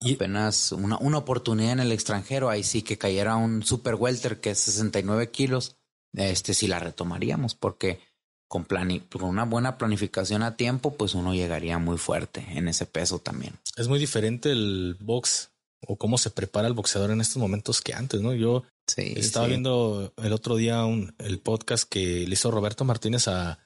Y 0.00 0.14
apenas 0.14 0.70
una, 0.70 0.98
una 0.98 1.18
oportunidad 1.18 1.72
en 1.72 1.80
el 1.80 1.90
extranjero, 1.90 2.48
ahí 2.48 2.62
sí 2.62 2.82
que 2.82 2.96
cayera 2.96 3.34
un 3.34 3.64
super 3.64 3.96
welter 3.96 4.40
que 4.40 4.50
es 4.50 4.60
69 4.60 5.32
kilos, 5.32 5.74
este 6.12 6.54
sí 6.54 6.68
la 6.68 6.78
retomaríamos, 6.78 7.56
porque 7.56 7.98
con, 8.46 8.64
con 8.64 9.24
una 9.24 9.46
buena 9.46 9.78
planificación 9.78 10.44
a 10.44 10.56
tiempo, 10.56 10.94
pues 10.94 11.16
uno 11.16 11.34
llegaría 11.34 11.78
muy 11.78 11.98
fuerte 11.98 12.46
en 12.50 12.68
ese 12.68 12.86
peso 12.86 13.18
también. 13.18 13.54
Es 13.76 13.88
muy 13.88 13.98
diferente 13.98 14.52
el 14.52 14.96
box 15.00 15.50
o 15.86 15.96
cómo 15.96 16.18
se 16.18 16.30
prepara 16.30 16.68
el 16.68 16.74
boxeador 16.74 17.10
en 17.10 17.20
estos 17.20 17.36
momentos 17.36 17.80
que 17.80 17.94
antes, 17.94 18.20
¿no? 18.20 18.34
Yo 18.34 18.64
estaba 18.96 19.46
viendo 19.46 20.12
el 20.16 20.32
otro 20.32 20.56
día 20.56 20.84
un, 20.84 21.14
el 21.18 21.38
podcast 21.38 21.88
que 21.88 22.26
le 22.26 22.32
hizo 22.32 22.50
Roberto 22.50 22.84
Martínez 22.84 23.28
a, 23.28 23.58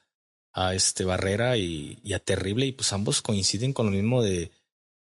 a 0.53 0.75
este 0.75 1.05
Barrera 1.05 1.57
y, 1.57 1.99
y, 2.03 2.13
a 2.13 2.19
Terrible 2.19 2.65
y 2.65 2.71
pues 2.73 2.93
ambos 2.93 3.21
coinciden 3.21 3.73
con 3.73 3.87
lo 3.87 3.91
mismo 3.91 4.21
de, 4.21 4.51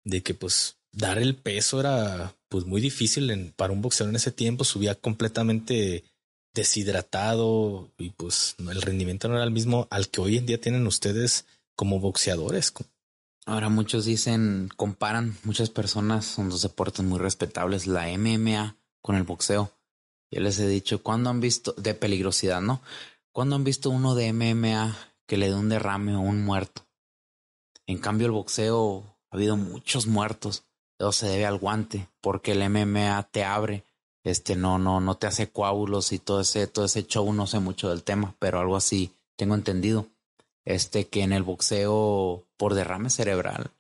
de 0.04 0.24
que 0.24 0.34
pues 0.34 0.78
dar 0.92 1.18
el 1.18 1.36
peso 1.36 1.80
era 1.80 2.36
pues 2.48 2.66
muy 2.66 2.82
difícil 2.82 3.30
en, 3.30 3.52
para 3.52 3.74
un 3.74 3.82
boxeador 3.82 4.12
en 4.12 4.16
ese 4.16 4.32
tiempo, 4.32 4.64
subía 4.64 4.96
completamente 4.96 6.06
deshidratado 6.54 7.92
y 7.98 8.12
pues 8.12 8.56
el 8.60 8.82
rendimiento 8.82 9.28
no 9.28 9.36
era 9.36 9.44
el 9.44 9.52
mismo 9.52 9.88
al 9.92 10.10
que 10.10 10.22
hoy 10.22 10.38
en 10.38 10.46
día 10.46 10.60
tienen 10.60 10.88
ustedes 10.88 11.46
como 11.76 12.00
boxeadores. 12.00 12.74
Ahora 13.46 13.70
muchos 13.70 14.06
dicen, 14.06 14.70
comparan, 14.76 15.38
muchas 15.44 15.70
personas, 15.70 16.26
son 16.26 16.50
dos 16.50 16.62
deportes 16.62 17.06
muy 17.06 17.20
respetables, 17.20 17.86
la 17.86 18.08
MMA 18.18 18.76
con 19.02 19.16
el 19.16 19.24
boxeo. 19.24 19.72
Yo 20.32 20.42
les 20.42 20.60
he 20.60 20.68
dicho, 20.68 21.04
¿cuándo 21.04 21.30
han 21.30 21.40
visto, 21.40 21.74
de 21.78 21.94
peligrosidad, 21.94 22.62
no? 22.62 22.82
¿Cuándo 23.32 23.56
han 23.56 23.64
visto 23.64 23.90
uno 23.90 24.16
de 24.16 24.34
MMA 24.34 24.98
que 25.28 25.38
le 25.38 25.50
dé 25.50 25.56
un 25.56 25.70
derrame 25.70 26.16
o 26.16 26.22
un 26.22 26.44
muerto? 26.44 26.86
En 27.86 28.00
cambio, 28.00 28.26
el 28.26 28.32
boxeo 28.32 29.04
ha 29.30 29.36
habido 29.36 29.58
muchos 29.58 30.08
muertos 30.08 30.64
eso 30.98 31.12
se 31.12 31.28
debe 31.28 31.46
al 31.46 31.58
guante, 31.58 32.08
porque 32.22 32.54
el 32.54 32.70
MMA 32.70 33.28
te 33.32 33.44
abre, 33.44 33.84
este 34.24 34.56
no, 34.56 34.80
no, 34.80 35.02
no 35.02 35.18
te 35.18 35.28
hace 35.28 35.52
coágulos 35.52 36.14
y 36.14 36.20
todo 36.20 36.42
ese, 36.42 36.68
todo 36.68 36.86
ese 36.86 37.06
show, 37.06 37.32
no 37.34 37.48
sé 37.48 37.60
mucho 37.60 37.90
del 37.90 38.04
tema, 38.04 38.36
pero 38.40 38.60
algo 38.60 38.78
así 38.78 39.12
tengo 39.36 39.56
entendido. 39.56 40.08
Este 40.66 41.08
que 41.08 41.22
en 41.22 41.32
el 41.32 41.44
boxeo 41.44 42.44
por 42.58 42.74
derrame 42.74 43.10
cerebral 43.10 43.72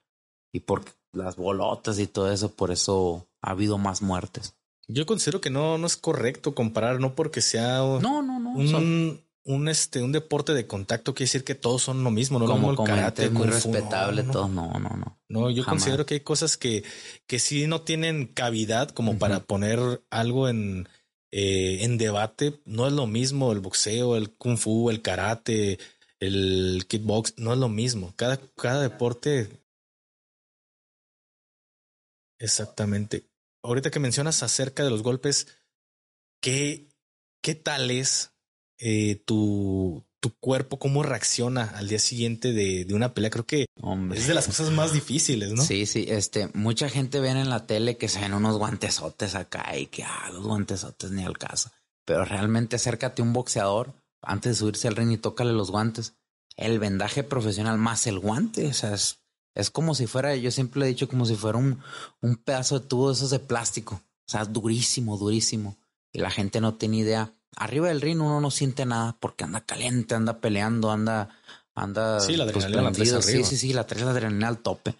y 0.51 0.61
por 0.61 0.85
las 1.11 1.35
bolotas 1.35 1.99
y 1.99 2.07
todo 2.07 2.31
eso, 2.31 2.51
por 2.51 2.71
eso 2.71 3.27
ha 3.41 3.51
habido 3.51 3.77
más 3.77 4.01
muertes. 4.01 4.53
Yo 4.87 5.05
considero 5.05 5.41
que 5.41 5.49
no, 5.49 5.77
no 5.77 5.87
es 5.87 5.97
correcto 5.97 6.53
comparar, 6.53 6.99
no 6.99 7.15
porque 7.15 7.41
sea 7.41 7.79
no, 7.79 8.21
no, 8.21 8.39
no, 8.39 8.51
un, 8.51 9.19
un 9.43 9.67
este 9.67 10.01
un 10.01 10.11
deporte 10.11 10.53
de 10.53 10.67
contacto 10.67 11.13
quiere 11.13 11.27
decir 11.27 11.43
que 11.43 11.55
todos 11.55 11.81
son 11.81 12.03
lo 12.03 12.11
mismo, 12.11 12.37
no 12.37 12.45
como, 12.45 12.71
el 12.71 12.77
karate, 12.77 13.29
muy 13.29 13.47
respetable 13.47 14.23
todo, 14.23 14.47
no, 14.47 14.71
no, 14.73 14.89
no. 14.89 15.17
No, 15.27 15.49
yo 15.49 15.65
considero 15.65 16.05
que 16.05 16.15
hay 16.15 16.19
cosas 16.19 16.57
que 16.57 16.83
que 17.25 17.39
sí 17.39 17.65
no 17.65 17.81
tienen 17.81 18.27
cavidad 18.27 18.89
como 18.89 19.17
para 19.17 19.39
poner 19.39 20.03
algo 20.11 20.49
en 20.49 20.87
eh, 21.31 21.83
en 21.83 21.97
debate, 21.97 22.59
no 22.65 22.87
es 22.87 22.93
lo 22.93 23.07
mismo 23.07 23.51
el 23.51 23.59
boxeo, 23.59 24.15
el 24.15 24.31
kung 24.31 24.57
fu, 24.57 24.89
el 24.89 25.01
karate, 25.01 25.79
el 26.25 26.85
kickbox, 26.87 27.35
no 27.37 27.53
es 27.53 27.59
lo 27.59 27.69
mismo. 27.69 28.13
Cada 28.15 28.37
cada 28.55 28.81
deporte 28.81 29.49
Exactamente. 32.39 33.29
Ahorita 33.63 33.91
que 33.91 33.99
mencionas 33.99 34.43
acerca 34.43 34.83
de 34.83 34.89
los 34.89 35.03
golpes, 35.03 35.47
¿qué 36.41 36.89
qué 37.41 37.55
tal 37.55 37.91
es 37.91 38.31
eh, 38.79 39.21
tu, 39.25 40.03
tu 40.19 40.35
cuerpo, 40.39 40.79
cómo 40.79 41.03
reacciona 41.03 41.65
al 41.75 41.87
día 41.87 41.99
siguiente 41.99 42.51
de, 42.53 42.83
de 42.85 42.93
una 42.95 43.13
pelea. 43.13 43.29
Creo 43.29 43.45
que 43.45 43.67
es 44.15 44.27
de 44.27 44.33
las 44.33 44.47
cosas 44.47 44.71
más 44.71 44.93
difíciles, 44.93 45.53
¿no? 45.53 45.61
Sí, 45.61 45.85
sí. 45.85 46.05
Este, 46.09 46.49
mucha 46.55 46.89
gente 46.89 47.19
ve 47.19 47.29
en 47.29 47.49
la 47.49 47.67
tele 47.67 47.97
que 47.97 48.09
se 48.09 48.19
ven 48.19 48.33
unos 48.33 48.57
guantesotes 48.57 49.35
acá 49.35 49.77
y 49.77 49.85
que, 49.85 50.03
ah, 50.03 50.31
los 50.33 50.43
guantesotes 50.43 51.11
ni 51.11 51.23
al 51.23 51.37
caso. 51.37 51.69
Pero 52.03 52.25
realmente 52.25 52.75
acércate 52.75 53.21
a 53.21 53.25
un 53.25 53.33
boxeador 53.33 53.93
antes 54.25 54.51
de 54.51 54.55
subirse 54.55 54.87
al 54.87 54.95
ring 54.95 55.11
y 55.11 55.17
tócale 55.17 55.53
los 55.53 55.71
guantes. 55.71 56.13
El 56.55 56.79
vendaje 56.79 57.23
profesional 57.23 57.77
más 57.77 58.07
el 58.07 58.19
guante. 58.19 58.67
O 58.67 58.73
sea, 58.73 58.93
es, 58.93 59.19
es 59.53 59.69
como 59.69 59.95
si 59.95 60.07
fuera, 60.07 60.35
yo 60.35 60.51
siempre 60.51 60.79
le 60.79 60.85
he 60.85 60.89
dicho, 60.89 61.07
como 61.07 61.25
si 61.25 61.35
fuera 61.35 61.57
un, 61.57 61.79
un 62.21 62.35
pedazo 62.37 62.79
de 62.79 62.87
tubo 62.87 63.09
de 63.09 63.15
esos 63.15 63.29
de 63.29 63.39
plástico. 63.39 63.95
O 63.95 64.31
sea, 64.31 64.45
durísimo, 64.45 65.17
durísimo. 65.17 65.77
Y 66.11 66.19
la 66.19 66.31
gente 66.31 66.61
no 66.61 66.75
tiene 66.75 66.97
idea 66.97 67.33
arriba 67.55 67.87
del 67.87 68.01
ring 68.01 68.21
uno 68.21 68.41
no 68.41 68.51
siente 68.51 68.85
nada 68.85 69.15
porque 69.19 69.43
anda 69.43 69.61
caliente, 69.61 70.15
anda 70.15 70.39
peleando, 70.39 70.91
anda, 70.91 71.29
anda. 71.73 72.19
Sí, 72.19 72.35
la 72.35 72.45
pues, 72.45 72.65
adrenalina 72.65 73.15
la 73.15 73.21
Sí, 73.21 73.43
sí, 73.43 73.57
sí, 73.57 73.73
la 73.73 73.85
traes 73.85 74.05
la 74.05 74.11
adrenalina 74.11 74.47
al 74.47 74.59
tope. 74.59 74.95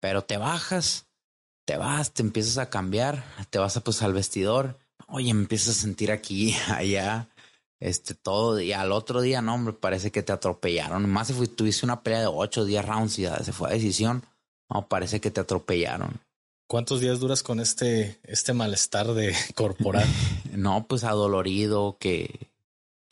Pero 0.00 0.24
te 0.24 0.38
bajas, 0.38 1.06
te 1.66 1.76
vas, 1.76 2.12
te 2.12 2.22
empiezas 2.22 2.58
a 2.58 2.70
cambiar, 2.70 3.24
te 3.50 3.58
vas 3.58 3.76
a, 3.76 3.80
pues 3.80 4.02
al 4.02 4.14
vestidor. 4.14 4.78
Oye, 5.08 5.32
me 5.34 5.42
empiezas 5.42 5.76
a 5.76 5.80
sentir 5.80 6.10
aquí, 6.10 6.54
allá, 6.68 7.28
este, 7.80 8.14
todo. 8.14 8.60
Y 8.60 8.72
al 8.72 8.92
otro 8.92 9.20
día, 9.20 9.42
no, 9.42 9.54
hombre, 9.54 9.72
parece 9.72 10.12
que 10.12 10.22
te 10.22 10.32
atropellaron. 10.32 11.08
Más 11.10 11.28
si 11.28 11.48
tuviste 11.48 11.86
una 11.86 12.02
pelea 12.02 12.20
de 12.20 12.26
8 12.26 12.60
o 12.60 12.64
10 12.64 12.84
rounds 12.84 13.18
y 13.18 13.26
se 13.26 13.52
fue 13.52 13.70
a 13.70 13.72
decisión. 13.72 14.24
No, 14.68 14.86
parece 14.86 15.20
que 15.20 15.30
te 15.30 15.40
atropellaron. 15.40 16.20
¿Cuántos 16.68 17.00
días 17.00 17.18
duras 17.18 17.42
con 17.42 17.58
este, 17.58 18.20
este 18.22 18.52
malestar 18.52 19.12
de 19.14 19.34
corporal? 19.56 20.06
no, 20.52 20.86
pues 20.86 21.02
adolorido, 21.02 21.96
que 21.98 22.48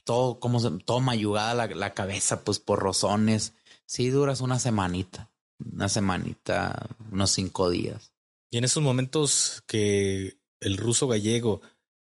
todo, 0.04 0.38
como 0.38 0.60
se, 0.60 0.70
todo 0.84 1.00
mayugada 1.00 1.54
la, 1.54 1.66
la 1.66 1.94
cabeza, 1.94 2.44
pues 2.44 2.60
por 2.60 2.78
rozones. 2.78 3.54
Sí, 3.86 4.10
duras 4.10 4.42
una 4.42 4.58
semanita, 4.58 5.30
una 5.58 5.88
semanita, 5.88 6.86
unos 7.10 7.32
cinco 7.32 7.70
días. 7.70 8.12
Y 8.50 8.58
en 8.58 8.64
esos 8.64 8.82
momentos 8.82 9.64
que 9.66 10.38
el 10.60 10.76
ruso 10.76 11.08
gallego 11.08 11.60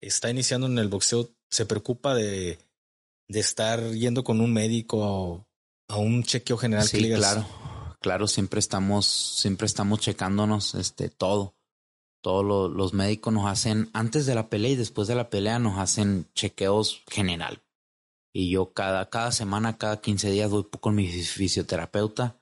está 0.02 0.30
iniciando 0.30 0.68
en 0.68 0.78
el 0.78 0.88
boxeo, 0.88 1.30
se 1.54 1.66
preocupa 1.66 2.16
de, 2.16 2.58
de 3.28 3.40
estar 3.40 3.92
yendo 3.92 4.24
con 4.24 4.42
un 4.42 4.52
médico 4.52 5.46
a 5.88 5.98
un 5.98 6.24
chequeo 6.24 6.58
general. 6.58 6.88
Sí, 6.88 7.10
claro 7.14 7.46
claro, 8.04 8.28
siempre 8.28 8.60
estamos, 8.60 9.08
siempre 9.08 9.66
estamos 9.66 10.02
checándonos 10.02 10.76
este, 10.76 11.10
todo. 11.10 11.56
Todos 12.22 12.72
los 12.72 12.94
médicos 12.94 13.34
nos 13.34 13.48
hacen, 13.48 13.90
antes 13.94 14.26
de 14.26 14.36
la 14.36 14.50
pelea 14.50 14.72
y 14.72 14.76
después 14.76 15.08
de 15.08 15.16
la 15.16 15.30
pelea, 15.30 15.58
nos 15.58 15.80
hacen 15.80 16.28
chequeos 16.36 17.02
general. 17.10 17.64
Y 18.34 18.52
yo 18.52 18.74
cada, 18.74 19.10
cada 19.10 19.32
semana, 19.32 19.78
cada 19.78 20.00
15 20.00 20.30
días 20.32 20.50
voy 20.50 20.66
con 20.80 20.96
mi 20.96 21.08
fisioterapeuta. 21.08 22.38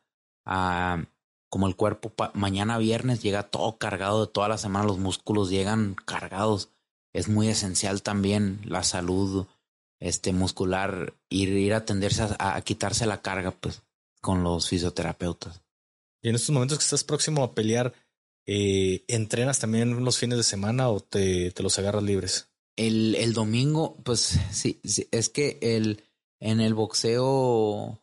A, 0.45 1.05
como 1.49 1.68
el 1.68 1.76
cuerpo, 1.76 2.12
mañana 2.34 2.78
viernes 2.78 3.22
llega 3.22 3.43
todo 3.43 3.78
cargado 3.78 4.26
de 4.26 4.32
toda 4.32 4.47
la 4.47 4.57
semana, 4.57 4.86
los 4.86 4.99
músculos 4.99 5.49
llegan 5.49 5.95
cargados. 6.05 6.70
Es 7.14 7.28
muy 7.28 7.49
esencial 7.49 8.01
también 8.01 8.62
la 8.64 8.84
salud 8.84 9.47
este, 9.99 10.34
muscular, 10.34 11.14
ir, 11.30 11.49
ir 11.49 11.74
a 11.74 11.78
atenderse 11.78 12.24
a, 12.24 12.55
a 12.55 12.62
quitarse 12.62 13.05
la 13.05 13.22
carga, 13.22 13.51
pues 13.51 13.82
con 14.22 14.43
los 14.43 14.70
fisioterapeutas. 14.70 15.62
Y 16.22 16.30
en 16.30 16.36
estos 16.36 16.51
momentos 16.51 16.78
que 16.78 16.84
estás 16.84 17.03
próximo 17.03 17.43
a 17.43 17.53
pelear, 17.53 17.93
eh, 18.45 19.03
¿entrenas 19.07 19.59
también 19.59 20.03
los 20.03 20.18
fines 20.18 20.38
de 20.38 20.43
semana 20.43 20.89
o 20.89 20.99
te, 20.99 21.51
te 21.51 21.64
los 21.64 21.78
agarras 21.80 22.03
libres? 22.03 22.49
El, 22.76 23.16
el 23.16 23.34
domingo, 23.34 23.97
pues 24.03 24.39
sí, 24.51 24.80
sí, 24.84 25.07
es 25.12 25.30
que 25.30 25.57
el, 25.62 26.03
en 26.39 26.62
el 26.62 26.74
boxeo 26.74 27.99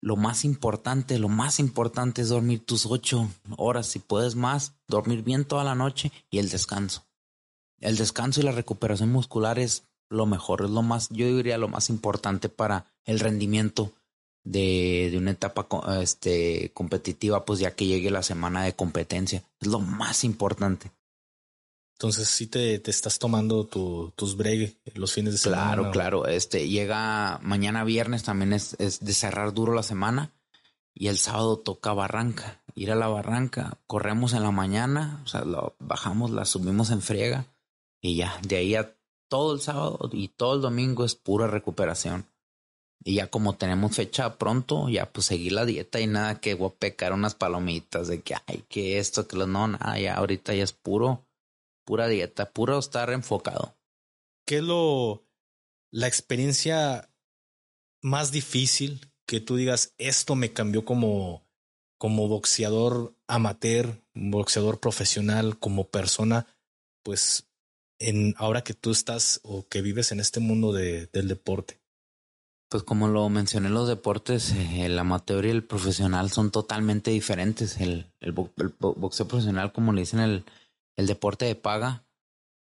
lo 0.00 0.16
más 0.16 0.44
importante, 0.44 1.18
lo 1.18 1.28
más 1.28 1.58
importante 1.58 2.22
es 2.22 2.28
dormir 2.28 2.64
tus 2.64 2.84
ocho 2.84 3.30
horas, 3.56 3.86
si 3.86 3.98
puedes 3.98 4.34
más, 4.36 4.74
dormir 4.86 5.22
bien 5.22 5.46
toda 5.46 5.64
la 5.64 5.74
noche 5.74 6.12
y 6.30 6.38
el 6.38 6.50
descanso. 6.50 7.06
El 7.84 7.96
descanso 7.98 8.40
y 8.40 8.44
la 8.44 8.52
recuperación 8.52 9.12
muscular 9.12 9.58
es 9.58 9.84
lo 10.08 10.24
mejor, 10.24 10.62
es 10.64 10.70
lo 10.70 10.82
más, 10.82 11.10
yo 11.10 11.26
diría 11.36 11.58
lo 11.58 11.68
más 11.68 11.90
importante 11.90 12.48
para 12.48 12.86
el 13.04 13.20
rendimiento 13.20 13.92
de, 14.42 15.08
de 15.10 15.18
una 15.18 15.32
etapa 15.32 15.66
este, 16.00 16.70
competitiva, 16.72 17.44
pues 17.44 17.60
ya 17.60 17.72
que 17.72 17.86
llegue 17.86 18.10
la 18.10 18.22
semana 18.22 18.64
de 18.64 18.74
competencia. 18.74 19.42
Es 19.60 19.68
lo 19.68 19.80
más 19.80 20.24
importante. 20.24 20.92
Entonces 21.96 22.28
sí 22.28 22.46
te, 22.46 22.78
te 22.78 22.90
estás 22.90 23.18
tomando 23.18 23.66
tu, 23.66 24.12
tus 24.16 24.36
break 24.36 24.76
los 24.94 25.12
fines 25.12 25.32
de 25.32 25.38
semana. 25.38 25.74
Claro, 25.74 25.90
claro. 25.90 26.26
Este 26.26 26.68
llega 26.68 27.38
mañana 27.42 27.84
viernes 27.84 28.24
también 28.24 28.54
es, 28.54 28.76
es, 28.78 29.04
de 29.04 29.12
cerrar 29.12 29.52
duro 29.52 29.74
la 29.74 29.82
semana 29.82 30.32
y 30.94 31.08
el 31.08 31.18
sábado 31.18 31.58
toca 31.58 31.92
Barranca. 31.92 32.62
Ir 32.74 32.90
a 32.90 32.96
la 32.96 33.08
Barranca, 33.08 33.78
corremos 33.86 34.32
en 34.32 34.42
la 34.42 34.50
mañana, 34.50 35.20
o 35.24 35.28
sea, 35.28 35.44
lo 35.44 35.76
bajamos, 35.78 36.32
la 36.32 36.44
subimos 36.44 36.90
en 36.90 37.02
friega 37.02 37.46
Y 38.04 38.16
ya, 38.16 38.38
de 38.46 38.56
ahí 38.56 38.74
a 38.74 38.94
todo 39.30 39.54
el 39.54 39.62
sábado 39.62 40.10
y 40.12 40.28
todo 40.28 40.56
el 40.56 40.60
domingo 40.60 41.06
es 41.06 41.14
pura 41.14 41.46
recuperación. 41.46 42.26
Y 43.02 43.14
ya 43.14 43.28
como 43.28 43.56
tenemos 43.56 43.96
fecha 43.96 44.36
pronto, 44.36 44.90
ya 44.90 45.10
pues 45.10 45.24
seguir 45.24 45.52
la 45.52 45.64
dieta 45.64 46.00
y 46.00 46.06
nada 46.06 46.38
que 46.38 46.52
voy 46.52 46.68
a 46.68 46.78
pecar 46.78 47.14
unas 47.14 47.34
palomitas 47.34 48.08
de 48.08 48.20
que 48.20 48.34
ay, 48.46 48.62
que 48.68 48.98
esto, 48.98 49.26
que 49.26 49.38
lo 49.38 49.46
no, 49.46 49.68
nada, 49.68 49.98
ya 49.98 50.16
ahorita 50.16 50.52
ya 50.52 50.64
es 50.64 50.72
puro, 50.72 51.24
pura 51.86 52.06
dieta, 52.06 52.50
puro 52.50 52.78
estar 52.78 53.08
enfocado. 53.08 53.74
¿Qué 54.46 54.58
es 54.58 54.62
lo, 54.62 55.24
la 55.90 56.06
experiencia 56.06 57.10
más 58.02 58.32
difícil 58.32 59.10
que 59.26 59.40
tú 59.40 59.56
digas, 59.56 59.94
esto 59.96 60.34
me 60.34 60.52
cambió 60.52 60.84
como, 60.84 61.42
como 61.96 62.28
boxeador 62.28 63.16
amateur, 63.28 63.98
boxeador 64.12 64.78
profesional, 64.78 65.58
como 65.58 65.88
persona, 65.88 66.46
pues 67.02 67.48
en 68.08 68.34
ahora 68.38 68.62
que 68.62 68.74
tú 68.74 68.90
estás 68.90 69.40
o 69.42 69.66
que 69.68 69.82
vives 69.82 70.12
en 70.12 70.20
este 70.20 70.40
mundo 70.40 70.72
de, 70.72 71.06
del 71.06 71.28
deporte? 71.28 71.80
Pues 72.68 72.82
como 72.82 73.08
lo 73.08 73.28
mencioné, 73.28 73.68
los 73.68 73.88
deportes, 73.88 74.52
eh, 74.52 74.86
el 74.86 74.98
amateur 74.98 75.46
y 75.46 75.50
el 75.50 75.64
profesional 75.64 76.30
son 76.30 76.50
totalmente 76.50 77.10
diferentes. 77.10 77.80
El, 77.80 78.06
boxeo 78.78 79.28
profesional, 79.28 79.72
como 79.72 79.92
le 79.92 80.00
dicen, 80.00 80.20
el, 80.20 80.44
el 80.96 81.06
deporte 81.06 81.44
de 81.44 81.54
paga, 81.54 82.04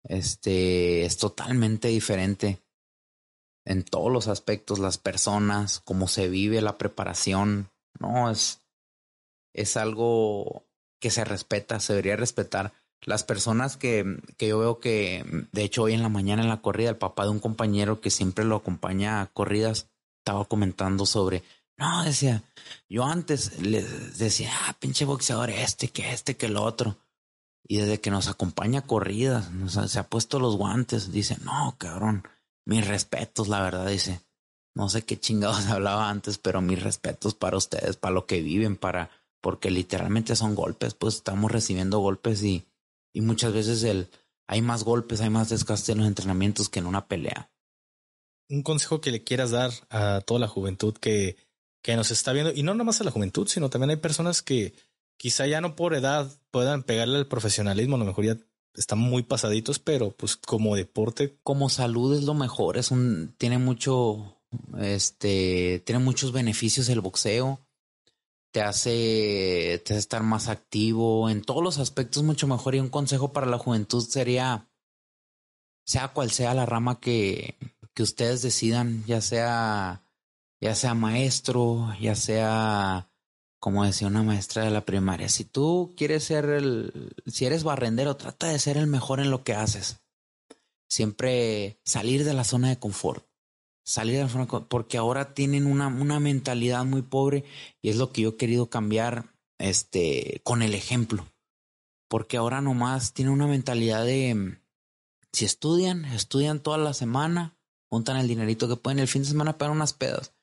este 0.04 1.06
es 1.06 1.18
totalmente 1.18 1.88
diferente 1.88 2.60
en 3.66 3.84
todos 3.84 4.12
los 4.12 4.28
aspectos, 4.28 4.80
las 4.80 4.98
personas, 4.98 5.80
cómo 5.80 6.08
se 6.08 6.28
vive, 6.30 6.62
la 6.62 6.78
preparación, 6.78 7.70
no 8.00 8.30
es, 8.32 8.62
es 9.54 9.78
algo 9.78 10.66
que 11.00 11.12
se 11.12 11.24
respeta, 11.24 11.80
se 11.80 11.94
debería 11.94 12.16
respetar. 12.16 12.74
Las 13.04 13.24
personas 13.24 13.78
que, 13.78 14.20
que 14.38 14.50
yo 14.50 14.60
veo 14.60 14.80
que, 14.80 15.48
de 15.52 15.64
hecho, 15.64 15.84
hoy 15.84 15.94
en 15.94 16.04
la 16.04 16.10
mañana 16.10 16.44
en 16.44 16.50
la 16.50 16.62
corrida, 16.62 16.90
el 16.90 16.98
papá 16.98 17.24
de 17.24 17.32
un 17.32 17.40
compañero 17.40 18.00
que 18.00 18.12
siempre 18.12 18.46
lo 18.46 18.58
acompaña 18.58 19.22
a 19.22 19.28
corridas, 19.28 19.88
estaba 20.20 20.46
comentando 20.46 21.08
sobre, 21.08 21.44
no, 21.78 22.04
decía, 22.04 22.44
yo 22.88 23.04
antes 23.06 23.60
le 23.60 23.82
decía, 23.82 24.52
ah, 24.68 24.76
pinche 24.80 25.06
boxeador 25.06 25.50
este, 25.50 25.88
que 25.88 26.12
este, 26.12 26.38
que 26.38 26.46
el 26.46 26.58
otro. 26.58 26.98
Y 27.68 27.78
desde 27.78 28.00
que 28.00 28.12
nos 28.12 28.28
acompaña 28.28 28.82
a 28.82 28.86
corridas, 28.86 29.50
se 29.88 30.00
ha 30.00 30.08
puesto 30.08 30.40
los 30.40 30.58
guantes, 30.58 31.12
dice, 31.12 31.38
no, 31.44 31.76
cabrón, 31.80 32.24
mis 32.66 32.86
respetos, 32.86 33.48
la 33.48 33.62
verdad, 33.62 33.88
dice. 33.88 34.22
No 34.74 34.90
sé 34.90 35.02
qué 35.04 35.20
chingados 35.20 35.66
hablaba 35.70 36.10
antes, 36.10 36.38
pero 36.38 36.62
mis 36.62 36.82
respetos 36.82 37.34
para 37.34 37.58
ustedes, 37.58 37.98
para 37.98 38.14
lo 38.14 38.26
que 38.28 38.42
viven, 38.42 38.78
para, 38.78 39.10
porque 39.42 39.72
literalmente 39.72 40.36
son 40.36 40.54
golpes, 40.54 40.94
pues 40.94 41.16
estamos 41.16 41.52
recibiendo 41.52 42.00
golpes 42.00 42.44
y, 42.44 42.64
y 43.14 43.22
muchas 43.22 43.54
veces 43.54 43.84
el, 43.84 44.10
hay 44.48 44.62
más 44.62 44.84
golpes, 44.84 45.22
hay 45.22 45.30
más 45.30 45.50
desgaste 45.50 45.92
en 45.92 46.00
los 46.00 46.08
entrenamientos 46.08 46.70
que 46.70 46.80
en 46.80 46.86
una 46.86 47.08
pelea 47.08 47.52
un 48.52 48.64
consejo 48.64 49.02
que 49.02 49.12
le 49.12 49.24
quieras 49.24 49.52
dar 49.52 49.72
a 49.90 50.22
toda 50.22 50.40
la 50.40 50.48
juventud 50.48 50.94
que, 50.94 51.38
que 51.82 51.96
nos 51.96 52.12
está 52.12 52.34
viendo, 52.34 52.52
y 52.52 52.64
no 52.64 52.74
nada 52.74 52.84
más 52.84 53.02
a 53.02 53.04
la 53.04 53.12
juventud, 53.12 53.48
sino 53.48 53.70
también 53.70 53.92
hay 53.92 53.96
personas 53.96 54.42
que 54.42 54.74
quizá 55.18 55.48
ya 55.48 55.62
no 55.62 55.76
por 55.76 55.96
edad 55.96 56.30
puedan 56.52 56.84
pegarle 56.84 57.18
al 57.18 57.28
profesionalismo, 57.28 57.96
a 57.96 58.00
lo 58.00 58.06
mejor 58.06 58.26
ya 58.26 58.38
están 58.76 59.00
muy 59.00 59.24
pasaditos, 59.24 59.80
pero 59.80 60.12
pues 60.12 60.36
como 60.36 60.76
deporte. 60.76 61.38
Como 61.44 61.70
salud 61.70 62.16
es 62.18 62.24
lo 62.24 62.34
mejor, 62.34 62.78
es 62.78 62.92
un, 62.92 63.34
tiene 63.38 63.58
mucho, 63.58 64.38
este, 64.80 65.82
tiene 65.86 66.00
muchos 66.00 66.34
beneficios 66.34 66.90
el 66.90 67.02
boxeo, 67.02 67.62
te 68.52 68.62
hace, 68.62 69.82
te 69.86 69.94
hace 69.94 70.00
estar 70.00 70.24
más 70.24 70.48
activo, 70.48 71.30
en 71.30 71.42
todos 71.42 71.64
los 71.64 71.80
aspectos 71.80 72.24
mucho 72.24 72.48
mejor, 72.48 72.76
y 72.76 72.80
un 72.80 72.90
consejo 72.90 73.34
para 73.34 73.48
la 73.48 73.58
juventud 73.58 74.06
sería, 74.08 74.70
sea 75.86 76.10
cual 76.10 76.32
sea 76.32 76.54
la 76.54 76.66
rama 76.66 77.00
que, 77.00 77.58
que 77.94 78.04
ustedes 78.04 78.42
decidan, 78.42 79.04
ya 79.06 79.22
sea, 79.22 80.04
ya 80.60 80.76
sea 80.76 80.94
maestro, 80.94 81.94
ya 82.00 82.16
sea, 82.16 83.10
como 83.60 83.86
decía 83.86 84.08
una 84.08 84.24
maestra 84.24 84.64
de 84.64 84.72
la 84.72 84.86
primaria, 84.86 85.30
si 85.30 85.46
tú 85.46 85.94
quieres 85.96 86.24
ser 86.26 86.46
el, 86.46 87.16
si 87.28 87.46
eres 87.46 87.64
barrendero, 87.64 88.18
trata 88.18 88.48
de 88.48 88.60
ser 88.60 88.78
el 88.78 88.88
mejor 88.88 89.20
en 89.20 89.32
lo 89.32 89.44
que 89.44 89.54
haces. 89.54 90.02
Siempre 90.90 91.80
salir 91.86 92.26
de 92.26 92.34
la 92.34 92.44
zona 92.44 92.68
de 92.68 92.80
confort. 92.80 93.26
Salir 93.84 94.16
de 94.18 94.24
la 94.24 94.30
zona 94.30 94.44
de 94.44 94.50
confort, 94.50 94.70
porque 94.70 94.98
ahora 94.98 95.34
tienen 95.34 95.66
una, 95.66 95.88
una 95.88 96.20
mentalidad 96.20 96.86
muy 96.86 97.02
pobre 97.02 97.44
y 97.82 97.90
es 97.90 97.96
lo 97.96 98.12
que 98.12 98.22
yo 98.22 98.30
he 98.30 98.38
querido 98.38 98.70
cambiar 98.70 99.34
este, 99.58 100.42
con 100.44 100.62
el 100.62 100.74
ejemplo. 100.74 101.28
Porque 102.08 102.38
ahora 102.38 102.62
nomás 102.62 103.14
tienen 103.14 103.34
una 103.34 103.48
mentalidad 103.48 104.06
de, 104.06 104.60
si 105.32 105.46
estudian, 105.46 106.06
estudian 106.06 106.60
toda 106.60 106.78
la 106.78 106.94
semana, 106.94 107.58
juntan 107.90 108.18
el 108.18 108.28
dinerito 108.28 108.68
que 108.68 108.76
pueden 108.76 109.00
el 109.00 109.08
fin 109.08 109.24
de 109.24 109.30
semana 109.30 109.58
para 109.58 109.72
unas 109.72 109.94
pedas. 109.94 110.34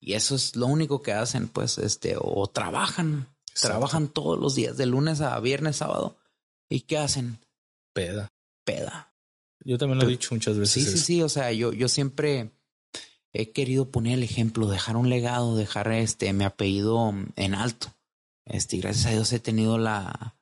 Y 0.00 0.14
eso 0.14 0.34
es 0.34 0.56
lo 0.56 0.66
único 0.66 1.02
que 1.02 1.12
hacen, 1.12 1.48
pues, 1.48 1.78
este, 1.78 2.16
o 2.18 2.46
trabajan, 2.48 3.34
trabajan 3.58 4.08
todos 4.08 4.38
los 4.38 4.54
días, 4.54 4.76
de 4.76 4.86
lunes 4.86 5.20
a 5.20 5.38
viernes, 5.40 5.76
sábado. 5.76 6.18
¿Y 6.68 6.80
qué 6.80 6.98
hacen? 6.98 7.38
Peda. 7.94 8.28
Peda. 8.64 9.14
Yo 9.64 9.78
también 9.78 9.98
lo 9.98 10.04
he 10.04 10.10
dicho 10.10 10.34
muchas 10.34 10.58
veces. 10.58 10.72
Sí, 10.72 10.90
sí, 10.90 10.98
sí. 10.98 11.22
O 11.22 11.28
sea, 11.28 11.52
yo, 11.52 11.72
yo 11.72 11.88
siempre 11.88 12.50
he 13.34 13.50
querido 13.50 13.90
poner 13.90 14.14
el 14.14 14.22
ejemplo, 14.22 14.68
dejar 14.68 14.96
un 14.96 15.10
legado, 15.10 15.56
dejar 15.56 15.92
este 15.92 16.32
mi 16.32 16.44
apellido 16.44 17.12
en 17.36 17.54
alto. 17.54 17.88
Este, 18.46 18.78
gracias 18.78 19.06
a 19.06 19.10
Dios 19.10 19.32
he 19.32 19.40
tenido 19.40 19.76
la, 19.76 20.36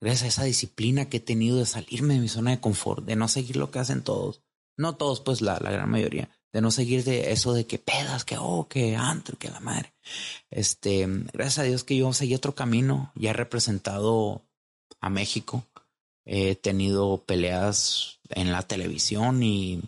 gracias 0.00 0.22
a 0.24 0.28
esa 0.28 0.44
disciplina 0.44 1.08
que 1.08 1.18
he 1.18 1.20
tenido 1.20 1.58
de 1.58 1.66
salirme 1.66 2.14
de 2.14 2.20
mi 2.20 2.28
zona 2.28 2.50
de 2.50 2.60
confort, 2.60 3.04
de 3.04 3.14
no 3.14 3.28
seguir 3.28 3.56
lo 3.56 3.70
que 3.70 3.78
hacen 3.78 4.02
todos 4.02 4.42
no 4.76 4.96
todos, 4.96 5.20
pues 5.20 5.40
la, 5.40 5.58
la 5.60 5.70
gran 5.70 5.90
mayoría, 5.90 6.28
de 6.52 6.60
no 6.60 6.70
seguir 6.70 7.04
de 7.04 7.32
eso 7.32 7.52
de 7.52 7.66
que 7.66 7.78
pedas, 7.78 8.24
que 8.24 8.36
oh, 8.38 8.68
que 8.68 8.96
antro, 8.96 9.38
que 9.38 9.50
la 9.50 9.60
madre. 9.60 9.92
Este, 10.50 11.06
gracias 11.32 11.58
a 11.60 11.62
Dios 11.62 11.84
que 11.84 11.96
yo 11.96 12.12
seguí 12.12 12.34
otro 12.34 12.54
camino, 12.54 13.12
ya 13.14 13.30
he 13.30 13.34
representado 13.34 14.42
a 15.00 15.10
México, 15.10 15.64
he 16.24 16.54
tenido 16.54 17.24
peleas 17.24 18.20
en 18.28 18.52
la 18.52 18.62
televisión 18.62 19.42
y 19.42 19.82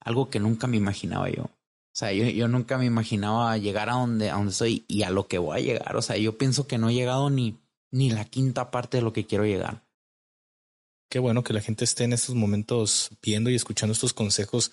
algo 0.00 0.30
que 0.30 0.40
nunca 0.40 0.66
me 0.66 0.76
imaginaba 0.76 1.28
yo. 1.30 1.50
O 1.88 1.98
sea, 1.98 2.12
yo, 2.12 2.24
yo 2.24 2.48
nunca 2.48 2.78
me 2.78 2.86
imaginaba 2.86 3.56
llegar 3.58 3.88
a 3.88 3.94
donde, 3.94 4.30
a 4.30 4.34
donde 4.34 4.52
estoy 4.52 4.84
y 4.88 5.02
a 5.02 5.10
lo 5.10 5.26
que 5.26 5.38
voy 5.38 5.58
a 5.58 5.62
llegar. 5.62 5.96
O 5.96 6.02
sea, 6.02 6.16
yo 6.16 6.38
pienso 6.38 6.66
que 6.66 6.78
no 6.78 6.90
he 6.90 6.94
llegado 6.94 7.28
ni, 7.30 7.58
ni 7.90 8.10
la 8.10 8.24
quinta 8.24 8.70
parte 8.70 8.98
de 8.98 9.02
lo 9.02 9.12
que 9.12 9.26
quiero 9.26 9.44
llegar 9.44 9.88
qué 11.08 11.18
bueno 11.18 11.42
que 11.42 11.52
la 11.52 11.60
gente 11.60 11.84
esté 11.84 12.04
en 12.04 12.12
estos 12.12 12.34
momentos 12.34 13.10
viendo 13.22 13.50
y 13.50 13.54
escuchando 13.54 13.92
estos 13.92 14.12
consejos 14.12 14.70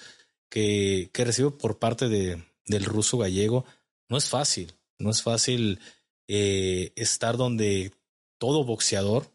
que, 0.49 1.09
que 1.13 1.25
recibo 1.25 1.57
por 1.57 1.79
parte 1.79 2.07
de, 2.09 2.43
del 2.65 2.85
ruso 2.85 3.17
gallego. 3.17 3.65
No 4.09 4.17
es 4.17 4.29
fácil, 4.29 4.73
no 4.99 5.09
es 5.09 5.21
fácil 5.21 5.79
eh, 6.27 6.91
estar 6.95 7.37
donde 7.37 7.91
todo 8.37 8.63
boxeador 8.63 9.31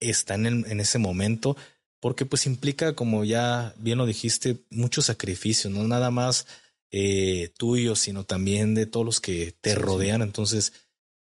está 0.00 0.34
en, 0.34 0.46
en 0.46 0.80
ese 0.80 0.98
momento, 0.98 1.56
porque 2.00 2.26
pues 2.26 2.46
implica, 2.46 2.94
como 2.94 3.24
ya 3.24 3.74
bien 3.78 3.98
lo 3.98 4.06
dijiste, 4.06 4.64
mucho 4.70 5.00
sacrificio, 5.02 5.70
no 5.70 5.84
nada 5.84 6.10
más 6.10 6.46
eh, 6.92 7.52
tuyo, 7.56 7.96
sino 7.96 8.24
también 8.24 8.74
de 8.74 8.86
todos 8.86 9.04
los 9.04 9.20
que 9.20 9.56
te 9.60 9.74
rodean. 9.74 10.22
Entonces, 10.22 10.74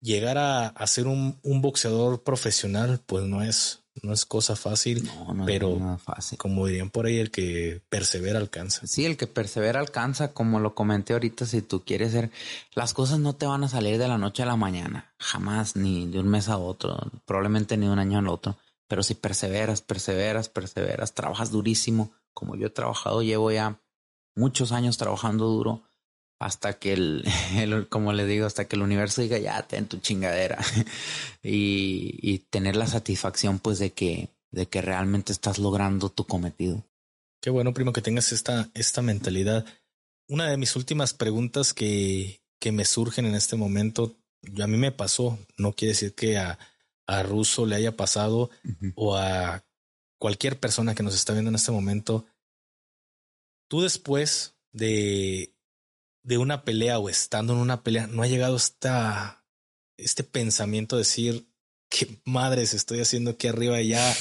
llegar 0.01 0.36
a, 0.36 0.66
a 0.66 0.86
ser 0.86 1.06
un, 1.06 1.39
un 1.43 1.62
boxeador 1.62 2.22
profesional, 2.24 3.01
pues 3.06 3.24
no 3.24 3.43
es, 3.43 3.84
no 4.02 4.12
es 4.12 4.26
cosa 4.26 4.56
fácil, 4.56 5.09
pero 5.47 5.98
fácil. 6.05 6.36
como 6.36 6.66
dirían 6.66 6.90
por 6.90 7.06
ahí, 7.06 7.18
el 7.18 7.30
que 7.30 7.80
persevera 7.89 8.40
alcanza. 8.40 8.86
Sí, 8.89 9.05
el 9.06 9.16
que 9.16 9.28
persevera 9.28 9.78
alcanza, 9.78 10.32
como 10.32 10.59
lo 10.59 10.74
comenté 10.74 11.12
ahorita, 11.12 11.47
si 11.47 11.62
tú 11.62 11.84
quieres 11.84 12.10
ser, 12.10 12.30
las 12.74 12.93
cosas 12.93 13.20
no 13.20 13.34
te 13.34 13.47
van 13.47 13.62
a 13.62 13.68
salir 13.68 13.98
de 13.98 14.09
la 14.09 14.18
noche 14.18 14.43
a 14.43 14.47
la 14.47 14.56
mañana, 14.56 15.14
jamás, 15.18 15.76
ni 15.76 16.09
de 16.09 16.18
un 16.18 16.28
mes 16.28 16.48
a 16.48 16.59
otro, 16.59 16.98
probablemente 17.24 17.76
ni 17.76 17.86
de 17.86 17.93
un 17.93 18.01
año 18.01 18.18
al 18.18 18.28
otro, 18.28 18.59
pero 18.89 19.05
si 19.05 19.14
perseveras, 19.14 19.80
perseveras, 19.80 20.48
perseveras, 20.48 21.14
trabajas 21.14 21.52
durísimo, 21.52 22.10
como 22.34 22.56
yo 22.56 22.66
he 22.66 22.70
trabajado, 22.70 23.22
llevo 23.22 23.52
ya 23.52 23.78
muchos 24.35 24.73
años 24.73 24.99
trabajando 24.99 25.47
duro, 25.47 25.83
hasta 26.39 26.79
que 26.79 26.93
el, 26.93 27.25
el, 27.57 27.89
como 27.89 28.13
le 28.13 28.27
digo, 28.27 28.47
hasta 28.47 28.67
que 28.67 28.77
el 28.77 28.83
universo 28.83 29.23
diga 29.23 29.39
ya 29.39 29.63
ten 29.63 29.87
tu 29.87 29.99
chingadera 29.99 30.59
y, 31.43 32.19
y, 32.21 32.39
tener 32.39 32.77
la 32.77 32.87
satisfacción 32.87 33.59
pues 33.59 33.79
de 33.79 33.93
que, 33.93 34.29
de 34.51 34.67
que 34.67 34.83
realmente 34.83 35.33
estás 35.33 35.59
logrando 35.59 36.09
tu 36.09 36.27
cometido. 36.27 36.85
Qué 37.41 37.51
bueno, 37.51 37.75
primo, 37.75 37.93
que 37.93 38.03
tengas 38.03 38.33
esta, 38.33 38.71
esta 38.75 39.03
mentalidad. 39.03 39.65
Una 40.29 40.49
de 40.49 40.57
mis 40.57 40.77
últimas 40.77 41.13
preguntas 41.13 41.75
que, 41.75 42.41
que 42.61 42.71
me 42.71 42.85
surgen 42.85 43.27
en 43.27 43.35
este 43.35 43.57
momento, 43.57 44.15
a 44.63 44.67
mí 44.67 44.77
me 44.77 44.93
pasó, 44.93 45.39
no 45.57 45.73
quiere 45.73 45.93
decir 45.93 46.15
que 46.15 46.39
a, 46.39 46.59
a 47.07 47.23
Russo 47.23 47.67
le 47.67 47.75
haya 47.75 47.97
pasado 47.97 48.51
o 48.95 49.17
a 49.17 49.65
cualquier 50.19 50.59
persona 50.59 50.95
que 50.95 51.03
nos 51.03 51.15
está 51.15 51.33
viendo 51.33 51.49
en 51.49 51.57
este 51.57 51.73
momento. 51.73 52.25
Tú 53.73 53.81
después 53.81 54.55
de 54.73 55.55
de 56.24 56.36
una 56.36 56.62
pelea 56.62 56.99
o 56.99 57.09
estando 57.09 57.55
en 57.55 57.59
una 57.59 57.82
pelea, 57.82 58.07
no 58.07 58.23
ha 58.23 58.27
llegado 58.27 58.55
esta, 58.55 59.47
este 59.97 60.24
pensamiento 60.24 60.97
de 60.97 61.01
decir, 61.01 61.49
qué 61.89 62.20
madres 62.27 62.74
estoy 62.74 63.01
haciendo 63.01 63.31
aquí 63.31 63.49
arriba 63.49 63.81
y 63.81 63.89
ya 63.89 64.15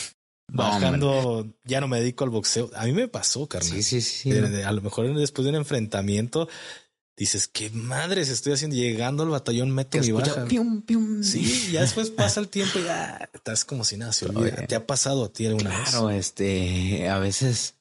bajando, 0.48 1.54
ya 1.66 1.82
no 1.82 1.90
me 1.90 2.00
dedico 2.00 2.24
al 2.24 2.30
boxeo. 2.30 2.72
A 2.76 2.86
mí 2.86 2.94
me 2.94 3.10
pasó, 3.10 3.46
carnal. 3.48 3.84
Sí, 3.84 3.84
sí, 3.84 4.02
sí. 4.02 4.32
a 4.32 4.72
lo 4.72 4.82
mejor 4.82 5.14
después 5.14 5.44
de 5.44 5.50
un 5.50 5.58
enfrentamiento 5.58 6.48
dices, 7.18 7.48
qué 7.48 7.70
madres 7.72 8.30
estoy 8.30 8.54
haciendo. 8.54 8.78
Llegando 8.78 9.24
al 9.24 9.30
batallón, 9.30 9.72
meto 9.72 10.00
mi 10.00 10.12
baja. 10.12 10.46
Sí, 11.24 11.72
ya 11.72 11.82
después 11.82 12.10
pasa 12.10 12.40
el 12.40 12.48
tiempo 12.48 12.80
y 12.80 12.84
ya 12.84 13.30
estás 13.34 13.64
como 13.64 13.84
si 13.84 13.98
nada 13.98 14.12
se 14.14 14.26
olvida. 14.26 14.66
¿Te 14.66 14.76
ha 14.76 14.88
pasado 14.88 15.26
a 15.26 15.30
ti 15.34 15.46
alguna 15.46 15.78
vez? 15.78 15.90
Claro, 15.90 16.10
este, 16.10 17.10
a 17.10 17.20
veces, 17.20 17.76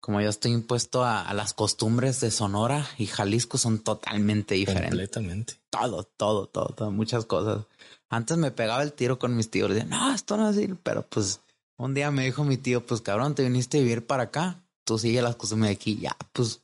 como 0.00 0.20
yo 0.20 0.28
estoy 0.28 0.52
impuesto 0.52 1.04
a, 1.04 1.32
las 1.34 1.52
costumbres 1.52 2.20
de 2.20 2.30
Sonora 2.30 2.86
y 2.98 3.06
Jalisco, 3.06 3.58
son 3.58 3.80
totalmente 3.80 4.54
diferentes. 4.54 4.90
Completamente. 4.90 5.54
Todo, 5.70 6.04
todo, 6.04 6.46
todo, 6.46 6.68
todo, 6.68 6.90
muchas 6.90 7.24
cosas. 7.24 7.64
Antes 8.08 8.36
me 8.36 8.50
pegaba 8.50 8.82
el 8.82 8.92
tiro 8.92 9.18
con 9.18 9.36
mis 9.36 9.50
tíos. 9.50 9.70
Decía, 9.70 9.84
no, 9.84 10.14
esto 10.14 10.36
no 10.36 10.48
es 10.48 10.56
así. 10.56 10.72
Pero 10.82 11.06
pues 11.06 11.40
un 11.76 11.94
día 11.94 12.10
me 12.10 12.24
dijo 12.24 12.44
mi 12.44 12.56
tío, 12.56 12.86
pues 12.86 13.00
cabrón, 13.00 13.34
te 13.34 13.42
viniste 13.42 13.78
a 13.78 13.80
vivir 13.80 14.06
para 14.06 14.24
acá. 14.24 14.64
Tú 14.84 14.98
sigue 14.98 15.22
las 15.22 15.36
costumbres 15.36 15.70
de 15.70 15.74
aquí. 15.74 15.98
Ya, 15.98 16.16
pues 16.32 16.62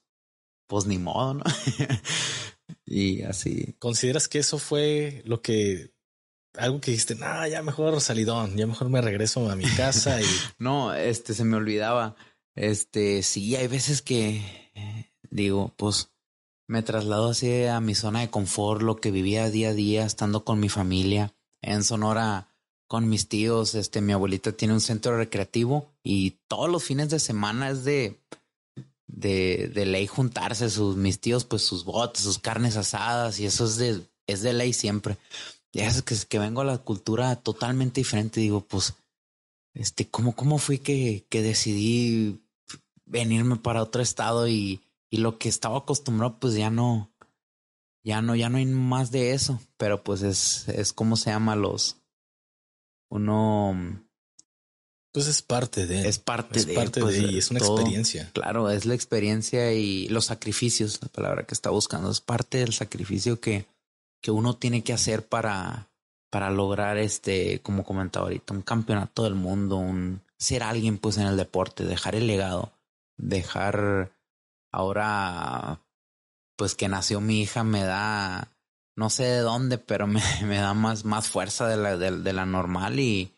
pues 0.68 0.86
ni 0.86 0.98
modo, 0.98 1.34
¿no? 1.34 1.44
y 2.86 3.22
así. 3.22 3.74
¿Consideras 3.78 4.28
que 4.28 4.38
eso 4.38 4.58
fue 4.58 5.22
lo 5.26 5.42
que 5.42 5.92
algo 6.54 6.80
que 6.80 6.90
dijiste, 6.90 7.14
no, 7.14 7.46
ya 7.46 7.62
mejor 7.62 8.00
salidón, 8.00 8.56
ya 8.56 8.66
mejor 8.66 8.88
me 8.90 9.00
regreso 9.00 9.50
a 9.50 9.56
mi 9.56 9.64
casa 9.64 10.20
y 10.20 10.24
no, 10.58 10.94
este 10.94 11.34
se 11.34 11.44
me 11.44 11.56
olvidaba. 11.56 12.16
Este, 12.54 13.22
sí, 13.22 13.56
hay 13.56 13.66
veces 13.66 14.02
que 14.02 15.10
digo, 15.30 15.72
pues 15.76 16.10
me 16.68 16.82
traslado 16.82 17.30
así 17.30 17.64
a 17.64 17.80
mi 17.80 17.94
zona 17.94 18.20
de 18.20 18.30
confort, 18.30 18.82
lo 18.82 18.96
que 18.96 19.10
vivía 19.10 19.50
día 19.50 19.70
a 19.70 19.74
día 19.74 20.04
estando 20.04 20.44
con 20.44 20.60
mi 20.60 20.68
familia 20.68 21.34
en 21.60 21.84
Sonora 21.84 22.48
con 22.86 23.08
mis 23.08 23.28
tíos, 23.28 23.74
este 23.74 24.02
mi 24.02 24.12
abuelita 24.12 24.52
tiene 24.52 24.74
un 24.74 24.80
centro 24.80 25.16
recreativo 25.16 25.90
y 26.02 26.38
todos 26.46 26.68
los 26.68 26.84
fines 26.84 27.08
de 27.08 27.20
semana 27.20 27.70
es 27.70 27.84
de 27.84 28.20
de, 29.12 29.70
de 29.72 29.86
ley 29.86 30.06
juntarse, 30.06 30.70
sus, 30.70 30.96
mis 30.96 31.20
tíos, 31.20 31.44
pues 31.44 31.62
sus 31.62 31.84
botes, 31.84 32.22
sus 32.22 32.38
carnes 32.38 32.76
asadas, 32.76 33.38
y 33.40 33.46
eso 33.46 33.66
es 33.66 33.76
de, 33.76 34.00
es 34.26 34.42
de 34.42 34.52
ley 34.52 34.72
siempre. 34.72 35.18
Ya 35.72 35.86
es 35.86 36.02
que, 36.02 36.16
que 36.28 36.38
vengo 36.38 36.62
a 36.62 36.64
la 36.64 36.78
cultura 36.78 37.36
totalmente 37.36 38.00
diferente, 38.00 38.40
digo, 38.40 38.62
pues, 38.62 38.94
este, 39.74 40.08
¿cómo, 40.08 40.34
cómo 40.34 40.58
fui 40.58 40.78
que, 40.78 41.24
que 41.28 41.42
decidí 41.42 42.41
venirme 43.12 43.56
para 43.56 43.82
otro 43.82 44.02
estado 44.02 44.48
y, 44.48 44.80
y 45.10 45.18
lo 45.18 45.38
que 45.38 45.48
estaba 45.48 45.78
acostumbrado, 45.78 46.38
pues 46.40 46.54
ya 46.54 46.70
no, 46.70 47.12
ya 48.02 48.22
no, 48.22 48.34
ya 48.34 48.48
no 48.48 48.56
hay 48.56 48.66
más 48.66 49.12
de 49.12 49.32
eso, 49.32 49.60
pero 49.76 50.02
pues 50.02 50.22
es, 50.22 50.68
es 50.68 50.92
como 50.92 51.16
se 51.16 51.30
llama 51.30 51.54
los, 51.54 51.98
uno, 53.10 54.02
pues 55.12 55.28
es 55.28 55.42
parte 55.42 55.86
de. 55.86 56.08
Es 56.08 56.18
parte 56.18 56.58
es 56.58 56.66
de. 56.66 56.74
Parte 56.74 57.00
pues, 57.00 57.14
de 57.20 57.32
y 57.32 57.38
es 57.38 57.50
una 57.50 57.60
experiencia. 57.60 58.30
Claro, 58.32 58.70
es 58.70 58.86
la 58.86 58.94
experiencia 58.94 59.72
y 59.74 60.08
los 60.08 60.24
sacrificios, 60.24 60.98
la 61.02 61.08
palabra 61.08 61.44
que 61.44 61.52
está 61.52 61.68
buscando. 61.68 62.10
Es 62.10 62.20
parte 62.20 62.58
del 62.58 62.72
sacrificio 62.72 63.38
que, 63.38 63.66
que 64.22 64.30
uno 64.30 64.56
tiene 64.56 64.82
que 64.82 64.94
hacer 64.94 65.26
para, 65.26 65.90
para 66.30 66.50
lograr 66.50 66.96
este, 66.96 67.60
como 67.60 67.84
comentaba 67.84 68.24
ahorita, 68.24 68.54
un 68.54 68.62
campeonato 68.62 69.24
del 69.24 69.34
mundo, 69.34 69.76
un 69.76 70.22
ser 70.38 70.62
alguien 70.62 70.96
pues 70.96 71.18
en 71.18 71.26
el 71.26 71.36
deporte, 71.36 71.84
dejar 71.84 72.14
el 72.14 72.26
legado, 72.26 72.72
dejar 73.22 74.12
ahora 74.72 75.80
pues 76.56 76.74
que 76.74 76.88
nació 76.88 77.20
mi 77.20 77.40
hija 77.40 77.64
me 77.64 77.82
da 77.84 78.52
no 78.96 79.10
sé 79.10 79.24
de 79.24 79.38
dónde, 79.38 79.78
pero 79.78 80.06
me, 80.06 80.22
me 80.44 80.58
da 80.58 80.74
más, 80.74 81.04
más 81.04 81.28
fuerza 81.28 81.66
de 81.66 81.76
la, 81.76 81.96
de, 81.96 82.10
de 82.18 82.32
la 82.32 82.46
normal 82.46 83.00
y, 83.00 83.32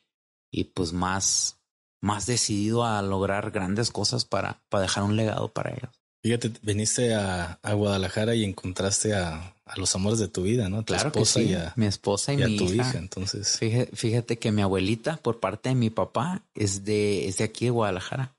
y 0.51 0.65
pues 0.65 0.93
más, 0.93 1.59
más 2.01 2.27
decidido 2.27 2.85
a 2.85 3.03
lograr 3.03 3.51
grandes 3.51 3.91
cosas 3.91 4.25
para, 4.25 4.63
para 4.69 4.83
dejar 4.83 5.05
un 5.05 5.17
legado 5.17 5.53
para 5.53 5.71
ellos. 5.71 5.91
Fíjate, 6.23 6.53
viniste 6.63 7.15
a, 7.15 7.59
a 7.63 7.73
Guadalajara 7.75 8.35
y 8.35 8.45
encontraste 8.45 9.15
a, 9.15 9.55
a, 9.67 9.77
los 9.77 9.95
amores 9.95 10.19
de 10.19 10.29
tu 10.29 10.43
vida, 10.43 10.71
¿no? 10.71 10.79
Tu 10.79 10.95
claro 10.95 11.09
esposa 11.09 11.41
que 11.41 11.47
sí. 11.47 11.53
y 11.53 11.55
a, 11.55 11.75
mi 11.77 11.85
esposa 11.85 12.33
y, 12.33 12.39
mi 12.39 12.57
tu 12.57 12.73
hija. 12.73 12.97
Entonces, 12.97 13.59
fíjate, 13.59 13.95
fíjate, 13.95 14.39
que 14.39 14.51
mi 14.51 14.63
abuelita, 14.63 15.19
por 15.19 15.39
parte 15.39 15.69
de 15.69 15.75
mi 15.75 15.91
papá, 15.91 16.43
es 16.55 16.85
de, 16.87 17.29
es 17.29 17.37
de 17.37 17.45
aquí 17.45 17.67
de 17.67 17.73
Guadalajara. 17.73 18.35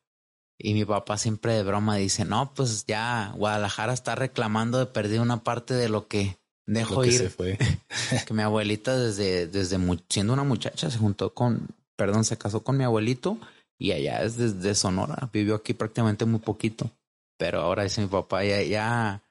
Y 0.57 0.73
mi 0.73 0.85
papá 0.85 1.17
siempre 1.17 1.53
de 1.53 1.63
broma 1.63 1.97
dice, 1.97 2.25
no, 2.25 2.53
pues 2.53 2.85
ya 2.85 3.33
Guadalajara 3.35 3.93
está 3.93 4.15
reclamando 4.15 4.79
de 4.79 4.85
perder 4.85 5.19
una 5.19 5.43
parte 5.43 5.73
de 5.73 5.89
lo 5.89 6.07
que 6.07 6.37
dejó 6.65 7.03
ir. 7.03 7.13
Se 7.13 7.29
fue. 7.29 7.57
que 8.27 8.33
mi 8.33 8.41
abuelita 8.41 8.97
desde, 8.97 9.47
desde 9.47 9.77
siendo 10.09 10.33
una 10.33 10.43
muchacha 10.43 10.89
se 10.89 10.97
juntó 10.97 11.33
con, 11.33 11.67
perdón, 11.95 12.23
se 12.23 12.37
casó 12.37 12.63
con 12.63 12.77
mi 12.77 12.83
abuelito 12.83 13.37
y 13.77 13.91
allá 13.91 14.23
es 14.23 14.37
desde 14.37 14.75
Sonora. 14.75 15.29
Vivió 15.33 15.55
aquí 15.55 15.73
prácticamente 15.73 16.25
muy 16.25 16.39
poquito. 16.39 16.89
Pero 17.37 17.61
ahora 17.61 17.83
dice 17.83 18.01
mi 18.01 18.07
papá, 18.07 18.45
ya, 18.45 18.61
ya, 18.61 19.21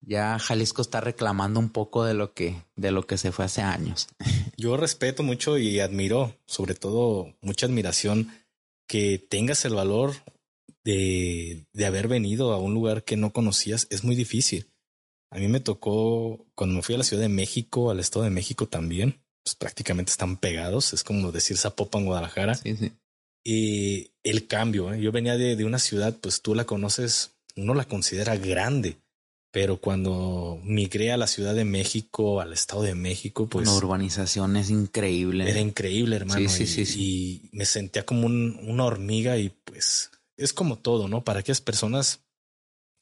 ya 0.00 0.38
Jalisco 0.38 0.82
está 0.82 1.00
reclamando 1.00 1.58
un 1.58 1.70
poco 1.70 2.04
de 2.04 2.14
lo 2.14 2.32
que, 2.32 2.62
de 2.76 2.92
lo 2.92 3.06
que 3.06 3.18
se 3.18 3.32
fue 3.32 3.46
hace 3.46 3.62
años. 3.62 4.08
Yo 4.56 4.76
respeto 4.76 5.24
mucho 5.24 5.58
y 5.58 5.80
admiro, 5.80 6.36
sobre 6.46 6.74
todo, 6.74 7.34
mucha 7.40 7.66
admiración 7.66 8.30
que 8.86 9.18
tengas 9.18 9.64
el 9.64 9.74
valor 9.74 10.14
de, 10.84 11.66
de 11.72 11.86
haber 11.86 12.08
venido 12.08 12.52
a 12.52 12.58
un 12.58 12.74
lugar 12.74 13.04
que 13.04 13.16
no 13.16 13.32
conocías. 13.32 13.86
Es 13.90 14.04
muy 14.04 14.16
difícil. 14.16 14.70
A 15.30 15.38
mí 15.38 15.48
me 15.48 15.60
tocó 15.60 16.46
cuando 16.54 16.76
me 16.76 16.82
fui 16.82 16.94
a 16.94 16.98
la 16.98 17.04
Ciudad 17.04 17.22
de 17.22 17.28
México, 17.28 17.90
al 17.90 18.00
Estado 18.00 18.24
de 18.24 18.30
México 18.30 18.66
también, 18.66 19.22
pues 19.44 19.54
prácticamente 19.54 20.10
están 20.10 20.36
pegados. 20.36 20.92
Es 20.92 21.04
como 21.04 21.32
decir 21.32 21.56
Zapopan, 21.56 22.04
Guadalajara. 22.04 22.54
Sí, 22.54 22.76
sí 22.76 22.92
y 23.44 24.12
el 24.22 24.46
cambio. 24.46 24.92
¿eh? 24.92 25.00
Yo 25.00 25.12
venía 25.12 25.36
de, 25.36 25.56
de, 25.56 25.64
una 25.64 25.78
ciudad, 25.78 26.16
pues 26.20 26.42
tú 26.42 26.54
la 26.54 26.64
conoces, 26.64 27.32
uno 27.56 27.74
la 27.74 27.84
considera 27.84 28.36
grande, 28.36 28.98
pero 29.52 29.78
cuando 29.78 30.60
migré 30.62 31.12
a 31.12 31.16
la 31.16 31.26
Ciudad 31.26 31.54
de 31.54 31.64
México, 31.64 32.40
al 32.40 32.52
Estado 32.52 32.82
de 32.82 32.94
México, 32.94 33.48
pues... 33.48 33.66
La 33.66 33.74
urbanización 33.74 34.56
es 34.56 34.70
increíble. 34.70 35.48
Era 35.48 35.60
increíble, 35.60 36.16
hermano. 36.16 36.48
Sí, 36.48 36.66
sí, 36.66 36.86
sí, 36.86 37.02
y, 37.02 37.48
me 37.52 37.64
sentía 37.64 38.04
como 38.04 38.26
un, 38.26 38.60
una 38.62 38.84
hormiga 38.84 39.38
y 39.38 39.50
pues 39.50 40.10
es 40.40 40.52
como 40.52 40.78
todo, 40.78 41.08
¿no? 41.08 41.22
Para 41.22 41.40
aquellas 41.40 41.60
personas 41.60 42.20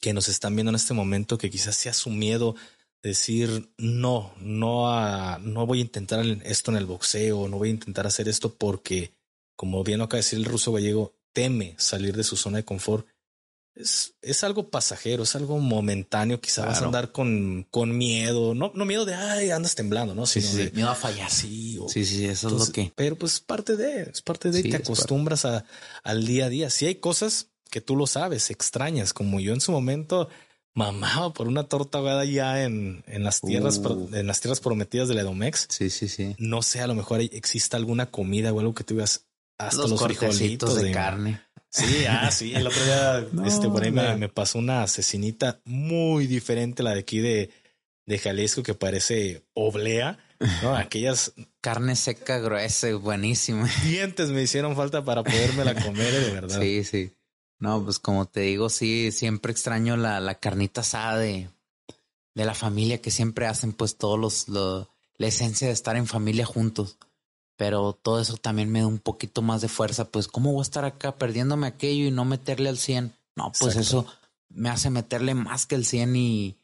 que 0.01 0.13
nos 0.13 0.29
están 0.29 0.55
viendo 0.55 0.71
en 0.71 0.77
este 0.77 0.95
momento, 0.95 1.39
que 1.39 1.51
quizás 1.51 1.77
sea 1.77 1.93
su 1.93 2.11
miedo 2.11 2.55
decir 3.03 3.71
no, 3.79 4.35
no, 4.41 4.91
a, 4.91 5.39
no 5.39 5.67
voy 5.67 5.79
a 5.79 5.83
intentar 5.83 6.25
esto 6.45 6.71
en 6.71 6.77
el 6.77 6.87
boxeo, 6.87 7.49
no 7.49 7.59
voy 7.59 7.69
a 7.69 7.73
intentar 7.73 8.07
hacer 8.07 8.29
esto 8.29 8.55
porque 8.55 9.13
como 9.57 9.83
bien 9.85 10.01
acaba 10.01 10.19
de 10.19 10.25
decir 10.25 10.39
el 10.39 10.45
ruso 10.45 10.73
gallego, 10.73 11.15
teme 11.33 11.75
salir 11.79 12.17
de 12.17 12.25
su 12.25 12.37
zona 12.37 12.59
de 12.59 12.65
confort. 12.65 13.07
Es, 13.79 14.15
es 14.23 14.43
algo 14.43 14.71
pasajero, 14.71 15.23
es 15.23 15.37
algo 15.37 15.59
momentáneo. 15.59 16.41
Quizá 16.41 16.67
vas 16.67 16.83
a 16.83 16.87
andar 16.87 17.13
con, 17.13 17.67
con 17.71 17.97
miedo, 17.97 18.55
no, 18.55 18.73
no 18.75 18.85
miedo 18.85 19.05
de 19.05 19.15
ay, 19.15 19.51
andas 19.51 19.77
temblando, 19.77 20.15
no? 20.15 20.27
Sí, 20.27 20.41
Sino 20.41 20.65
sí, 20.65 20.71
miedo 20.75 20.91
a 20.91 20.95
fallar. 20.97 21.31
Sí, 21.31 21.79
sí, 21.89 22.05
sí, 22.05 22.25
eso 22.27 22.49
es 22.49 22.53
lo 22.55 22.73
que. 22.73 22.93
Pero 22.97 23.17
pues 23.17 23.41
parte 23.41 23.77
de, 23.77 24.03
es 24.03 24.21
parte 24.23 24.51
de, 24.51 24.63
te 24.65 24.77
acostumbras 24.77 25.45
a, 25.45 25.65
al 26.03 26.27
día 26.27 26.47
a 26.47 26.49
día. 26.49 26.71
Si 26.71 26.87
hay 26.87 26.97
cosas 26.97 27.51
que 27.71 27.81
tú 27.81 27.97
lo 27.97 28.07
sabes, 28.07 28.51
extrañas, 28.51 29.13
como 29.13 29.39
yo 29.39 29.55
en 29.55 29.61
su 29.61 29.73
momento 29.73 30.29
mamaba 30.75 31.33
por 31.33 31.49
una 31.49 31.65
torta 31.65 31.99
ahogada 31.99 32.25
ya 32.25 32.65
en, 32.65 33.03
en 33.07 33.25
las 33.25 33.41
tierras, 33.41 33.79
uh. 33.79 34.09
en 34.13 34.27
las 34.27 34.41
tierras 34.41 34.61
prometidas 34.61 35.09
de 35.09 35.15
la 35.15 35.23
Edomex. 35.23 35.67
Sí, 35.71 35.91
sí, 35.91 36.09
sí. 36.09 36.35
No 36.39 36.63
sé, 36.63 36.81
a 36.81 36.87
lo 36.87 36.95
mejor 36.95 37.21
exista 37.21 37.77
alguna 37.77 38.11
comida 38.11 38.53
o 38.53 38.61
algo 38.61 38.75
que 38.75 38.85
tú 38.85 38.95
digas, 38.95 39.27
hasta 39.59 39.89
los, 39.89 40.01
frijolitos 40.01 40.81
de, 40.81 40.93
carne. 40.93 41.43
Sí, 41.79 42.07
ah, 42.07 42.31
sí. 42.31 42.55
El 42.55 42.67
otro 42.67 42.85
día, 42.85 43.27
este, 43.47 43.69
por 43.69 43.83
ahí 43.83 43.93
me, 43.93 44.29
pasó 44.29 44.59
una 44.59 44.83
asesinita 44.83 45.61
muy 45.65 46.27
diferente, 46.27 46.83
la 46.83 46.95
de 46.95 47.01
aquí 47.01 47.19
de, 47.19 47.51
de 48.07 48.19
Jalisco, 48.19 48.63
que 48.63 48.75
parece 48.75 49.45
oblea, 49.55 50.19
¿no? 50.63 50.77
Aquellas. 50.77 51.33
Carne 51.61 51.97
seca, 51.97 52.39
gruesa, 52.39 52.95
buenísima. 52.97 53.69
Dientes 53.85 54.31
me 54.31 54.43
hicieron 54.43 54.77
falta 54.77 55.05
para 55.05 55.23
poderme 55.23 55.65
la 55.65 55.75
comer, 55.75 56.13
de 56.13 56.33
verdad. 56.33 56.61
Sí, 56.61 56.85
sí. 56.85 57.13
No, 57.61 57.83
pues 57.85 57.99
como 57.99 58.27
te 58.27 58.41
digo, 58.41 58.69
sí, 58.69 59.11
siempre 59.11 59.51
extraño 59.51 59.97
la, 59.97 60.21
la 60.21 60.37
carnita 60.37 60.83
asada 60.83 61.19
de, 61.19 61.49
de 62.35 62.45
la 62.45 62.55
familia 62.55 63.03
que 63.03 63.11
siempre 63.11 63.47
hacen, 63.47 63.73
pues 63.73 63.97
todos 63.97 64.19
los, 64.19 64.49
la 64.49 65.27
esencia 65.27 65.67
de 65.67 65.73
estar 65.73 65.97
en 65.97 66.07
familia 66.07 66.47
juntos 66.47 66.99
pero 67.59 67.93
todo 67.93 68.21
eso 68.21 68.37
también 68.37 68.71
me 68.71 68.81
da 68.81 68.87
un 68.87 69.01
poquito 69.01 69.43
más 69.43 69.61
de 69.61 69.69
fuerza, 69.69 70.05
pues 70.05 70.29
cómo 70.29 70.53
voy 70.53 70.61
a 70.61 70.63
estar 70.63 70.85
acá 70.85 71.17
perdiéndome 71.17 71.67
aquello 71.67 72.07
y 72.07 72.13
no 72.13 72.25
meterle 72.25 72.69
al 72.69 72.79
100. 72.79 73.13
No, 73.35 73.53
pues 73.59 73.75
eso 73.75 74.07
me 74.49 74.71
hace 74.71 74.91
meterle 74.91 75.35
más 75.35 75.67
que 75.67 75.75
el 75.75 75.85
100 75.85 76.17
y... 76.17 76.57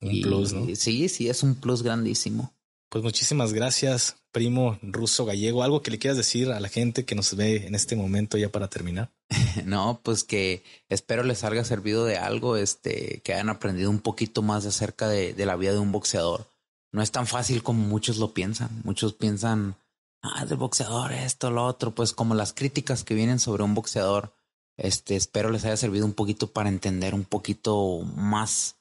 Un 0.00 0.20
plus, 0.22 0.52
¿no? 0.52 0.66
Sí, 0.74 1.08
sí, 1.08 1.28
es 1.28 1.44
un 1.44 1.54
plus 1.54 1.84
grandísimo. 1.84 2.52
Pues 2.88 3.04
muchísimas 3.04 3.52
gracias, 3.52 4.16
primo 4.32 4.76
ruso 4.82 5.24
gallego. 5.24 5.62
¿Algo 5.62 5.82
que 5.82 5.92
le 5.92 6.00
quieras 6.00 6.16
decir 6.16 6.50
a 6.50 6.58
la 6.58 6.68
gente 6.68 7.04
que 7.04 7.14
nos 7.14 7.36
ve 7.36 7.68
en 7.68 7.76
este 7.76 7.94
momento 7.94 8.36
ya 8.36 8.48
para 8.48 8.66
terminar? 8.66 9.12
no, 9.64 10.00
pues 10.02 10.24
que 10.24 10.64
espero 10.88 11.22
les 11.22 11.44
haya 11.44 11.62
servido 11.62 12.04
de 12.06 12.16
algo, 12.16 12.56
este, 12.56 13.20
que 13.22 13.34
hayan 13.34 13.50
aprendido 13.50 13.88
un 13.88 14.00
poquito 14.00 14.42
más 14.42 14.66
acerca 14.66 15.08
de, 15.08 15.32
de 15.32 15.46
la 15.46 15.54
vida 15.54 15.72
de 15.72 15.78
un 15.78 15.92
boxeador. 15.92 16.46
No 16.90 17.02
es 17.02 17.12
tan 17.12 17.28
fácil 17.28 17.62
como 17.62 17.86
muchos 17.86 18.16
lo 18.16 18.34
piensan. 18.34 18.80
Muchos 18.82 19.14
piensan 19.14 19.76
ah, 20.22 20.44
del 20.44 20.58
boxeador, 20.58 21.12
esto, 21.12 21.50
lo 21.50 21.64
otro, 21.64 21.94
pues 21.94 22.12
como 22.12 22.34
las 22.34 22.52
críticas 22.52 23.04
que 23.04 23.14
vienen 23.14 23.38
sobre 23.38 23.62
un 23.62 23.74
boxeador, 23.74 24.32
este, 24.76 25.16
espero 25.16 25.50
les 25.50 25.64
haya 25.64 25.76
servido 25.76 26.06
un 26.06 26.14
poquito 26.14 26.48
para 26.52 26.68
entender 26.68 27.14
un 27.14 27.24
poquito 27.24 28.00
más, 28.16 28.76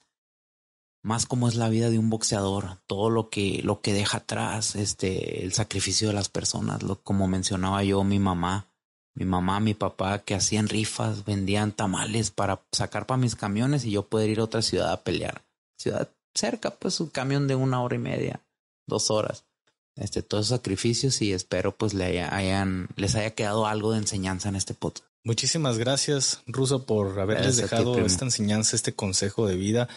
más 1.03 1.25
cómo 1.25 1.47
es 1.47 1.55
la 1.55 1.69
vida 1.69 1.89
de 1.89 1.99
un 1.99 2.09
boxeador, 2.09 2.77
todo 2.87 3.09
lo 3.09 3.29
que, 3.29 3.61
lo 3.63 3.81
que 3.81 3.93
deja 3.93 4.19
atrás, 4.19 4.75
este, 4.75 5.43
el 5.43 5.53
sacrificio 5.53 6.07
de 6.07 6.13
las 6.13 6.29
personas, 6.29 6.83
lo, 6.83 7.01
como 7.01 7.27
mencionaba 7.27 7.83
yo, 7.83 8.03
mi 8.03 8.19
mamá, 8.19 8.67
mi 9.15 9.25
mamá, 9.25 9.59
mi 9.59 9.73
papá, 9.73 10.19
que 10.19 10.35
hacían 10.35 10.69
rifas, 10.69 11.25
vendían 11.25 11.73
tamales 11.73 12.31
para 12.31 12.61
sacar 12.71 13.05
para 13.05 13.17
mis 13.17 13.35
camiones 13.35 13.83
y 13.83 13.91
yo 13.91 14.07
poder 14.07 14.29
ir 14.29 14.39
a 14.39 14.45
otra 14.45 14.61
ciudad 14.61 14.93
a 14.93 15.03
pelear. 15.03 15.43
Ciudad 15.77 16.09
cerca, 16.33 16.71
pues 16.71 16.99
un 17.01 17.09
camión 17.09 17.47
de 17.47 17.55
una 17.55 17.81
hora 17.81 17.95
y 17.95 17.99
media, 17.99 18.41
dos 18.87 19.11
horas 19.11 19.48
este, 19.99 20.23
todos 20.23 20.47
esos 20.47 20.57
sacrificios 20.57 21.21
y 21.21 21.33
espero 21.33 21.77
pues 21.77 21.93
le 21.93 22.21
hayan, 22.23 22.89
les 22.95 23.15
haya 23.15 23.31
quedado 23.31 23.67
algo 23.67 23.91
de 23.91 23.99
enseñanza 23.99 24.49
en 24.49 24.55
este 24.55 24.73
podcast. 24.73 25.05
Muchísimas 25.23 25.77
gracias, 25.77 26.41
Ruso, 26.47 26.85
por 26.85 27.19
haberles 27.19 27.57
dejado 27.57 27.99
esta 27.99 28.25
enseñanza, 28.25 28.75
este 28.75 28.95
consejo 28.95 29.47
de 29.47 29.55
vida. 29.55 29.89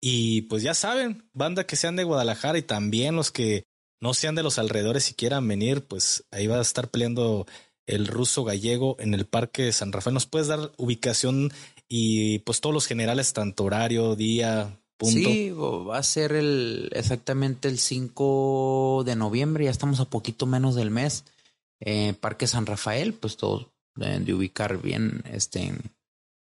Y 0.00 0.42
pues 0.42 0.62
ya 0.62 0.74
saben, 0.74 1.30
banda 1.32 1.66
que 1.66 1.76
sean 1.76 1.96
de 1.96 2.04
Guadalajara 2.04 2.58
y 2.58 2.62
también 2.62 3.16
los 3.16 3.30
que 3.30 3.64
no 4.00 4.12
sean 4.12 4.34
de 4.34 4.42
los 4.42 4.58
alrededores 4.58 5.10
y 5.10 5.14
quieran 5.14 5.48
venir, 5.48 5.86
pues 5.86 6.24
ahí 6.30 6.46
va 6.46 6.58
a 6.58 6.62
estar 6.62 6.90
peleando 6.90 7.46
el 7.86 8.06
ruso 8.06 8.44
gallego 8.44 8.96
en 8.98 9.14
el 9.14 9.26
Parque 9.26 9.72
San 9.72 9.92
Rafael. 9.92 10.14
¿Nos 10.14 10.26
puedes 10.26 10.48
dar 10.48 10.72
ubicación 10.76 11.52
y 11.88 12.40
pues 12.40 12.60
todos 12.60 12.74
los 12.74 12.86
generales, 12.86 13.32
tanto 13.32 13.64
horario, 13.64 14.16
día, 14.16 14.80
Sí, 15.00 15.50
va 15.50 15.98
a 15.98 16.02
ser 16.02 16.32
el 16.32 16.90
exactamente 16.92 17.68
el 17.68 17.78
5 17.78 19.02
de 19.04 19.16
noviembre, 19.16 19.64
ya 19.64 19.70
estamos 19.70 20.00
a 20.00 20.04
poquito 20.04 20.46
menos 20.46 20.74
del 20.74 20.90
mes. 20.90 21.24
Eh, 21.80 22.14
Parque 22.20 22.46
San 22.46 22.66
Rafael, 22.66 23.12
pues 23.14 23.36
todos 23.36 23.66
deben 23.96 24.24
de 24.24 24.34
ubicar 24.34 24.80
bien 24.80 25.22
este 25.30 25.72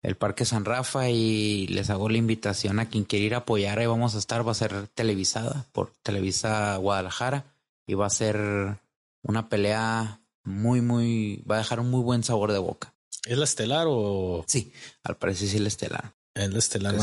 el 0.03 0.15
Parque 0.15 0.45
San 0.45 0.63
Rafa 0.63 1.09
y 1.09 1.67
les 1.67 1.89
hago 1.89 2.07
la 2.07 2.17
invitación 2.17 2.79
a 2.79 2.87
quien 2.87 3.03
quiera 3.03 3.25
ir 3.25 3.33
a 3.33 3.39
apoyar, 3.39 3.79
ahí 3.79 3.87
vamos 3.87 4.15
a 4.15 4.19
estar, 4.19 4.47
va 4.47 4.51
a 4.51 4.55
ser 4.55 4.87
televisada 4.93 5.65
por 5.71 5.91
Televisa 6.03 6.77
Guadalajara 6.77 7.45
y 7.85 7.95
va 7.95 8.05
a 8.05 8.11
ser 8.11 8.77
una 9.23 9.49
pelea 9.49 10.19
muy, 10.43 10.81
muy, 10.81 11.43
va 11.49 11.55
a 11.55 11.59
dejar 11.59 11.79
un 11.79 11.89
muy 11.89 12.01
buen 12.01 12.23
sabor 12.23 12.53
de 12.53 12.59
boca. 12.59 12.93
¿Es 13.25 13.37
la 13.37 13.43
estelar 13.43 13.87
o...? 13.89 14.45
Sí, 14.47 14.71
al 15.03 15.17
parecer 15.17 15.49
sí 15.49 15.55
es 15.57 15.61
la 15.61 15.67
estelar. 15.67 16.13
Es 16.33 16.49
la 16.51 16.59
estelar, 16.59 16.95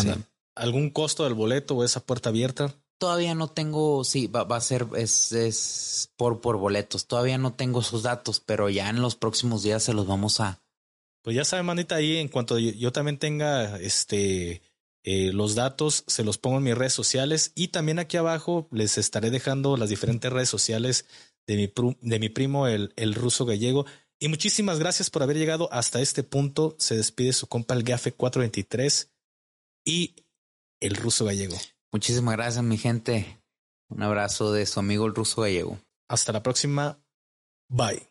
¿Algún 0.54 0.90
costo 0.90 1.24
del 1.24 1.34
boleto 1.34 1.76
o 1.76 1.84
esa 1.84 2.04
puerta 2.04 2.28
abierta? 2.28 2.74
Todavía 2.98 3.34
no 3.34 3.48
tengo, 3.48 4.04
sí, 4.04 4.28
va, 4.28 4.44
va 4.44 4.56
a 4.56 4.60
ser, 4.60 4.86
es, 4.96 5.32
es 5.32 6.12
por, 6.16 6.40
por 6.40 6.56
boletos. 6.58 7.06
Todavía 7.06 7.38
no 7.38 7.52
tengo 7.54 7.80
esos 7.80 8.04
datos, 8.04 8.40
pero 8.40 8.70
ya 8.70 8.88
en 8.88 9.02
los 9.02 9.16
próximos 9.16 9.62
días 9.62 9.82
se 9.82 9.94
los 9.94 10.06
vamos 10.06 10.40
a. 10.40 10.62
Pues 11.22 11.34
ya 11.36 11.44
saben, 11.44 11.66
manita, 11.66 11.96
ahí 11.96 12.18
en 12.18 12.28
cuanto 12.28 12.58
yo, 12.58 12.92
también 12.92 13.18
tenga 13.18 13.78
este 13.80 14.62
eh, 15.02 15.32
los 15.32 15.54
datos, 15.54 16.04
se 16.06 16.22
los 16.22 16.38
pongo 16.38 16.58
en 16.58 16.64
mis 16.64 16.76
redes 16.76 16.92
sociales 16.92 17.52
y 17.54 17.68
también 17.68 17.98
aquí 17.98 18.16
abajo 18.16 18.68
les 18.70 18.98
estaré 18.98 19.30
dejando 19.30 19.76
las 19.76 19.88
diferentes 19.88 20.32
redes 20.32 20.50
sociales 20.50 21.06
de 21.46 21.56
mi, 21.56 21.72
de 22.00 22.18
mi 22.18 22.28
primo, 22.28 22.68
el, 22.68 22.92
el 22.96 23.14
ruso 23.14 23.46
gallego. 23.46 23.86
Y 24.18 24.28
muchísimas 24.28 24.78
gracias 24.78 25.10
por 25.10 25.22
haber 25.22 25.36
llegado 25.36 25.72
hasta 25.72 26.00
este 26.00 26.22
punto. 26.22 26.76
Se 26.78 26.96
despide 26.96 27.32
su 27.32 27.46
compa 27.46 27.74
el 27.74 27.82
GAFE 27.82 28.12
423 28.12 29.10
y 29.84 30.14
el 30.84 30.96
ruso 30.96 31.24
gallego. 31.24 31.56
Muchísimas 31.92 32.36
gracias, 32.36 32.62
mi 32.62 32.76
gente. 32.76 33.40
Un 33.88 34.02
abrazo 34.02 34.52
de 34.52 34.66
su 34.66 34.80
amigo 34.80 35.06
el 35.06 35.14
ruso 35.14 35.42
gallego. 35.42 35.78
Hasta 36.08 36.32
la 36.32 36.42
próxima. 36.42 36.98
Bye. 37.68 38.02